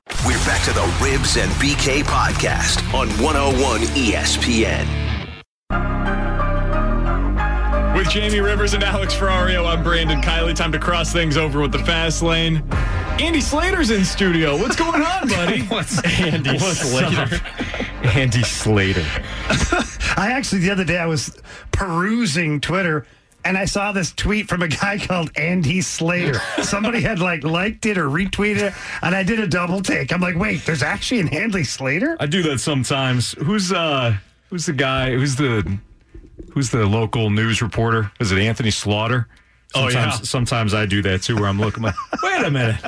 We're 0.68 0.74
back 0.74 0.84
to 0.84 1.04
the 1.04 1.06
Ribs 1.06 1.38
and 1.38 1.52
BK 1.54 2.04
podcast 2.04 2.82
on 2.94 3.10
101 3.24 3.82
ESPN. 3.96 4.86
With 7.96 8.10
Jamie 8.10 8.40
Rivers 8.40 8.74
and 8.74 8.84
Alex 8.84 9.14
Ferrario, 9.14 9.66
I'm 9.66 9.84
Brandon 9.84 10.22
Kiley. 10.22 10.56
Time 10.56 10.72
to 10.72 10.80
cross 10.80 11.14
things 11.14 11.38
over 11.38 11.62
with 11.62 11.72
the 11.72 11.80
fast 11.80 12.22
lane. 12.22 12.64
Andy 13.20 13.40
Slater's 13.42 13.92
in 13.92 14.04
studio. 14.04 14.58
What's 14.58 14.76
going 14.76 15.02
on, 15.02 15.28
buddy? 15.30 15.62
What's 15.68 16.04
Andy 16.04 16.52
What's 16.52 16.80
Slater? 16.80 17.42
Andy 18.04 18.44
Slater. 18.44 19.06
I 20.18 20.32
actually 20.32 20.62
the 20.62 20.72
other 20.72 20.84
day 20.84 20.98
I 20.98 21.06
was 21.06 21.40
perusing 21.72 22.60
Twitter 22.60 23.06
and 23.48 23.58
I 23.58 23.64
saw 23.64 23.94
this 23.94 24.12
tweet 24.12 24.50
from 24.50 24.62
a 24.62 24.68
guy 24.68 24.98
called 25.02 25.32
Andy 25.38 25.80
Slater. 25.80 26.40
Somebody 26.62 27.02
had 27.02 27.20
like 27.20 27.46
liked 27.46 27.86
it 27.86 27.98
or 27.98 28.10
retweeted 28.10 28.58
it, 28.58 28.74
and 29.02 29.16
I 29.16 29.24
did 29.24 29.40
a 29.40 29.48
double 29.48 29.82
take. 29.82 30.12
I'm 30.12 30.20
like, 30.20 30.36
wait, 30.36 30.66
there's 30.66 30.84
actually 30.84 31.22
an 31.22 31.30
Andy 31.30 31.64
Slater? 31.64 32.18
I 32.20 32.26
do 32.26 32.44
that 32.44 32.60
sometimes. 32.60 33.32
Who's 33.34 33.72
uh 33.72 34.18
who's 34.50 34.66
the 34.66 34.74
guy 34.74 35.12
who's 35.12 35.38
the 35.38 35.80
who's 36.52 36.72
the 36.72 36.86
local 36.86 37.30
news 37.30 37.62
reporter? 37.62 38.12
Is 38.20 38.34
it 38.34 38.38
Anthony 38.38 38.72
Slaughter? 38.72 39.28
Sometimes, 39.74 39.96
oh 39.96 40.00
yeah. 40.00 40.12
Sometimes 40.12 40.74
I 40.74 40.86
do 40.86 41.02
that 41.04 41.22
too, 41.22 41.36
where 41.36 41.48
I'm 41.48 41.60
looking 41.60 41.84
like, 41.84 41.96
wait 42.24 42.46
a 42.46 42.52
minute. 42.52 42.82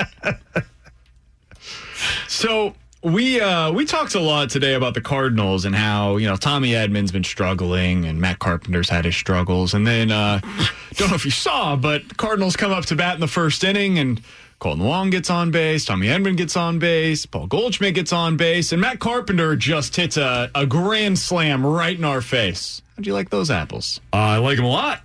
so 2.28 2.76
we 3.02 3.40
uh, 3.40 3.72
we 3.72 3.86
talked 3.86 4.16
a 4.16 4.20
lot 4.20 4.50
today 4.50 4.74
about 4.74 4.94
the 4.94 5.02
Cardinals 5.02 5.66
and 5.66 5.76
how 5.76 6.18
you 6.18 6.28
know 6.28 6.36
Tommy 6.36 6.72
Edman's 6.72 7.12
been 7.12 7.24
struggling 7.24 8.06
and 8.06 8.20
Matt 8.20 8.40
Carpenter's 8.40 8.90
had 8.90 9.06
his 9.06 9.16
struggles, 9.16 9.74
and 9.74 9.88
then 9.88 10.12
uh, 10.12 10.40
don't 10.96 11.10
know 11.10 11.16
if 11.16 11.26
you 11.26 11.32
saw, 11.32 11.76
but 11.76 12.18
Cardinals 12.18 12.56
come 12.56 12.72
up 12.72 12.86
to 12.88 12.96
bat 12.96 13.16
in 13.16 13.22
the 13.22 13.28
first 13.28 13.64
inning 13.64 14.00
and. 14.00 14.22
Kolten 14.60 14.84
Wong 14.84 15.10
gets 15.10 15.30
on 15.30 15.52
base, 15.52 15.86
Tommy 15.86 16.08
Edman 16.08 16.36
gets 16.36 16.58
on 16.58 16.80
base, 16.80 17.26
Paul 17.26 17.48
Goldschmidt 17.48 17.96
gets 17.96 18.12
on 18.12 18.36
base, 18.36 18.74
and 18.74 18.82
Matt 18.82 19.00
Carpenter 19.00 19.56
just 19.56 19.96
hits 19.96 20.18
a, 20.18 20.52
a 20.54 20.66
grand 20.66 21.18
slam 21.18 21.66
right 21.66 21.98
in 21.98 22.04
our 22.04 22.20
face. 22.20 22.82
How 22.98 23.04
do 23.04 23.08
you 23.08 23.14
like 23.14 23.30
those 23.30 23.50
apples? 23.50 24.02
Uh, 24.12 24.18
I 24.18 24.38
like 24.40 24.58
them 24.58 24.66
a 24.66 24.70
lot. 24.70 25.02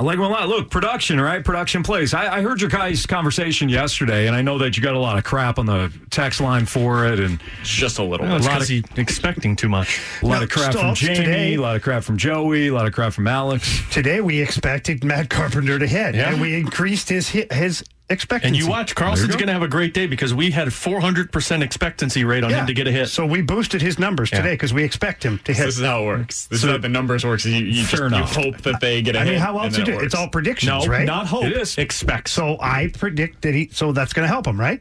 I 0.00 0.02
like 0.02 0.14
him 0.16 0.22
a 0.24 0.28
lot. 0.30 0.48
Look, 0.48 0.70
production, 0.70 1.20
right? 1.20 1.44
Production 1.44 1.82
plays. 1.82 2.14
I, 2.14 2.38
I 2.38 2.40
heard 2.40 2.58
your 2.62 2.70
guys' 2.70 3.04
conversation 3.04 3.68
yesterday, 3.68 4.26
and 4.28 4.34
I 4.34 4.40
know 4.40 4.56
that 4.56 4.74
you 4.74 4.82
got 4.82 4.94
a 4.94 4.98
lot 4.98 5.18
of 5.18 5.24
crap 5.24 5.58
on 5.58 5.66
the 5.66 5.92
text 6.08 6.40
line 6.40 6.64
for 6.64 7.04
it, 7.06 7.20
and 7.20 7.38
just 7.64 7.98
a 7.98 8.02
little. 8.02 8.24
Well, 8.26 8.36
it's 8.38 8.46
a 8.46 8.48
lot 8.48 8.60
'cause 8.60 8.70
of 8.70 8.76
he 8.76 8.84
expecting 8.96 9.56
too 9.56 9.68
much. 9.68 10.00
A 10.22 10.26
lot 10.26 10.38
No, 10.38 10.42
of 10.44 10.48
crap 10.48 10.72
from 10.72 10.94
Jamie, 10.94 11.16
today- 11.16 11.54
a 11.54 11.60
lot 11.60 11.76
of 11.76 11.82
crap 11.82 12.02
from 12.02 12.16
Joey, 12.16 12.68
a 12.68 12.72
lot 12.72 12.86
of 12.86 12.94
crap 12.94 13.12
from 13.12 13.26
Alex. 13.26 13.82
Today 13.90 14.22
we 14.22 14.40
expected 14.40 15.04
Matt 15.04 15.28
Carpenter 15.28 15.78
to 15.78 15.86
hit, 15.86 16.14
Yeah. 16.14 16.30
and 16.32 16.40
we 16.40 16.54
increased 16.54 17.10
his 17.10 17.28
hit, 17.28 17.52
his 17.52 17.84
expectancy. 18.10 18.48
And 18.48 18.56
you 18.56 18.68
watch, 18.68 18.94
Carlson's 18.94 19.36
going 19.36 19.46
to 19.46 19.52
have 19.52 19.62
a 19.62 19.68
great 19.68 19.94
day 19.94 20.06
because 20.06 20.34
we 20.34 20.50
had 20.50 20.68
400% 20.68 21.62
expectancy 21.62 22.24
rate 22.24 22.44
on 22.44 22.50
Yeah. 22.50 22.60
him 22.60 22.66
to 22.66 22.74
get 22.74 22.86
a 22.86 22.92
hit. 22.92 23.06
So 23.08 23.24
we 23.24 23.40
boosted 23.42 23.80
his 23.80 23.98
numbers 23.98 24.30
Yeah. 24.32 24.38
today 24.38 24.54
because 24.54 24.72
we 24.74 24.82
expect 24.84 25.24
him 25.24 25.38
to 25.44 25.52
hit. 25.54 25.64
This 25.66 25.78
is 25.78 25.84
how 25.84 26.02
it 26.02 26.06
works. 26.06 26.46
This 26.46 26.60
So- 26.60 26.66
is 26.68 26.72
how 26.72 26.78
the 26.78 26.88
numbers 26.88 27.24
works. 27.24 27.46
You, 27.46 27.64
you, 27.64 27.84
just, 27.84 27.92
you 27.92 28.08
hope 28.42 28.58
that 28.62 28.80
they 28.80 29.00
get 29.02 29.16
a 29.16 29.20
I 29.20 29.24
hit. 29.24 29.30
mean, 29.32 29.40
how 29.40 29.58
else 29.58 29.76
then 29.76 29.86
you 29.86 29.92
it 29.94 29.98
do? 29.98 30.04
It's 30.04 30.14
all 30.14 30.28
predictions, 30.28 30.84
No, 30.86 30.90
right? 30.90 31.06
not 31.06 31.26
hope. 31.26 31.44
It 31.44 31.52
is. 31.52 31.78
Expect. 31.78 32.28
So 32.28 32.58
I 32.60 32.88
predict 32.98 33.42
that 33.42 33.54
he. 33.54 33.70
So 33.72 33.92
that's 33.92 34.12
going 34.12 34.24
to 34.24 34.28
help 34.32 34.46
him, 34.46 34.60
right? 34.60 34.80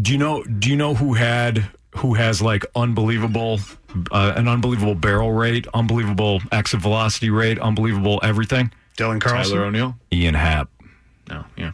Do 0.00 0.12
you 0.12 0.18
know? 0.18 0.42
Do 0.44 0.70
you 0.70 0.76
know 0.76 0.94
who 0.94 1.14
had 1.14 1.66
who 1.96 2.14
has 2.14 2.40
like 2.40 2.64
unbelievable, 2.74 3.60
uh, 4.10 4.32
an 4.36 4.48
unbelievable 4.48 4.94
barrel 4.94 5.32
rate, 5.32 5.66
unbelievable 5.74 6.40
exit 6.50 6.80
velocity 6.80 7.28
rate, 7.28 7.58
unbelievable 7.58 8.18
everything? 8.22 8.72
Dylan 8.96 9.20
Carlson. 9.20 9.54
Tyler 9.54 9.66
O'Neill. 9.66 9.96
Ian 10.12 10.34
Happ. 10.34 10.68
No, 11.28 11.44
yeah. 11.56 11.72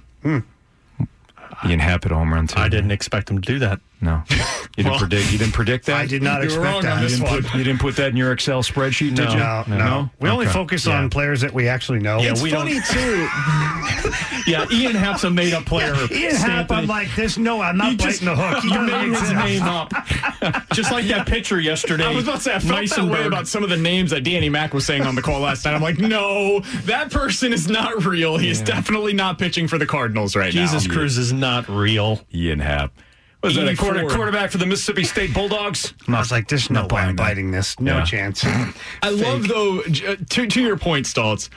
Ian 1.66 1.80
Happ 1.80 2.04
at 2.04 2.12
home 2.12 2.32
run 2.32 2.46
too. 2.46 2.58
I 2.58 2.68
didn't 2.68 2.90
expect 2.90 3.30
him 3.30 3.40
to 3.40 3.46
do 3.46 3.58
that. 3.58 3.80
No, 4.00 4.22
you 4.30 4.36
didn't 4.76 4.90
Well, 4.92 4.98
predict. 5.00 5.32
You 5.32 5.38
didn't 5.38 5.54
predict 5.54 5.86
that. 5.86 5.96
I 5.96 6.06
did 6.06 6.22
not 6.22 6.38
You 6.40 6.46
expect 6.46 6.82
that. 6.82 6.92
on 6.98 7.02
You 7.02 7.08
didn't, 7.08 7.26
put, 7.26 7.54
you 7.54 7.64
didn't 7.64 7.80
put 7.80 7.96
that 7.96 8.10
in 8.10 8.16
your 8.16 8.30
Excel 8.32 8.62
spreadsheet, 8.62 9.16
did 9.16 9.32
you? 9.32 9.38
No, 9.38 9.64
no, 9.66 10.10
We 10.20 10.28
only 10.28 10.46
Okay. 10.46 10.52
focus 10.54 10.86
Yeah. 10.86 10.98
on 10.98 11.10
players 11.10 11.40
that 11.40 11.52
we 11.52 11.66
actually 11.68 11.98
know. 11.98 12.20
Yeah, 12.20 12.30
It's 12.30 12.42
we 12.42 12.50
funny 12.52 12.74
don't. 12.74 12.84
too. 12.86 13.28
Yeah, 14.46 14.64
Ian 14.72 14.94
Happ's 14.94 15.24
a 15.24 15.30
made 15.30 15.52
up 15.52 15.66
player. 15.66 15.94
Ian 16.10 16.34
Happ, 16.34 16.70
I'm 16.70 16.86
like 16.86 17.14
this. 17.14 17.36
No, 17.36 17.60
I'm 17.60 17.76
not 17.76 17.90
He 17.90 17.96
biting 17.96 18.12
just- 18.12 18.24
the 18.24 18.34
hook. 18.34 18.62
He 18.62 18.68
you 18.68 18.74
doesn't 18.74 18.86
made 18.86 19.08
his 19.08 19.20
exist. 19.30 19.34
name 19.34 19.62
up. 19.62 19.92
Just 20.72 20.90
like 20.90 21.04
that 21.08 21.26
pitcher 21.26 21.60
yesterday. 21.60 22.06
I 22.06 22.14
was 22.14 22.24
about 22.24 22.36
to 22.36 22.40
say, 22.42 22.54
I 22.54 22.58
felt 22.60 22.88
that 22.88 23.04
way 23.10 23.26
about 23.26 23.46
some 23.46 23.62
of 23.62 23.68
the 23.68 23.76
names 23.76 24.10
that 24.12 24.22
Danny 24.24 24.48
Mac 24.48 24.72
was 24.72 24.86
saying 24.86 25.02
on 25.02 25.14
the 25.16 25.20
call 25.22 25.40
last 25.40 25.66
night. 25.66 25.74
I'm 25.74 25.82
like, 25.82 25.98
no, 25.98 26.60
that 26.86 27.10
person 27.10 27.52
is 27.52 27.68
not 27.68 28.06
real. 28.06 28.38
He's 28.38 28.60
is 28.60 28.66
definitely 28.66 29.12
not 29.12 29.38
pitching 29.38 29.68
for 29.68 29.76
the 29.76 29.84
Cardinals 29.86 30.34
right 30.34 30.50
Jesus 30.50 30.72
now. 30.72 30.78
Jesus 30.78 30.92
Cruz 30.96 31.18
is 31.18 31.32
not 31.34 31.68
real. 31.68 32.20
Ian 32.32 32.60
Happ. 32.60 32.92
Was 33.42 33.54
that 33.54 33.68
a 33.68 33.76
quarter, 33.76 34.04
quarterback 34.08 34.50
for 34.50 34.58
the 34.58 34.66
Mississippi 34.66 35.04
State 35.04 35.32
Bulldogs? 35.32 35.94
I 36.08 36.18
was 36.18 36.32
like, 36.32 36.48
there's 36.48 36.70
no 36.70 36.82
Not 36.82 36.92
way 36.92 37.02
I'm 37.02 37.14
biting 37.16 37.50
this. 37.52 37.78
No 37.78 37.98
Yeah. 37.98 38.04
chance. 38.04 38.44
I 39.02 39.10
love 39.10 39.46
though 39.46 39.80
uh, 39.80 40.16
to 40.30 40.46
to 40.46 40.60
your 40.60 40.76
point, 40.76 41.06
Stoltz. 41.06 41.48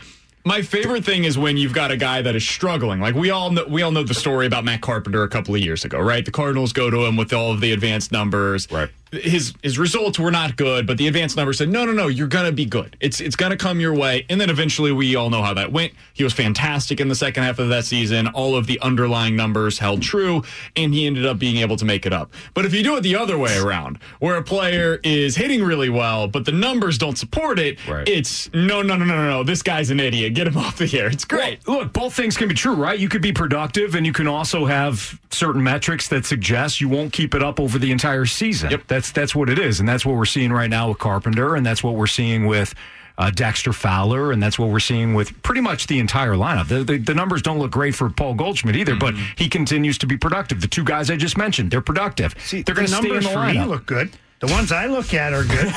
My 0.43 0.61
favorite 0.61 1.05
thing 1.05 1.23
is 1.23 1.37
when 1.37 1.55
you've 1.57 1.73
got 1.73 1.91
a 1.91 1.97
guy 1.97 2.21
that 2.21 2.35
is 2.35 2.47
struggling. 2.47 2.99
Like 2.99 3.15
we 3.15 3.29
all 3.31 3.51
know, 3.51 3.65
we 3.67 3.81
all 3.81 3.91
know 3.91 4.03
the 4.03 4.13
story 4.13 4.45
about 4.47 4.63
Matt 4.63 4.81
Carpenter 4.81 5.23
a 5.23 5.29
couple 5.29 5.53
of 5.55 5.61
years 5.61 5.83
ago, 5.85 5.99
right? 5.99 6.23
The 6.25 6.31
Cardinals 6.31 6.71
go 6.73 6.89
to 6.89 7.05
him 7.05 7.15
with 7.17 7.33
all 7.33 7.51
of 7.51 7.61
the 7.61 7.71
advanced 7.71 8.11
numbers. 8.11 8.67
Right. 8.71 8.89
His 9.11 9.53
his 9.61 9.77
results 9.77 10.17
were 10.17 10.31
not 10.31 10.55
good, 10.55 10.87
but 10.87 10.97
the 10.97 11.07
advanced 11.07 11.35
numbers 11.35 11.57
said, 11.57 11.69
no, 11.69 11.85
no, 11.85 11.91
no, 11.91 12.07
you're 12.07 12.27
gonna 12.27 12.51
be 12.51 12.65
good. 12.65 12.95
It's 13.01 13.19
it's 13.19 13.35
gonna 13.35 13.57
come 13.57 13.79
your 13.79 13.93
way. 13.93 14.25
And 14.29 14.39
then 14.39 14.49
eventually, 14.49 14.91
we 14.91 15.15
all 15.15 15.29
know 15.29 15.41
how 15.43 15.53
that 15.55 15.71
went. 15.71 15.93
He 16.13 16.23
was 16.23 16.33
fantastic 16.33 16.99
in 17.01 17.09
the 17.09 17.15
second 17.15 17.43
half 17.43 17.59
of 17.59 17.69
that 17.69 17.83
season. 17.85 18.27
All 18.27 18.55
of 18.55 18.67
the 18.67 18.79
underlying 18.79 19.35
numbers 19.35 19.79
held 19.79 20.01
true, 20.01 20.43
and 20.75 20.93
he 20.93 21.05
ended 21.07 21.25
up 21.25 21.39
being 21.39 21.57
able 21.57 21.75
to 21.77 21.85
make 21.85 22.05
it 22.05 22.13
up. 22.13 22.31
But 22.53 22.65
if 22.65 22.73
you 22.73 22.83
do 22.83 22.95
it 22.95 23.01
the 23.01 23.15
other 23.17 23.37
way 23.37 23.57
around, 23.57 23.99
where 24.19 24.37
a 24.37 24.43
player 24.43 24.99
is 25.03 25.35
hitting 25.35 25.63
really 25.63 25.89
well, 25.89 26.27
but 26.27 26.45
the 26.45 26.51
numbers 26.53 26.97
don't 26.97 27.17
support 27.17 27.59
it, 27.59 27.85
Right. 27.87 28.07
it's 28.07 28.49
no, 28.53 28.81
no, 28.81 28.95
no, 28.95 29.03
no, 29.05 29.15
no, 29.17 29.29
no. 29.29 29.43
This 29.43 29.61
guy's 29.61 29.89
an 29.89 29.99
idiot. 29.99 30.33
Get 30.35 30.47
him 30.47 30.57
off 30.65 30.77
the 30.77 30.97
air. 30.99 31.07
It's 31.07 31.25
great. 31.25 31.59
Well, 31.67 31.79
look, 31.79 31.93
both 31.93 32.13
things 32.13 32.37
can 32.37 32.47
be 32.47 32.55
true, 32.55 32.75
right? 32.75 32.97
You 32.97 33.09
could 33.09 33.21
be 33.21 33.33
productive, 33.33 33.95
and 33.95 34.05
you 34.05 34.13
can 34.13 34.27
also 34.27 34.65
have 34.67 35.19
certain 35.31 35.63
metrics 35.63 36.07
that 36.09 36.25
suggest 36.25 36.79
you 36.79 36.87
won't 36.89 37.11
keep 37.11 37.35
it 37.35 37.43
up 37.43 37.59
over 37.59 37.77
the 37.79 37.91
entire 37.91 38.25
season. 38.25 38.71
Yep. 38.71 38.83
That's 38.87 39.00
that's 39.09 39.33
what 39.33 39.49
it 39.49 39.57
is, 39.57 39.79
and 39.79 39.89
that's 39.89 40.05
what 40.05 40.15
we're 40.15 40.25
seeing 40.25 40.53
right 40.53 40.69
now 40.69 40.89
with 40.89 40.99
Carpenter, 40.99 41.55
and 41.55 41.65
that's 41.65 41.83
what 41.83 41.95
we're 41.95 42.05
seeing 42.07 42.45
with. 42.45 42.75
Uh, 43.17 43.29
Dexter 43.29 43.71
Fowler, 43.71 44.31
and 44.31 44.41
that's 44.41 44.57
what 44.57 44.69
we're 44.69 44.79
seeing 44.79 45.13
with 45.13 45.43
pretty 45.43 45.61
much 45.61 45.85
the 45.85 45.99
entire 45.99 46.31
lineup. 46.33 46.69
The, 46.69 46.83
the, 46.83 46.97
the 46.97 47.13
numbers 47.13 47.43
don't 47.43 47.59
look 47.59 47.69
great 47.69 47.93
for 47.93 48.09
Paul 48.09 48.33
Goldschmidt 48.33 48.75
either, 48.75 48.95
but 48.95 49.13
he 49.35 49.47
continues 49.47 49.99
to 49.99 50.07
be 50.07 50.17
productive. 50.17 50.59
The 50.61 50.67
two 50.67 50.83
guys 50.83 51.11
I 51.11 51.17
just 51.17 51.37
mentioned, 51.37 51.69
they're 51.69 51.81
productive. 51.81 52.33
See, 52.39 52.63
they're 52.63 52.73
going 52.73 52.87
to 52.87 52.93
stay 52.93 53.09
in 53.09 53.15
numbers 53.15 53.25
the 53.25 53.31
for 53.33 53.45
me 53.45 53.55
lineup. 53.57 53.67
look 53.67 53.85
good. 53.85 54.11
The 54.39 54.47
ones 54.47 54.71
I 54.71 54.87
look 54.87 55.13
at 55.13 55.33
are 55.33 55.43
good. 55.43 55.71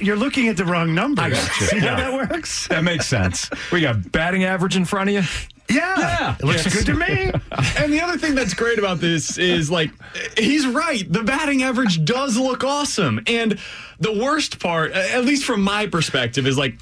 You're 0.00 0.16
looking 0.16 0.48
at 0.48 0.56
the 0.56 0.64
wrong 0.64 0.94
numbers. 0.94 1.24
I 1.24 1.30
got 1.30 1.60
you. 1.60 1.66
See 1.66 1.78
how 1.80 1.96
that 1.96 2.30
works? 2.30 2.66
that 2.68 2.82
makes 2.84 3.06
sense. 3.06 3.50
We 3.70 3.80
got 3.80 4.10
batting 4.10 4.44
average 4.44 4.76
in 4.76 4.84
front 4.84 5.10
of 5.10 5.14
you. 5.14 5.22
Yeah, 5.70 5.98
Yeah. 5.98 6.34
it 6.38 6.44
looks 6.44 6.64
Yes. 6.64 6.74
good 6.74 6.86
to 6.86 6.94
me. 6.94 7.30
And 7.78 7.92
the 7.92 8.00
other 8.00 8.18
thing 8.18 8.34
that's 8.34 8.54
great 8.54 8.78
about 8.78 9.00
this 9.00 9.38
is 9.38 9.70
like 9.70 9.90
he's 10.38 10.66
right. 10.66 11.10
The 11.10 11.22
batting 11.22 11.62
average 11.62 12.04
does 12.04 12.36
look 12.36 12.62
awesome. 12.64 13.20
And 13.26 13.58
the 14.00 14.12
worst 14.12 14.58
part, 14.60 14.92
at 14.92 15.24
least 15.24 15.44
from 15.44 15.62
my 15.62 15.86
perspective, 15.86 16.46
is 16.46 16.58
like 16.58 16.76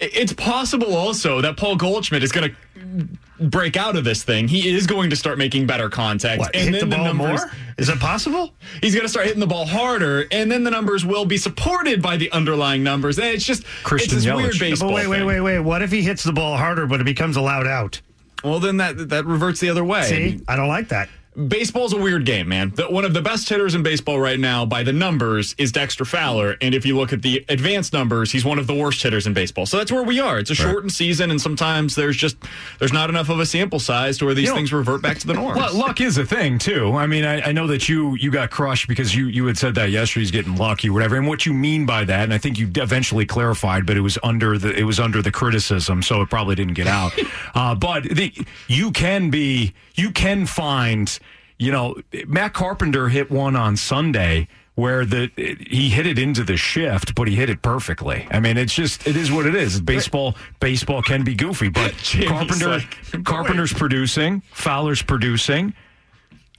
it's 0.00 0.32
possible 0.32 0.94
also 0.96 1.40
that 1.42 1.56
Paul 1.56 1.76
Goldschmidt 1.76 2.22
is 2.24 2.32
going 2.32 2.50
to 2.50 3.44
break 3.44 3.76
out 3.76 3.96
of 3.96 4.02
this 4.04 4.24
thing. 4.24 4.48
He 4.48 4.68
is 4.74 4.86
going 4.86 5.10
to 5.10 5.16
start 5.16 5.38
making 5.38 5.66
better 5.66 5.88
contact 5.88 6.40
What, 6.40 6.54
and 6.56 6.74
hit 6.74 6.80
then 6.80 6.90
the 6.90 6.96
ball 6.96 7.04
numbers, 7.04 7.40
more? 7.40 7.50
Is 7.78 7.88
it 7.88 8.00
possible? 8.00 8.52
He's 8.80 8.94
going 8.94 9.04
to 9.04 9.08
start 9.08 9.26
hitting 9.26 9.40
the 9.40 9.46
ball 9.46 9.64
harder, 9.66 10.26
and 10.32 10.50
then 10.50 10.64
the 10.64 10.70
numbers 10.72 11.04
will 11.06 11.24
be 11.24 11.36
supported 11.36 12.02
by 12.02 12.16
the 12.16 12.30
underlying 12.32 12.82
numbers. 12.82 13.18
And 13.18 13.28
it's 13.28 13.44
just 13.44 13.64
Christian 13.84 14.16
it's 14.16 14.24
this 14.24 14.32
Yelich. 14.32 14.36
weird 14.42 14.58
baseball. 14.58 14.88
But 14.90 14.94
wait, 14.96 15.06
wait, 15.08 15.22
wait, 15.24 15.40
wait. 15.40 15.58
What 15.60 15.82
if 15.82 15.92
he 15.92 16.02
hits 16.02 16.24
the 16.24 16.32
ball 16.32 16.56
harder, 16.56 16.86
but 16.86 17.00
it 17.00 17.04
becomes 17.04 17.36
a 17.36 17.40
loud 17.40 17.66
out? 17.68 18.00
Well, 18.42 18.60
then 18.60 18.78
that 18.78 19.10
that 19.10 19.24
reverts 19.24 19.60
the 19.60 19.70
other 19.70 19.84
way. 19.84 20.02
See, 20.02 20.40
I 20.48 20.56
don't 20.56 20.68
like 20.68 20.88
that. 20.88 21.08
Baseball's 21.34 21.94
a 21.94 21.96
weird 21.96 22.26
game, 22.26 22.48
man. 22.48 22.72
The, 22.74 22.88
one 22.88 23.06
of 23.06 23.14
the 23.14 23.22
best 23.22 23.48
hitters 23.48 23.74
in 23.74 23.82
baseball 23.82 24.20
right 24.20 24.38
now 24.38 24.66
by 24.66 24.82
the 24.82 24.92
numbers 24.92 25.54
is 25.56 25.72
Dexter 25.72 26.04
Fowler. 26.04 26.58
And 26.60 26.74
if 26.74 26.84
you 26.84 26.94
look 26.94 27.10
at 27.12 27.22
the 27.22 27.42
advanced 27.48 27.94
numbers, 27.94 28.30
he's 28.30 28.44
one 28.44 28.58
of 28.58 28.66
the 28.66 28.74
worst 28.74 29.02
hitters 29.02 29.26
in 29.26 29.32
baseball. 29.32 29.64
So 29.64 29.78
that's 29.78 29.90
where 29.90 30.02
we 30.02 30.20
are. 30.20 30.38
It's 30.38 30.50
a 30.50 30.54
shortened 30.54 30.92
season, 30.92 31.30
and 31.30 31.40
sometimes 31.40 31.94
there's 31.94 32.18
just 32.18 32.36
there's 32.78 32.92
not 32.92 33.08
enough 33.08 33.30
of 33.30 33.40
a 33.40 33.46
sample 33.46 33.78
size 33.78 34.18
to 34.18 34.26
where 34.26 34.34
these 34.34 34.44
You 34.44 34.50
know, 34.50 34.56
things 34.56 34.74
revert 34.74 35.00
back 35.00 35.18
to 35.20 35.26
the 35.26 35.32
norm. 35.32 35.56
Well, 35.56 35.74
luck 35.74 36.02
is 36.02 36.18
a 36.18 36.26
thing 36.26 36.58
too. 36.58 36.92
I 36.92 37.06
mean, 37.06 37.24
I, 37.24 37.40
I 37.40 37.52
know 37.52 37.66
that 37.68 37.88
you 37.88 38.14
you 38.16 38.30
got 38.30 38.50
crushed 38.50 38.86
because 38.86 39.14
you 39.14 39.26
you 39.26 39.46
had 39.46 39.56
said 39.56 39.74
that 39.76 39.88
yesterday. 39.88 40.20
He's 40.22 40.30
getting 40.30 40.56
lucky, 40.56 40.90
or 40.90 40.92
whatever. 40.92 41.16
And 41.16 41.26
what 41.26 41.46
you 41.46 41.54
mean 41.54 41.86
by 41.86 42.04
that, 42.04 42.24
and 42.24 42.34
I 42.34 42.38
think 42.38 42.58
you 42.58 42.70
eventually 42.76 43.24
clarified, 43.24 43.86
but 43.86 43.96
it 43.96 44.00
was 44.00 44.18
under 44.22 44.58
the 44.58 44.74
it 44.76 44.84
was 44.84 45.00
under 45.00 45.22
the 45.22 45.32
criticism, 45.32 46.02
so 46.02 46.20
it 46.20 46.28
probably 46.28 46.56
didn't 46.56 46.74
get 46.74 46.88
out. 46.88 47.12
uh, 47.54 47.74
but 47.74 48.04
the, 48.04 48.34
you 48.68 48.90
can 48.90 49.30
be 49.30 49.72
you 49.94 50.10
can 50.10 50.46
find, 50.46 51.18
you 51.62 51.72
know, 51.72 51.96
Matt 52.26 52.52
Carpenter 52.52 53.08
hit 53.08 53.30
one 53.30 53.56
on 53.56 53.76
Sunday 53.76 54.48
where 54.74 55.04
the 55.04 55.30
he 55.36 55.90
hit 55.90 56.06
it 56.06 56.18
into 56.18 56.42
the 56.42 56.56
shift, 56.56 57.14
but 57.14 57.28
he 57.28 57.34
hit 57.36 57.50
it 57.50 57.60
perfectly. 57.62 58.26
I 58.30 58.40
mean, 58.40 58.56
it's 58.56 58.74
just 58.74 59.06
it 59.06 59.16
is 59.16 59.30
what 59.30 59.46
it 59.46 59.54
is. 59.54 59.80
Baseball 59.80 60.34
baseball 60.60 61.02
can 61.02 61.24
be 61.24 61.34
goofy, 61.34 61.68
but 61.68 61.94
Jamie's 62.02 62.28
Carpenter 62.30 62.68
like, 62.68 63.24
Carpenter's 63.24 63.72
producing, 63.72 64.42
Fowler's 64.52 65.02
producing. 65.02 65.74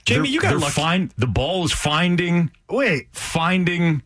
Jamie, 0.04 0.20
They're- 0.28 0.32
you 0.34 0.40
got 0.40 0.50
they're 0.50 0.58
lucky. 0.58 0.72
Find, 0.72 1.10
the 1.16 1.26
ball 1.26 1.64
is 1.64 1.72
finding 1.72 2.50
Wait, 2.70 3.08
finding 3.12 4.02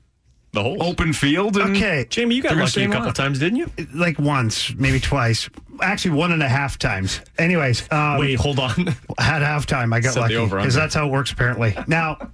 the 0.53 0.63
whole 0.63 0.83
open 0.83 1.13
field. 1.13 1.57
And 1.59 1.77
okay. 1.77 2.07
Jamie, 2.09 2.37
you 2.37 2.43
got 2.43 2.51
They're 2.51 2.57
gonna 2.59 2.65
lucky 2.67 2.85
a 2.85 2.89
couple 2.89 3.05
line. 3.07 3.15
times, 3.15 3.39
didn't 3.41 3.57
you? 3.59 3.71
Like 3.95 4.19
once, 4.19 4.75
maybe 4.75 5.01
twice. 5.01 5.51
Actually, 5.83 6.17
one 6.17 6.33
and 6.33 6.43
a 6.43 6.49
half 6.49 6.79
times. 6.79 7.21
Anyways, 7.39 7.91
um, 7.93 8.19
Wait, 8.19 8.35
hold 8.35 8.59
on. 8.59 8.71
At 9.19 9.43
halftime, 9.43 9.95
I 9.95 10.01
got 10.01 10.15
Set 10.15 10.21
lucky 10.23 10.37
over-under. 10.37 10.63
because 10.65 10.75
that's 10.75 10.95
how 10.95 11.07
it 11.07 11.11
works 11.13 11.31
apparently. 11.33 11.77
Now, 11.87 12.31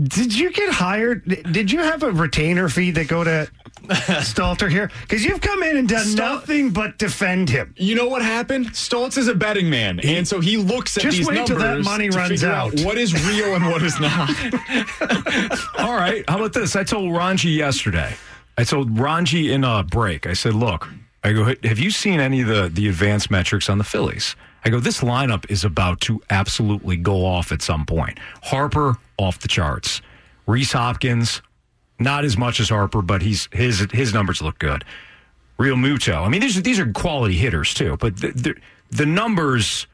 did 0.00 0.36
you 0.36 0.50
get 0.52 0.72
hired? 0.72 1.24
Did 1.52 1.70
you 1.70 1.80
have 1.80 2.02
a 2.02 2.10
retainer 2.10 2.68
fee 2.68 2.90
that 2.92 3.08
go 3.08 3.24
to 3.24 3.46
Stalter 3.88 4.70
here? 4.70 4.90
Because 5.02 5.22
you've 5.24 5.40
come 5.42 5.62
in 5.62 5.76
and 5.76 5.88
done 5.88 6.06
Stal- 6.06 6.16
nothing 6.16 6.70
but 6.70 6.96
defend 6.98 7.50
him. 7.50 7.74
You 7.76 7.94
know 7.94 8.08
what 8.08 8.22
happened? 8.22 8.70
Stoltz 8.72 9.18
is 9.18 9.28
a 9.28 9.34
betting 9.34 9.68
man, 9.68 10.00
and 10.00 10.26
so 10.26 10.40
he 10.40 10.56
looks 10.56 10.96
at 10.96 11.02
Just 11.02 11.18
these 11.18 11.26
wait 11.26 11.44
till 11.46 11.58
that 11.58 11.80
money 11.82 12.08
runs 12.08 12.30
figure 12.40 12.48
out. 12.50 12.72
what 12.80 12.96
is 12.96 13.12
real 13.28 13.54
and 13.54 13.66
what 13.66 13.82
is 13.82 13.98
not. 14.00 14.30
All 15.78 15.94
right. 15.94 16.24
How 16.28 16.36
about 16.38 16.52
this? 16.54 16.74
I 16.76 16.84
told 16.84 17.14
Ranji 17.14 17.50
yesterday. 17.50 18.14
I 18.56 18.64
told 18.64 18.98
Ranji 18.98 19.52
in 19.52 19.64
a 19.64 19.82
break. 19.82 20.26
I 20.26 20.32
said, 20.34 20.54
"Look, 20.54 20.88
I 21.24 21.32
go. 21.32 21.44
Have 21.64 21.78
you 21.78 21.90
seen 21.90 22.20
any 22.20 22.40
of 22.42 22.48
the 22.48 22.68
the 22.72 22.88
advanced 22.88 23.30
metrics 23.30 23.68
on 23.68 23.78
the 23.78 23.84
Phillies?" 23.84 24.36
I 24.64 24.70
go, 24.70 24.80
"This 24.80 25.00
lineup 25.00 25.50
is 25.50 25.64
about 25.64 26.00
to 26.02 26.22
absolutely 26.30 26.96
go 26.96 27.24
off 27.24 27.52
at 27.52 27.62
some 27.62 27.86
point. 27.86 28.18
Harper 28.44 28.96
off 29.18 29.38
the 29.40 29.48
charts. 29.48 30.02
Rhys 30.46 30.72
Hoskins, 30.72 31.42
not 31.98 32.24
as 32.24 32.36
much 32.36 32.60
as 32.60 32.68
Harper, 32.70 33.02
but 33.02 33.22
he's 33.22 33.48
his 33.52 33.86
his 33.92 34.12
numbers 34.14 34.42
look 34.42 34.58
good. 34.58 34.84
Realmuto. 35.58 36.24
I 36.26 36.28
mean, 36.28 36.40
these 36.40 36.58
are, 36.58 36.62
these 36.62 36.78
are 36.80 36.90
quality 36.92 37.36
hitters 37.36 37.74
too, 37.74 37.96
but 38.00 38.16
the, 38.20 38.28
the 38.32 38.54
the 38.90 39.06
numbers 39.06 39.86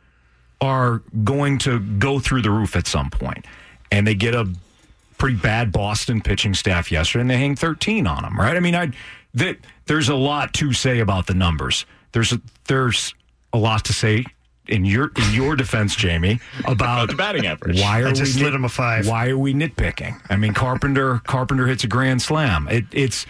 are 0.60 1.02
going 1.24 1.58
to 1.58 1.78
go 1.80 2.18
through 2.18 2.42
the 2.42 2.50
roof 2.50 2.74
at 2.76 2.86
some 2.86 3.10
point. 3.10 3.46
and 3.90 4.06
they 4.06 4.14
get 4.14 4.34
a 4.34 4.48
pretty 5.18 5.36
bad 5.36 5.72
Boston 5.72 6.20
pitching 6.20 6.54
staff 6.54 6.90
yesterday, 6.92 7.20
and 7.22 7.30
they 7.30 7.36
hang 7.38 7.56
13 7.56 8.06
on 8.06 8.22
them, 8.22 8.38
right? 8.38 8.56
I 8.56 8.60
mean, 8.60 8.74
I 8.74 8.90
that 9.38 9.58
there's 9.86 10.08
a 10.08 10.14
lot 10.14 10.54
to 10.54 10.72
say 10.72 11.00
about 11.00 11.26
the 11.26 11.34
numbers. 11.34 11.86
There's 12.12 12.32
a, 12.32 12.40
there's 12.66 13.14
a 13.52 13.58
lot 13.58 13.84
to 13.86 13.92
say 13.92 14.24
in 14.68 14.84
your 14.84 15.10
in 15.16 15.32
your 15.32 15.56
defense, 15.56 15.96
Jamie, 15.96 16.40
about 16.64 17.08
the 17.08 17.16
batting 17.16 17.46
average. 17.46 17.80
Why 17.80 18.02
are 18.02 18.08
I 18.08 18.12
just 18.12 18.34
we 18.34 18.40
slid 18.42 18.54
him 18.54 18.64
a 18.64 18.68
five. 18.68 19.08
Why 19.08 19.28
are 19.28 19.38
we 19.38 19.54
nitpicking? 19.54 20.20
I 20.28 20.36
mean, 20.36 20.54
Carpenter 20.54 21.20
Carpenter 21.24 21.66
hits 21.66 21.84
a 21.84 21.88
grand 21.88 22.22
slam. 22.22 22.68
It, 22.68 22.84
it's 22.92 23.26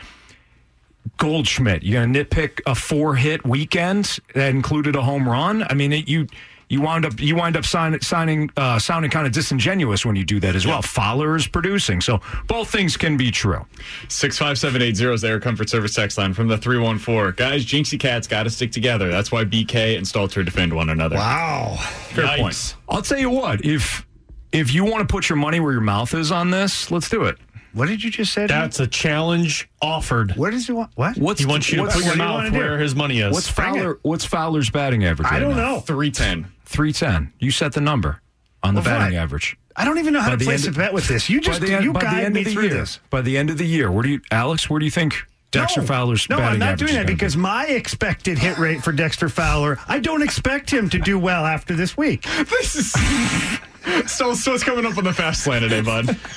Goldschmidt. 1.17 1.83
You're 1.83 2.03
going 2.03 2.13
to 2.13 2.25
nitpick 2.25 2.61
a 2.67 2.75
four 2.75 3.17
hit 3.17 3.47
weekend 3.47 4.19
that 4.35 4.51
included 4.51 4.97
a 4.97 5.03
home 5.03 5.29
run. 5.29 5.65
I 5.69 5.75
mean, 5.75 5.93
it, 5.93 6.09
you 6.09 6.27
you 6.69 6.81
wind 6.81 7.05
up 7.07 7.19
you 7.21 7.35
wind 7.37 7.57
up 7.57 7.65
sign, 7.65 8.01
signing 8.01 8.51
uh, 8.57 8.79
sounding 8.79 9.11
kind 9.11 9.27
of 9.27 9.33
disingenuous 9.33 10.05
when 10.05 10.17
you 10.17 10.25
do 10.25 10.39
that 10.41 10.55
as 10.55 10.67
well. 10.67 10.83
Fowler 10.83 11.37
is 11.37 11.47
producing, 11.47 12.01
so 12.01 12.21
both 12.47 12.71
things 12.71 12.97
can 12.97 13.17
be 13.17 13.31
true. 13.31 13.65
Six 14.09 14.37
five 14.39 14.59
seven 14.59 14.83
eight 14.83 14.97
zero 14.97 15.15
is 15.15 15.23
the 15.23 15.29
Air 15.29 15.41
Comfort 15.41 15.69
Service 15.69 15.95
text 15.95 16.19
line 16.19 16.35
from 16.35 16.49
the 16.49 16.59
three 16.59 16.79
one 16.79 16.99
four. 16.99 17.33
Guys, 17.33 17.65
Jinxie 17.65 17.99
Cats 17.99 18.27
got 18.27 18.43
to 18.45 18.51
stick 18.51 18.73
together. 18.73 19.09
That's 19.11 19.33
why 19.33 19.45
BK 19.45 19.97
and 19.97 20.07
Stalter 20.07 20.45
defend 20.45 20.73
one 20.75 20.91
another. 20.91 21.17
Wow, 21.17 21.77
fair 22.11 22.25
Yikes. 22.27 22.39
point. 22.41 22.77
I'll 22.89 23.03
tell 23.03 23.19
you 23.19 23.31
what 23.31 23.65
if 23.65 24.07
if 24.53 24.73
you 24.73 24.85
want 24.85 25.07
to 25.07 25.13
put 25.13 25.29
your 25.29 25.37
money 25.37 25.61
where 25.61 25.73
your 25.73 25.81
mouth 25.83 26.15
is 26.15 26.33
on 26.33 26.51
this, 26.51 26.91
let's 26.91 27.09
do 27.09 27.25
it. 27.25 27.39
What 27.79 27.89
did 27.89 28.03
you 28.03 28.11
just 28.11 28.33
say? 28.33 28.47
That's 28.47 28.81
a 28.81 28.87
challenge 28.87 29.69
offered. 29.81 30.33
What 30.37 30.51
does 30.51 30.67
he 30.67 30.73
want? 30.73 30.91
What? 30.97 31.17
What's 31.17 31.41
He 31.41 31.47
wants 31.47 31.71
you 31.71 31.77
to 31.77 31.85
put 31.85 31.95
your 31.97 32.05
what 32.07 32.13
you 32.13 32.19
mouth 32.19 32.35
wanna 32.35 32.51
do? 32.51 32.59
where 32.59 32.79
his 32.79 32.95
money 32.95 33.21
is. 33.21 33.33
What's 33.33 33.49
Fowler? 33.49 33.99
What's 34.03 34.25
Fowler's 34.25 34.69
batting 34.71 35.05
average? 35.05 35.29
I 35.31 35.39
don't 35.39 35.57
now? 35.57 35.75
know. 35.75 35.81
Three 35.81 36.11
ten. 36.11 36.51
Three 36.65 36.93
ten. 36.93 37.33
You 37.39 37.51
set 37.53 37.73
the 37.73 37.81
number 37.81 38.21
on 38.63 38.75
the 38.75 38.81
Of 38.81 38.87
batting 38.87 39.15
what? 39.15 39.23
average. 39.23 39.57
I 39.77 39.85
don't 39.85 39.99
even 39.99 40.13
know 40.13 40.21
how 40.21 40.31
By 40.31 40.33
to 40.33 40.39
the 40.39 40.45
place 40.45 40.67
a 40.67 40.73
bet 40.73 40.93
with 40.93 41.07
this. 41.07 41.31
You 41.31 41.41
just 41.41 41.61
the 41.61 41.73
end, 41.73 41.85
you 41.85 41.93
by 41.93 42.01
the 42.01 42.07
guide 42.07 42.25
end 42.25 42.35
me 42.35 42.41
of 42.41 42.47
the 42.47 42.53
through 42.53 42.63
year. 42.65 42.75
this. 42.75 42.99
By 43.11 43.21
the 43.23 43.39
end 43.39 43.49
of 43.51 43.59
the 43.59 43.67
year, 43.67 43.93
where 43.93 44.03
do 44.03 44.09
you, 44.09 44.21
Alex? 44.33 44.69
Where 44.69 44.81
do 44.81 44.85
you 44.85 44.91
think 44.91 45.15
Dexter 45.53 45.83
no, 45.83 45.87
Fowler's 45.87 46.29
No, 46.29 46.39
batting 46.39 46.55
I'm 46.55 46.69
not 46.71 46.79
doing 46.79 46.89
that 46.95 47.03
gonna 47.03 47.07
be? 47.07 47.15
because 47.15 47.37
my 47.37 47.67
expected 47.67 48.39
hit 48.39 48.59
rate 48.59 48.83
for 48.83 48.91
Dexter 48.91 49.29
Fowler, 49.29 49.79
I 49.87 50.01
don't 50.01 50.23
expect 50.23 50.69
him 50.69 50.91
to 50.91 50.99
do 50.99 51.17
well 51.17 51.47
after 51.47 51.77
this 51.77 51.97
week. 51.97 52.23
This 52.51 52.75
is 52.75 52.91
so. 54.13 54.35
So 54.35 54.51
what's 54.51 54.65
coming 54.65 54.85
up 54.85 54.99
on 54.99 55.05
the 55.05 55.13
fast 55.13 55.47
lane 55.47 55.63
today, 55.63 55.81
bud? 55.81 56.17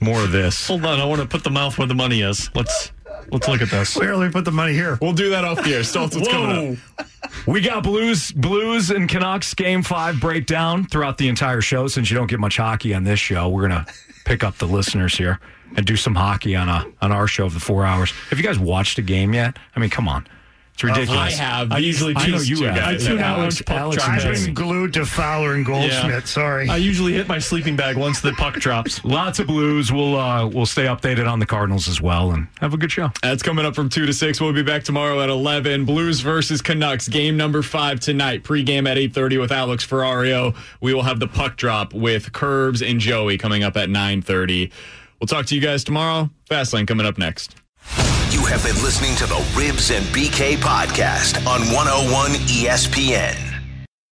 More 0.00 0.22
of 0.22 0.32
this. 0.32 0.66
Hold 0.68 0.84
on, 0.84 1.00
I 1.00 1.04
want 1.04 1.20
to 1.20 1.26
put 1.26 1.44
the 1.44 1.50
mouth 1.50 1.76
where 1.78 1.86
the 1.86 1.94
money 1.94 2.22
is. 2.22 2.50
Let's 2.54 2.92
let's 3.30 3.48
look 3.48 3.60
at 3.60 3.70
this. 3.70 3.96
Where 3.96 4.16
let 4.16 4.26
me 4.26 4.32
put 4.32 4.44
the 4.44 4.52
money 4.52 4.72
here? 4.72 4.98
We'll 5.00 5.12
do 5.12 5.30
that 5.30 5.44
off 5.44 5.62
the 5.62 5.74
air. 5.74 5.80
Staltz, 5.80 6.14
what's 6.14 6.28
coming 6.28 6.78
up? 6.98 7.06
We 7.46 7.60
got 7.60 7.82
Blues, 7.82 8.32
Blues 8.32 8.90
and 8.90 9.08
Canucks 9.08 9.54
game 9.54 9.82
five 9.82 10.20
breakdown 10.20 10.84
throughout 10.86 11.18
the 11.18 11.28
entire 11.28 11.60
show. 11.60 11.88
Since 11.88 12.10
you 12.10 12.16
don't 12.16 12.28
get 12.28 12.38
much 12.40 12.56
hockey 12.56 12.94
on 12.94 13.04
this 13.04 13.18
show, 13.18 13.48
we're 13.48 13.68
gonna 13.68 13.86
pick 14.24 14.44
up 14.44 14.58
the 14.58 14.66
listeners 14.66 15.16
here 15.16 15.40
and 15.76 15.84
do 15.84 15.96
some 15.96 16.14
hockey 16.14 16.54
on 16.56 16.68
a 16.68 16.86
on 17.02 17.12
our 17.12 17.26
show 17.26 17.46
of 17.46 17.54
the 17.54 17.60
four 17.60 17.84
hours. 17.84 18.12
Have 18.30 18.38
you 18.38 18.44
guys 18.44 18.58
watched 18.58 18.98
a 18.98 19.02
game 19.02 19.34
yet? 19.34 19.58
I 19.74 19.80
mean, 19.80 19.90
come 19.90 20.08
on, 20.08 20.26
it's 20.78 20.84
ridiculous. 20.84 21.38
I 21.40 21.42
have. 21.42 21.72
I 21.72 21.78
usually 21.78 22.14
I 22.16 22.28
know 22.28 22.38
you 22.38 22.62
have. 22.66 22.76
guys. 22.76 23.04
I 23.04 23.08
tune 23.10 23.18
Yeah, 23.18 23.32
out 23.32 23.38
Alex, 23.40 23.62
when 23.66 23.78
Alex 23.78 23.96
Puck 24.02 24.08
and 24.08 24.16
I've. 24.16 24.22
Jesse. 24.22 24.44
been 24.46 24.54
glued 24.54 24.92
to 24.94 25.04
Fowler 25.04 25.54
and 25.54 25.66
Goldschmidt. 25.66 26.28
Sorry. 26.28 26.68
I 26.68 26.76
usually 26.76 27.12
hit 27.14 27.26
my 27.26 27.40
sleeping 27.40 27.74
bag 27.74 27.96
once 27.96 28.20
the 28.20 28.32
puck 28.34 28.54
drops. 28.54 29.04
Lots 29.04 29.40
of 29.40 29.48
Blues. 29.48 29.92
We'll 29.92 30.16
uh, 30.16 30.46
we'll 30.46 30.66
stay 30.66 30.84
updated 30.84 31.28
on 31.28 31.40
the 31.40 31.46
Cardinals 31.46 31.88
as 31.88 32.00
well 32.00 32.30
and 32.30 32.46
have 32.60 32.74
a 32.74 32.76
good 32.76 32.92
show. 32.92 33.10
That's 33.22 33.42
coming 33.42 33.64
up 33.66 33.74
from 33.74 33.88
2 33.88 34.06
to 34.06 34.12
6. 34.12 34.40
We'll 34.40 34.52
be 34.52 34.62
back 34.62 34.84
tomorrow 34.84 35.20
at 35.20 35.28
11. 35.28 35.84
Blues 35.84 36.20
versus 36.20 36.62
Canucks. 36.62 37.08
Game 37.08 37.36
number 37.36 37.62
5 37.62 37.98
tonight. 37.98 38.44
Pre-game 38.44 38.86
at 38.86 38.96
8.30 38.96 39.40
with 39.40 39.50
Alex 39.50 39.84
Ferrario. 39.84 40.54
We 40.80 40.94
will 40.94 41.02
have 41.02 41.18
the 41.18 41.26
puck 41.28 41.56
drop 41.56 41.92
with 41.92 42.32
Curbs 42.32 42.82
and 42.82 43.00
Joey 43.00 43.36
coming 43.36 43.64
up 43.64 43.76
at 43.76 43.88
9.30. 43.88 44.70
We'll 45.20 45.26
talk 45.26 45.46
to 45.46 45.54
you 45.56 45.60
guys 45.60 45.82
tomorrow. 45.82 46.30
Fastlane 46.48 46.86
coming 46.86 47.04
up 47.04 47.18
next. 47.18 47.56
You 48.30 48.44
have 48.44 48.62
been 48.64 48.82
listening 48.82 49.14
to 49.16 49.26
the 49.26 49.44
Ribs 49.56 49.90
and 49.90 50.04
BK 50.06 50.56
podcast 50.56 51.38
on 51.46 51.60
101 51.72 52.32
ESPN. 52.46 53.57